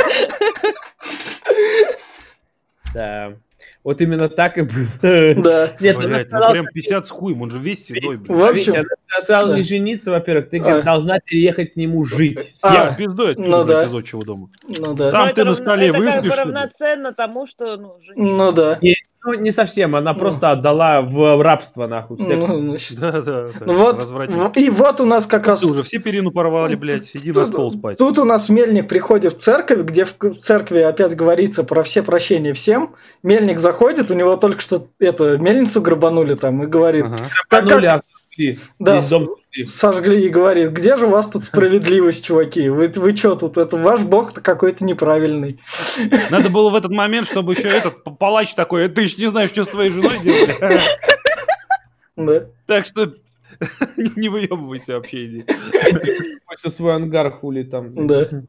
Да. 2.94 3.34
Вот 3.86 4.00
именно 4.00 4.28
так 4.28 4.58
и 4.58 4.62
было. 4.62 4.86
Да. 5.00 5.70
Нет, 5.78 5.96
Блядь, 5.96 6.28
ну 6.28 6.50
прям 6.50 6.66
50 6.66 7.06
с 7.06 7.10
хуем, 7.10 7.42
он 7.42 7.52
же 7.52 7.60
весь 7.60 7.86
седой, 7.86 8.16
блядь. 8.16 8.36
В 8.36 8.42
общем, 8.42 8.74
она 8.74 9.46
да. 9.46 9.56
не 9.56 9.62
жениться, 9.62 10.10
во-первых, 10.10 10.48
ты 10.48 10.58
а. 10.58 10.82
должна 10.82 11.20
переехать 11.20 11.74
к 11.74 11.76
нему 11.76 12.04
жить. 12.04 12.54
А, 12.64 12.74
я 12.74 12.94
пиздой 12.94 13.34
отсюда, 13.34 13.48
ну, 13.48 13.64
да. 13.64 13.84
из 13.84 13.94
отчего 13.94 14.24
дома. 14.24 14.50
Ну 14.66 14.92
да. 14.94 15.12
Там 15.12 15.28
ну, 15.28 15.34
ты 15.34 15.44
на 15.44 15.54
столе 15.54 15.92
выспишь. 15.92 16.32
Это 16.32 16.42
равноценно 16.42 17.12
тому, 17.12 17.46
что, 17.46 17.76
ну, 17.76 17.96
жениться. 18.00 18.34
Ну 18.34 18.50
да. 18.50 18.78
И 18.80 18.94
ну, 19.26 19.34
не 19.34 19.50
совсем, 19.50 19.96
она 19.96 20.12
ну. 20.12 20.18
просто 20.18 20.52
отдала 20.52 21.02
в 21.02 21.42
рабство, 21.42 21.86
нахуй, 21.86 22.16
всех. 22.16 22.48
Ну, 22.48 22.60
значит, 22.60 22.98
да, 22.98 23.12
да, 23.12 23.48
да. 23.48 23.72
Вот, 23.72 24.56
и 24.56 24.70
вот 24.70 25.00
у 25.00 25.04
нас 25.04 25.26
как 25.26 25.46
раз... 25.46 25.60
Ты 25.60 25.66
уже 25.66 25.82
все 25.82 25.98
перину 25.98 26.30
порвали, 26.30 26.76
блядь, 26.76 27.10
иди 27.14 27.32
тут, 27.32 27.42
на 27.42 27.46
стол 27.46 27.72
спать. 27.72 27.98
Тут 27.98 28.18
у 28.18 28.24
нас 28.24 28.48
Мельник 28.48 28.88
приходит 28.88 29.34
в 29.34 29.38
церковь, 29.38 29.80
где 29.80 30.04
в 30.04 30.12
церкви 30.12 30.78
опять 30.78 31.14
говорится 31.16 31.64
про 31.64 31.82
все 31.82 32.02
прощения 32.02 32.52
всем. 32.52 32.94
Мельник 33.22 33.58
заходит, 33.58 34.10
у 34.10 34.14
него 34.14 34.36
только 34.36 34.60
что 34.60 34.86
это, 34.98 35.36
мельницу 35.36 35.80
грабанули 35.82 36.34
там 36.34 36.62
и 36.62 36.66
говорит... 36.66 37.06
Ага. 37.06 37.16
Как, 37.48 37.68
как... 37.68 38.02
Да, 38.78 39.00
дом 39.10 39.36
сожгли 39.64 40.26
и 40.26 40.28
говорит, 40.28 40.70
где 40.70 40.96
же 40.96 41.06
у 41.06 41.10
вас 41.10 41.28
тут 41.28 41.44
справедливость, 41.44 42.24
чуваки? 42.24 42.68
Вы, 42.68 42.92
вы 42.96 43.16
что 43.16 43.34
тут, 43.36 43.56
это 43.56 43.76
ваш 43.76 44.02
бог-то 44.02 44.40
какой-то 44.40 44.84
неправильный. 44.84 45.60
Надо 46.30 46.50
было 46.50 46.70
в 46.70 46.74
этот 46.74 46.90
момент, 46.90 47.26
чтобы 47.26 47.54
еще 47.54 47.68
этот 47.68 48.04
палач 48.18 48.54
такой, 48.54 48.88
ты 48.88 49.02
еще 49.02 49.20
не 49.22 49.30
знаешь, 49.30 49.50
что 49.50 49.64
с 49.64 49.68
твоей 49.68 49.90
женой 49.90 50.18
делали. 50.22 50.54
Да. 52.16 52.46
Так 52.66 52.86
что 52.86 53.14
не 54.16 54.28
выебывайся 54.28 54.94
вообще. 54.94 55.26
Иди. 55.26 55.44
свой 56.68 56.94
ангар 56.94 57.30
хули 57.30 57.62
там. 57.62 58.06
Да. 58.06 58.42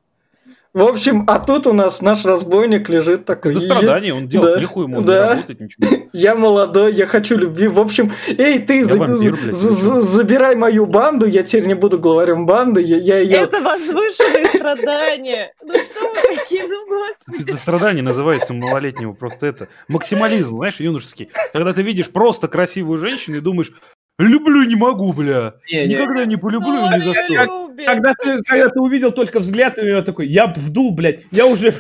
В 0.78 0.84
общем, 0.84 1.24
а 1.26 1.40
тут 1.40 1.66
у 1.66 1.74
нас 1.74 2.02
наш 2.02 2.24
разбойник 2.24 2.88
лежит 2.88 3.26
такой. 3.26 3.50
Это 3.50 3.62
страдание, 3.62 4.14
он 4.14 4.28
делает 4.28 4.58
да, 4.58 4.62
нихуя 4.62 4.88
ему 4.88 5.02
да. 5.02 5.14
не 5.14 5.30
работает 5.32 5.60
ничего. 5.60 5.88
Я 6.14 6.36
молодой, 6.36 6.94
я 6.94 7.06
хочу 7.06 7.36
любви. 7.36 7.68
В 7.68 7.80
общем, 7.80 8.12
эй, 8.28 8.60
ты 8.60 8.86
за, 8.86 8.98
вампир, 8.98 9.36
блядь, 9.36 9.56
за, 9.56 10.02
забирай 10.02 10.56
мою 10.56 10.86
банду, 10.86 11.26
я 11.26 11.44
теперь 11.44 11.68
не 11.68 11.74
буду 11.74 12.00
главарем 12.00 12.46
банды. 12.46 12.82
Я, 12.82 12.98
я 12.98 13.20
ее... 13.20 13.38
Это 13.38 13.60
возвышенные 13.60 14.46
страдания. 14.46 15.54
Ну 15.64 15.74
что 15.74 16.10
вы 16.10 16.36
такие, 16.36 16.68
ну 16.68 16.88
господи. 16.88 17.50
Это 17.50 17.58
страдание 17.58 18.04
называется 18.04 18.54
малолетнего, 18.54 19.14
просто 19.14 19.48
это. 19.48 19.68
Максимализм, 19.88 20.58
знаешь, 20.58 20.80
юношеский. 20.80 21.30
Когда 21.54 21.74
ты 21.74 21.82
видишь 21.82 22.10
просто 22.10 22.48
красивую 22.48 22.98
женщину 23.00 23.38
и 23.38 23.42
думаешь, 23.42 23.72
Люблю 24.20 24.64
не 24.64 24.76
могу, 24.76 25.14
бля. 25.14 25.54
Не, 25.72 25.86
Никогда 25.86 26.26
не, 26.26 26.30
не 26.32 26.38
полюблю 26.38 26.72
ну, 26.72 26.96
ни 26.96 27.00
за 27.02 27.14
что. 27.14 27.72
Когда 27.86 28.14
ты, 28.16 28.42
когда 28.42 28.70
ты 28.70 28.80
увидел 28.80 29.12
только 29.12 29.40
взгляд, 29.40 29.78
у 29.78 29.86
него 29.86 30.02
такой, 30.02 30.28
я 30.28 30.48
вдул, 30.48 30.92
блядь, 30.96 31.22
я 31.30 31.46
уже... 31.46 31.72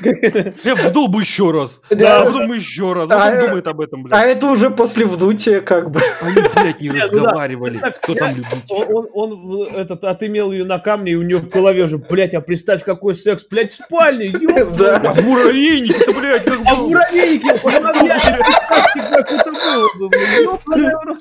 Я 0.64 0.74
вдул 0.74 1.08
бы 1.08 1.20
еще 1.20 1.50
раз. 1.50 1.80
Да, 1.90 2.22
а 2.22 2.24
потом 2.26 2.52
еще 2.52 2.92
раз. 2.92 3.10
А 3.10 3.30
он 3.30 3.40
думает 3.46 3.66
об 3.66 3.80
этом, 3.80 4.02
блядь. 4.04 4.16
А 4.16 4.24
это 4.24 4.46
уже 4.46 4.70
после 4.70 5.04
вдутия 5.04 5.60
как 5.60 5.90
бы. 5.90 6.00
Они, 6.20 6.34
блядь, 6.54 6.80
не 6.80 6.90
ну 6.90 7.02
разговаривали. 7.02 7.80
Кто 8.02 8.14
там 8.14 8.36
любит? 8.36 8.64
Он 8.70 9.62
этот 9.74 10.04
отымел 10.04 10.52
ее 10.52 10.64
на 10.64 10.78
камне, 10.78 11.12
и 11.12 11.14
у 11.14 11.22
него 11.22 11.40
в 11.40 11.48
голове 11.48 11.84
уже, 11.84 11.98
блядь, 11.98 12.34
а 12.34 12.40
представь, 12.40 12.84
какой 12.84 13.14
секс, 13.14 13.44
блядь, 13.48 13.72
в 13.72 13.84
спальне, 13.84 14.30
Да. 14.76 14.96
А 15.04 15.12
в 15.12 15.24
муравейнике-то, 15.24 16.12
блядь, 16.12 16.44
как 16.44 16.58
А 16.64 16.74
в 16.74 16.88
муравейнике, 16.88 17.58
как 17.58 19.32
это 19.32 19.50
было, 19.50 21.18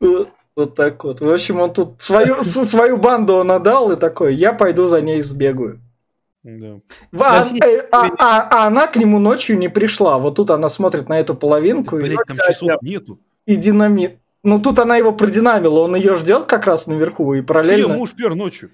вот 0.00 0.74
так 0.74 1.04
вот. 1.04 1.20
В 1.20 1.30
общем, 1.30 1.60
он 1.60 1.72
тут 1.72 2.00
свою, 2.00 2.42
свою 2.42 2.96
банду 2.96 3.34
он 3.34 3.50
отдал 3.50 3.92
и 3.92 3.96
такой, 3.96 4.34
я 4.34 4.52
пойду 4.52 4.86
за 4.86 5.00
ней 5.00 5.22
сбегаю. 5.22 5.80
Да. 6.42 6.80
А, 7.18 7.44
э, 7.64 7.88
а, 7.90 8.06
а, 8.18 8.48
а 8.50 8.66
она 8.66 8.86
к 8.86 8.96
нему 8.96 9.18
ночью 9.18 9.58
не 9.58 9.68
пришла. 9.68 10.18
Вот 10.18 10.36
тут 10.36 10.50
она 10.50 10.68
смотрит 10.68 11.08
на 11.08 11.18
эту 11.18 11.34
половинку. 11.34 11.96
Да, 11.96 12.02
блядь, 12.02 12.20
и, 12.20 12.24
там 12.26 12.36
часов 12.36 12.82
нету. 12.82 13.18
И 13.44 13.56
динамит. 13.56 14.18
Ну 14.42 14.60
тут 14.60 14.78
она 14.78 14.96
его 14.96 15.12
продинамила, 15.12 15.80
он 15.80 15.96
ее 15.96 16.14
ждет 16.14 16.44
как 16.44 16.66
раз 16.66 16.86
наверху 16.86 17.34
и 17.34 17.42
параллельно. 17.42 17.92
Ее 17.92 17.98
муж 17.98 18.12
пер 18.12 18.34
ночью. 18.34 18.70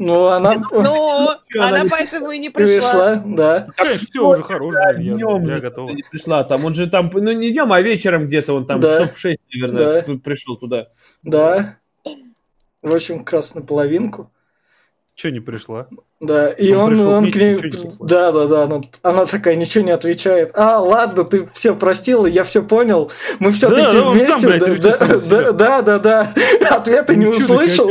Ну, 0.00 0.24
она... 0.28 0.54
Ну, 0.72 1.28
она 1.60 1.84
поэтому 1.88 2.30
и 2.30 2.38
не 2.38 2.48
пришла. 2.50 3.16
Пришла, 3.16 3.22
да. 3.26 3.68
Все 3.96 4.26
уже 4.26 4.42
хорош, 4.42 4.74
я, 4.74 4.94
днем 4.94 5.44
я 5.46 5.58
готов. 5.60 5.90
Не 5.92 6.02
пришла 6.02 6.42
там, 6.42 6.64
он 6.64 6.74
же 6.74 6.88
там, 6.88 7.10
ну 7.12 7.32
не 7.32 7.50
днем, 7.52 7.70
а 7.70 7.80
вечером 7.82 8.26
где-то 8.26 8.54
он 8.54 8.66
там, 8.66 8.80
да. 8.80 8.98
часов 8.98 9.14
в 9.14 9.18
6, 9.18 9.38
наверное, 9.54 10.02
да. 10.02 10.14
пришел 10.24 10.56
туда. 10.56 10.88
Да. 11.22 11.76
В 12.82 12.94
общем, 12.94 13.26
на 13.54 13.60
половинку. 13.60 14.32
Че 15.20 15.32
не 15.32 15.40
пришла? 15.40 15.86
Да, 16.18 16.48
и 16.48 16.72
он, 16.72 16.98
он, 16.98 17.06
он 17.06 17.30
к 17.30 17.36
ней... 17.36 17.58
Да, 18.00 18.32
да, 18.32 18.46
да, 18.46 18.62
она, 18.62 18.80
она 19.02 19.26
такая 19.26 19.54
ничего 19.54 19.84
не 19.84 19.90
отвечает. 19.90 20.50
А, 20.54 20.80
ладно, 20.80 21.24
ты 21.24 21.46
все 21.52 21.74
простила, 21.74 22.24
я 22.24 22.42
все 22.42 22.62
понял. 22.62 23.12
Мы 23.38 23.52
все-таки 23.52 23.82
да, 23.82 24.08
вместе. 24.08 24.32
Сам, 24.32 24.40
блядь, 24.40 24.80
да, 24.80 24.96
да, 24.96 25.52
да, 25.52 25.82
да, 25.82 25.98
да, 25.98 26.34
Ответа 26.70 27.14
не 27.16 27.26
услышал. 27.26 27.90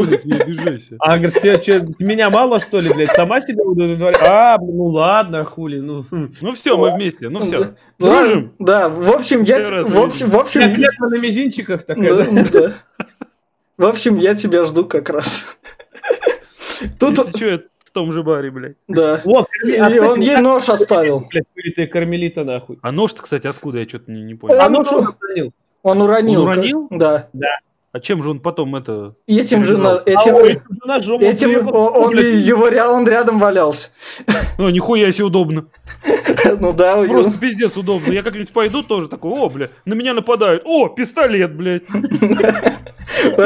а, 0.97 1.17
говорит, 1.19 1.99
меня 1.99 2.31
мало, 2.31 2.59
что 2.59 2.79
ли, 2.79 2.91
блядь, 2.91 3.11
сама 3.11 3.41
себя 3.41 3.63
удовлетворяет? 3.63 4.23
А, 4.23 4.57
ну 4.59 4.85
ладно, 4.85 5.45
хули, 5.45 5.81
ну. 5.81 6.03
Ну 6.09 6.53
все, 6.53 6.75
мы 6.77 6.95
вместе, 6.95 7.29
ну 7.29 7.43
все. 7.43 7.75
Дружим? 7.99 8.53
Да, 8.57 8.89
в 8.89 9.11
общем, 9.11 9.43
я... 9.43 9.59
В 9.83 9.99
общем, 9.99 10.31
в 10.31 10.35
общем... 10.35 10.61
на 10.61 11.19
мизинчиках 11.19 11.83
такая, 11.83 12.25
да? 12.45 12.73
В 13.77 13.85
общем, 13.85 14.17
я 14.17 14.35
тебя 14.35 14.65
жду 14.65 14.83
как 14.83 15.09
раз. 15.09 15.58
Тут... 16.99 17.17
Если 17.17 17.37
что, 17.37 17.63
в 17.83 17.91
том 17.91 18.13
же 18.13 18.23
баре, 18.23 18.51
блядь. 18.51 18.75
Да. 18.87 19.21
Вот, 19.25 19.47
и 19.65 19.75
а, 19.75 19.89
кстати, 19.89 19.99
он 19.99 20.19
ей 20.19 20.37
нож 20.37 20.69
оставил. 20.69 21.27
Блядь, 21.29 21.75
ты 21.75 21.87
кармелита 21.87 22.43
нахуй. 22.43 22.77
А 22.81 22.91
нож-то, 22.91 23.23
кстати, 23.23 23.47
откуда? 23.47 23.79
Я 23.79 23.87
что-то 23.87 24.11
не, 24.11 24.21
не 24.21 24.35
понял. 24.35 24.59
А 24.59 24.69
нож 24.69 24.91
он 24.91 25.07
уронил. 25.07 25.53
Он 25.81 26.01
уронил? 26.01 26.41
Он 26.43 26.49
уронил? 26.49 26.87
Да. 26.91 27.29
Да. 27.33 27.47
А 27.91 27.99
чем 27.99 28.21
же 28.21 28.29
он 28.29 28.39
потом 28.39 28.75
это... 28.75 29.15
Этим 29.25 29.63
же... 29.63 29.75
Перевязал. 29.75 30.01
Этим, 30.05 30.35
А, 30.35 30.37
ой, 30.37 30.61
ножом 30.85 31.21
этим 31.21 31.67
он 31.67 31.75
он, 31.75 31.95
он, 31.95 32.17
его, 32.19 32.65
он 32.65 33.07
рядом 33.07 33.39
валялся. 33.39 33.89
Ну, 34.57 34.69
нихуя 34.69 35.11
себе 35.11 35.25
удобно. 35.25 35.65
Ну 36.59 36.71
да, 36.73 37.03
Просто 37.03 37.37
пиздец 37.37 37.75
удобно. 37.75 38.11
Я 38.11 38.23
как-нибудь 38.23 38.51
пойду 38.51 38.83
тоже 38.83 39.07
такой, 39.07 39.31
о, 39.31 39.49
бля, 39.49 39.69
на 39.85 39.93
меня 39.93 40.13
нападают. 40.13 40.61
О, 40.65 40.87
пистолет, 40.87 41.55
блядь. 41.55 41.83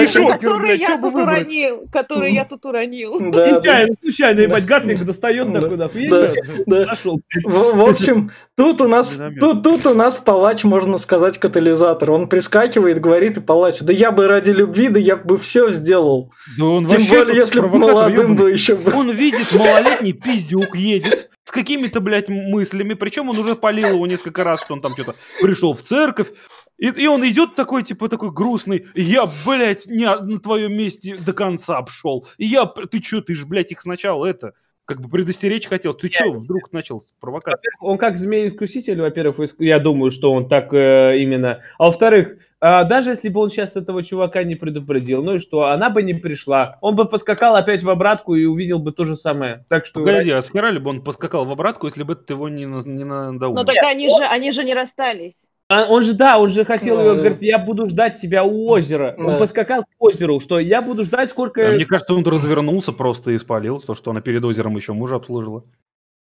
И 0.02 0.08
шокер, 0.08 0.40
Который 0.40 0.60
блядь, 0.60 0.82
я 0.82 0.88
что 0.90 0.98
бы 0.98 1.04
тут 1.04 1.14
выбрать? 1.14 1.44
уронил, 1.44 1.84
который 1.92 2.34
я 2.34 2.46
тут 2.46 2.66
уронил. 2.66 3.20
Нечаянно, 3.20 3.94
случайно, 4.02 4.42
ебать, 4.42 4.66
Гатлинг 4.66 5.06
достает 5.06 5.54
такой, 5.54 5.78
да, 5.78 6.86
нашел. 6.86 7.22
В, 7.46 7.90
общем, 7.90 8.32
тут 8.58 8.82
у 8.82 8.88
нас 8.88 9.18
тут 9.40 9.86
у 9.86 9.94
нас 9.94 10.18
палач, 10.18 10.64
можно 10.64 10.98
сказать, 10.98 11.38
катализатор. 11.38 12.12
Он 12.12 12.28
прискакивает, 12.28 13.00
говорит, 13.00 13.38
и 13.38 13.40
палач, 13.40 13.80
да 13.80 13.94
я 13.94 14.12
бы 14.12 14.28
ради 14.34 14.52
любви, 14.52 14.90
да 14.90 15.00
я 15.00 15.16
бы 15.16 15.38
все 15.38 15.72
сделал. 15.72 16.34
Да 16.58 16.66
он 16.66 16.88
Тем 16.88 17.06
более, 17.06 17.38
если 17.38 17.60
бы 17.62 17.70
молодым 17.70 18.36
бы 18.36 18.52
еще 18.52 18.76
был. 18.76 18.98
Он 18.98 19.12
видит, 19.12 19.52
малолетний 19.54 20.14
пиздюк 20.14 20.76
едет 20.76 21.30
с 21.44 21.52
какими-то, 21.52 22.00
блядь, 22.00 22.30
мыслями. 22.30 22.94
Причем 22.96 23.30
он 23.30 23.38
уже 23.38 23.56
полил 23.56 23.90
его 23.90 24.08
несколько 24.08 24.44
раз, 24.44 24.62
что 24.62 24.74
он 24.74 24.82
там 24.82 24.94
что-то 24.94 25.16
пришел 25.42 25.74
в 25.74 25.82
церковь. 25.82 26.30
И, 26.78 26.88
и 26.88 27.08
он 27.08 27.26
идет 27.28 27.56
такой, 27.56 27.84
типа, 27.84 28.10
такой 28.10 28.32
грустный. 28.32 28.88
Я, 28.96 29.30
блядь, 29.46 29.86
не 29.86 30.06
на 30.06 30.40
твоем 30.40 30.74
месте 30.74 31.16
до 31.16 31.34
конца 31.34 31.78
обшел. 31.78 32.28
И 32.38 32.46
я, 32.46 32.66
ты 32.66 33.00
чё, 33.00 33.22
ты 33.22 33.36
ж, 33.36 33.46
блядь, 33.46 33.72
их 33.72 33.82
сначала 33.82 34.26
это, 34.26 34.54
как 34.86 35.00
бы 35.00 35.10
предостеречь 35.10 35.68
хотел. 35.68 35.94
Ты 35.94 36.10
чё, 36.10 36.32
вдруг 36.32 36.72
начал 36.74 37.04
провокать? 37.20 37.60
Он 37.80 37.98
как 37.98 38.18
змей-искуситель, 38.18 39.00
во-первых, 39.02 39.38
я 39.60 39.80
думаю, 39.80 40.12
что 40.12 40.34
он 40.34 40.50
так 40.50 40.74
э, 40.74 41.20
именно. 41.20 41.62
А 41.78 41.86
во-вторых, 41.86 42.38
а, 42.66 42.86
даже 42.86 43.10
если 43.10 43.28
бы 43.28 43.42
он 43.42 43.50
сейчас 43.50 43.76
этого 43.76 44.04
чувака 44.06 44.42
не 44.46 44.56
предупредил, 44.56 45.22
ну 45.22 45.36
и 45.36 45.40
что, 45.40 45.66
она 45.66 45.90
бы 45.90 46.02
не 46.02 46.14
пришла, 46.14 46.78
он 46.80 46.96
бы 46.96 47.04
поскакал 47.04 47.58
опять 47.58 47.84
в 47.84 47.90
обратку 47.90 48.36
и 48.36 48.46
увидел 48.46 48.80
бы 48.80 48.94
то 48.94 49.04
же 49.04 49.18
самое. 49.18 49.66
Так 49.68 49.86
что... 49.86 50.00
Погоди, 50.00 50.32
а 50.32 50.42
схерали 50.42 50.78
бы 50.78 50.92
он 50.92 51.04
поскакал 51.04 51.44
в 51.44 51.52
обратку, 51.52 51.88
если 51.88 52.04
бы 52.04 52.16
ты 52.16 52.32
его 52.32 52.48
не, 52.48 52.66
на- 52.66 52.82
не 52.84 53.04
надоумил? 53.04 53.58
Ну 53.60 53.66
так 53.66 53.76
они 53.84 54.08
же, 54.08 54.24
они 54.24 54.54
же 54.54 54.64
не 54.64 54.74
расстались. 54.74 55.34
А 55.68 55.88
он 55.90 56.04
же, 56.04 56.14
да, 56.14 56.38
он 56.38 56.52
же 56.52 56.64
хотел 56.64 56.96
Ну, 56.96 57.02
ее, 57.02 57.14
да. 57.16 57.20
говорит, 57.20 57.42
я 57.42 57.60
буду 57.60 57.90
ждать 57.90 58.22
тебя 58.22 58.46
у 58.46 58.70
озера. 58.70 59.14
Да. 59.18 59.26
Он 59.26 59.38
поскакал 59.38 59.84
к 59.84 59.88
озеру, 60.00 60.40
что 60.40 60.58
я 60.58 60.82
буду 60.82 61.04
ждать, 61.04 61.30
сколько... 61.32 61.68
А 61.68 61.74
мне 61.74 61.86
кажется, 61.86 62.14
он 62.14 62.24
развернулся 62.26 62.94
просто 62.94 63.32
и 63.32 63.38
спалил 63.38 63.82
то, 63.82 63.94
что 63.94 64.12
она 64.12 64.22
перед 64.22 64.42
озером 64.46 64.78
еще 64.78 64.94
мужа 64.94 65.18
обслужила. 65.18 65.66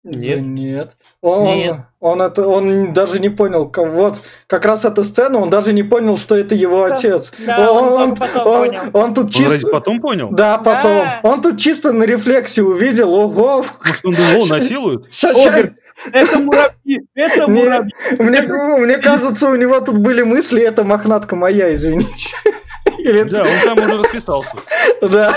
Да 0.04 0.20
Нет. 0.20 0.41
нет. 0.41 0.91
Он, 1.22 1.45
Нет. 1.45 1.78
он 2.01 2.22
это, 2.22 2.45
он 2.45 2.91
даже 2.93 3.20
не 3.22 3.30
понял, 3.30 3.72
вот 3.74 4.20
как 4.47 4.66
раз 4.66 4.84
эта 4.84 5.01
сцена, 5.01 5.39
он 5.39 5.49
даже 5.49 5.72
не 5.72 5.84
понял, 5.84 6.18
что 6.18 6.36
это 6.36 6.56
его 6.56 6.84
отец. 6.84 7.32
Да, 7.39 7.72
он 7.72 8.14
только 8.14 8.34
потом 8.34 8.47
он- 8.47 8.68
понял. 8.68 8.82
он 8.91 9.14
тут 9.14 9.24
Он 9.26 9.30
чисто, 9.32 9.54
разве 9.54 9.72
потом 9.72 10.01
понял? 10.01 10.30
да, 10.32 10.58
потом, 10.58 10.97
Да. 11.06 11.20
он 11.24 11.41
тут 11.41 11.58
чисто 11.58 11.93
на 11.93 12.04
рефлексе 12.04 12.64
увидел, 12.64 13.14
ого, 13.16 13.64
Может, 13.86 14.06
он 14.06 14.14
думал, 14.14 14.43
«О, 14.43 14.47
насилуют? 14.47 15.08
ща- 15.14 15.30
Он 15.34 15.45
говорит, 15.45 15.74
это 16.12 16.39
муравьи, 16.39 16.99
это 17.16 17.47
муравьи. 17.47 17.91
мне, 18.20 18.41
мне 18.41 18.97
кажется, 18.97 19.47
у 19.49 19.56
него 19.56 19.80
тут 19.80 19.99
были 19.99 20.24
мысли, 20.24 20.62
это 20.62 20.84
мохнатка 20.84 21.38
моя, 21.38 21.74
извините. 21.74 22.36
Или 22.99 23.24
Да, 23.24 23.43
он 23.43 23.76
там 23.78 23.86
уже 23.86 23.97
расписался. 23.99 24.58
да. 25.01 25.34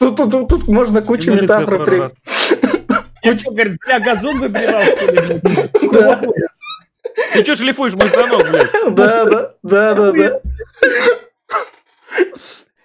Тут, 0.00 0.16
тут, 0.16 0.30
тут- 0.32 0.48
тут 0.48 0.66
можно 0.68 1.00
кучу 1.00 1.32
метафор 1.32 1.84
при... 1.84 2.02
Я 3.24 3.38
что, 3.38 3.50
говорит, 3.50 3.74
зря 3.84 4.00
газон 4.00 4.38
выбирал, 4.38 4.82
что 4.82 5.10
ли, 5.12 5.40
блядь? 5.40 5.92
Да. 5.92 6.22
Ты 7.32 7.42
что 7.44 7.56
шлифуешь 7.56 7.94
мой 7.94 8.08
станок, 8.08 8.42
блядь? 8.50 8.94
Да, 8.94 9.24
да, 9.24 9.54
да, 9.62 9.94
да, 9.94 10.12
да. 10.12 10.40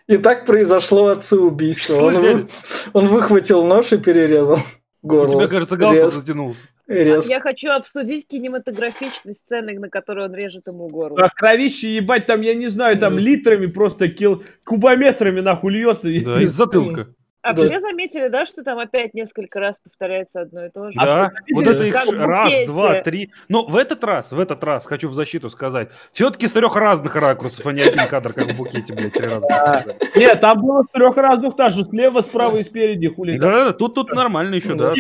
И 0.08 0.18
так 0.18 0.46
произошло 0.46 1.08
отцеубийство. 1.08 1.94
Слышь, 2.10 2.18
Он, 2.18 2.50
он 2.94 3.08
выхватил 3.10 3.64
нож 3.66 3.92
и 3.94 3.98
перерезал 3.98 4.58
У 5.04 5.08
горло. 5.08 5.32
тебя, 5.36 5.48
кажется, 5.48 5.78
галстук 5.78 6.04
Рез- 6.06 6.14
затянулся. 6.16 6.62
резко. 6.88 7.30
Я 7.32 7.40
хочу 7.42 7.70
обсудить 7.70 8.26
кинематографичность 8.28 9.42
сцены, 9.46 9.78
на 9.78 9.88
которой 9.90 10.26
он 10.26 10.34
режет 10.34 10.66
ему 10.66 10.88
горло. 10.88 11.24
А 11.24 11.30
кровище, 11.30 11.96
ебать, 11.96 12.26
там, 12.26 12.42
я 12.42 12.56
не 12.56 12.68
знаю, 12.70 12.98
там 12.98 13.16
Да. 13.18 13.22
литрами 13.22 13.68
просто 13.68 14.08
кил... 14.10 14.44
кубометрами 14.64 15.42
нахуй 15.42 15.74
льется. 15.74 16.08
Да, 16.26 16.42
из 16.42 16.54
затылка. 16.54 17.10
А 17.42 17.54
Да. 17.54 17.62
все 17.62 17.80
заметили, 17.80 18.28
да, 18.28 18.46
что 18.46 18.64
там 18.64 18.80
опять 18.80 19.14
несколько 19.14 19.60
раз 19.60 19.78
повторяется 19.82 20.42
одно 20.42 20.66
и 20.66 20.70
то 20.70 20.92
же? 20.92 21.00
А 21.00 21.06
Да, 21.06 21.32
вы 21.50 21.64
вот 21.64 21.68
это 21.68 21.86
их 21.86 21.96
раз, 21.96 22.66
два, 22.66 23.02
три. 23.02 23.32
Но 23.48 23.66
в 23.66 23.78
этот 23.78 24.04
раз, 24.04 24.34
в 24.34 24.40
этот 24.40 24.62
раз, 24.64 24.86
хочу 24.86 25.08
в 25.08 25.14
защиту 25.14 25.50
сказать, 25.50 25.90
все-таки 26.12 26.48
с 26.48 26.52
трех 26.52 26.76
разных 26.76 27.16
ракурсов, 27.16 27.66
а 27.66 27.72
не 27.72 27.82
один 27.82 28.08
кадр, 28.08 28.34
как 28.34 28.52
в 28.52 28.58
букете, 28.58 28.94
блядь, 28.94 29.14
три 29.14 29.28
раза. 29.28 29.48
Нет, 30.16 30.42
там 30.42 30.62
было 30.62 30.84
с 30.84 30.92
трех 30.92 31.16
разных 31.16 31.56
тоже, 31.56 31.84
слева, 31.86 32.20
справа 32.22 32.58
и 32.58 32.64
спереди, 32.64 33.08
хули. 33.08 33.38
да, 33.38 33.72
тут, 33.72 33.96
тут 33.96 34.14
нормально 34.14 34.56
еще, 34.56 34.76
да. 34.76 34.94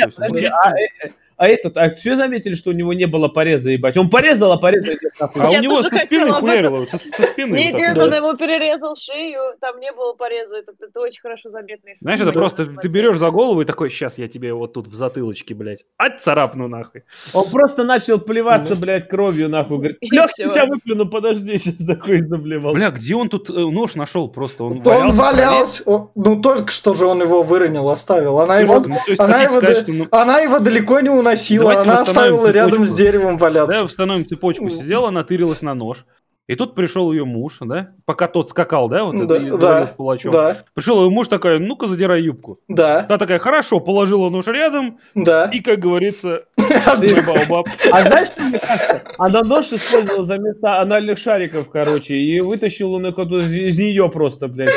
А, 1.39 1.47
этот, 1.47 1.77
а 1.77 1.95
все 1.95 2.17
заметили, 2.17 2.53
что 2.53 2.71
у 2.71 2.73
него 2.73 2.93
не 2.93 3.05
было 3.05 3.29
пореза, 3.29 3.69
ебать? 3.69 3.95
Он 3.95 4.09
порезал, 4.09 4.51
а 4.51 4.57
пореза 4.57 4.93
идет 4.93 5.13
нахуй. 5.17 5.41
А 5.41 5.49
у 5.49 5.55
него 5.55 5.81
со 5.81 5.89
спины 5.89 6.33
хуярило, 6.33 6.85
со, 6.85 6.97
спины. 6.97 7.55
Нет, 7.55 7.75
нет, 7.75 7.97
он 7.97 8.13
ему 8.13 8.35
перерезал 8.35 8.97
шею, 8.97 9.39
там 9.61 9.79
не 9.79 9.89
было 9.93 10.11
пореза, 10.11 10.57
это, 10.57 10.73
это 10.77 10.99
очень 10.99 11.21
хорошо 11.21 11.49
заметно. 11.49 11.91
Знаешь, 12.01 12.19
это 12.19 12.33
просто 12.33 12.65
ты 12.65 12.87
берешь 12.89 13.17
за 13.17 13.29
голову 13.29 13.61
и 13.61 13.65
такой, 13.65 13.89
сейчас 13.89 14.17
я 14.17 14.27
тебе 14.27 14.53
вот 14.53 14.73
тут 14.73 14.87
в 14.87 14.93
затылочке, 14.93 15.55
блядь, 15.55 15.85
ать 15.97 16.19
царапну 16.19 16.67
нахуй. 16.67 17.03
Он 17.33 17.45
просто 17.49 17.85
начал 17.85 18.19
плеваться, 18.19 18.75
блядь, 18.75 19.07
кровью, 19.07 19.47
нахуй. 19.47 19.77
Говорит, 19.77 19.97
Лёх, 20.01 20.33
тебя 20.33 20.65
выплюну, 20.65 21.05
подожди, 21.05 21.57
сейчас 21.57 21.85
такой 21.85 22.21
заблевал. 22.21 22.73
Бля, 22.73 22.91
где 22.91 23.15
он 23.15 23.29
тут 23.29 23.49
э, 23.49 23.53
нож 23.53 23.95
нашел 23.95 24.27
просто? 24.27 24.65
Он 24.65 24.81
То 24.81 24.91
он 24.91 25.11
валялся 25.11 25.83
Ну, 26.15 26.41
только 26.41 26.73
что 26.73 26.93
же 26.95 27.05
он 27.05 27.21
его 27.21 27.43
выронил, 27.43 27.87
оставил. 27.89 28.41
Она 28.41 28.59
его, 28.59 28.79
Ну, 28.81 28.97
она 29.17 29.43
его, 29.43 29.61
ну, 29.87 30.07
она 30.11 30.39
его 30.39 30.59
далеко 30.59 30.99
не 30.99 31.09
уносила. 31.09 31.28
Давайте 31.35 31.83
она 31.83 32.01
оставила 32.01 32.51
рядом 32.51 32.71
цепочку. 32.73 32.93
с 32.93 32.97
деревом 32.97 33.37
валяться. 33.37 33.77
Да, 33.77 33.83
восстановим 33.83 34.25
цепочку. 34.25 34.69
Сидела, 34.69 35.09
натырилась 35.09 35.61
на 35.61 35.73
нож. 35.73 36.05
И 36.49 36.55
тут 36.55 36.73
пришел 36.73 37.11
ее 37.11 37.25
муж, 37.25 37.57
да? 37.61 37.91
Пока 38.05 38.27
тот 38.27 38.49
скакал, 38.49 38.89
да, 38.89 39.03
вот 39.03 39.27
Да, 39.27 39.37
это, 39.37 39.57
да, 39.57 39.85
с 39.85 39.91
палачом. 39.91 40.31
Да, 40.31 40.57
Пришел 40.73 41.03
ее 41.03 41.11
муж 41.11 41.27
такая, 41.27 41.59
ну-ка 41.59 41.85
задирай 41.85 42.23
юбку. 42.23 42.59
да, 42.67 43.03
Та 43.03 43.19
такая, 43.19 43.37
хорошо, 43.37 43.79
положила 43.79 44.31
нож 44.31 44.47
рядом, 44.47 44.97
да. 45.13 45.45
и, 45.53 45.59
как 45.59 45.77
говорится. 45.77 46.45
А 46.57 46.95
знаешь, 46.97 48.29
что 48.29 48.41
мне 48.41 48.57
кажется? 48.57 49.03
Она 49.19 49.43
нож 49.43 49.71
использовала 49.71 50.23
за 50.23 50.39
место 50.39 50.81
анальных 50.81 51.19
шариков, 51.19 51.69
короче, 51.69 52.15
и 52.15 52.39
вытащил 52.39 52.93
он 52.93 53.05
их 53.05 53.19
из 53.19 53.77
нее 53.77 54.09
просто, 54.09 54.47
блядь. 54.47 54.71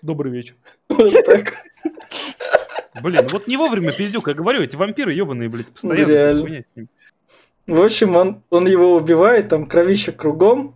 Добрый 0.00 0.30
вечер. 0.30 0.54
Вот 0.88 1.12
так. 1.24 1.54
Блин, 3.02 3.26
вот 3.30 3.46
не 3.46 3.56
вовремя 3.56 3.92
пиздюк, 3.92 4.28
я 4.28 4.34
говорю, 4.34 4.62
эти 4.62 4.76
вампиры 4.76 5.12
ебаные, 5.12 5.48
блядь, 5.48 5.68
постоянно. 5.68 6.06
Реально. 6.06 6.64
В 7.66 7.80
общем, 7.80 8.16
он, 8.16 8.42
он 8.50 8.66
его 8.66 8.96
убивает, 8.96 9.48
там 9.48 9.66
кровище 9.66 10.12
кругом. 10.12 10.74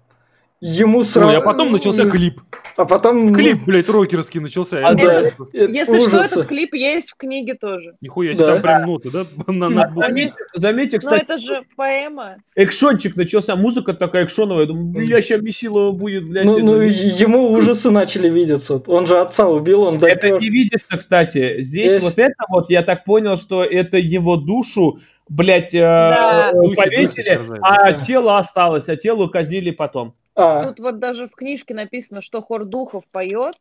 Ему 0.61 1.03
сразу... 1.03 1.31
Ой, 1.31 1.37
а 1.37 1.41
потом 1.41 1.73
начался 1.73 2.09
клип. 2.09 2.41
А 2.77 2.85
потом... 2.87 3.33
Клип, 3.33 3.65
блядь, 3.67 3.89
рокерский 3.89 4.41
начался. 4.41 4.87
А, 4.87 4.95
да. 4.95 5.31
Если 5.53 5.99
что, 6.01 6.19
этот 6.21 6.49
клип 6.49 6.75
есть 6.75 7.13
в 7.13 7.17
книге 7.17 7.55
тоже. 7.55 7.95
Нихуя 8.01 8.35
себе, 8.35 8.47
Да. 8.47 8.53
там 8.55 8.63
прям 8.63 8.83
ноты, 8.83 9.11
да? 9.11 9.25
На, 9.53 9.69
на 9.69 9.89
букве. 9.89 10.33
Заметьте, 10.55 10.97
Но 10.97 11.01
кстати, 11.01 11.23
это 11.23 11.39
же 11.39 11.63
поэма. 11.77 12.37
экшончик 12.57 13.17
начался, 13.17 13.55
музыка 13.57 13.95
такая 13.95 14.25
экшоновая. 14.25 14.63
Я 14.63 14.69
думаю, 14.69 14.87
бля, 15.07 15.21
сейчас 15.23 15.41
Месилова 15.43 15.93
будет, 15.93 16.29
блядь. 16.29 16.45
Ну, 16.47 16.59
ну, 16.59 16.77
это- 16.81 16.93
ему 16.93 17.53
ужасы 17.53 17.91
начали 17.91 18.29
видеться. 18.29 18.83
Он 18.87 19.07
же 19.07 19.19
отца 19.19 19.49
убил, 19.49 19.83
он 19.83 19.97
Это 19.99 20.09
допер. 20.09 20.41
не 20.41 20.51
видится, 20.51 20.97
кстати. 20.97 21.61
Здесь 21.61 21.93
Есть. 21.93 22.05
вот 22.07 22.19
это 22.19 22.35
вот, 22.49 22.71
я 22.71 22.83
так 22.83 23.05
понял, 23.05 23.37
что 23.37 23.63
это 23.65 23.99
его 23.99 24.37
душу, 24.37 24.99
блядь, 25.29 25.75
э, 25.75 25.81
Да. 25.81 26.51
э, 26.51 26.55
Духи, 26.55 26.77
повесили, 26.77 27.37
духи 27.37 27.59
а 27.63 27.93
Да. 27.93 28.01
тело 28.01 28.39
осталось, 28.39 28.89
а 28.89 28.97
тело 28.97 29.29
казнили 29.29 29.71
потом. 29.71 30.15
А, 30.37 30.65
Тут 30.67 30.81
вот 30.81 30.99
даже 30.99 31.29
в 31.29 31.33
книжке 31.33 31.75
написано, 31.75 32.21
что 32.21 32.41
хор 32.43 32.65
духов 32.65 33.05
поет, 33.11 33.55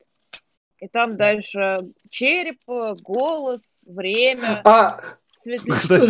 и 0.79 0.87
там 0.87 1.15
дальше 1.17 1.79
череп, 2.09 2.57
голос, 2.67 3.61
время, 3.85 4.61
а, 4.65 4.99
Кстати, 5.69 6.09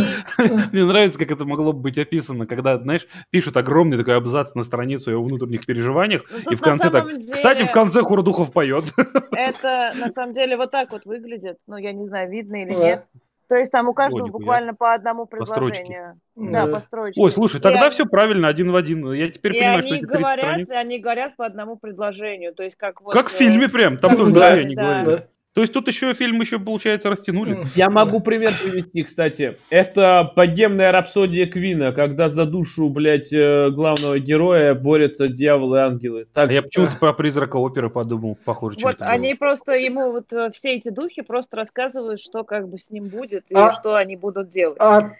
мне 0.71 0.85
нравится, 0.85 1.17
как 1.19 1.31
это 1.31 1.43
могло 1.45 1.73
бы 1.73 1.79
быть 1.81 1.97
описано, 1.97 2.45
когда, 2.45 2.77
знаешь, 2.77 3.07
пишут 3.31 3.57
огромный 3.57 3.97
такой 3.97 4.15
абзац 4.15 4.53
на 4.53 4.63
страницу 4.63 5.11
о 5.19 5.23
внутренних 5.23 5.65
переживаниях, 5.65 6.23
Ну, 6.31 6.51
и 6.51 6.55
в 6.55 6.61
конце 6.61 6.89
так, 6.91 7.07
деле 7.07 7.33
кстати, 7.33 7.63
в 7.63 7.71
конце 7.71 8.01
Хурдухов 8.03 8.53
поет. 8.53 8.85
Это 9.31 9.91
на 9.99 10.11
самом 10.11 10.33
деле 10.33 10.55
вот 10.55 10.69
так 10.71 10.91
вот 10.91 11.05
выглядит. 11.05 11.57
Ну, 11.67 11.77
я 11.77 11.93
не 11.93 12.05
знаю, 12.07 12.29
видно 12.29 12.61
или 12.63 12.73
Да. 12.73 12.85
нет. 12.85 13.05
То 13.49 13.55
есть 13.57 13.71
там 13.71 13.87
у 13.89 13.93
каждого 13.93 14.25
нихуя. 14.25 14.39
буквально 14.39 14.73
по 14.73 14.93
одному 14.93 15.25
По 15.25 15.45
строчке. 15.45 15.83
предложению. 15.83 16.19
Да, 16.35 16.65
Да. 16.65 16.71
по 16.71 16.79
строчке. 16.79 17.21
Ой, 17.21 17.31
слушай, 17.31 17.57
И 17.57 17.59
тогда 17.59 17.81
они- 17.81 17.89
все 17.89 18.05
правильно, 18.05 18.47
один 18.47 18.71
в 18.71 18.75
один. 18.75 19.11
Я 19.11 19.29
теперь 19.29 19.55
И 19.55 19.59
понимаю, 19.59 19.81
что 19.81 19.91
они 19.91 19.99
30 20.01 20.17
говорят, 20.19 20.45
страниц... 20.45 20.69
и 20.69 20.73
они 20.73 20.99
говорят 20.99 21.35
по 21.35 21.45
одному 21.45 21.75
предложению. 21.75 22.53
То 22.55 22.63
есть 22.63 22.75
как 22.77 23.01
вот... 23.01 23.13
Как 23.13 23.29
в 23.29 23.33
э, 23.33 23.37
фильме 23.37 23.69
прям, 23.69 23.97
там 23.97 24.15
тоже 24.17 24.33
Да. 24.33 24.63
не 24.63 24.75
Да. 24.75 24.81
говорили. 24.83 25.05
да. 25.17 25.27
То 25.53 25.61
есть 25.61 25.71
тут 25.71 25.87
еще 25.87 26.13
фильм 26.13 26.41
еще, 26.41 26.57
получается, 26.57 27.11
растянули. 27.11 27.63
Я 27.75 27.91
могу 27.91 28.21
пример 28.21 28.53
привести, 28.61 29.03
кстати. 29.03 29.57
Это 29.69 30.31
богемная 30.35 30.91
рапсодия 30.91 31.45
Квина, 31.45 31.91
когда 31.91 32.27
за 32.27 32.45
душу, 32.45 32.89
блядь, 32.89 33.31
э, 33.31 33.69
главного 33.69 34.17
героя 34.17 34.73
борются 34.73 35.27
дьяволы 35.27 35.77
и 35.77 35.81
ангелы. 35.81 36.27
Так, 36.33 36.49
а 36.49 36.53
я 36.53 36.63
почему-то 36.63 36.97
про 36.97 37.13
призрака 37.13 37.57
оперы 37.57 37.91
подумал, 37.91 38.35
похоже. 38.43 38.79
Вот 38.81 38.95
они 38.99 39.33
было. 39.33 39.37
просто 39.37 39.73
ему 39.73 40.11
вот 40.11 40.33
э, 40.33 40.49
все 40.53 40.75
эти 40.75 40.89
духи 40.89 41.21
просто 41.21 41.57
рассказывают, 41.57 42.19
что 42.19 42.43
как 42.43 42.67
бы 42.67 42.79
с 42.79 42.89
ним 42.89 43.09
будет 43.09 43.45
и 43.49 43.55
а, 43.55 43.73
что 43.73 43.93
они 43.95 44.15
будут 44.15 44.49
делать. 44.49 44.77
А 44.79 45.11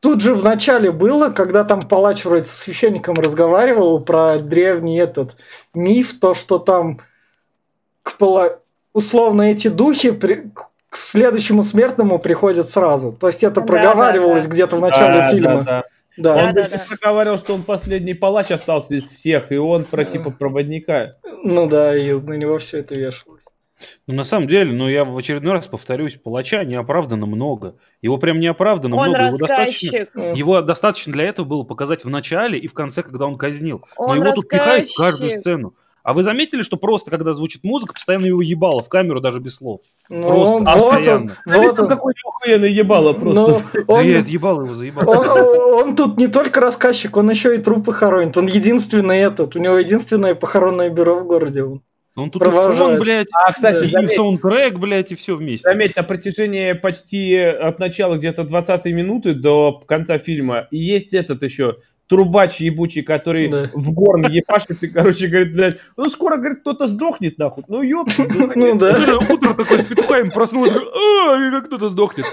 тут 0.00 0.22
же 0.22 0.34
в 0.34 0.42
начале 0.42 0.92
было, 0.92 1.28
когда 1.28 1.62
там 1.62 1.82
палач 1.82 2.24
вроде 2.24 2.46
со 2.46 2.56
священником 2.56 3.16
разговаривал 3.16 4.00
про 4.00 4.38
древний 4.38 4.98
этот 4.98 5.36
миф, 5.74 6.18
то, 6.18 6.32
что 6.32 6.58
там 6.58 7.00
к 8.02 8.16
пала 8.16 8.63
условно 8.94 9.42
эти 9.42 9.68
духи 9.68 10.12
при... 10.12 10.50
к 10.88 10.96
следующему 10.96 11.62
смертному 11.62 12.18
приходят 12.18 12.66
сразу. 12.70 13.12
То 13.12 13.26
есть 13.26 13.44
это 13.44 13.60
да, 13.60 13.66
проговаривалось 13.66 14.44
да, 14.44 14.48
да. 14.48 14.54
где-то 14.54 14.76
в 14.76 14.80
начале 14.80 15.18
да, 15.18 15.30
фильма. 15.30 15.56
Да, 15.56 15.64
да. 15.64 15.84
Да. 16.16 16.36
Он 16.36 16.54
да, 16.54 16.62
да, 16.62 16.82
проговаривал, 16.88 17.38
что 17.38 17.54
он 17.54 17.64
последний 17.64 18.14
палач 18.14 18.52
остался 18.52 18.94
из 18.94 19.04
всех, 19.04 19.50
и 19.50 19.56
он 19.56 19.84
про 19.84 20.04
типа 20.04 20.30
проводника. 20.30 21.16
Ну 21.42 21.68
да, 21.68 21.96
и 21.96 22.12
на 22.12 22.34
него 22.34 22.58
все 22.58 22.78
это 22.78 22.94
вешалось. 22.94 23.42
Ну, 24.06 24.14
на 24.14 24.24
самом 24.24 24.46
деле, 24.46 24.72
ну, 24.72 24.88
я 24.88 25.04
в 25.04 25.16
очередной 25.16 25.52
раз 25.52 25.66
повторюсь, 25.66 26.14
палача 26.14 26.64
неоправданно 26.64 27.26
много. 27.26 27.76
Его 28.02 28.18
прям 28.18 28.38
неоправданно 28.38 28.96
он 28.96 29.08
много. 29.08 29.26
Его 29.26 29.36
достаточно, 29.36 29.96
его 30.34 30.60
достаточно 30.62 31.12
для 31.12 31.24
этого 31.24 31.44
было 31.44 31.64
показать 31.64 32.04
в 32.04 32.10
начале 32.10 32.58
и 32.58 32.68
в 32.68 32.74
конце, 32.74 33.02
когда 33.02 33.26
он 33.26 33.36
казнил. 33.36 33.84
Он 33.96 34.08
Но 34.08 34.14
его 34.14 34.24
рассказчик. 34.24 34.42
тут 34.42 34.50
пихают 34.50 34.90
в 34.90 34.96
каждую 34.96 35.40
сцену. 35.40 35.74
А 36.04 36.12
вы 36.12 36.22
заметили, 36.22 36.60
что 36.60 36.76
просто, 36.76 37.10
когда 37.10 37.32
звучит 37.32 37.64
музыка, 37.64 37.94
постоянно 37.94 38.26
его 38.26 38.42
ебало 38.42 38.82
в 38.82 38.90
камеру 38.90 39.22
даже 39.22 39.40
без 39.40 39.56
слов? 39.56 39.80
Ну, 40.10 40.28
просто 40.28 40.54
вот 40.56 40.64
постоянно. 40.66 41.36
Он, 41.46 41.52
вот 41.54 41.80
он. 41.80 41.88
Какой 41.88 42.12
охуенный 42.22 42.70
ебало 42.70 43.14
просто. 43.14 43.62
Ну, 43.74 43.82
он, 43.88 43.96
да 43.96 44.02
я 44.02 44.18
ебал 44.18 44.60
его, 44.60 44.74
заебал. 44.74 45.08
Он, 45.08 45.88
он 45.88 45.96
тут 45.96 46.18
не 46.18 46.26
только 46.26 46.60
рассказчик, 46.60 47.16
он 47.16 47.30
еще 47.30 47.54
и 47.54 47.58
трупы 47.58 47.90
хоронит. 47.92 48.36
Он 48.36 48.46
единственный 48.46 49.20
этот, 49.20 49.56
у 49.56 49.58
него 49.58 49.78
единственное 49.78 50.34
похоронное 50.34 50.90
бюро 50.90 51.20
в 51.20 51.26
городе. 51.26 51.62
Он 52.16 52.30
тут 52.30 52.42
провожает. 52.42 53.00
блядь, 53.00 53.28
а, 53.32 53.52
кстати, 53.52 53.90
да. 53.90 54.04
и 54.04 54.08
саундтрек, 54.08 54.78
блядь, 54.78 55.10
и 55.10 55.14
все 55.14 55.34
вместе. 55.34 55.66
Заметь, 55.66 55.96
на 55.96 56.02
протяжении 56.02 56.74
почти 56.74 57.34
от 57.36 57.78
начала 57.78 58.16
где-то 58.16 58.44
20 58.44 58.84
минуты 58.86 59.34
до 59.34 59.82
конца 59.86 60.18
фильма 60.18 60.68
есть 60.70 61.14
этот 61.14 61.42
еще 61.42 61.78
трубач 62.08 62.60
ебучий, 62.60 63.02
который 63.02 63.48
да. 63.48 63.70
в 63.72 63.92
горн 63.92 64.26
ебашит 64.28 64.82
и, 64.82 64.88
короче, 64.88 65.28
говорит, 65.28 65.54
блядь, 65.54 65.78
ну 65.96 66.08
скоро, 66.08 66.36
говорит, 66.36 66.60
кто-то 66.60 66.86
сдохнет, 66.86 67.38
нахуй. 67.38 67.64
Ну 67.68 67.82
ёб, 67.82 68.08
ну 68.54 68.78
да. 68.78 69.18
Утро 69.28 69.54
такой 69.54 69.80
с 69.80 69.84
петухами 69.84 70.28
проснулся, 70.28 70.76
а, 70.76 71.50
как 71.50 71.66
кто-то 71.66 71.88
сдохнет. 71.88 72.26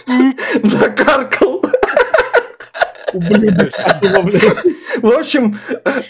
Закаркал. 0.63 1.63
В 5.01 5.11
общем, 5.17 5.57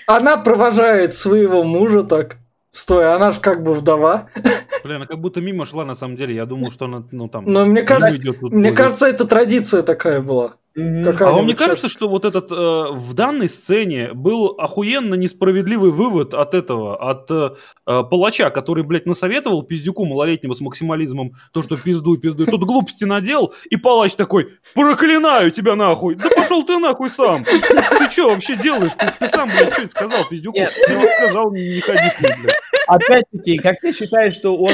она 0.07 0.37
провожает 0.37 1.15
своего 1.15 1.63
мужа 1.63 2.03
так. 2.03 2.37
Стой, 2.71 3.13
она 3.13 3.31
же 3.31 3.39
как 3.39 3.63
бы 3.63 3.73
вдова. 3.73 4.29
Бля, 4.83 4.95
она 4.95 5.05
как 5.05 5.19
будто 5.19 5.41
мимо 5.41 5.65
шла, 5.65 5.85
на 5.85 5.95
самом 5.95 6.15
деле. 6.15 6.35
Я 6.35 6.45
думал, 6.45 6.71
что 6.71 6.85
она, 6.85 7.03
ну 7.11 7.27
там... 7.27 7.45
Но 7.45 7.65
мне 7.65 7.83
кажется, 7.83 8.19
мне 8.41 8.71
кажется, 8.71 9.07
это 9.07 9.25
традиция 9.25 9.81
такая 9.83 10.21
была. 10.21 10.55
Mm-hmm. 10.77 11.23
А 11.23 11.31
вам 11.31 11.47
не 11.47 11.53
кажется, 11.53 11.89
что 11.89 12.07
вот 12.07 12.23
этот 12.23 12.49
э, 12.49 12.55
в 12.55 13.13
данной 13.13 13.49
сцене 13.49 14.13
был 14.13 14.55
охуенно 14.57 15.15
несправедливый 15.15 15.91
вывод 15.91 16.33
от 16.33 16.53
этого, 16.53 16.95
от 16.95 17.29
э, 17.29 17.55
э 17.85 18.03
палача, 18.09 18.49
который, 18.51 18.85
блядь, 18.85 19.05
насоветовал 19.05 19.63
пиздюку 19.63 20.05
малолетнему 20.05 20.55
с 20.55 20.61
максимализмом 20.61 21.33
то, 21.51 21.61
что 21.61 21.75
пиздуй, 21.75 22.19
пиздуй. 22.19 22.45
Тут 22.45 22.63
глупости 22.63 23.03
надел, 23.03 23.53
и 23.69 23.75
палач 23.75 24.13
такой, 24.13 24.47
проклинаю 24.73 25.51
тебя 25.51 25.75
нахуй. 25.75 26.15
Да 26.15 26.29
пошел 26.33 26.63
ты 26.65 26.77
нахуй 26.77 27.09
сам. 27.09 27.43
Ты 27.43 28.09
что 28.09 28.29
вообще 28.29 28.55
делаешь? 28.55 28.93
Ты, 28.97 29.11
ты 29.19 29.27
сам, 29.27 29.49
блядь, 29.49 29.73
что 29.73 29.89
сказал 29.89 30.23
пиздюку? 30.29 30.57
Я 30.57 30.69
сказал, 30.69 31.51
не 31.51 31.81
ходи 31.81 31.99
блядь. 32.17 32.55
Опять-таки, 32.91 33.57
как 33.57 33.79
ты 33.79 33.93
считаешь, 33.93 34.33
что 34.33 34.55
он 34.57 34.73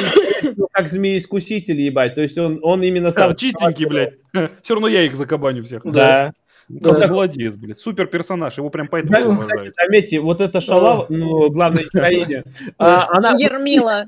как 0.72 0.90
змеи-искуситель, 0.90 1.80
ебать? 1.80 2.16
То 2.16 2.22
есть 2.22 2.38
он, 2.38 2.60
он 2.64 2.82
именно 2.82 3.12
сам... 3.12 3.36
Чистенький, 3.36 3.86
блядь. 3.86 4.14
Все 4.64 4.74
равно 4.74 4.88
я 4.88 5.04
их 5.04 5.16
закабаню 5.16 5.64
всех. 5.64 5.84
Да. 5.84 6.34
Да, 6.68 6.92
да, 6.92 7.08
молодец, 7.08 7.56
блядь. 7.56 7.80
Супер 7.80 8.08
персонаж, 8.08 8.58
его 8.58 8.70
прям 8.70 8.88
поэтому 8.88 9.14
да, 9.14 9.42
кстати, 9.42 9.72
заметьте, 9.80 10.20
вот 10.20 10.42
эта 10.42 10.60
шалава, 10.60 11.06
ну, 11.08 11.50
главная 11.50 11.84
героиня, 11.94 12.44
а, 12.78 13.08
она... 13.16 13.36
Ермила. 13.38 14.08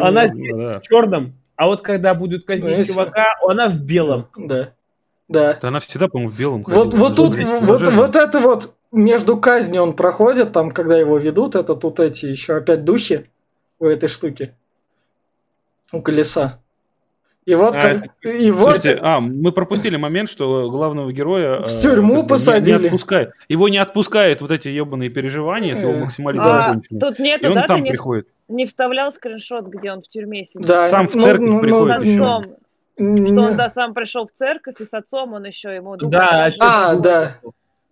Она 0.00 0.26
в 0.26 0.80
черном, 0.80 1.34
а 1.54 1.66
вот 1.66 1.82
когда 1.82 2.14
будут 2.14 2.46
казнить 2.46 2.78
ну, 2.78 2.84
чувака, 2.84 3.26
она 3.46 3.68
в 3.68 3.80
белом. 3.82 4.26
Да. 4.36 4.72
Да. 5.28 5.58
Она 5.62 5.78
всегда, 5.78 6.08
по-моему, 6.08 6.32
в 6.32 6.38
белом. 6.38 6.64
Вот, 6.66 6.94
вот 6.94 7.14
тут, 7.14 7.36
вот, 7.36 7.86
вот 7.86 8.16
это 8.16 8.40
вот 8.40 8.74
между 8.90 9.36
казнью 9.36 9.82
он 9.82 9.92
проходит, 9.92 10.50
там, 10.50 10.72
когда 10.72 10.98
его 10.98 11.18
ведут, 11.18 11.54
это 11.54 11.76
тут 11.76 12.00
эти 12.00 12.26
еще 12.26 12.56
опять 12.56 12.84
духи 12.84 13.26
у 13.80 13.86
этой 13.86 14.08
штуки. 14.08 14.54
У 15.92 16.00
колеса. 16.00 16.60
И 17.46 17.54
вот, 17.54 17.76
а, 17.76 17.80
как, 17.80 18.10
и 18.22 18.50
вот... 18.50 18.74
Слушайте, 18.74 18.98
а, 19.00 19.18
мы 19.18 19.50
пропустили 19.50 19.96
момент, 19.96 20.28
что 20.28 20.70
главного 20.70 21.10
героя... 21.12 21.62
В 21.62 21.80
тюрьму 21.80 22.22
э, 22.22 22.26
посадили. 22.26 22.76
Не, 22.76 22.82
не 22.82 22.86
отпускает. 22.88 23.32
Его 23.48 23.68
не 23.68 23.78
отпускают 23.78 24.42
вот 24.42 24.50
эти 24.50 24.68
ебаные 24.68 25.10
переживания 25.10 25.74
с 25.74 25.82
его 25.82 25.92
э. 25.92 25.98
максимализмом 26.00 26.50
а, 26.50 26.80
Тут 27.00 27.18
нету, 27.18 27.46
и 27.46 27.50
он 27.50 27.54
да, 27.54 27.66
там 27.66 27.82
не, 27.82 27.90
приходит. 27.90 28.28
Не 28.48 28.66
вставлял 28.66 29.10
скриншот, 29.12 29.66
где 29.66 29.90
он 29.90 30.02
в 30.02 30.08
тюрьме 30.10 30.44
сидит. 30.44 30.66
Да, 30.66 30.82
сам 30.82 31.08
в 31.08 31.14
ну, 31.14 31.22
церковь 31.22 31.48
ну, 31.48 31.54
ну, 31.54 31.60
приходит 31.60 31.96
ну, 31.96 32.02
еще. 32.02 32.22
Отцом. 32.22 33.26
Что 33.26 33.40
он, 33.40 33.56
да, 33.56 33.68
сам 33.70 33.94
пришел 33.94 34.26
в 34.26 34.32
церковь, 34.32 34.74
и 34.78 34.84
с 34.84 34.92
отцом 34.92 35.32
он 35.32 35.44
еще 35.44 35.74
ему... 35.74 35.96
Да, 35.96 36.52
а, 36.60 36.94
да. 36.94 37.38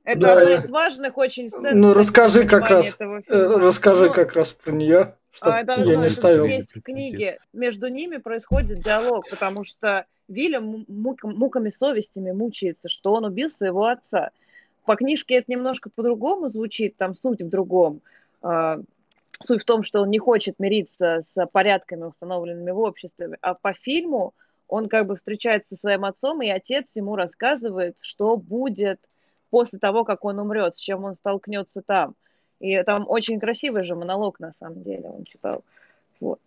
Это 0.05 0.21
да. 0.21 0.33
одна 0.33 0.55
из 0.55 0.71
важных 0.71 1.19
очень 1.19 1.51
сцен. 1.51 1.81
Ну, 1.81 1.95
расскажи 1.95 2.45
как 2.45 2.71
раз, 2.71 2.97
э, 2.99 3.57
расскажи 3.57 4.07
ну, 4.07 4.13
как 4.13 4.35
раз 4.35 4.53
про 4.53 4.73
нее, 4.73 5.15
чтобы 5.33 5.57
а, 5.57 5.61
я 5.61 5.97
не 5.97 6.11
ставил. 6.11 6.45
Есть 6.45 6.75
в 6.75 6.81
книге, 6.81 7.39
между 7.53 7.89
ними 7.89 8.17
происходит 8.17 8.81
диалог, 8.81 9.29
потому 9.29 9.65
что 9.65 10.07
Вильям 10.29 10.85
мук, 10.89 11.23
муками 11.25 11.71
совестями 11.71 12.33
мучается, 12.33 12.89
что 12.89 13.13
он 13.13 13.25
убил 13.25 13.51
своего 13.51 13.87
отца. 13.87 14.31
По 14.85 14.97
книжке 14.97 15.37
это 15.37 15.51
немножко 15.51 15.91
по-другому 15.91 16.49
звучит, 16.49 16.97
там 16.97 17.15
суть 17.15 17.43
в 17.43 17.49
другом. 17.49 18.01
А, 18.43 18.81
суть 19.43 19.63
в 19.63 19.65
том, 19.65 19.83
что 19.83 20.03
он 20.03 20.11
не 20.11 20.19
хочет 20.19 20.59
мириться 20.59 21.25
с 21.35 21.47
порядками, 21.47 22.05
установленными 22.05 22.71
в 22.71 22.79
обществе, 22.79 23.37
а 23.41 23.55
по 23.55 23.73
фильму 23.73 24.35
он 24.67 24.89
как 24.89 25.07
бы 25.07 25.17
встречается 25.17 25.75
со 25.75 25.81
своим 25.81 26.05
отцом, 26.05 26.43
и 26.43 26.49
отец 26.49 26.87
ему 26.95 27.17
рассказывает, 27.17 27.97
что 28.01 28.37
будет 28.37 29.01
после 29.51 29.79
того, 29.79 30.05
как 30.05 30.25
он 30.25 30.39
умрет, 30.39 30.77
с 30.77 30.79
чем 30.79 31.05
он 31.05 31.15
столкнется 31.15 31.81
там. 31.81 32.15
И 32.61 32.83
там 32.83 33.05
очень 33.09 33.39
красивый 33.39 33.85
же 33.85 33.95
монолог, 33.95 34.41
на 34.41 34.53
самом 34.59 34.83
деле, 34.83 35.09
он 35.09 35.25
читал. 35.25 35.63
Вот. 36.21 36.41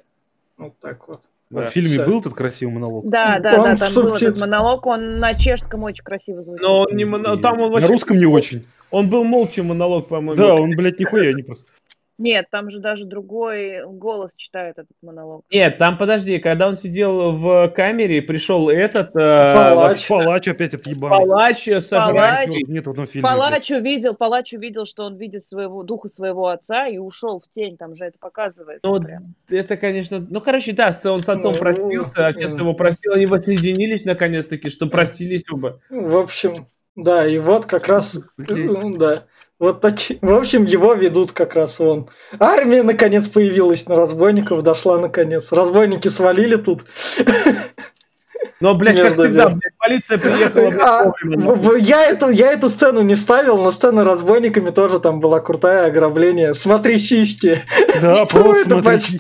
Вот 0.58 0.74
так 0.80 1.08
вот. 1.08 1.22
Да. 1.50 1.64
В 1.64 1.66
фильме 1.68 1.90
Все. 1.90 2.06
был 2.06 2.20
этот 2.22 2.34
красивый 2.34 2.74
монолог? 2.76 3.10
Да, 3.10 3.40
да, 3.40 3.62
он 3.62 3.72
да, 3.72 3.76
там 3.76 3.90
субтит... 3.90 4.12
был 4.12 4.28
этот 4.28 4.38
монолог, 4.40 4.86
он 4.86 5.20
на 5.20 5.34
чешском 5.34 5.84
очень 5.84 6.04
красиво 6.04 6.44
звучит. 6.44 6.62
Но 6.62 6.82
он 6.82 6.96
не 6.96 7.04
моно... 7.04 7.36
там 7.36 7.62
он 7.62 7.72
вообще... 7.72 7.88
На 7.88 7.94
русском 7.94 8.18
не 8.18 8.26
очень. 8.26 8.66
Он 8.90 9.10
был 9.10 9.26
молча 9.26 9.64
монолог, 9.64 10.08
по-моему. 10.08 10.36
Да, 10.42 10.56
он, 10.56 10.76
блядь, 10.76 11.00
нихуя 11.00 11.34
не 11.34 11.44
просто. 11.44 11.66
Нет, 12.22 12.46
там 12.52 12.70
же 12.70 12.80
даже 12.80 13.06
другой 13.06 13.84
голос 13.84 14.34
читает 14.36 14.78
этот 14.78 14.96
монолог. 15.02 15.44
Нет, 15.52 15.80
там, 15.80 15.98
подожди, 15.98 16.38
когда 16.38 16.68
он 16.68 16.76
сидел 16.76 17.32
в 17.32 17.70
камере, 17.70 18.22
пришел 18.22 18.70
этот... 18.70 19.16
Э, 19.16 19.56
палач. 19.56 20.08
Палач 20.08 20.48
опять 20.48 20.76
отъебал. 20.76 21.10
Палач 21.10 21.64
сожрать. 21.64 22.50
Палач, 22.50 22.62
нет 22.68 22.86
в 22.86 22.92
этом 22.92 23.08
фильме. 23.08 23.28
Палач 23.28 23.72
увидел, 23.72 24.14
палач 24.14 24.54
увидел, 24.54 24.86
что 24.86 25.06
он 25.06 25.18
видит 25.18 25.44
своего 25.46 25.82
духа 25.82 26.10
своего 26.10 26.50
отца 26.50 26.88
и 26.88 27.00
ушел 27.00 27.40
в 27.40 27.52
тень, 27.56 27.76
там 27.76 27.96
же 27.96 28.06
это 28.06 28.20
показывается. 28.20 28.88
Ну, 28.88 29.02
прям. 29.02 29.34
это, 29.50 29.76
конечно... 29.76 30.24
Ну, 30.30 30.42
короче, 30.42 30.74
да, 30.74 30.92
он 31.06 31.22
с 31.22 31.30
отцом 31.30 31.42
ну, 31.42 31.54
простился, 31.54 32.28
отец 32.28 32.56
его 32.56 32.76
простил, 32.76 33.14
они 33.14 33.26
воссоединились 33.26 34.06
наконец-таки, 34.06 34.70
что 34.70 34.86
простились 34.86 35.44
оба. 35.52 35.80
В 35.90 36.18
общем, 36.18 36.68
да, 36.96 37.26
и 37.26 37.40
вот 37.40 37.66
как 37.66 37.88
раз... 37.88 38.20
Да. 38.38 39.26
Вот 39.62 39.80
такие. 39.80 40.18
В 40.24 40.34
общем, 40.34 40.66
его 40.66 40.96
ведут 40.96 41.34
как 41.34 41.54
раз 41.54 41.78
вон. 41.78 42.10
Армия 42.40 42.82
наконец 42.82 43.28
появилась 43.28 43.88
на 43.88 43.96
разбойников, 43.96 44.64
дошла 44.64 44.98
наконец. 44.98 45.52
Разбойники 45.52 46.08
свалили 46.08 46.56
тут. 46.56 46.84
Но, 48.62 48.76
блядь, 48.76 48.98
как 48.98 49.14
всегда, 49.16 49.50
блядь, 49.50 49.78
полиция 49.78 50.18
приехала, 50.18 50.70
блядь, 50.70 50.82
а, 50.82 51.78
я, 51.78 52.06
эту, 52.06 52.30
я 52.30 52.52
эту 52.52 52.70
сцену 52.70 53.02
не 53.02 53.16
ставил, 53.16 53.58
но 53.58 53.72
сцена 53.72 54.04
разбойниками 54.04 54.70
тоже 54.70 55.00
там 55.00 55.20
была 55.20 55.40
крутая, 55.40 55.88
ограбление. 55.88 56.54
Смотри 56.54 56.98
сиськи. 56.98 57.60
Да, 58.02 58.26
просто 58.32 58.82
смотри, 58.82 59.20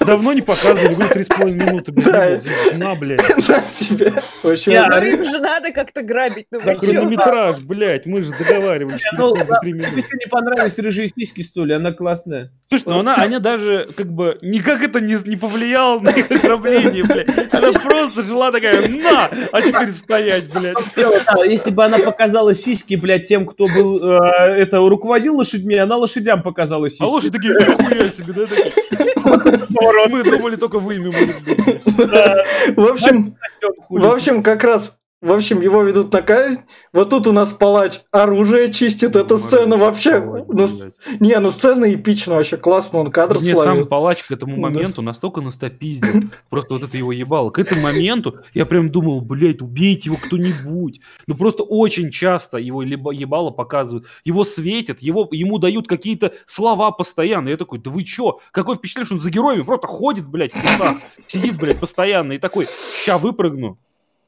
Давно 0.00 0.32
не 0.32 0.42
показывали, 0.42 1.22
с 1.22 1.26
половиной 1.26 1.66
минуты, 1.66 1.92
блядь. 1.92 2.44
На, 2.74 2.94
блядь. 2.94 3.28
На 3.48 3.62
тебе. 3.74 4.12
Ну, 4.42 4.52
им 4.52 5.24
же 5.24 5.38
надо 5.38 5.72
как-то 5.72 6.02
грабить. 6.02 6.46
Ну, 6.50 6.60
За 6.60 6.74
хронометраж, 6.74 7.60
блядь, 7.60 8.06
мы 8.06 8.22
же 8.22 8.30
договаривались. 8.30 9.02
Ну, 9.16 9.34
мне 9.62 9.74
не 9.84 10.28
понравились 10.30 10.78
рыжие 10.78 11.08
сиськи, 11.08 11.42
что 11.42 11.64
ли, 11.64 11.74
она 11.74 11.92
классная. 11.92 12.50
Слушай, 12.68 12.84
ну 12.86 13.00
она, 13.00 13.16
она 13.16 13.38
даже, 13.38 13.88
как 13.96 14.12
бы, 14.12 14.38
никак 14.42 14.82
это 14.82 15.00
не, 15.00 15.16
не 15.28 15.36
повлияло 15.36 16.00
на 16.00 16.10
их 16.10 16.30
ограбление, 16.30 17.04
блядь. 17.04 17.28
Она 17.52 17.72
просто 17.72 18.22
жила 18.22 18.50
такая, 18.52 18.75
на, 18.80 19.30
а 19.52 19.62
теперь 19.62 19.92
стоять, 19.92 20.52
блядь. 20.52 20.76
Если 21.44 21.70
бы 21.70 21.84
она 21.84 21.98
показала 21.98 22.54
сиськи, 22.54 22.94
блядь, 22.94 23.26
тем, 23.28 23.46
кто 23.46 23.66
был, 23.66 24.02
э, 24.02 24.60
это, 24.60 24.78
руководил 24.78 25.36
лошадьми, 25.36 25.76
она 25.76 25.96
лошадям 25.96 26.42
показала 26.42 26.90
сиськи. 26.90 27.02
А 27.02 27.06
лошади 27.06 27.32
такие, 27.32 27.54
нихуя 27.54 28.10
себе, 28.10 28.32
да, 28.32 28.46
такие. 28.46 28.72
Мы 30.08 30.22
думали, 30.24 30.56
только 30.56 30.78
вы 30.78 30.96
ими 30.96 31.12
В 32.76 32.86
общем, 32.90 33.36
в 33.88 34.06
общем, 34.06 34.42
как 34.42 34.64
раз 34.64 34.98
в 35.22 35.32
общем, 35.32 35.62
его 35.62 35.82
ведут 35.82 36.12
на 36.12 36.20
казнь. 36.20 36.60
Вот 36.92 37.08
тут 37.08 37.26
у 37.26 37.32
нас 37.32 37.54
палач 37.54 38.00
оружие 38.10 38.70
чистит. 38.70 39.16
Эта 39.16 39.38
сцена 39.38 39.78
вообще... 39.78 40.20
Ну, 40.20 40.66
не, 41.20 41.38
ну 41.40 41.50
сцена 41.50 41.92
эпичная 41.94 42.36
вообще, 42.36 42.58
классно, 42.58 42.98
он 42.98 43.10
кадр 43.10 43.38
Мне 43.40 43.56
сам 43.56 43.86
палач 43.86 44.22
к 44.24 44.30
этому 44.30 44.58
моменту 44.58 45.00
настолько 45.00 45.40
настопиздил. 45.40 46.24
Просто 46.50 46.74
вот 46.74 46.82
это 46.82 46.98
его 46.98 47.12
ебало. 47.12 47.50
К 47.50 47.58
этому 47.58 47.80
моменту 47.80 48.40
я 48.52 48.66
прям 48.66 48.90
думал, 48.90 49.22
блядь, 49.22 49.62
убейте 49.62 50.10
его 50.10 50.18
кто-нибудь. 50.18 51.00
Ну 51.26 51.34
просто 51.34 51.62
очень 51.62 52.10
часто 52.10 52.58
его 52.58 52.82
ебало 52.82 53.50
показывают. 53.50 54.06
Его 54.24 54.44
светят, 54.44 55.00
его, 55.00 55.28
ему 55.30 55.58
дают 55.58 55.88
какие-то 55.88 56.34
слова 56.46 56.90
постоянно. 56.90 57.48
Я 57.48 57.56
такой, 57.56 57.78
да 57.78 57.90
вы 57.90 58.04
чё? 58.04 58.38
Какое 58.52 58.76
впечатление, 58.76 59.06
что 59.06 59.14
он 59.14 59.20
за 59.22 59.30
героями 59.30 59.62
просто 59.62 59.86
ходит, 59.86 60.26
блядь, 60.26 60.52
в 60.52 60.60
кустах. 60.60 60.98
Сидит, 61.26 61.56
блядь, 61.58 61.80
постоянно. 61.80 62.32
И 62.32 62.38
такой, 62.38 62.68
ща 63.04 63.16
выпрыгну 63.18 63.78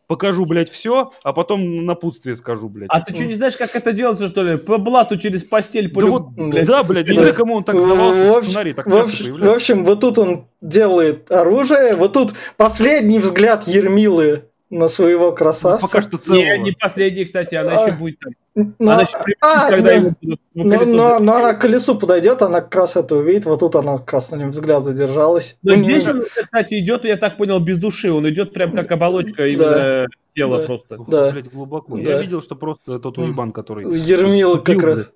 покажу, 0.09 0.46
блядь, 0.46 0.70
все, 0.70 1.12
а 1.22 1.32
потом 1.32 1.84
напутствие 1.84 2.34
скажу, 2.34 2.68
блядь. 2.68 2.88
А 2.90 3.00
ты 3.00 3.14
что, 3.14 3.24
не 3.26 3.34
знаешь, 3.34 3.56
как 3.56 3.76
это 3.76 3.92
делается, 3.92 4.26
что 4.28 4.42
ли? 4.42 4.56
По 4.56 4.78
блату 4.78 5.16
через 5.18 5.44
постель. 5.44 5.90
По 5.90 6.00
да, 6.00 6.06
люб... 6.06 6.14
вот, 6.14 6.48
блядь. 6.48 6.66
да, 6.66 6.82
блядь, 6.82 7.09
не 7.09 7.14
знаю, 7.14 7.34
кому 7.34 7.54
он 7.56 7.64
так 7.64 7.76
давал, 7.76 8.12
что 8.12 8.42
сценарий 8.42 8.72
так 8.72 8.86
в 8.86 8.96
общем, 8.96 9.38
в 9.38 9.48
общем, 9.48 9.84
вот 9.84 10.00
тут 10.00 10.18
он 10.18 10.46
делает 10.61 11.30
оружие, 11.30 11.94
вот 11.94 12.14
тут 12.14 12.34
последний 12.56 13.20
взгляд 13.20 13.68
Ермилы 13.68 14.44
на 14.70 14.88
своего 14.88 15.32
красавца. 15.32 15.82
Ну, 15.82 15.88
пока 15.88 16.02
что 16.02 16.18
целого. 16.18 16.42
Не, 16.42 16.59
не 16.59 16.72
последний, 16.72 17.24
кстати, 17.24 17.54
она 17.54 17.78
а, 17.78 17.86
еще 17.86 17.96
будет 17.96 18.18
там. 18.18 18.32
Но, 18.78 18.92
она 18.92 19.02
еще 19.02 19.16
а, 19.40 19.70
когда 19.70 19.92
но, 19.92 19.96
его 19.96 20.12
будут 20.20 20.40
но, 20.54 20.84
но, 20.84 21.18
но 21.20 21.34
она 21.36 21.54
к 21.54 21.61
колесу 21.61 21.94
подойдет, 21.96 22.42
она 22.42 22.61
как 22.61 22.74
раз 22.74 22.96
это 22.96 23.14
увидит, 23.14 23.44
вот 23.44 23.61
тут 23.61 23.76
она 23.76 23.98
как 23.98 24.12
раз 24.14 24.30
на 24.32 24.36
нем 24.36 24.50
взгляд 24.50 24.84
задержалась. 24.84 25.56
Но 25.62 25.76
ну, 25.76 25.84
здесь 25.84 26.09
он, 26.09 26.22
кстати, 26.22 26.78
идет, 26.80 27.04
я 27.04 27.16
так 27.16 27.36
понял, 27.36 27.61
без 27.61 27.78
души, 27.78 28.11
он 28.11 28.28
идет 28.28 28.52
прям 28.52 28.72
как 28.72 28.90
оболочка 28.90 29.46
именно 29.46 29.70
да. 29.70 30.06
тела 30.34 30.59
да. 30.59 30.66
просто. 30.66 30.98
Да. 31.06 31.30
Блядь, 31.30 31.50
глубоко. 31.50 31.96
Да. 31.96 32.02
Я 32.02 32.20
видел, 32.20 32.42
что 32.42 32.56
просто 32.56 32.98
тот 32.98 33.16
уебан, 33.18 33.52
который... 33.52 33.84
Ермил 33.96 34.61
как 34.61 34.82
раз. 34.82 35.12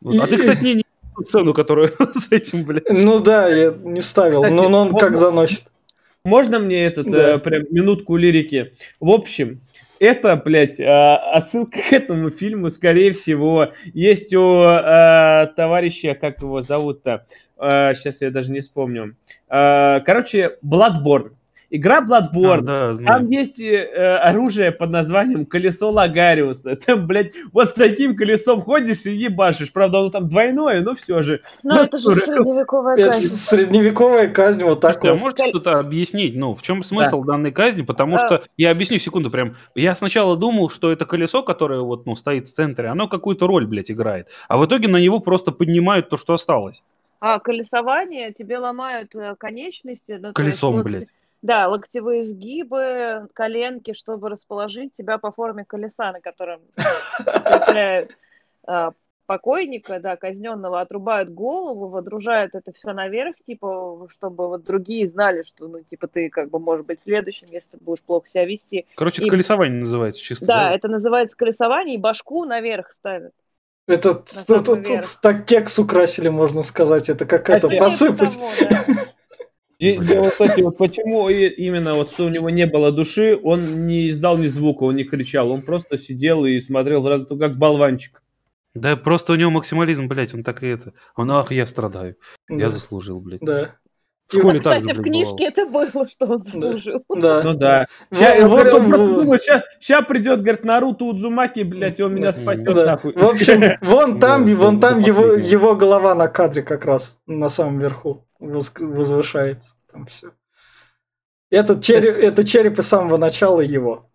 Вот. 0.00 0.20
А 0.20 0.26
ты, 0.28 0.36
кстати, 0.36 0.62
не, 0.62 0.74
не 0.74 0.84
сцену, 1.24 1.54
которую 1.54 1.88
с 2.14 2.30
этим, 2.30 2.64
блядь. 2.64 2.88
Ну 2.88 3.18
да, 3.20 3.48
я 3.48 3.74
не 3.82 4.02
ставил, 4.02 4.42
кстати, 4.42 4.54
но 4.54 4.82
он 4.82 4.96
как 4.96 5.16
заносит. 5.16 5.64
Можно 6.24 6.58
мне 6.58 6.84
этот, 6.84 7.08
да. 7.08 7.34
э, 7.34 7.38
прям 7.38 7.66
минутку 7.70 8.16
лирики? 8.16 8.74
В 8.98 9.10
общем, 9.10 9.60
это, 9.98 10.36
блядь, 10.36 10.80
а, 10.80 11.16
отсылка 11.32 11.78
к 11.88 11.92
этому 11.92 12.30
фильму, 12.30 12.70
скорее 12.70 13.12
всего, 13.12 13.72
есть 13.94 14.34
у 14.34 14.62
э, 14.62 15.48
товарища, 15.56 16.14
как 16.14 16.40
его 16.42 16.62
зовут-то, 16.62 17.26
сейчас 17.58 18.20
я 18.20 18.30
даже 18.30 18.52
не 18.52 18.60
вспомню. 18.60 19.16
Короче, 19.48 20.58
Bloodborne. 20.62 21.32
Игра 21.70 22.00
Bloodborne. 22.00 22.64
А, 22.68 22.94
да, 22.94 23.12
Там 23.12 23.28
есть 23.28 23.60
э, 23.60 23.84
оружие 24.18 24.70
под 24.70 24.90
названием 24.90 25.46
колесо 25.46 25.90
Лагариуса. 25.90 26.76
Там, 26.86 27.06
блядь, 27.06 27.32
вот 27.52 27.68
с 27.68 27.72
таким 27.72 28.16
колесом 28.16 28.60
ходишь 28.60 29.06
и 29.06 29.12
ебашишь. 29.12 29.72
Правда, 29.72 29.98
оно 29.98 30.10
там 30.10 30.28
двойное, 30.28 30.80
но 30.80 30.94
все 30.94 31.22
же. 31.22 31.40
Ну, 31.62 31.76
это 31.76 31.98
же 31.98 32.10
средневековая 32.10 32.96
казнь. 32.96 33.26
Средневековая 33.26 34.28
казнь 34.28 34.62
вот 34.62 34.80
так 34.80 34.94
Слушайте, 34.94 35.12
вот. 35.12 35.20
А 35.20 35.24
можете 35.24 35.50
кто-то 35.50 35.78
объяснить, 35.78 36.36
ну, 36.36 36.54
в 36.54 36.62
чем 36.62 36.82
смысл 36.82 37.22
да. 37.22 37.32
данной 37.32 37.52
казни? 37.52 37.82
Потому 37.82 38.16
а... 38.16 38.18
что, 38.18 38.42
я 38.56 38.70
объясню 38.70 38.98
секунду 38.98 39.30
прям. 39.30 39.56
Я 39.74 39.94
сначала 39.94 40.36
думал, 40.36 40.70
что 40.70 40.92
это 40.92 41.04
колесо, 41.04 41.42
которое 41.42 41.80
вот, 41.80 42.06
ну, 42.06 42.14
стоит 42.16 42.48
в 42.48 42.52
центре, 42.52 42.88
оно 42.88 43.08
какую-то 43.08 43.46
роль, 43.46 43.66
блядь, 43.66 43.90
играет. 43.90 44.28
А 44.48 44.56
в 44.56 44.66
итоге 44.66 44.88
на 44.88 44.98
него 44.98 45.20
просто 45.20 45.52
поднимают 45.52 46.08
то, 46.08 46.16
что 46.16 46.34
осталось. 46.34 46.82
А 47.18 47.38
колесование 47.40 48.32
тебе 48.32 48.58
ломают 48.58 49.14
э, 49.14 49.34
конечности. 49.38 50.18
Ну, 50.20 50.32
Колесом, 50.32 50.74
есть, 50.74 50.84
блядь. 50.84 51.08
Да, 51.42 51.68
локтевые 51.68 52.24
сгибы, 52.24 53.28
коленки, 53.32 53.92
чтобы 53.92 54.30
расположить 54.30 54.94
тебя 54.94 55.18
по 55.18 55.30
форме 55.30 55.64
колеса, 55.64 56.12
на 56.12 56.20
котором 56.20 56.60
цепляют 57.16 58.16
а, 58.66 58.92
покойника, 59.26 60.00
да, 60.00 60.16
казненного, 60.16 60.80
отрубают 60.80 61.30
голову, 61.30 61.88
водружают 61.88 62.54
это 62.54 62.72
все 62.72 62.92
наверх, 62.92 63.36
типа, 63.46 64.08
чтобы 64.10 64.48
вот 64.48 64.64
другие 64.64 65.06
знали, 65.06 65.42
что, 65.42 65.68
ну, 65.68 65.80
типа, 65.82 66.06
ты 66.06 66.30
как 66.30 66.50
бы 66.50 66.58
можешь 66.58 66.86
быть 66.86 67.00
следующим, 67.02 67.48
если 67.50 67.70
ты 67.72 67.78
будешь 67.80 68.02
плохо 68.02 68.28
себя 68.28 68.44
вести. 68.44 68.86
Короче, 68.96 69.22
и... 69.22 69.24
это 69.24 69.30
колесование 69.30 69.80
называется 69.80 70.22
чисто. 70.22 70.46
Да, 70.46 70.68
да, 70.68 70.74
это 70.74 70.88
называется 70.88 71.36
колесование, 71.36 71.96
и 71.96 71.98
башку 71.98 72.44
наверх 72.44 72.92
ставят. 72.92 73.32
Это 73.88 74.14
тут, 74.46 74.88
так 75.22 75.44
кекс 75.44 75.78
украсили, 75.78 76.28
можно 76.28 76.62
сказать. 76.62 77.08
Это 77.08 77.24
какая-то 77.24 77.68
посыпать. 77.68 78.34
Того, 78.34 78.50
да. 78.58 78.94
Дело, 79.78 80.30
кстати, 80.30 80.62
вот 80.62 80.78
почему 80.78 81.28
именно 81.28 81.94
вот 81.94 82.10
что 82.10 82.24
у 82.24 82.28
него 82.28 82.48
не 82.50 82.66
было 82.66 82.92
души, 82.92 83.38
он 83.42 83.86
не 83.86 84.10
издал 84.10 84.38
ни 84.38 84.46
звука, 84.46 84.84
он 84.84 84.96
не 84.96 85.04
кричал, 85.04 85.50
он 85.50 85.62
просто 85.62 85.98
сидел 85.98 86.44
и 86.46 86.60
смотрел 86.60 87.06
раз 87.06 87.26
как 87.26 87.56
болванчик. 87.58 88.22
Да, 88.74 88.96
просто 88.96 89.32
у 89.32 89.36
него 89.36 89.50
максимализм, 89.50 90.06
блядь, 90.06 90.34
он 90.34 90.44
так 90.44 90.62
и 90.62 90.66
это. 90.66 90.92
Он, 91.14 91.30
ах, 91.30 91.50
я 91.50 91.66
страдаю. 91.66 92.16
Да. 92.48 92.56
Я 92.56 92.70
заслужил, 92.70 93.20
блядь. 93.20 93.40
Да. 93.40 93.76
В 94.28 94.38
школе 94.38 94.58
кстати, 94.58 94.84
так 94.84 94.96
же, 94.96 95.00
в 95.00 95.04
книжке 95.04 95.50
бывало. 95.66 95.84
это 95.84 95.94
было, 95.94 96.08
что 96.08 96.26
он 96.26 96.42
заслужил. 96.42 97.04
Да. 97.16 97.42
Ну 97.42 97.54
да. 97.54 97.86
Сейчас, 98.12 98.44
вот 98.44 98.74
он, 98.74 98.90
думаю, 98.90 99.38
сейчас, 99.38 99.62
сейчас 99.80 100.04
придет, 100.04 100.40
говорит, 100.40 100.64
Наруто 100.64 101.04
Удзумаки, 101.04 101.60
блядь, 101.60 102.00
и 102.00 102.02
он 102.02 102.14
меня 102.14 102.32
спасет 102.32 102.64
да. 102.74 102.86
нахуй. 102.86 103.12
В 103.12 103.24
общем, 103.24 103.78
вон 103.82 104.18
там, 104.18 104.44
вон 104.56 104.80
там 104.80 104.98
его, 104.98 105.34
его 105.34 105.76
голова 105.76 106.14
на 106.14 106.26
кадре 106.28 106.62
как 106.62 106.84
раз, 106.84 107.18
на 107.26 107.48
самом 107.48 107.78
верху 107.78 108.26
возвышается. 108.40 109.74
Там 109.92 110.06
все. 110.06 110.32
Это 111.50 111.80
череп, 111.80 112.16
это 112.16 112.44
череп 112.44 112.78
из 112.78 112.86
самого 112.88 113.18
начала 113.18 113.60
его. 113.60 114.10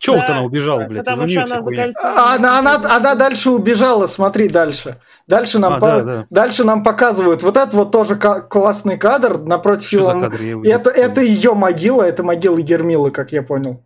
Чего 0.00 0.16
да, 0.16 0.22
вот 0.22 0.30
она 0.30 0.42
убежала, 0.44 0.84
блядь? 0.86 1.04
Потому 1.04 1.28
что 1.28 1.42
она 1.42 1.92
а, 2.02 2.34
она, 2.34 2.58
она, 2.58 2.96
она 2.96 3.14
дальше 3.14 3.50
убежала, 3.50 4.06
смотри 4.06 4.48
дальше. 4.48 4.98
Дальше 5.26 5.58
нам, 5.58 5.74
а, 5.74 5.78
по... 5.78 5.86
да, 5.86 6.02
да. 6.02 6.26
дальше 6.30 6.64
нам 6.64 6.82
показывают. 6.82 7.42
Вот 7.42 7.58
это 7.58 7.76
вот 7.76 7.92
тоже 7.92 8.16
классный 8.16 8.96
кадр 8.96 9.36
напротив 9.36 9.92
его. 9.92 10.64
Это, 10.64 10.88
это 10.88 11.20
ее 11.20 11.52
могила, 11.52 12.02
это 12.02 12.22
могила 12.22 12.58
Гермилы, 12.62 13.10
как 13.10 13.32
я 13.32 13.42
понял. 13.42 13.82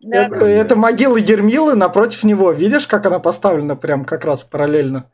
Да, 0.00 0.24
это, 0.28 0.46
это 0.46 0.74
могила 0.74 1.20
Гермилы 1.20 1.74
напротив 1.74 2.24
него. 2.24 2.50
Видишь, 2.52 2.86
как 2.86 3.04
она 3.04 3.18
поставлена 3.18 3.76
прям 3.76 4.06
как 4.06 4.24
раз 4.24 4.44
параллельно? 4.44 5.10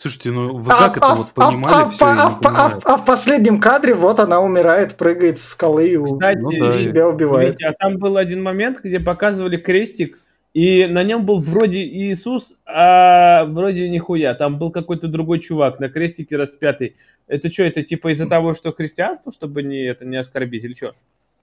Слушайте, 0.00 0.30
ну 0.30 0.56
вы 0.56 0.72
а, 0.72 0.88
как 0.90 1.02
а, 1.02 1.06
это 1.06 1.14
вот 1.16 1.32
понимали 1.32 1.74
а, 1.74 1.90
все? 1.90 2.04
А, 2.04 2.38
а, 2.44 2.80
а, 2.84 2.96
в 2.98 3.04
последнем 3.04 3.60
кадре 3.60 3.94
вот 3.94 4.20
она 4.20 4.40
умирает, 4.40 4.94
прыгает 4.96 5.40
с 5.40 5.48
скалы 5.48 5.88
и 5.88 5.96
Кстати, 5.96 6.38
ну, 6.38 6.52
да, 6.52 6.70
себя 6.70 7.08
убивает. 7.08 7.48
Видите, 7.48 7.66
а 7.66 7.72
там 7.72 7.98
был 7.98 8.16
один 8.16 8.40
момент, 8.40 8.78
где 8.84 9.00
показывали 9.00 9.56
крестик, 9.56 10.20
и 10.54 10.86
на 10.86 11.02
нем 11.02 11.26
был 11.26 11.40
вроде 11.40 11.80
Иисус, 11.80 12.54
а 12.64 13.44
вроде 13.46 13.90
нихуя. 13.90 14.34
Там 14.34 14.56
был 14.56 14.70
какой-то 14.70 15.08
другой 15.08 15.40
чувак 15.40 15.80
на 15.80 15.88
крестике 15.88 16.36
распятый. 16.36 16.94
Это 17.26 17.50
что, 17.52 17.64
это 17.64 17.82
типа 17.82 18.12
из-за 18.12 18.26
того, 18.26 18.54
что 18.54 18.72
христианство, 18.72 19.32
чтобы 19.32 19.64
не, 19.64 19.84
это, 19.84 20.04
не 20.04 20.16
оскорбить, 20.16 20.62
или 20.62 20.74
что? 20.74 20.94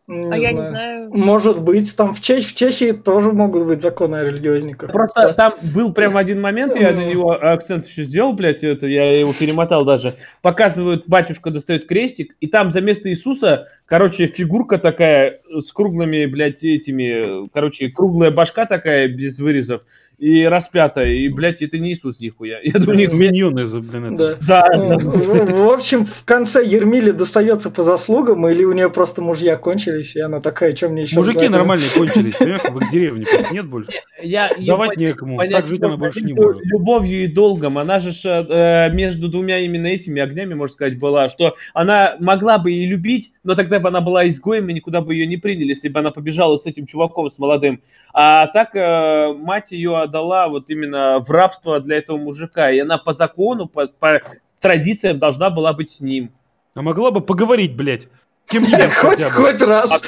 Не 0.07 0.25
а 0.25 0.27
знаю. 0.27 0.41
я 0.41 0.51
не 0.51 0.61
знаю. 0.61 1.09
Может 1.11 1.61
быть, 1.63 1.95
там 1.95 2.13
в, 2.13 2.21
Чех, 2.21 2.43
в 2.45 2.53
Чехии 2.53 2.91
тоже 2.91 3.31
могут 3.31 3.65
быть 3.65 3.81
законы 3.81 4.17
о 4.17 4.23
религиозниках. 4.23 4.91
Просто 4.91 5.27
да. 5.27 5.33
там 5.33 5.53
был 5.73 5.93
прям 5.93 6.15
один 6.15 6.39
момент, 6.39 6.75
я 6.75 6.91
на 6.91 7.03
него 7.03 7.31
акцент 7.31 7.87
еще 7.87 8.03
сделал, 8.03 8.33
блядь, 8.33 8.63
это 8.63 8.85
я 8.85 9.17
его 9.19 9.33
перемотал 9.33 9.83
даже. 9.83 10.13
Показывают, 10.43 11.05
батюшка 11.07 11.49
достает 11.49 11.87
крестик, 11.87 12.35
и 12.39 12.45
там 12.45 12.69
за 12.69 12.81
место 12.81 13.09
Иисуса 13.09 13.67
Короче, 13.85 14.25
фигурка 14.25 14.79
такая 14.79 15.41
с 15.59 15.71
круглыми, 15.71 16.25
блядь, 16.25 16.63
этими, 16.63 17.47
короче, 17.49 17.89
круглая 17.89 18.31
башка 18.31 18.65
такая 18.65 19.07
без 19.07 19.37
вырезов 19.37 19.83
и 20.17 20.45
распятая, 20.45 21.11
и, 21.11 21.27
блядь, 21.29 21.61
это 21.61 21.77
не 21.77 21.93
Иисус 21.93 22.19
нихуя. 22.19 22.59
Я 22.63 22.79
думаю, 22.79 22.97
них 22.97 23.11
миньоны, 23.11 23.65
блин, 23.81 24.13
это. 24.13 24.37
Да. 24.47 24.65
да. 24.69 24.97
В 24.97 25.73
общем, 25.73 26.05
в 26.05 26.23
конце 26.23 26.65
Ермиле 26.65 27.11
достается 27.11 27.69
по 27.69 27.83
заслугам, 27.83 28.47
или 28.47 28.63
у 28.63 28.71
нее 28.71 28.89
просто 28.89 29.21
мужья 29.21 29.57
кончились, 29.57 30.15
и 30.15 30.21
она 30.21 30.39
такая, 30.39 30.75
что 30.75 30.89
мне 30.89 31.03
еще... 31.03 31.17
Мужики 31.17 31.47
нормальные 31.47 31.89
кончились, 31.95 32.35
понимаешь, 32.35 32.61
в 32.63 32.79
их 32.79 32.91
деревне 32.91 33.25
нет 33.51 33.65
больше. 33.65 33.91
Я, 34.21 34.51
Давать 34.57 34.97
некому, 34.97 35.37
так 35.49 35.67
жить 35.67 35.83
она 35.83 35.97
больше 35.97 36.21
не 36.21 36.33
может. 36.33 36.61
Любовью 36.65 37.23
и 37.23 37.27
долгом, 37.27 37.77
она 37.77 37.99
же 37.99 38.11
э, 38.23 38.89
между 38.91 39.27
двумя 39.27 39.59
именно 39.59 39.87
этими 39.87 40.21
огнями, 40.21 40.53
можно 40.53 40.73
сказать, 40.73 40.97
была, 40.97 41.27
что 41.27 41.55
она 41.73 42.15
могла 42.21 42.57
бы 42.57 42.71
и 42.71 42.85
любить, 42.85 43.33
но 43.43 43.55
тогда 43.55 43.74
бы 43.79 43.89
она 43.89 44.01
была 44.01 44.27
изгоем, 44.27 44.69
и 44.69 44.73
никуда 44.73 45.01
бы 45.01 45.13
ее 45.13 45.27
не 45.27 45.37
приняли, 45.37 45.69
если 45.69 45.89
бы 45.89 45.99
она 45.99 46.11
побежала 46.11 46.57
с 46.57 46.65
этим 46.65 46.85
чуваком, 46.85 47.29
с 47.29 47.39
молодым. 47.39 47.81
А 48.13 48.47
так 48.47 48.75
э, 48.75 49.33
мать 49.33 49.71
ее 49.71 49.97
отдала 49.97 50.47
вот 50.47 50.69
именно 50.69 51.19
в 51.19 51.29
рабство 51.29 51.79
для 51.79 51.97
этого 51.97 52.17
мужика, 52.17 52.71
и 52.71 52.79
она 52.79 52.97
по 52.97 53.13
закону, 53.13 53.67
по, 53.67 53.87
по 53.87 54.21
традициям 54.59 55.19
должна 55.19 55.49
была 55.49 55.73
быть 55.73 55.89
с 55.91 55.99
ним. 55.99 56.31
А 56.75 56.81
могла 56.81 57.11
бы 57.11 57.21
поговорить, 57.21 57.75
блядь. 57.75 58.07
Кем-нибудь 58.47 58.93
хоть, 58.93 59.23
хоть 59.23 59.61
раз. 59.61 60.03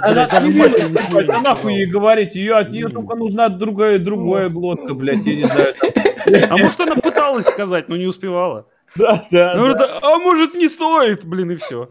Она 0.00 0.28
нахуй 1.42 1.74
ей 1.74 1.86
говорить, 1.86 2.34
ее 2.34 2.56
от 2.56 2.70
нее 2.70 2.88
только 2.88 3.14
нужна 3.14 3.48
другая, 3.48 3.98
другая 3.98 4.48
глотка, 4.48 4.94
блядь, 4.94 5.24
я 5.26 5.36
не 5.36 5.46
знаю. 5.46 5.74
А 6.50 6.56
может 6.56 6.80
она 6.80 6.96
пыталась 6.96 7.46
сказать, 7.46 7.88
но 7.88 7.96
не 7.96 8.06
успевала. 8.06 8.66
Да, 8.96 9.24
да. 9.30 9.98
А 10.02 10.18
может 10.18 10.54
не 10.54 10.68
стоит, 10.68 11.24
блин, 11.24 11.52
и 11.52 11.56
все. 11.56 11.90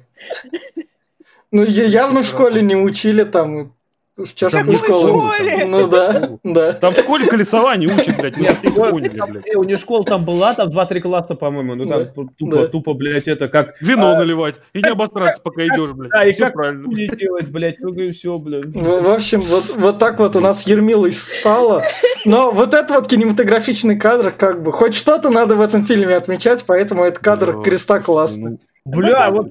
Ну, 1.52 1.64
явно 1.64 2.22
в 2.24 2.28
школе 2.28 2.62
не 2.62 2.76
учили 2.76 3.24
там 3.24 3.74
в 4.18 4.34
частную 4.34 4.78
школу. 4.78 5.32
Ну 5.65 5.88
да, 5.88 6.32
да. 6.43 6.74
Там 6.74 6.93
в 6.93 6.97
школе 6.97 7.28
колесование 7.28 7.88
учат, 7.88 8.18
блядь, 8.18 8.38
мы 8.38 8.47
не 8.47 8.72
поняли, 8.72 9.22
блядь. 9.30 9.55
У 9.55 9.63
нее 9.63 9.78
школа 9.78 10.03
там 10.03 10.26
была, 10.26 10.53
там 10.53 10.70
2-3 10.70 11.01
класса, 11.01 11.36
по-моему, 11.36 11.76
ну 11.76 11.86
там 11.86 12.28
тупо, 12.38 12.68
тупо, 12.68 12.93
блядь, 12.93 13.28
это 13.28 13.47
как... 13.47 13.80
Вино 13.82 14.11
а, 14.11 14.20
наливать 14.20 14.55
и 14.74 14.82
не 14.82 14.89
обосраться, 14.89 15.41
пока 15.41 15.65
идешь, 15.65 15.91
блядь. 15.93 16.11
Да, 16.11 16.26
и 16.26 16.34
как 16.34 16.53
правильно. 16.53 16.88
не 16.88 17.07
делать, 17.07 17.49
блядь, 17.49 17.80
ну 17.80 17.93
и 17.93 18.11
все, 18.11 18.38
блядь. 18.38 18.76
В 18.76 19.13
общем, 19.13 19.41
вот, 19.41 19.99
так 19.99 20.20
вот 20.20 20.36
у 20.36 20.39
нас 20.39 20.65
Ермилой 20.65 21.11
стало. 21.11 21.86
Но 22.26 22.51
вот 22.51 22.74
этот 22.74 22.91
вот 22.91 23.07
кинематографичный 23.07 23.97
кадр, 23.97 24.32
как 24.32 24.63
бы, 24.63 24.72
хоть 24.72 24.95
что-то 24.95 25.30
надо 25.30 25.55
в 25.55 25.61
этом 25.61 25.86
фильме 25.86 26.15
отмечать, 26.15 26.63
поэтому 26.65 27.03
этот 27.03 27.20
кадр 27.20 27.61
креста 27.61 27.99
классный. 27.99 28.59
Бля, 28.86 29.30
вот 29.30 29.47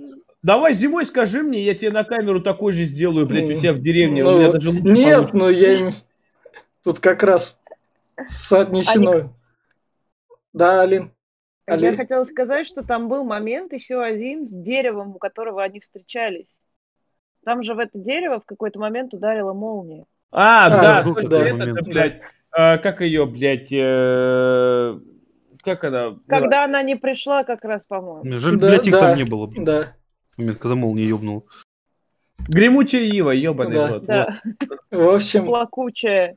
Давай 0.47 0.75
зимой 0.75 1.05
скажи 1.05 1.43
мне, 1.43 1.59
я 1.59 1.75
тебе 1.75 1.91
на 1.91 2.05
камеру 2.05 2.41
такой 2.41 2.73
же 2.73 2.85
сделаю, 2.85 3.27
блядь, 3.27 3.51
у 3.51 3.55
себя 3.57 3.73
в 3.73 3.81
деревне. 3.81 4.23
Ну, 4.23 4.31
у 4.31 4.39
меня 4.39 4.53
даже 4.53 4.71
лучше 4.71 4.93
Нет, 4.93 5.33
но 5.33 5.47
ну 5.47 5.51
я 5.51 5.91
тут 6.85 7.01
как 7.01 7.25
раз 7.25 7.59
соотнесено. 8.29 9.11
Алик... 9.11 9.27
Да, 10.53 10.83
Алин. 10.83 11.11
Алин. 11.67 11.91
Я 11.91 11.97
хотела 11.97 12.23
сказать, 12.23 12.69
что 12.69 12.85
там 12.85 13.09
был 13.09 13.25
момент 13.25 13.73
еще 13.73 14.01
один 14.01 14.47
с 14.47 14.53
деревом, 14.53 15.17
у 15.17 15.19
которого 15.19 15.65
они 15.65 15.81
встречались. 15.81 16.57
Там 17.45 17.65
же 17.65 17.75
в 17.75 17.81
это 17.81 17.99
дерево 17.99 18.39
в 18.39 18.45
какой-то 18.45 18.79
момент 18.79 19.15
ударила 19.15 19.53
молния. 19.53 20.05
А, 20.31 20.67
а 20.67 20.71
да, 20.71 21.03
да, 21.03 21.29
да, 21.29 21.49
это, 21.49 21.83
блядь, 21.83 22.21
а, 22.53 22.79
как 22.79 23.01
ее, 23.01 23.27
блядь, 23.27 23.73
э, 23.73 25.01
как 25.65 25.83
она? 25.83 26.17
Когда 26.29 26.63
она 26.63 26.85
не 26.85 26.95
пришла, 26.95 27.43
как 27.43 27.65
раз, 27.65 27.85
по-моему. 27.85 28.39
Жаль, 28.39 28.59
да, 28.59 28.69
блядь, 28.69 28.87
их 28.87 28.93
да, 28.93 29.01
там 29.01 29.17
не 29.17 29.25
было. 29.25 29.51
Да 29.57 29.93
момент, 30.37 30.59
когда 30.59 30.75
молния 30.75 31.07
ёбнул. 31.07 31.47
Гремучая 32.49 33.03
ива, 33.03 33.31
ёбаный 33.31 33.75
да. 33.75 33.89
рот. 33.89 34.05
Да. 34.05 34.41
В 34.91 35.15
общем... 35.15 35.47
Плакучая. 35.47 36.37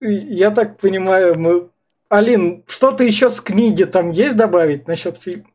Я 0.00 0.50
так 0.50 0.78
понимаю, 0.78 1.38
мы... 1.38 1.68
Алин, 2.08 2.64
что-то 2.66 3.04
еще 3.04 3.30
с 3.30 3.40
книги 3.40 3.84
там 3.84 4.10
есть 4.10 4.36
добавить 4.36 4.86
насчет 4.86 5.16
фильма? 5.16 5.46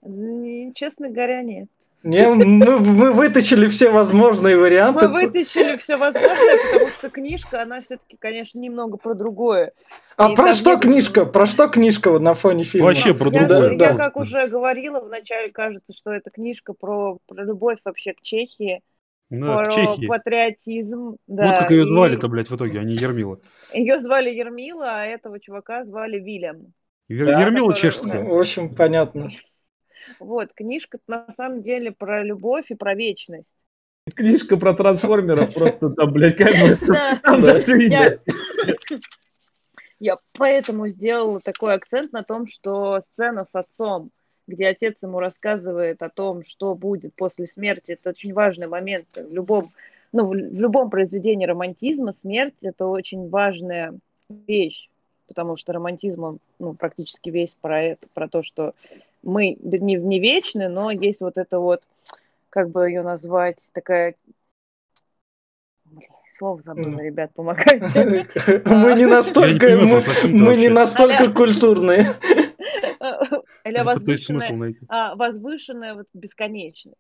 Честно 0.74 1.10
говоря, 1.10 1.44
нет. 1.44 1.70
Не, 2.08 2.30
мы, 2.30 2.80
мы 2.80 3.12
вытащили 3.12 3.68
все 3.68 3.92
возможные 3.92 4.58
варианты. 4.58 5.10
Мы 5.10 5.26
вытащили 5.26 5.76
все 5.76 5.98
возможное, 5.98 6.58
потому 6.72 6.92
что 6.92 7.10
книжка, 7.10 7.62
она 7.62 7.82
все-таки, 7.82 8.16
конечно, 8.18 8.60
немного 8.60 8.96
про 8.96 9.14
другое. 9.14 9.74
А 10.16 10.32
и 10.32 10.36
про 10.36 10.54
что 10.54 10.76
нет... 10.76 10.84
книжка? 10.84 11.26
Про 11.26 11.46
что 11.46 11.68
книжка 11.68 12.18
на 12.18 12.34
фоне 12.34 12.64
фильма? 12.64 12.88
Вообще 12.88 13.14
про 13.14 13.30
я, 13.30 13.46
другое. 13.46 13.72
Я, 13.74 13.78
да. 13.78 13.90
я, 13.90 13.96
как 13.98 14.16
уже 14.16 14.48
говорила, 14.48 15.02
вначале 15.02 15.52
кажется, 15.52 15.92
что 15.94 16.12
это 16.12 16.30
книжка 16.30 16.72
про, 16.72 17.18
про 17.28 17.44
любовь 17.44 17.80
вообще 17.84 18.14
к 18.14 18.22
Чехии. 18.22 18.82
Да, 19.30 19.58
про 19.58 19.66
к 19.66 19.74
Чехии. 19.74 20.08
патриотизм. 20.08 21.18
Да, 21.28 21.48
вот 21.48 21.58
как 21.58 21.72
ее 21.72 21.86
звали-то, 21.86 22.30
блядь, 22.30 22.50
в 22.50 22.56
итоге, 22.56 22.80
а 22.80 22.84
не 22.84 22.96
Ермила. 22.96 23.42
Ее 23.74 24.00
звали 24.00 24.30
Ермила, 24.30 25.02
а 25.02 25.06
этого 25.06 25.42
чувака 25.42 25.84
звали 25.84 26.20
Вильям. 26.20 26.74
Ер... 27.10 27.26
Да, 27.26 27.42
Ермила 27.42 27.74
который... 27.74 27.82
чешская. 27.82 28.24
В 28.24 28.40
общем, 28.40 28.74
понятно. 28.74 29.30
Вот, 30.20 30.54
книжка 30.54 31.00
на 31.08 31.28
самом 31.36 31.62
деле 31.62 31.92
про 31.92 32.24
любовь 32.24 32.66
и 32.70 32.76
про 32.76 32.96
вечность. 32.96 33.52
Книжка 34.16 34.58
про 34.58 34.74
трансформеров 34.74 35.54
просто 35.54 35.90
там, 35.90 36.12
блядь, 36.14 36.38
как 36.38 36.54
бы... 36.54 36.78
Там 37.24 37.42
даже 37.42 37.74
Я 40.00 40.18
поэтому 40.34 40.88
сделала 40.90 41.40
такой 41.40 41.74
акцент 41.74 42.14
на 42.14 42.24
том, 42.24 42.46
что 42.48 43.00
сцена 43.02 43.46
с 43.46 43.50
отцом, 43.54 44.12
где 44.46 44.68
отец 44.68 44.98
ему 45.02 45.20
рассказывает 45.20 46.02
о 46.04 46.10
том, 46.10 46.44
что 46.44 46.76
будет 46.76 47.16
после 47.16 47.48
смерти, 47.48 47.94
это 47.94 48.12
очень 48.12 48.34
важный 48.34 48.68
момент 48.68 49.08
в 49.16 49.34
любом, 49.34 49.72
ну, 50.12 50.28
в 50.28 50.36
любом 50.36 50.92
произведении 50.92 51.48
романтизма. 51.48 52.14
Смерть– 52.14 52.58
это 52.62 52.86
очень 52.86 53.30
важная 53.30 53.98
вещь, 54.30 54.88
потому 55.28 55.58
что 55.58 55.74
романтизм, 55.74 56.24
он 56.24 56.40
ну, 56.60 56.74
практически 56.74 57.30
весь 57.30 57.56
про 57.60 57.82
это, 57.82 58.08
про 58.14 58.28
то, 58.28 58.44
что 58.44 58.74
мы 59.24 59.58
не, 59.62 59.96
не 59.96 60.20
вечны, 60.20 60.70
но 60.70 60.92
есть 60.92 61.22
вот 61.22 61.38
это 61.38 61.60
вот, 61.60 61.84
как 62.50 62.70
бы 62.70 62.88
ее 62.88 63.04
назвать, 63.04 63.58
такая 63.74 64.16
слово 66.38 66.62
забыла, 66.62 67.00
ребят, 67.00 67.32
помогайте. 67.34 68.28
Мы 68.66 68.94
не 68.94 69.06
настолько, 69.08 69.68
мы 70.28 70.56
не 70.56 70.70
настолько 70.70 71.32
культурные. 71.34 72.14
Или 73.66 73.82
возвышенная, 73.82 74.76
а, 74.88 75.16
возвышенная 75.16 75.96
вот 75.96 76.08
бесконечность. 76.14 76.98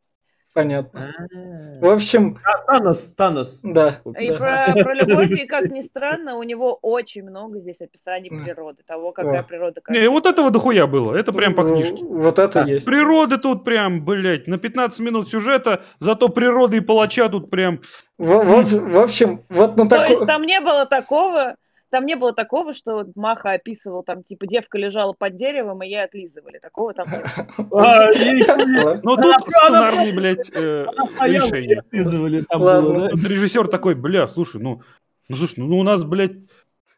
Понятно. 0.57 1.13
А. 1.19 1.85
В 1.85 1.87
общем... 1.87 2.39
Танос, 2.65 3.13
Танос. 3.15 3.59
Да. 3.61 4.01
И 4.19 4.31
Про, 4.31 4.73
про 4.73 4.95
любовь, 4.95 5.29
и 5.29 5.45
как 5.45 5.69
ни 5.69 5.83
странно, 5.83 6.35
у 6.35 6.41
него 6.41 6.79
очень 6.81 7.21
много 7.21 7.59
здесь 7.59 7.79
описаний 7.79 8.31
природы, 8.31 8.81
того, 8.83 9.11
какая 9.11 9.43
природа. 9.43 9.81
Не, 9.89 10.09
вот 10.09 10.25
этого 10.25 10.49
дохуя 10.49 10.87
было, 10.87 11.13
это 11.13 11.31
прям 11.31 11.53
по 11.53 11.63
книжке. 11.63 12.03
Вот 12.03 12.39
это 12.39 12.63
есть. 12.63 12.87
Природы 12.87 13.37
тут 13.37 13.63
прям, 13.63 14.03
блядь, 14.03 14.47
на 14.47 14.57
15 14.57 14.99
минут 15.01 15.29
сюжета, 15.29 15.83
зато 15.99 16.27
природы 16.27 16.77
и 16.77 16.79
палача 16.79 17.29
тут 17.29 17.51
прям... 17.51 17.81
В, 18.17 18.97
общем, 18.99 19.43
вот 19.49 19.77
на 19.77 19.87
таком... 19.87 20.05
То 20.05 20.11
есть 20.11 20.25
там 20.25 20.41
не 20.41 20.59
было 20.59 20.87
такого, 20.87 21.55
там 21.97 22.05
не 22.05 22.15
было 22.15 22.31
такого, 22.31 22.75
что 22.75 23.07
Маха 23.15 23.53
описывал, 23.53 24.03
там, 24.03 24.21
типа, 24.21 24.45
девка 24.45 24.77
лежала 24.77 25.13
под 25.13 25.35
деревом, 25.35 25.81
и 25.81 25.87
ей 25.87 26.03
отлизывали. 26.03 26.59
Такого 26.59 26.93
там. 26.93 27.07
А, 27.71 28.09
ну, 29.01 29.15
тут 29.15 29.35
сценарный, 29.47 30.11
блядь, 30.11 30.51
э, 30.53 30.85
решение. 31.21 31.83
Режиссер 33.27 33.67
такой, 33.67 33.95
бля, 33.95 34.27
слушай, 34.27 34.61
ну, 34.61 34.83
ну, 35.27 35.35
слушай, 35.35 35.55
ну, 35.57 35.79
у 35.79 35.83
нас, 35.83 36.03
блядь, 36.03 36.37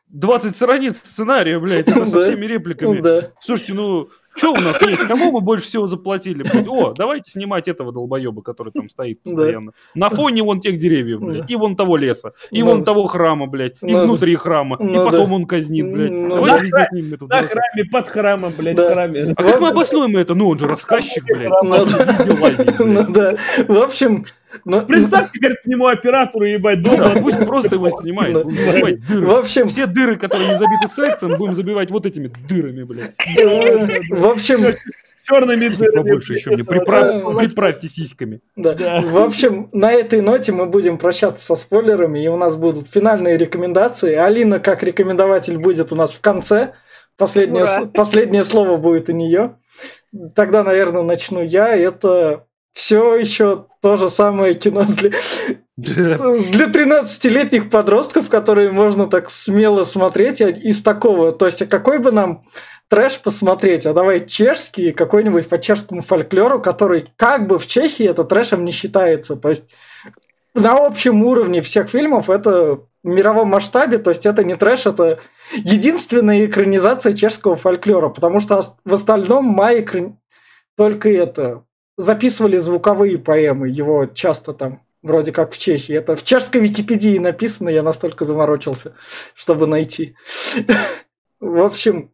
20 0.09 0.53
страниц 0.53 0.97
сценария, 0.97 1.59
блядь, 1.59 1.87
со 1.87 2.05
всеми 2.23 2.45
репликами. 2.45 3.31
Слушайте, 3.39 3.75
ну, 3.75 4.09
что 4.35 4.51
у 4.51 4.55
нас 4.55 4.81
есть? 4.81 5.01
Кому 5.07 5.31
мы 5.31 5.41
больше 5.41 5.65
всего 5.65 5.87
заплатили? 5.87 6.43
Блядь? 6.43 6.67
О, 6.67 6.93
давайте 6.93 7.31
снимать 7.31 7.67
этого 7.67 7.91
долбоеба, 7.91 8.41
который 8.41 8.71
там 8.71 8.89
стоит 8.89 9.21
постоянно. 9.21 9.71
Да. 9.95 9.99
На 9.99 10.09
фоне 10.09 10.43
вон 10.43 10.61
тех 10.61 10.77
деревьев, 10.77 11.19
блядь, 11.19 11.41
да. 11.41 11.45
и 11.47 11.55
вон 11.55 11.75
того 11.75 11.97
леса, 11.97 12.33
и 12.51 12.61
ну, 12.61 12.71
вон 12.71 12.83
того 12.83 13.05
храма, 13.05 13.47
блядь, 13.47 13.77
и 13.81 13.91
ну, 13.91 14.03
внутри 14.03 14.35
храма, 14.35 14.77
ну, 14.79 14.89
и 14.89 15.05
потом 15.05 15.29
да. 15.29 15.35
он 15.35 15.45
казнит, 15.45 15.91
блядь. 15.91 16.11
Ну, 16.11 16.29
давайте 16.29 16.63
везде 16.63 16.87
снимем 16.91 17.13
это. 17.13 17.25
На 17.27 17.43
храме, 17.43 17.85
под 17.91 18.07
храмом, 18.07 18.53
блядь, 18.57 18.77
да. 18.77 18.87
храме. 18.89 19.33
А 19.35 19.43
как 19.43 19.61
мы 19.61 19.69
обоснуем 19.69 20.17
это? 20.17 20.35
Ну, 20.35 20.49
он 20.49 20.59
же 20.59 20.67
рассказчик, 20.67 21.23
блядь. 21.25 21.51
Ну 22.79 23.03
да. 23.11 23.35
В 23.67 23.77
общем, 23.77 24.25
но... 24.65 24.85
Представьте, 24.85 25.39
говорит, 25.39 25.59
к 25.61 25.65
нему 25.65 25.87
оператору 25.87 26.45
ебать 26.45 26.81
дома. 26.81 27.09
Да, 27.13 27.21
пусть 27.21 27.37
просто 27.39 27.75
его 27.75 27.89
снимает. 27.89 28.35
В 28.35 29.35
общем... 29.35 29.67
Все 29.67 29.85
дыры, 29.85 30.17
которые 30.17 30.49
не 30.49 30.55
забиты 30.55 30.87
сексом, 30.87 31.37
будем 31.37 31.53
забивать 31.53 31.91
вот 31.91 32.05
этими 32.05 32.31
дырами, 32.47 32.83
блядь. 32.83 33.15
В 34.09 34.25
общем... 34.25 34.73
Черными 35.23 35.67
дырами. 35.67 35.95
Побольше 35.95 36.33
еще 36.33 36.51
мне. 36.51 36.63
Приправ... 36.63 37.37
Приправьте 37.37 37.87
сиськами. 37.87 38.41
Да. 38.55 38.73
да. 38.73 39.01
В 39.01 39.17
общем, 39.17 39.69
на 39.73 39.91
этой 39.91 40.21
ноте 40.21 40.51
мы 40.51 40.65
будем 40.65 40.97
прощаться 40.97 41.45
со 41.45 41.55
спойлерами, 41.55 42.23
и 42.23 42.27
у 42.27 42.37
нас 42.37 42.55
будут 42.57 42.87
финальные 42.87 43.37
рекомендации. 43.37 44.15
Алина, 44.15 44.59
как 44.59 44.81
рекомендователь, 44.81 45.57
будет 45.57 45.91
у 45.91 45.95
нас 45.95 46.13
в 46.13 46.21
конце. 46.21 46.73
Последнее, 47.15 47.65
последнее 47.93 48.43
слово 48.43 48.77
будет 48.77 49.09
у 49.09 49.11
нее. 49.11 49.57
Тогда, 50.35 50.63
наверное, 50.63 51.03
начну 51.03 51.43
я. 51.43 51.75
Это 51.75 52.45
все 52.73 53.15
еще 53.15 53.65
то 53.81 53.97
же 53.97 54.09
самое 54.09 54.55
кино 54.55 54.83
для, 54.83 55.11
для 55.77 56.65
13-летних 56.67 57.69
подростков, 57.69 58.29
которые 58.29 58.71
можно 58.71 59.07
так 59.07 59.29
смело 59.29 59.83
смотреть 59.83 60.41
из 60.41 60.81
такого. 60.81 61.31
То 61.31 61.45
есть, 61.45 61.61
а 61.61 61.65
какой 61.65 61.99
бы 61.99 62.11
нам 62.11 62.41
трэш 62.89 63.19
посмотреть, 63.19 63.85
а 63.85 63.93
давай 63.93 64.25
чешский, 64.25 64.91
какой-нибудь 64.91 65.47
по 65.47 65.59
чешскому 65.59 66.01
фольклору, 66.01 66.59
который 66.61 67.07
как 67.15 67.47
бы 67.47 67.59
в 67.59 67.67
Чехии 67.67 68.05
это 68.05 68.23
трэшем 68.23 68.65
не 68.65 68.71
считается. 68.71 69.35
То 69.35 69.49
есть 69.49 69.65
на 70.55 70.85
общем 70.85 71.23
уровне 71.23 71.61
всех 71.61 71.89
фильмов 71.89 72.29
это 72.29 72.79
в 73.03 73.07
мировом 73.07 73.49
масштабе, 73.49 73.99
то 73.99 74.09
есть 74.09 74.25
это 74.25 74.43
не 74.43 74.55
трэш, 74.55 74.87
это 74.87 75.19
единственная 75.53 76.45
экранизация 76.45 77.13
чешского 77.13 77.55
фольклора, 77.55 78.09
потому 78.09 78.39
что 78.39 78.61
в 78.83 78.93
остальном 78.93 79.45
Май 79.45 79.85
только 80.75 81.09
это 81.09 81.63
записывали 81.99 82.57
звуковые 82.57 83.17
поэмы, 83.17 83.67
его 83.67 84.05
часто 84.05 84.53
там 84.53 84.81
вроде 85.03 85.33
как 85.33 85.51
в 85.51 85.57
Чехии. 85.57 85.93
Это 85.93 86.15
в 86.15 86.23
чешской 86.23 86.61
Википедии 86.61 87.17
написано, 87.17 87.67
я 87.67 87.83
настолько 87.83 88.23
заморочился, 88.23 88.95
чтобы 89.35 89.67
найти. 89.67 90.15
В 91.41 91.59
общем, 91.59 92.11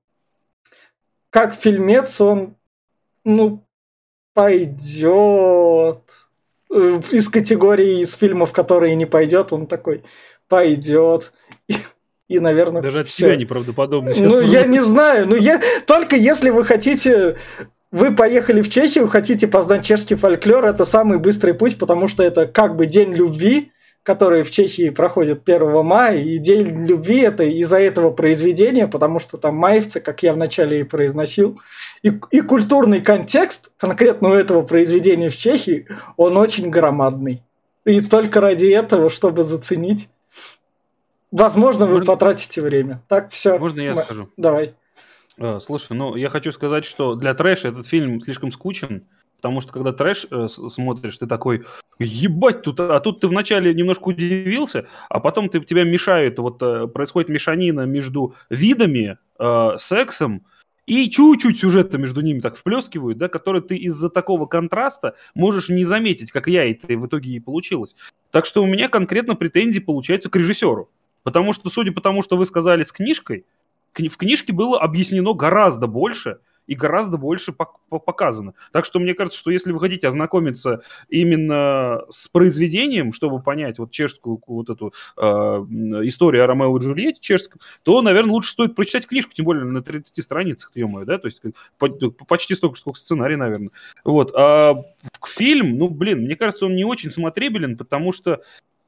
как 1.29 1.53
фильмец 1.53 2.19
он, 2.19 2.55
ну, 3.23 3.63
пойдет. 4.33 6.01
Э, 6.71 6.99
из 7.11 7.29
категории 7.29 8.01
из 8.01 8.15
фильмов, 8.15 8.53
которые 8.53 8.95
не 8.95 9.05
пойдет, 9.05 9.53
он 9.53 9.67
такой 9.67 10.03
пойдет. 10.47 11.31
И, 11.67 11.75
и 12.27 12.39
наверное, 12.39 12.81
Даже 12.81 13.01
от 13.01 13.07
всё. 13.07 13.27
себя 13.27 13.35
неправдоподобно. 13.35 14.11
Ну, 14.17 14.39
я 14.39 14.65
не 14.65 14.79
знаю. 14.79 15.27
Ну, 15.27 15.35
я... 15.35 15.61
Только 15.85 16.15
если 16.15 16.49
вы 16.49 16.63
хотите 16.63 17.37
вы 17.95 18.13
поехали 18.13 18.61
в 18.61 18.69
Чехию, 18.69 19.07
хотите 19.07 19.47
познать 19.47 19.85
чешский 19.85 20.15
фольклор, 20.15 20.65
это 20.65 20.83
самый 20.83 21.17
быстрый 21.17 21.53
путь, 21.53 21.79
потому 21.79 22.09
что 22.09 22.23
это 22.23 22.45
как 22.45 22.75
бы 22.75 22.87
день 22.87 23.13
любви, 23.13 23.71
который 24.03 24.43
в 24.43 24.51
Чехии 24.51 24.89
проходит 24.89 25.47
1 25.47 25.83
мая, 25.83 26.17
и 26.17 26.37
День 26.37 26.85
любви 26.85 27.21
это 27.21 27.43
из-за 27.43 27.79
этого 27.79 28.11
произведения, 28.11 28.87
потому 28.87 29.19
что 29.19 29.37
там 29.37 29.55
маевцы, 29.55 30.01
как 30.01 30.23
я 30.23 30.33
вначале 30.33 30.81
и 30.81 30.83
произносил, 30.83 31.59
и, 32.03 32.11
и 32.31 32.41
культурный 32.41 32.99
контекст 32.99 33.71
конкретно 33.77 34.29
у 34.29 34.33
этого 34.33 34.61
произведения 34.61 35.29
в 35.29 35.37
Чехии, 35.37 35.87
он 36.17 36.37
очень 36.37 36.69
громадный. 36.69 37.43
И 37.85 38.01
только 38.01 38.41
ради 38.41 38.67
этого, 38.67 39.09
чтобы 39.09 39.43
заценить, 39.43 40.09
возможно, 41.31 41.87
вы 41.87 42.03
потратите 42.03 42.61
время. 42.61 43.01
Так, 43.07 43.31
все. 43.31 43.57
Можно 43.57 43.81
я 43.81 43.95
скажу? 43.95 44.27
Давай. 44.35 44.75
А, 45.37 45.59
слушай, 45.59 45.93
ну 45.93 46.15
я 46.15 46.29
хочу 46.29 46.51
сказать, 46.51 46.85
что 46.85 47.15
для 47.15 47.33
трэша 47.33 47.69
этот 47.69 47.85
фильм 47.85 48.21
слишком 48.21 48.51
скучен, 48.51 49.05
Потому 49.45 49.61
что 49.61 49.73
когда 49.73 49.91
трэш 49.91 50.25
э, 50.31 50.47
смотришь, 50.47 51.19
ты 51.19 51.27
такой, 51.27 51.65
ебать, 51.99 52.63
тут, 52.63 52.79
а 52.79 52.99
тут 52.99 53.19
ты 53.19 53.27
вначале 53.27 53.75
немножко 53.75 54.07
удивился, 54.07 54.87
а 55.07 55.19
потом 55.19 55.49
ты, 55.49 55.59
тебя 55.59 55.83
мешает, 55.83 56.39
вот 56.39 56.63
э, 56.63 56.87
происходит 56.87 57.29
мешанина 57.29 57.81
между 57.81 58.33
видами, 58.49 59.19
э, 59.37 59.69
сексом, 59.77 60.45
и 60.87 61.09
чуть-чуть 61.09 61.59
сюжета 61.59 61.97
между 61.97 62.21
ними 62.21 62.39
так 62.39 62.55
вплескивают, 62.55 63.17
да, 63.17 63.27
который 63.27 63.61
ты 63.61 63.75
из-за 63.75 64.09
такого 64.09 64.45
контраста 64.45 65.15
можешь 65.33 65.69
не 65.69 65.83
заметить, 65.83 66.31
как 66.31 66.47
я 66.47 66.69
это 66.69 66.97
в 66.97 67.05
итоге 67.07 67.31
и 67.31 67.39
получилось. 67.39 67.95
Так 68.31 68.45
что 68.45 68.63
у 68.63 68.67
меня 68.67 68.87
конкретно 68.87 69.35
претензии 69.35 69.79
получаются 69.79 70.29
к 70.29 70.35
режиссеру. 70.35 70.89
Потому 71.23 71.53
что, 71.53 71.69
судя 71.69 71.91
по 71.91 72.01
тому, 72.01 72.21
что 72.21 72.37
вы 72.37 72.45
сказали 72.45 72.83
с 72.83 72.91
книжкой, 72.91 73.45
в 73.97 74.17
книжке 74.17 74.53
было 74.53 74.79
объяснено 74.79 75.33
гораздо 75.33 75.87
больше, 75.87 76.39
и 76.67 76.75
гораздо 76.75 77.17
больше 77.17 77.53
показано. 77.53 78.53
Так 78.71 78.85
что 78.85 78.99
мне 78.99 79.13
кажется, 79.13 79.39
что 79.39 79.51
если 79.51 79.71
вы 79.71 79.79
хотите 79.79 80.07
ознакомиться 80.07 80.81
именно 81.09 82.01
с 82.09 82.27
произведением, 82.27 83.13
чтобы 83.13 83.41
понять 83.41 83.79
вот 83.79 83.91
чешскую 83.91 84.41
вот 84.47 84.69
эту 84.69 84.93
э, 85.17 85.21
историю 85.21 86.43
о 86.43 86.47
Ромео 86.47 86.77
и 86.77 86.81
Джульетте 86.81 87.21
чешском, 87.21 87.61
то, 87.83 88.01
наверное, 88.01 88.31
лучше 88.31 88.51
стоит 88.51 88.75
прочитать 88.75 89.07
книжку, 89.07 89.33
тем 89.33 89.45
более 89.45 89.65
на 89.65 89.83
30 89.83 90.23
страницах, 90.23 90.71
ё 90.75 90.87
да, 91.05 91.17
то 91.17 91.27
есть 91.27 91.41
почти 92.27 92.55
столько, 92.55 92.77
сколько 92.77 92.99
сценарий, 92.99 93.35
наверное. 93.35 93.71
Вот. 94.03 94.33
А 94.35 94.75
фильм, 95.25 95.77
ну, 95.77 95.89
блин, 95.89 96.23
мне 96.23 96.35
кажется, 96.35 96.65
он 96.65 96.75
не 96.75 96.83
очень 96.83 97.11
смотрибелен, 97.11 97.77
потому 97.77 98.11
что 98.11 98.41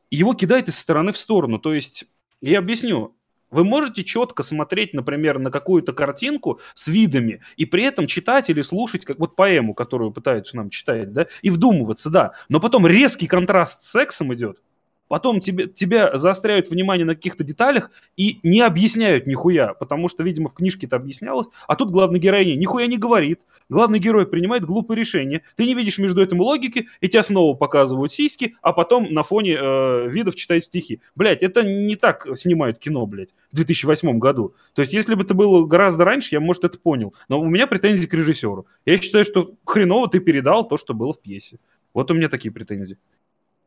его 0.09 0.33
кидает 0.33 0.69
из 0.69 0.77
стороны 0.77 1.11
в 1.11 1.17
сторону. 1.17 1.59
То 1.59 1.73
есть, 1.73 2.05
я 2.41 2.59
объясню, 2.59 3.15
вы 3.51 3.63
можете 3.63 4.03
четко 4.03 4.43
смотреть, 4.43 4.93
например, 4.93 5.39
на 5.39 5.51
какую-то 5.51 5.93
картинку 5.93 6.59
с 6.73 6.87
видами 6.87 7.41
и 7.55 7.65
при 7.65 7.83
этом 7.83 8.07
читать 8.07 8.49
или 8.49 8.61
слушать 8.61 9.05
как 9.05 9.19
вот 9.19 9.35
поэму, 9.35 9.73
которую 9.73 10.11
пытаются 10.11 10.57
нам 10.57 10.69
читать, 10.69 11.13
да, 11.13 11.27
и 11.41 11.49
вдумываться, 11.49 12.09
да. 12.09 12.31
Но 12.49 12.59
потом 12.59 12.87
резкий 12.87 13.27
контраст 13.27 13.81
с 13.81 13.91
сексом 13.91 14.33
идет, 14.33 14.61
Потом 15.07 15.39
тебе, 15.39 15.67
тебя 15.67 16.17
заостряют 16.17 16.69
внимание 16.69 17.05
на 17.05 17.15
каких-то 17.15 17.43
деталях 17.43 17.91
и 18.15 18.39
не 18.43 18.61
объясняют 18.61 19.27
нихуя, 19.27 19.73
потому 19.73 20.09
что, 20.09 20.23
видимо, 20.23 20.49
в 20.49 20.53
книжке 20.53 20.87
это 20.87 20.95
объяснялось, 20.95 21.47
а 21.67 21.75
тут 21.75 21.91
главный 21.91 22.19
героиня 22.19 22.55
нихуя 22.55 22.87
не 22.87 22.97
говорит, 22.97 23.41
главный 23.69 23.99
герой 23.99 24.27
принимает 24.27 24.65
глупые 24.65 24.97
решения, 24.97 25.43
ты 25.55 25.65
не 25.65 25.73
видишь 25.73 25.97
между 25.97 26.21
этим 26.21 26.39
логики, 26.39 26.87
и 27.01 27.07
тебя 27.07 27.23
снова 27.23 27.55
показывают 27.55 28.13
сиськи, 28.13 28.55
а 28.61 28.73
потом 28.73 29.13
на 29.13 29.23
фоне 29.23 29.57
э, 29.59 30.09
видов 30.09 30.35
читают 30.35 30.65
стихи. 30.65 31.01
Блять, 31.15 31.41
это 31.41 31.63
не 31.63 31.95
так 31.95 32.27
снимают 32.35 32.79
кино, 32.79 33.05
блядь, 33.05 33.33
в 33.51 33.55
2008 33.55 34.19
году. 34.19 34.55
То 34.73 34.81
есть, 34.81 34.93
если 34.93 35.15
бы 35.15 35.23
это 35.23 35.33
было 35.33 35.65
гораздо 35.65 36.05
раньше, 36.05 36.35
я, 36.35 36.39
может, 36.39 36.63
это 36.63 36.79
понял. 36.79 37.13
Но 37.29 37.39
у 37.39 37.45
меня 37.45 37.67
претензии 37.67 38.07
к 38.07 38.13
режиссеру. 38.13 38.67
Я 38.85 38.97
считаю, 38.97 39.25
что 39.25 39.53
хреново 39.65 40.09
ты 40.09 40.19
передал 40.19 40.67
то, 40.67 40.77
что 40.77 40.93
было 40.93 41.13
в 41.13 41.21
пьесе. 41.21 41.59
Вот 41.93 42.11
у 42.11 42.13
меня 42.13 42.29
такие 42.29 42.51
претензии. 42.51 42.97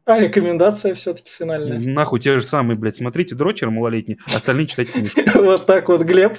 А 0.05 0.19
рекомендация 0.19 0.95
все-таки 0.95 1.31
финальная. 1.31 1.79
Нахуй 1.79 2.21
те 2.21 2.39
же 2.39 2.45
самые, 2.45 2.77
блядь, 2.77 2.97
смотрите 2.97 3.35
дрочер 3.35 3.71
малолетний, 3.71 4.19
остальные 4.27 4.67
читать 4.67 4.91
книжку. 4.91 5.21
Вот 5.35 5.67
так 5.67 5.89
вот, 5.89 6.03
Глеб. 6.03 6.39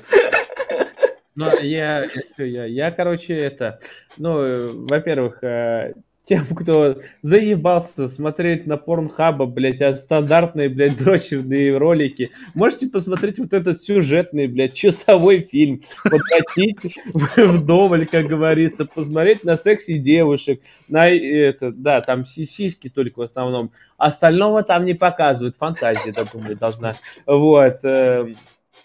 Ну, 1.36 1.48
я, 1.62 2.08
я, 2.38 2.66
я, 2.66 2.92
короче, 2.92 3.34
это, 3.34 3.80
ну, 4.18 4.86
во-первых, 4.88 5.42
э, 5.44 5.94
тем, 6.32 6.46
кто 6.46 6.96
заебался 7.22 8.08
смотреть 8.08 8.66
на 8.66 8.78
порнхаба, 8.78 9.46
блядь, 9.48 9.82
а 9.82 9.94
стандартные, 9.96 10.70
блядь, 10.70 10.96
дрочерные 10.96 11.78
ролики, 11.78 12.32
можете 12.54 12.88
посмотреть 12.88 13.38
вот 13.38 13.52
этот 13.52 13.82
сюжетный, 13.82 14.48
блядь, 14.48 14.74
часовой 14.74 15.42
фильм, 15.42 15.82
подкатить 16.06 17.00
вдоволь, 17.36 18.06
как 18.06 18.28
говорится, 18.28 18.86
посмотреть 18.86 19.44
на 19.44 19.58
секси 19.58 19.98
девушек, 19.98 20.62
на 20.88 21.10
это, 21.10 21.74
да, 21.74 22.00
там 22.00 22.24
сиськи 22.24 22.88
только 22.88 23.20
в 23.20 23.24
основном, 23.24 23.74
остального 23.98 24.64
там 24.64 24.86
не 24.86 24.94
показывают, 24.94 25.58
фантазия, 25.58 26.14
я 26.16 26.56
должна, 26.56 26.96
вот, 27.26 27.80
эм, 27.84 28.38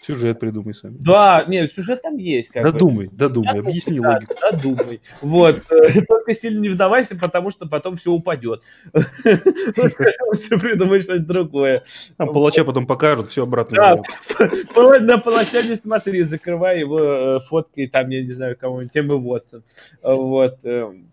Сюжет 0.07 0.39
придумай 0.39 0.73
сами. 0.73 0.95
Да, 0.99 1.43
нет, 1.49 1.69
сюжет 1.69 2.01
там 2.01 2.15
есть. 2.15 2.47
Как 2.47 2.63
додумай, 2.63 3.07
бы. 3.07 3.15
додумай, 3.17 3.55
да, 3.55 3.59
объясни 3.59 3.99
да, 3.99 4.13
логику. 4.13 4.35
Додумай. 4.39 5.01
Вот. 5.19 5.61
Э, 5.69 6.01
только 6.07 6.33
сильно 6.33 6.61
не 6.61 6.69
вдавайся, 6.69 7.17
потому 7.17 7.51
что 7.51 7.67
потом 7.67 7.97
все 7.97 8.11
упадет. 8.11 8.63
Лучше 8.93 10.57
придумай 10.61 11.01
что-то 11.01 11.19
другое. 11.25 11.83
А 12.15 12.25
палача 12.25 12.63
потом 12.63 12.87
покажут, 12.87 13.27
все 13.27 13.43
обратно. 13.43 13.75
Да, 13.75 14.99
на 15.01 15.17
палача 15.17 15.61
не 15.61 15.75
смотри, 15.75 16.23
закрывай 16.23 16.79
его 16.79 16.99
э, 16.99 17.39
фоткой, 17.41 17.87
там, 17.87 18.09
я 18.09 18.23
не 18.23 18.31
знаю, 18.31 18.55
кого-нибудь, 18.57 18.93
Темы 18.93 19.15
Уотсон. 19.15 19.63
Вот. 20.01 20.59
Эм. 20.63 21.11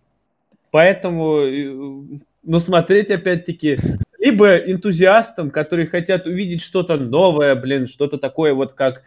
Поэтому, 0.70 1.38
э, 1.38 2.20
ну, 2.45 2.61
смотреть, 2.61 3.11
опять-таки, 3.11 3.76
либо 4.25 4.57
энтузиастам, 4.57 5.51
которые 5.51 5.87
хотят 5.87 6.27
увидеть 6.27 6.62
что-то 6.62 6.97
новое, 6.97 7.55
блин, 7.55 7.87
что-то 7.87 8.16
такое 8.16 8.55
вот 8.55 8.72
как 8.72 9.03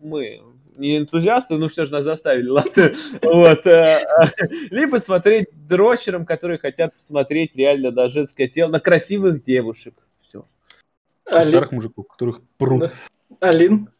мы, 0.00 0.40
не 0.76 0.98
энтузиасты, 0.98 1.56
но 1.56 1.68
все 1.68 1.84
же 1.84 1.92
нас 1.92 2.04
заставили, 2.04 2.48
ладно. 2.48 2.92
Вот. 3.22 3.66
Э, 3.66 4.00
либо 4.70 4.98
смотреть 4.98 5.48
дрочерам, 5.66 6.24
которые 6.24 6.58
хотят 6.58 6.94
посмотреть 6.94 7.56
реально 7.56 7.90
на 7.90 8.08
женское 8.08 8.46
тело, 8.46 8.70
на 8.70 8.78
красивых 8.78 9.42
девушек. 9.42 9.94
Все. 10.20 10.46
А 11.24 11.42
старых 11.42 11.72
мужиков, 11.72 12.06
которых 12.06 12.40
прут. 12.58 12.92
Алин? 13.40 13.90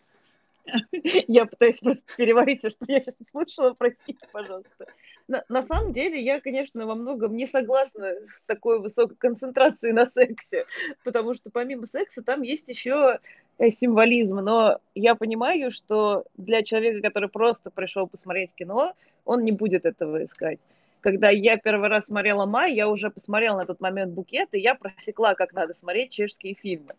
Я 1.27 1.47
пытаюсь 1.47 1.79
просто 1.79 2.05
переварить 2.17 2.61
все, 2.61 2.71
что 2.71 2.85
я 2.87 3.01
сейчас 3.01 3.15
слушала, 3.33 3.75
простите, 3.77 4.25
пожалуйста. 4.31 4.87
На, 5.29 5.45
на 5.51 5.63
самом 5.63 5.93
деле, 5.93 6.21
я, 6.21 6.41
конечно, 6.41 6.87
во 6.87 6.95
многом 6.95 7.37
не 7.37 7.47
согласна 7.47 8.15
с 8.15 8.41
такой 8.47 8.81
высокой 8.81 9.17
концентрацией 9.17 9.93
на 9.93 10.07
сексе, 10.07 10.65
потому 11.05 11.35
что 11.35 11.51
помимо 11.51 11.87
секса 11.87 12.23
там 12.23 12.41
есть 12.41 12.69
еще 12.69 13.19
э, 13.59 13.71
символизм, 13.71 14.37
но 14.37 14.79
я 14.95 15.15
понимаю, 15.15 15.71
что 15.71 16.25
для 16.39 16.63
человека, 16.63 17.03
который 17.03 17.29
просто 17.29 17.71
пришел 17.71 18.07
посмотреть 18.07 18.53
кино, 18.55 18.95
он 19.27 19.45
не 19.45 19.53
будет 19.53 19.85
этого 19.85 20.25
искать. 20.25 20.59
Когда 21.03 21.29
я 21.29 21.59
первый 21.59 21.91
раз 21.91 22.07
смотрела 22.07 22.47
«Май», 22.47 22.75
я 22.75 22.89
уже 22.89 23.11
посмотрела 23.11 23.59
на 23.59 23.67
тот 23.67 23.81
момент 23.81 24.15
«Букет», 24.15 24.49
и 24.53 24.59
я 24.59 24.75
просекла, 24.75 25.35
как 25.35 25.53
надо 25.53 25.75
смотреть 25.75 26.11
чешские 26.11 26.55
фильмы. 26.55 26.95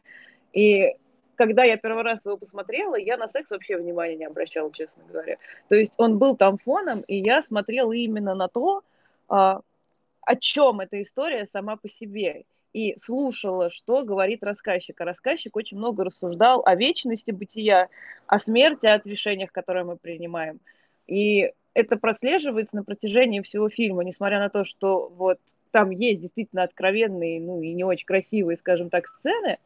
И 0.54 0.94
когда 1.40 1.64
я 1.64 1.78
первый 1.78 2.04
раз 2.04 2.26
его 2.26 2.36
посмотрела, 2.36 2.96
я 2.96 3.16
на 3.16 3.30
секс 3.30 3.50
вообще 3.50 3.78
внимания 3.78 4.18
не 4.18 4.26
обращала, 4.26 4.74
честно 4.74 5.04
говоря. 5.08 5.38
То 5.70 5.76
есть 5.76 5.94
он 5.98 6.18
был 6.18 6.36
там 6.36 6.58
фоном, 6.58 7.00
и 7.08 7.16
я 7.16 7.42
смотрела 7.42 7.94
именно 7.94 8.36
на 8.36 8.50
то, 8.50 8.84
а, 9.30 9.62
о 10.20 10.36
чем 10.36 10.82
эта 10.82 11.02
история 11.02 11.46
сама 11.46 11.78
по 11.78 11.88
себе 11.88 12.44
и 12.74 12.94
слушала, 12.98 13.70
что 13.70 14.04
говорит 14.04 14.44
рассказчик. 14.44 15.00
А 15.00 15.06
рассказчик 15.06 15.56
очень 15.56 15.78
много 15.78 16.04
рассуждал 16.04 16.62
о 16.66 16.76
вечности 16.76 17.32
бытия, 17.32 17.88
о 18.28 18.38
смерти, 18.38 18.88
о 18.88 19.02
решениях, 19.06 19.54
которые 19.54 19.86
мы 19.86 19.96
принимаем. 19.96 20.60
И 21.08 21.54
это 21.74 21.96
прослеживается 21.96 22.76
на 22.76 22.84
протяжении 22.84 23.40
всего 23.40 23.70
фильма, 23.70 24.04
несмотря 24.04 24.40
на 24.40 24.50
то, 24.50 24.66
что 24.66 25.08
вот 25.16 25.40
там 25.72 25.92
есть 25.92 26.20
действительно 26.20 26.64
откровенные, 26.64 27.40
ну 27.40 27.62
и 27.62 27.72
не 27.72 27.86
очень 27.86 28.06
красивые, 28.06 28.58
скажем 28.58 28.90
так, 28.90 29.08
сцены, 29.20 29.58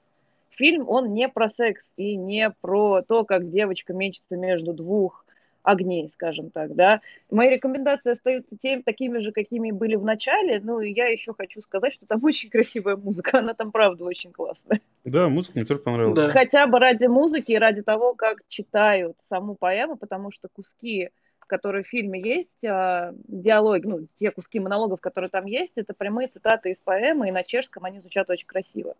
фильм, 0.56 0.88
он 0.88 1.14
не 1.14 1.28
про 1.30 1.50
секс 1.50 1.84
и 1.98 2.16
не 2.16 2.52
про 2.62 3.02
то, 3.02 3.24
как 3.24 3.50
девочка 3.50 3.94
мечется 3.94 4.36
между 4.36 4.74
двух 4.74 5.26
огней, 5.64 6.10
скажем 6.10 6.50
так, 6.52 6.76
да. 6.76 7.02
Мои 7.32 7.50
рекомендации 7.50 8.12
остаются 8.12 8.58
тем, 8.58 8.84
такими 8.84 9.20
же, 9.20 9.32
какими 9.32 9.72
были 9.72 9.96
в 9.96 10.04
начале, 10.04 10.60
ну 10.62 10.82
и 10.82 10.92
я 10.92 11.08
еще 11.08 11.34
хочу 11.34 11.62
сказать, 11.62 11.94
что 11.94 12.06
там 12.06 12.20
очень 12.24 12.50
красивая 12.50 12.98
музыка, 12.98 13.40
она 13.40 13.54
там 13.54 13.72
правда 13.72 14.04
очень 14.04 14.32
классная. 14.32 14.82
Да, 15.06 15.30
музыка 15.30 15.58
мне 15.58 15.66
тоже 15.66 15.80
понравилась. 15.80 16.18
Да. 16.18 16.30
Хотя 16.32 16.68
бы 16.68 16.80
ради 16.80 17.06
музыки 17.06 17.54
и 17.54 17.58
ради 17.58 17.82
того, 17.82 18.14
как 18.14 18.40
читают 18.48 19.18
саму 19.28 19.56
поэму, 19.56 19.96
потому 19.96 20.32
что 20.32 20.50
куски 20.50 21.10
которые 21.46 21.84
в 21.84 21.88
фильме 21.88 22.20
есть, 22.20 22.66
а, 22.66 23.14
диалоги, 23.28 23.86
ну, 23.86 24.08
те 24.16 24.32
куски 24.32 24.60
монологов, 24.60 25.02
которые 25.02 25.30
там 25.30 25.46
есть, 25.46 25.74
это 25.76 25.94
прямые 25.94 26.28
цитаты 26.28 26.72
из 26.72 26.78
поэмы, 26.78 27.28
и 27.28 27.32
на 27.32 27.44
чешском 27.44 27.86
они 27.86 28.00
звучат 28.00 28.28
очень 28.32 28.48
красиво. 28.48 28.96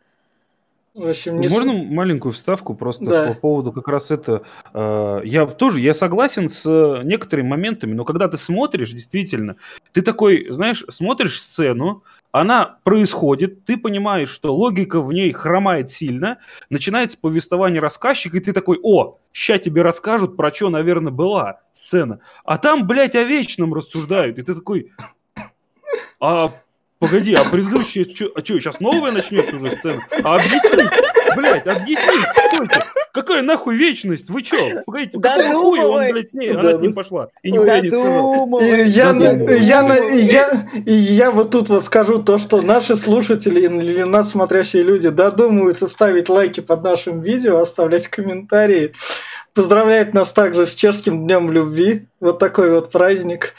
В 0.94 1.08
общем, 1.08 1.40
не... 1.40 1.48
Можно 1.48 1.74
маленькую 1.74 2.34
вставку 2.34 2.76
просто 2.76 3.06
да. 3.06 3.28
по 3.28 3.34
поводу 3.34 3.72
как 3.72 3.88
раз 3.88 4.12
это. 4.12 4.44
Э, 4.76 5.22
я 5.24 5.48
тоже, 5.48 5.82
я 5.82 5.96
согласен 5.96 6.50
с 6.50 7.02
некоторыми 7.04 7.48
моментами, 7.48 7.94
но 7.94 8.06
когда 8.06 8.28
ты 8.28 8.38
смотришь, 8.38 8.92
действительно, 8.92 9.56
ты 9.92 10.04
такой, 10.04 10.52
знаешь, 10.52 10.86
смотришь 10.90 11.42
сцену, 11.42 12.04
она 12.32 12.78
происходит, 12.84 13.66
ты 13.66 13.78
понимаешь, 13.78 14.30
что 14.30 14.56
логика 14.56 15.02
в 15.02 15.12
ней 15.12 15.32
хромает 15.32 15.92
сильно, 15.92 16.38
начинается 16.70 17.18
повествование 17.20 17.82
рассказчика, 17.82 18.38
и 18.38 18.42
ты 18.42 18.54
такой, 18.54 18.80
о, 18.84 19.18
ща 19.32 19.58
тебе 19.58 19.82
расскажут, 19.82 20.38
про 20.38 20.54
что, 20.54 20.70
наверное, 20.70 21.12
была 21.12 21.62
сцена. 21.74 22.20
А 22.44 22.60
там, 22.60 22.86
блядь, 22.86 23.16
о 23.16 23.24
вечном 23.24 23.74
рассуждают, 23.74 24.38
и 24.38 24.44
ты 24.44 24.54
такой, 24.54 24.92
а 26.20 26.54
Погоди, 27.04 27.34
а 27.34 27.44
предыдущие, 27.44 28.06
чё, 28.06 28.32
а 28.34 28.40
что, 28.40 28.58
сейчас 28.62 28.80
новая 28.80 29.12
начнется 29.12 29.58
уже 29.58 29.72
сцена? 29.72 30.00
А 30.24 30.36
объясни, 30.36 30.90
блядь, 31.36 31.68
объясни, 31.68 32.18
стойте. 32.54 32.82
Какая 33.12 33.42
нахуй 33.42 33.76
вечность? 33.76 34.30
Вы 34.30 34.42
чё? 34.42 34.82
Погодите, 34.86 35.18
да 35.18 35.36
какого 35.36 35.76
хуя 35.76 35.86
он, 35.86 36.12
блядь, 36.14 36.30
с 36.30 36.34
ней, 36.34 36.52
она 36.52 36.72
с 36.72 36.80
ним 36.80 36.94
пошла? 36.94 37.28
И 37.42 37.52
нихуя 37.52 37.82
не 37.82 37.92
сказала. 37.92 38.62
Я, 38.62 38.78
я, 38.84 39.12
я, 39.54 40.08
я, 40.14 40.68
я 40.86 41.32
вот 41.32 41.52
тут 41.52 41.68
вот 41.68 41.84
скажу 41.84 42.24
то, 42.24 42.38
что 42.38 42.62
наши 42.62 42.96
слушатели 42.96 43.60
или 43.60 44.04
нас 44.04 44.32
смотрящие 44.32 44.84
люди 44.84 45.10
додумаются 45.10 45.88
ставить 45.88 46.30
лайки 46.30 46.62
под 46.62 46.84
нашим 46.84 47.20
видео, 47.20 47.60
оставлять 47.60 48.08
комментарии, 48.08 48.94
поздравлять 49.54 50.14
нас 50.14 50.32
также 50.32 50.66
с 50.66 50.74
чешским 50.74 51.26
днем 51.26 51.52
любви. 51.52 52.08
Вот 52.22 52.40
такой 52.40 52.72
вот 52.72 52.92
праздник. 52.92 53.56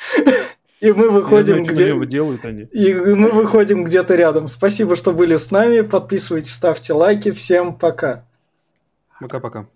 И 0.84 0.92
мы 0.92 1.08
выходим 1.08 1.64
где... 1.64 1.94
делают 2.04 2.44
они. 2.44 2.64
И 2.64 2.92
мы 2.92 3.30
выходим 3.30 3.84
где-то 3.84 4.16
рядом. 4.16 4.48
Спасибо, 4.48 4.96
что 4.96 5.14
были 5.14 5.38
с 5.38 5.50
нами. 5.50 5.80
Подписывайтесь, 5.80 6.52
ставьте 6.52 6.92
лайки. 6.92 7.32
Всем 7.32 7.74
пока. 7.74 8.26
Пока-пока. 9.18 9.66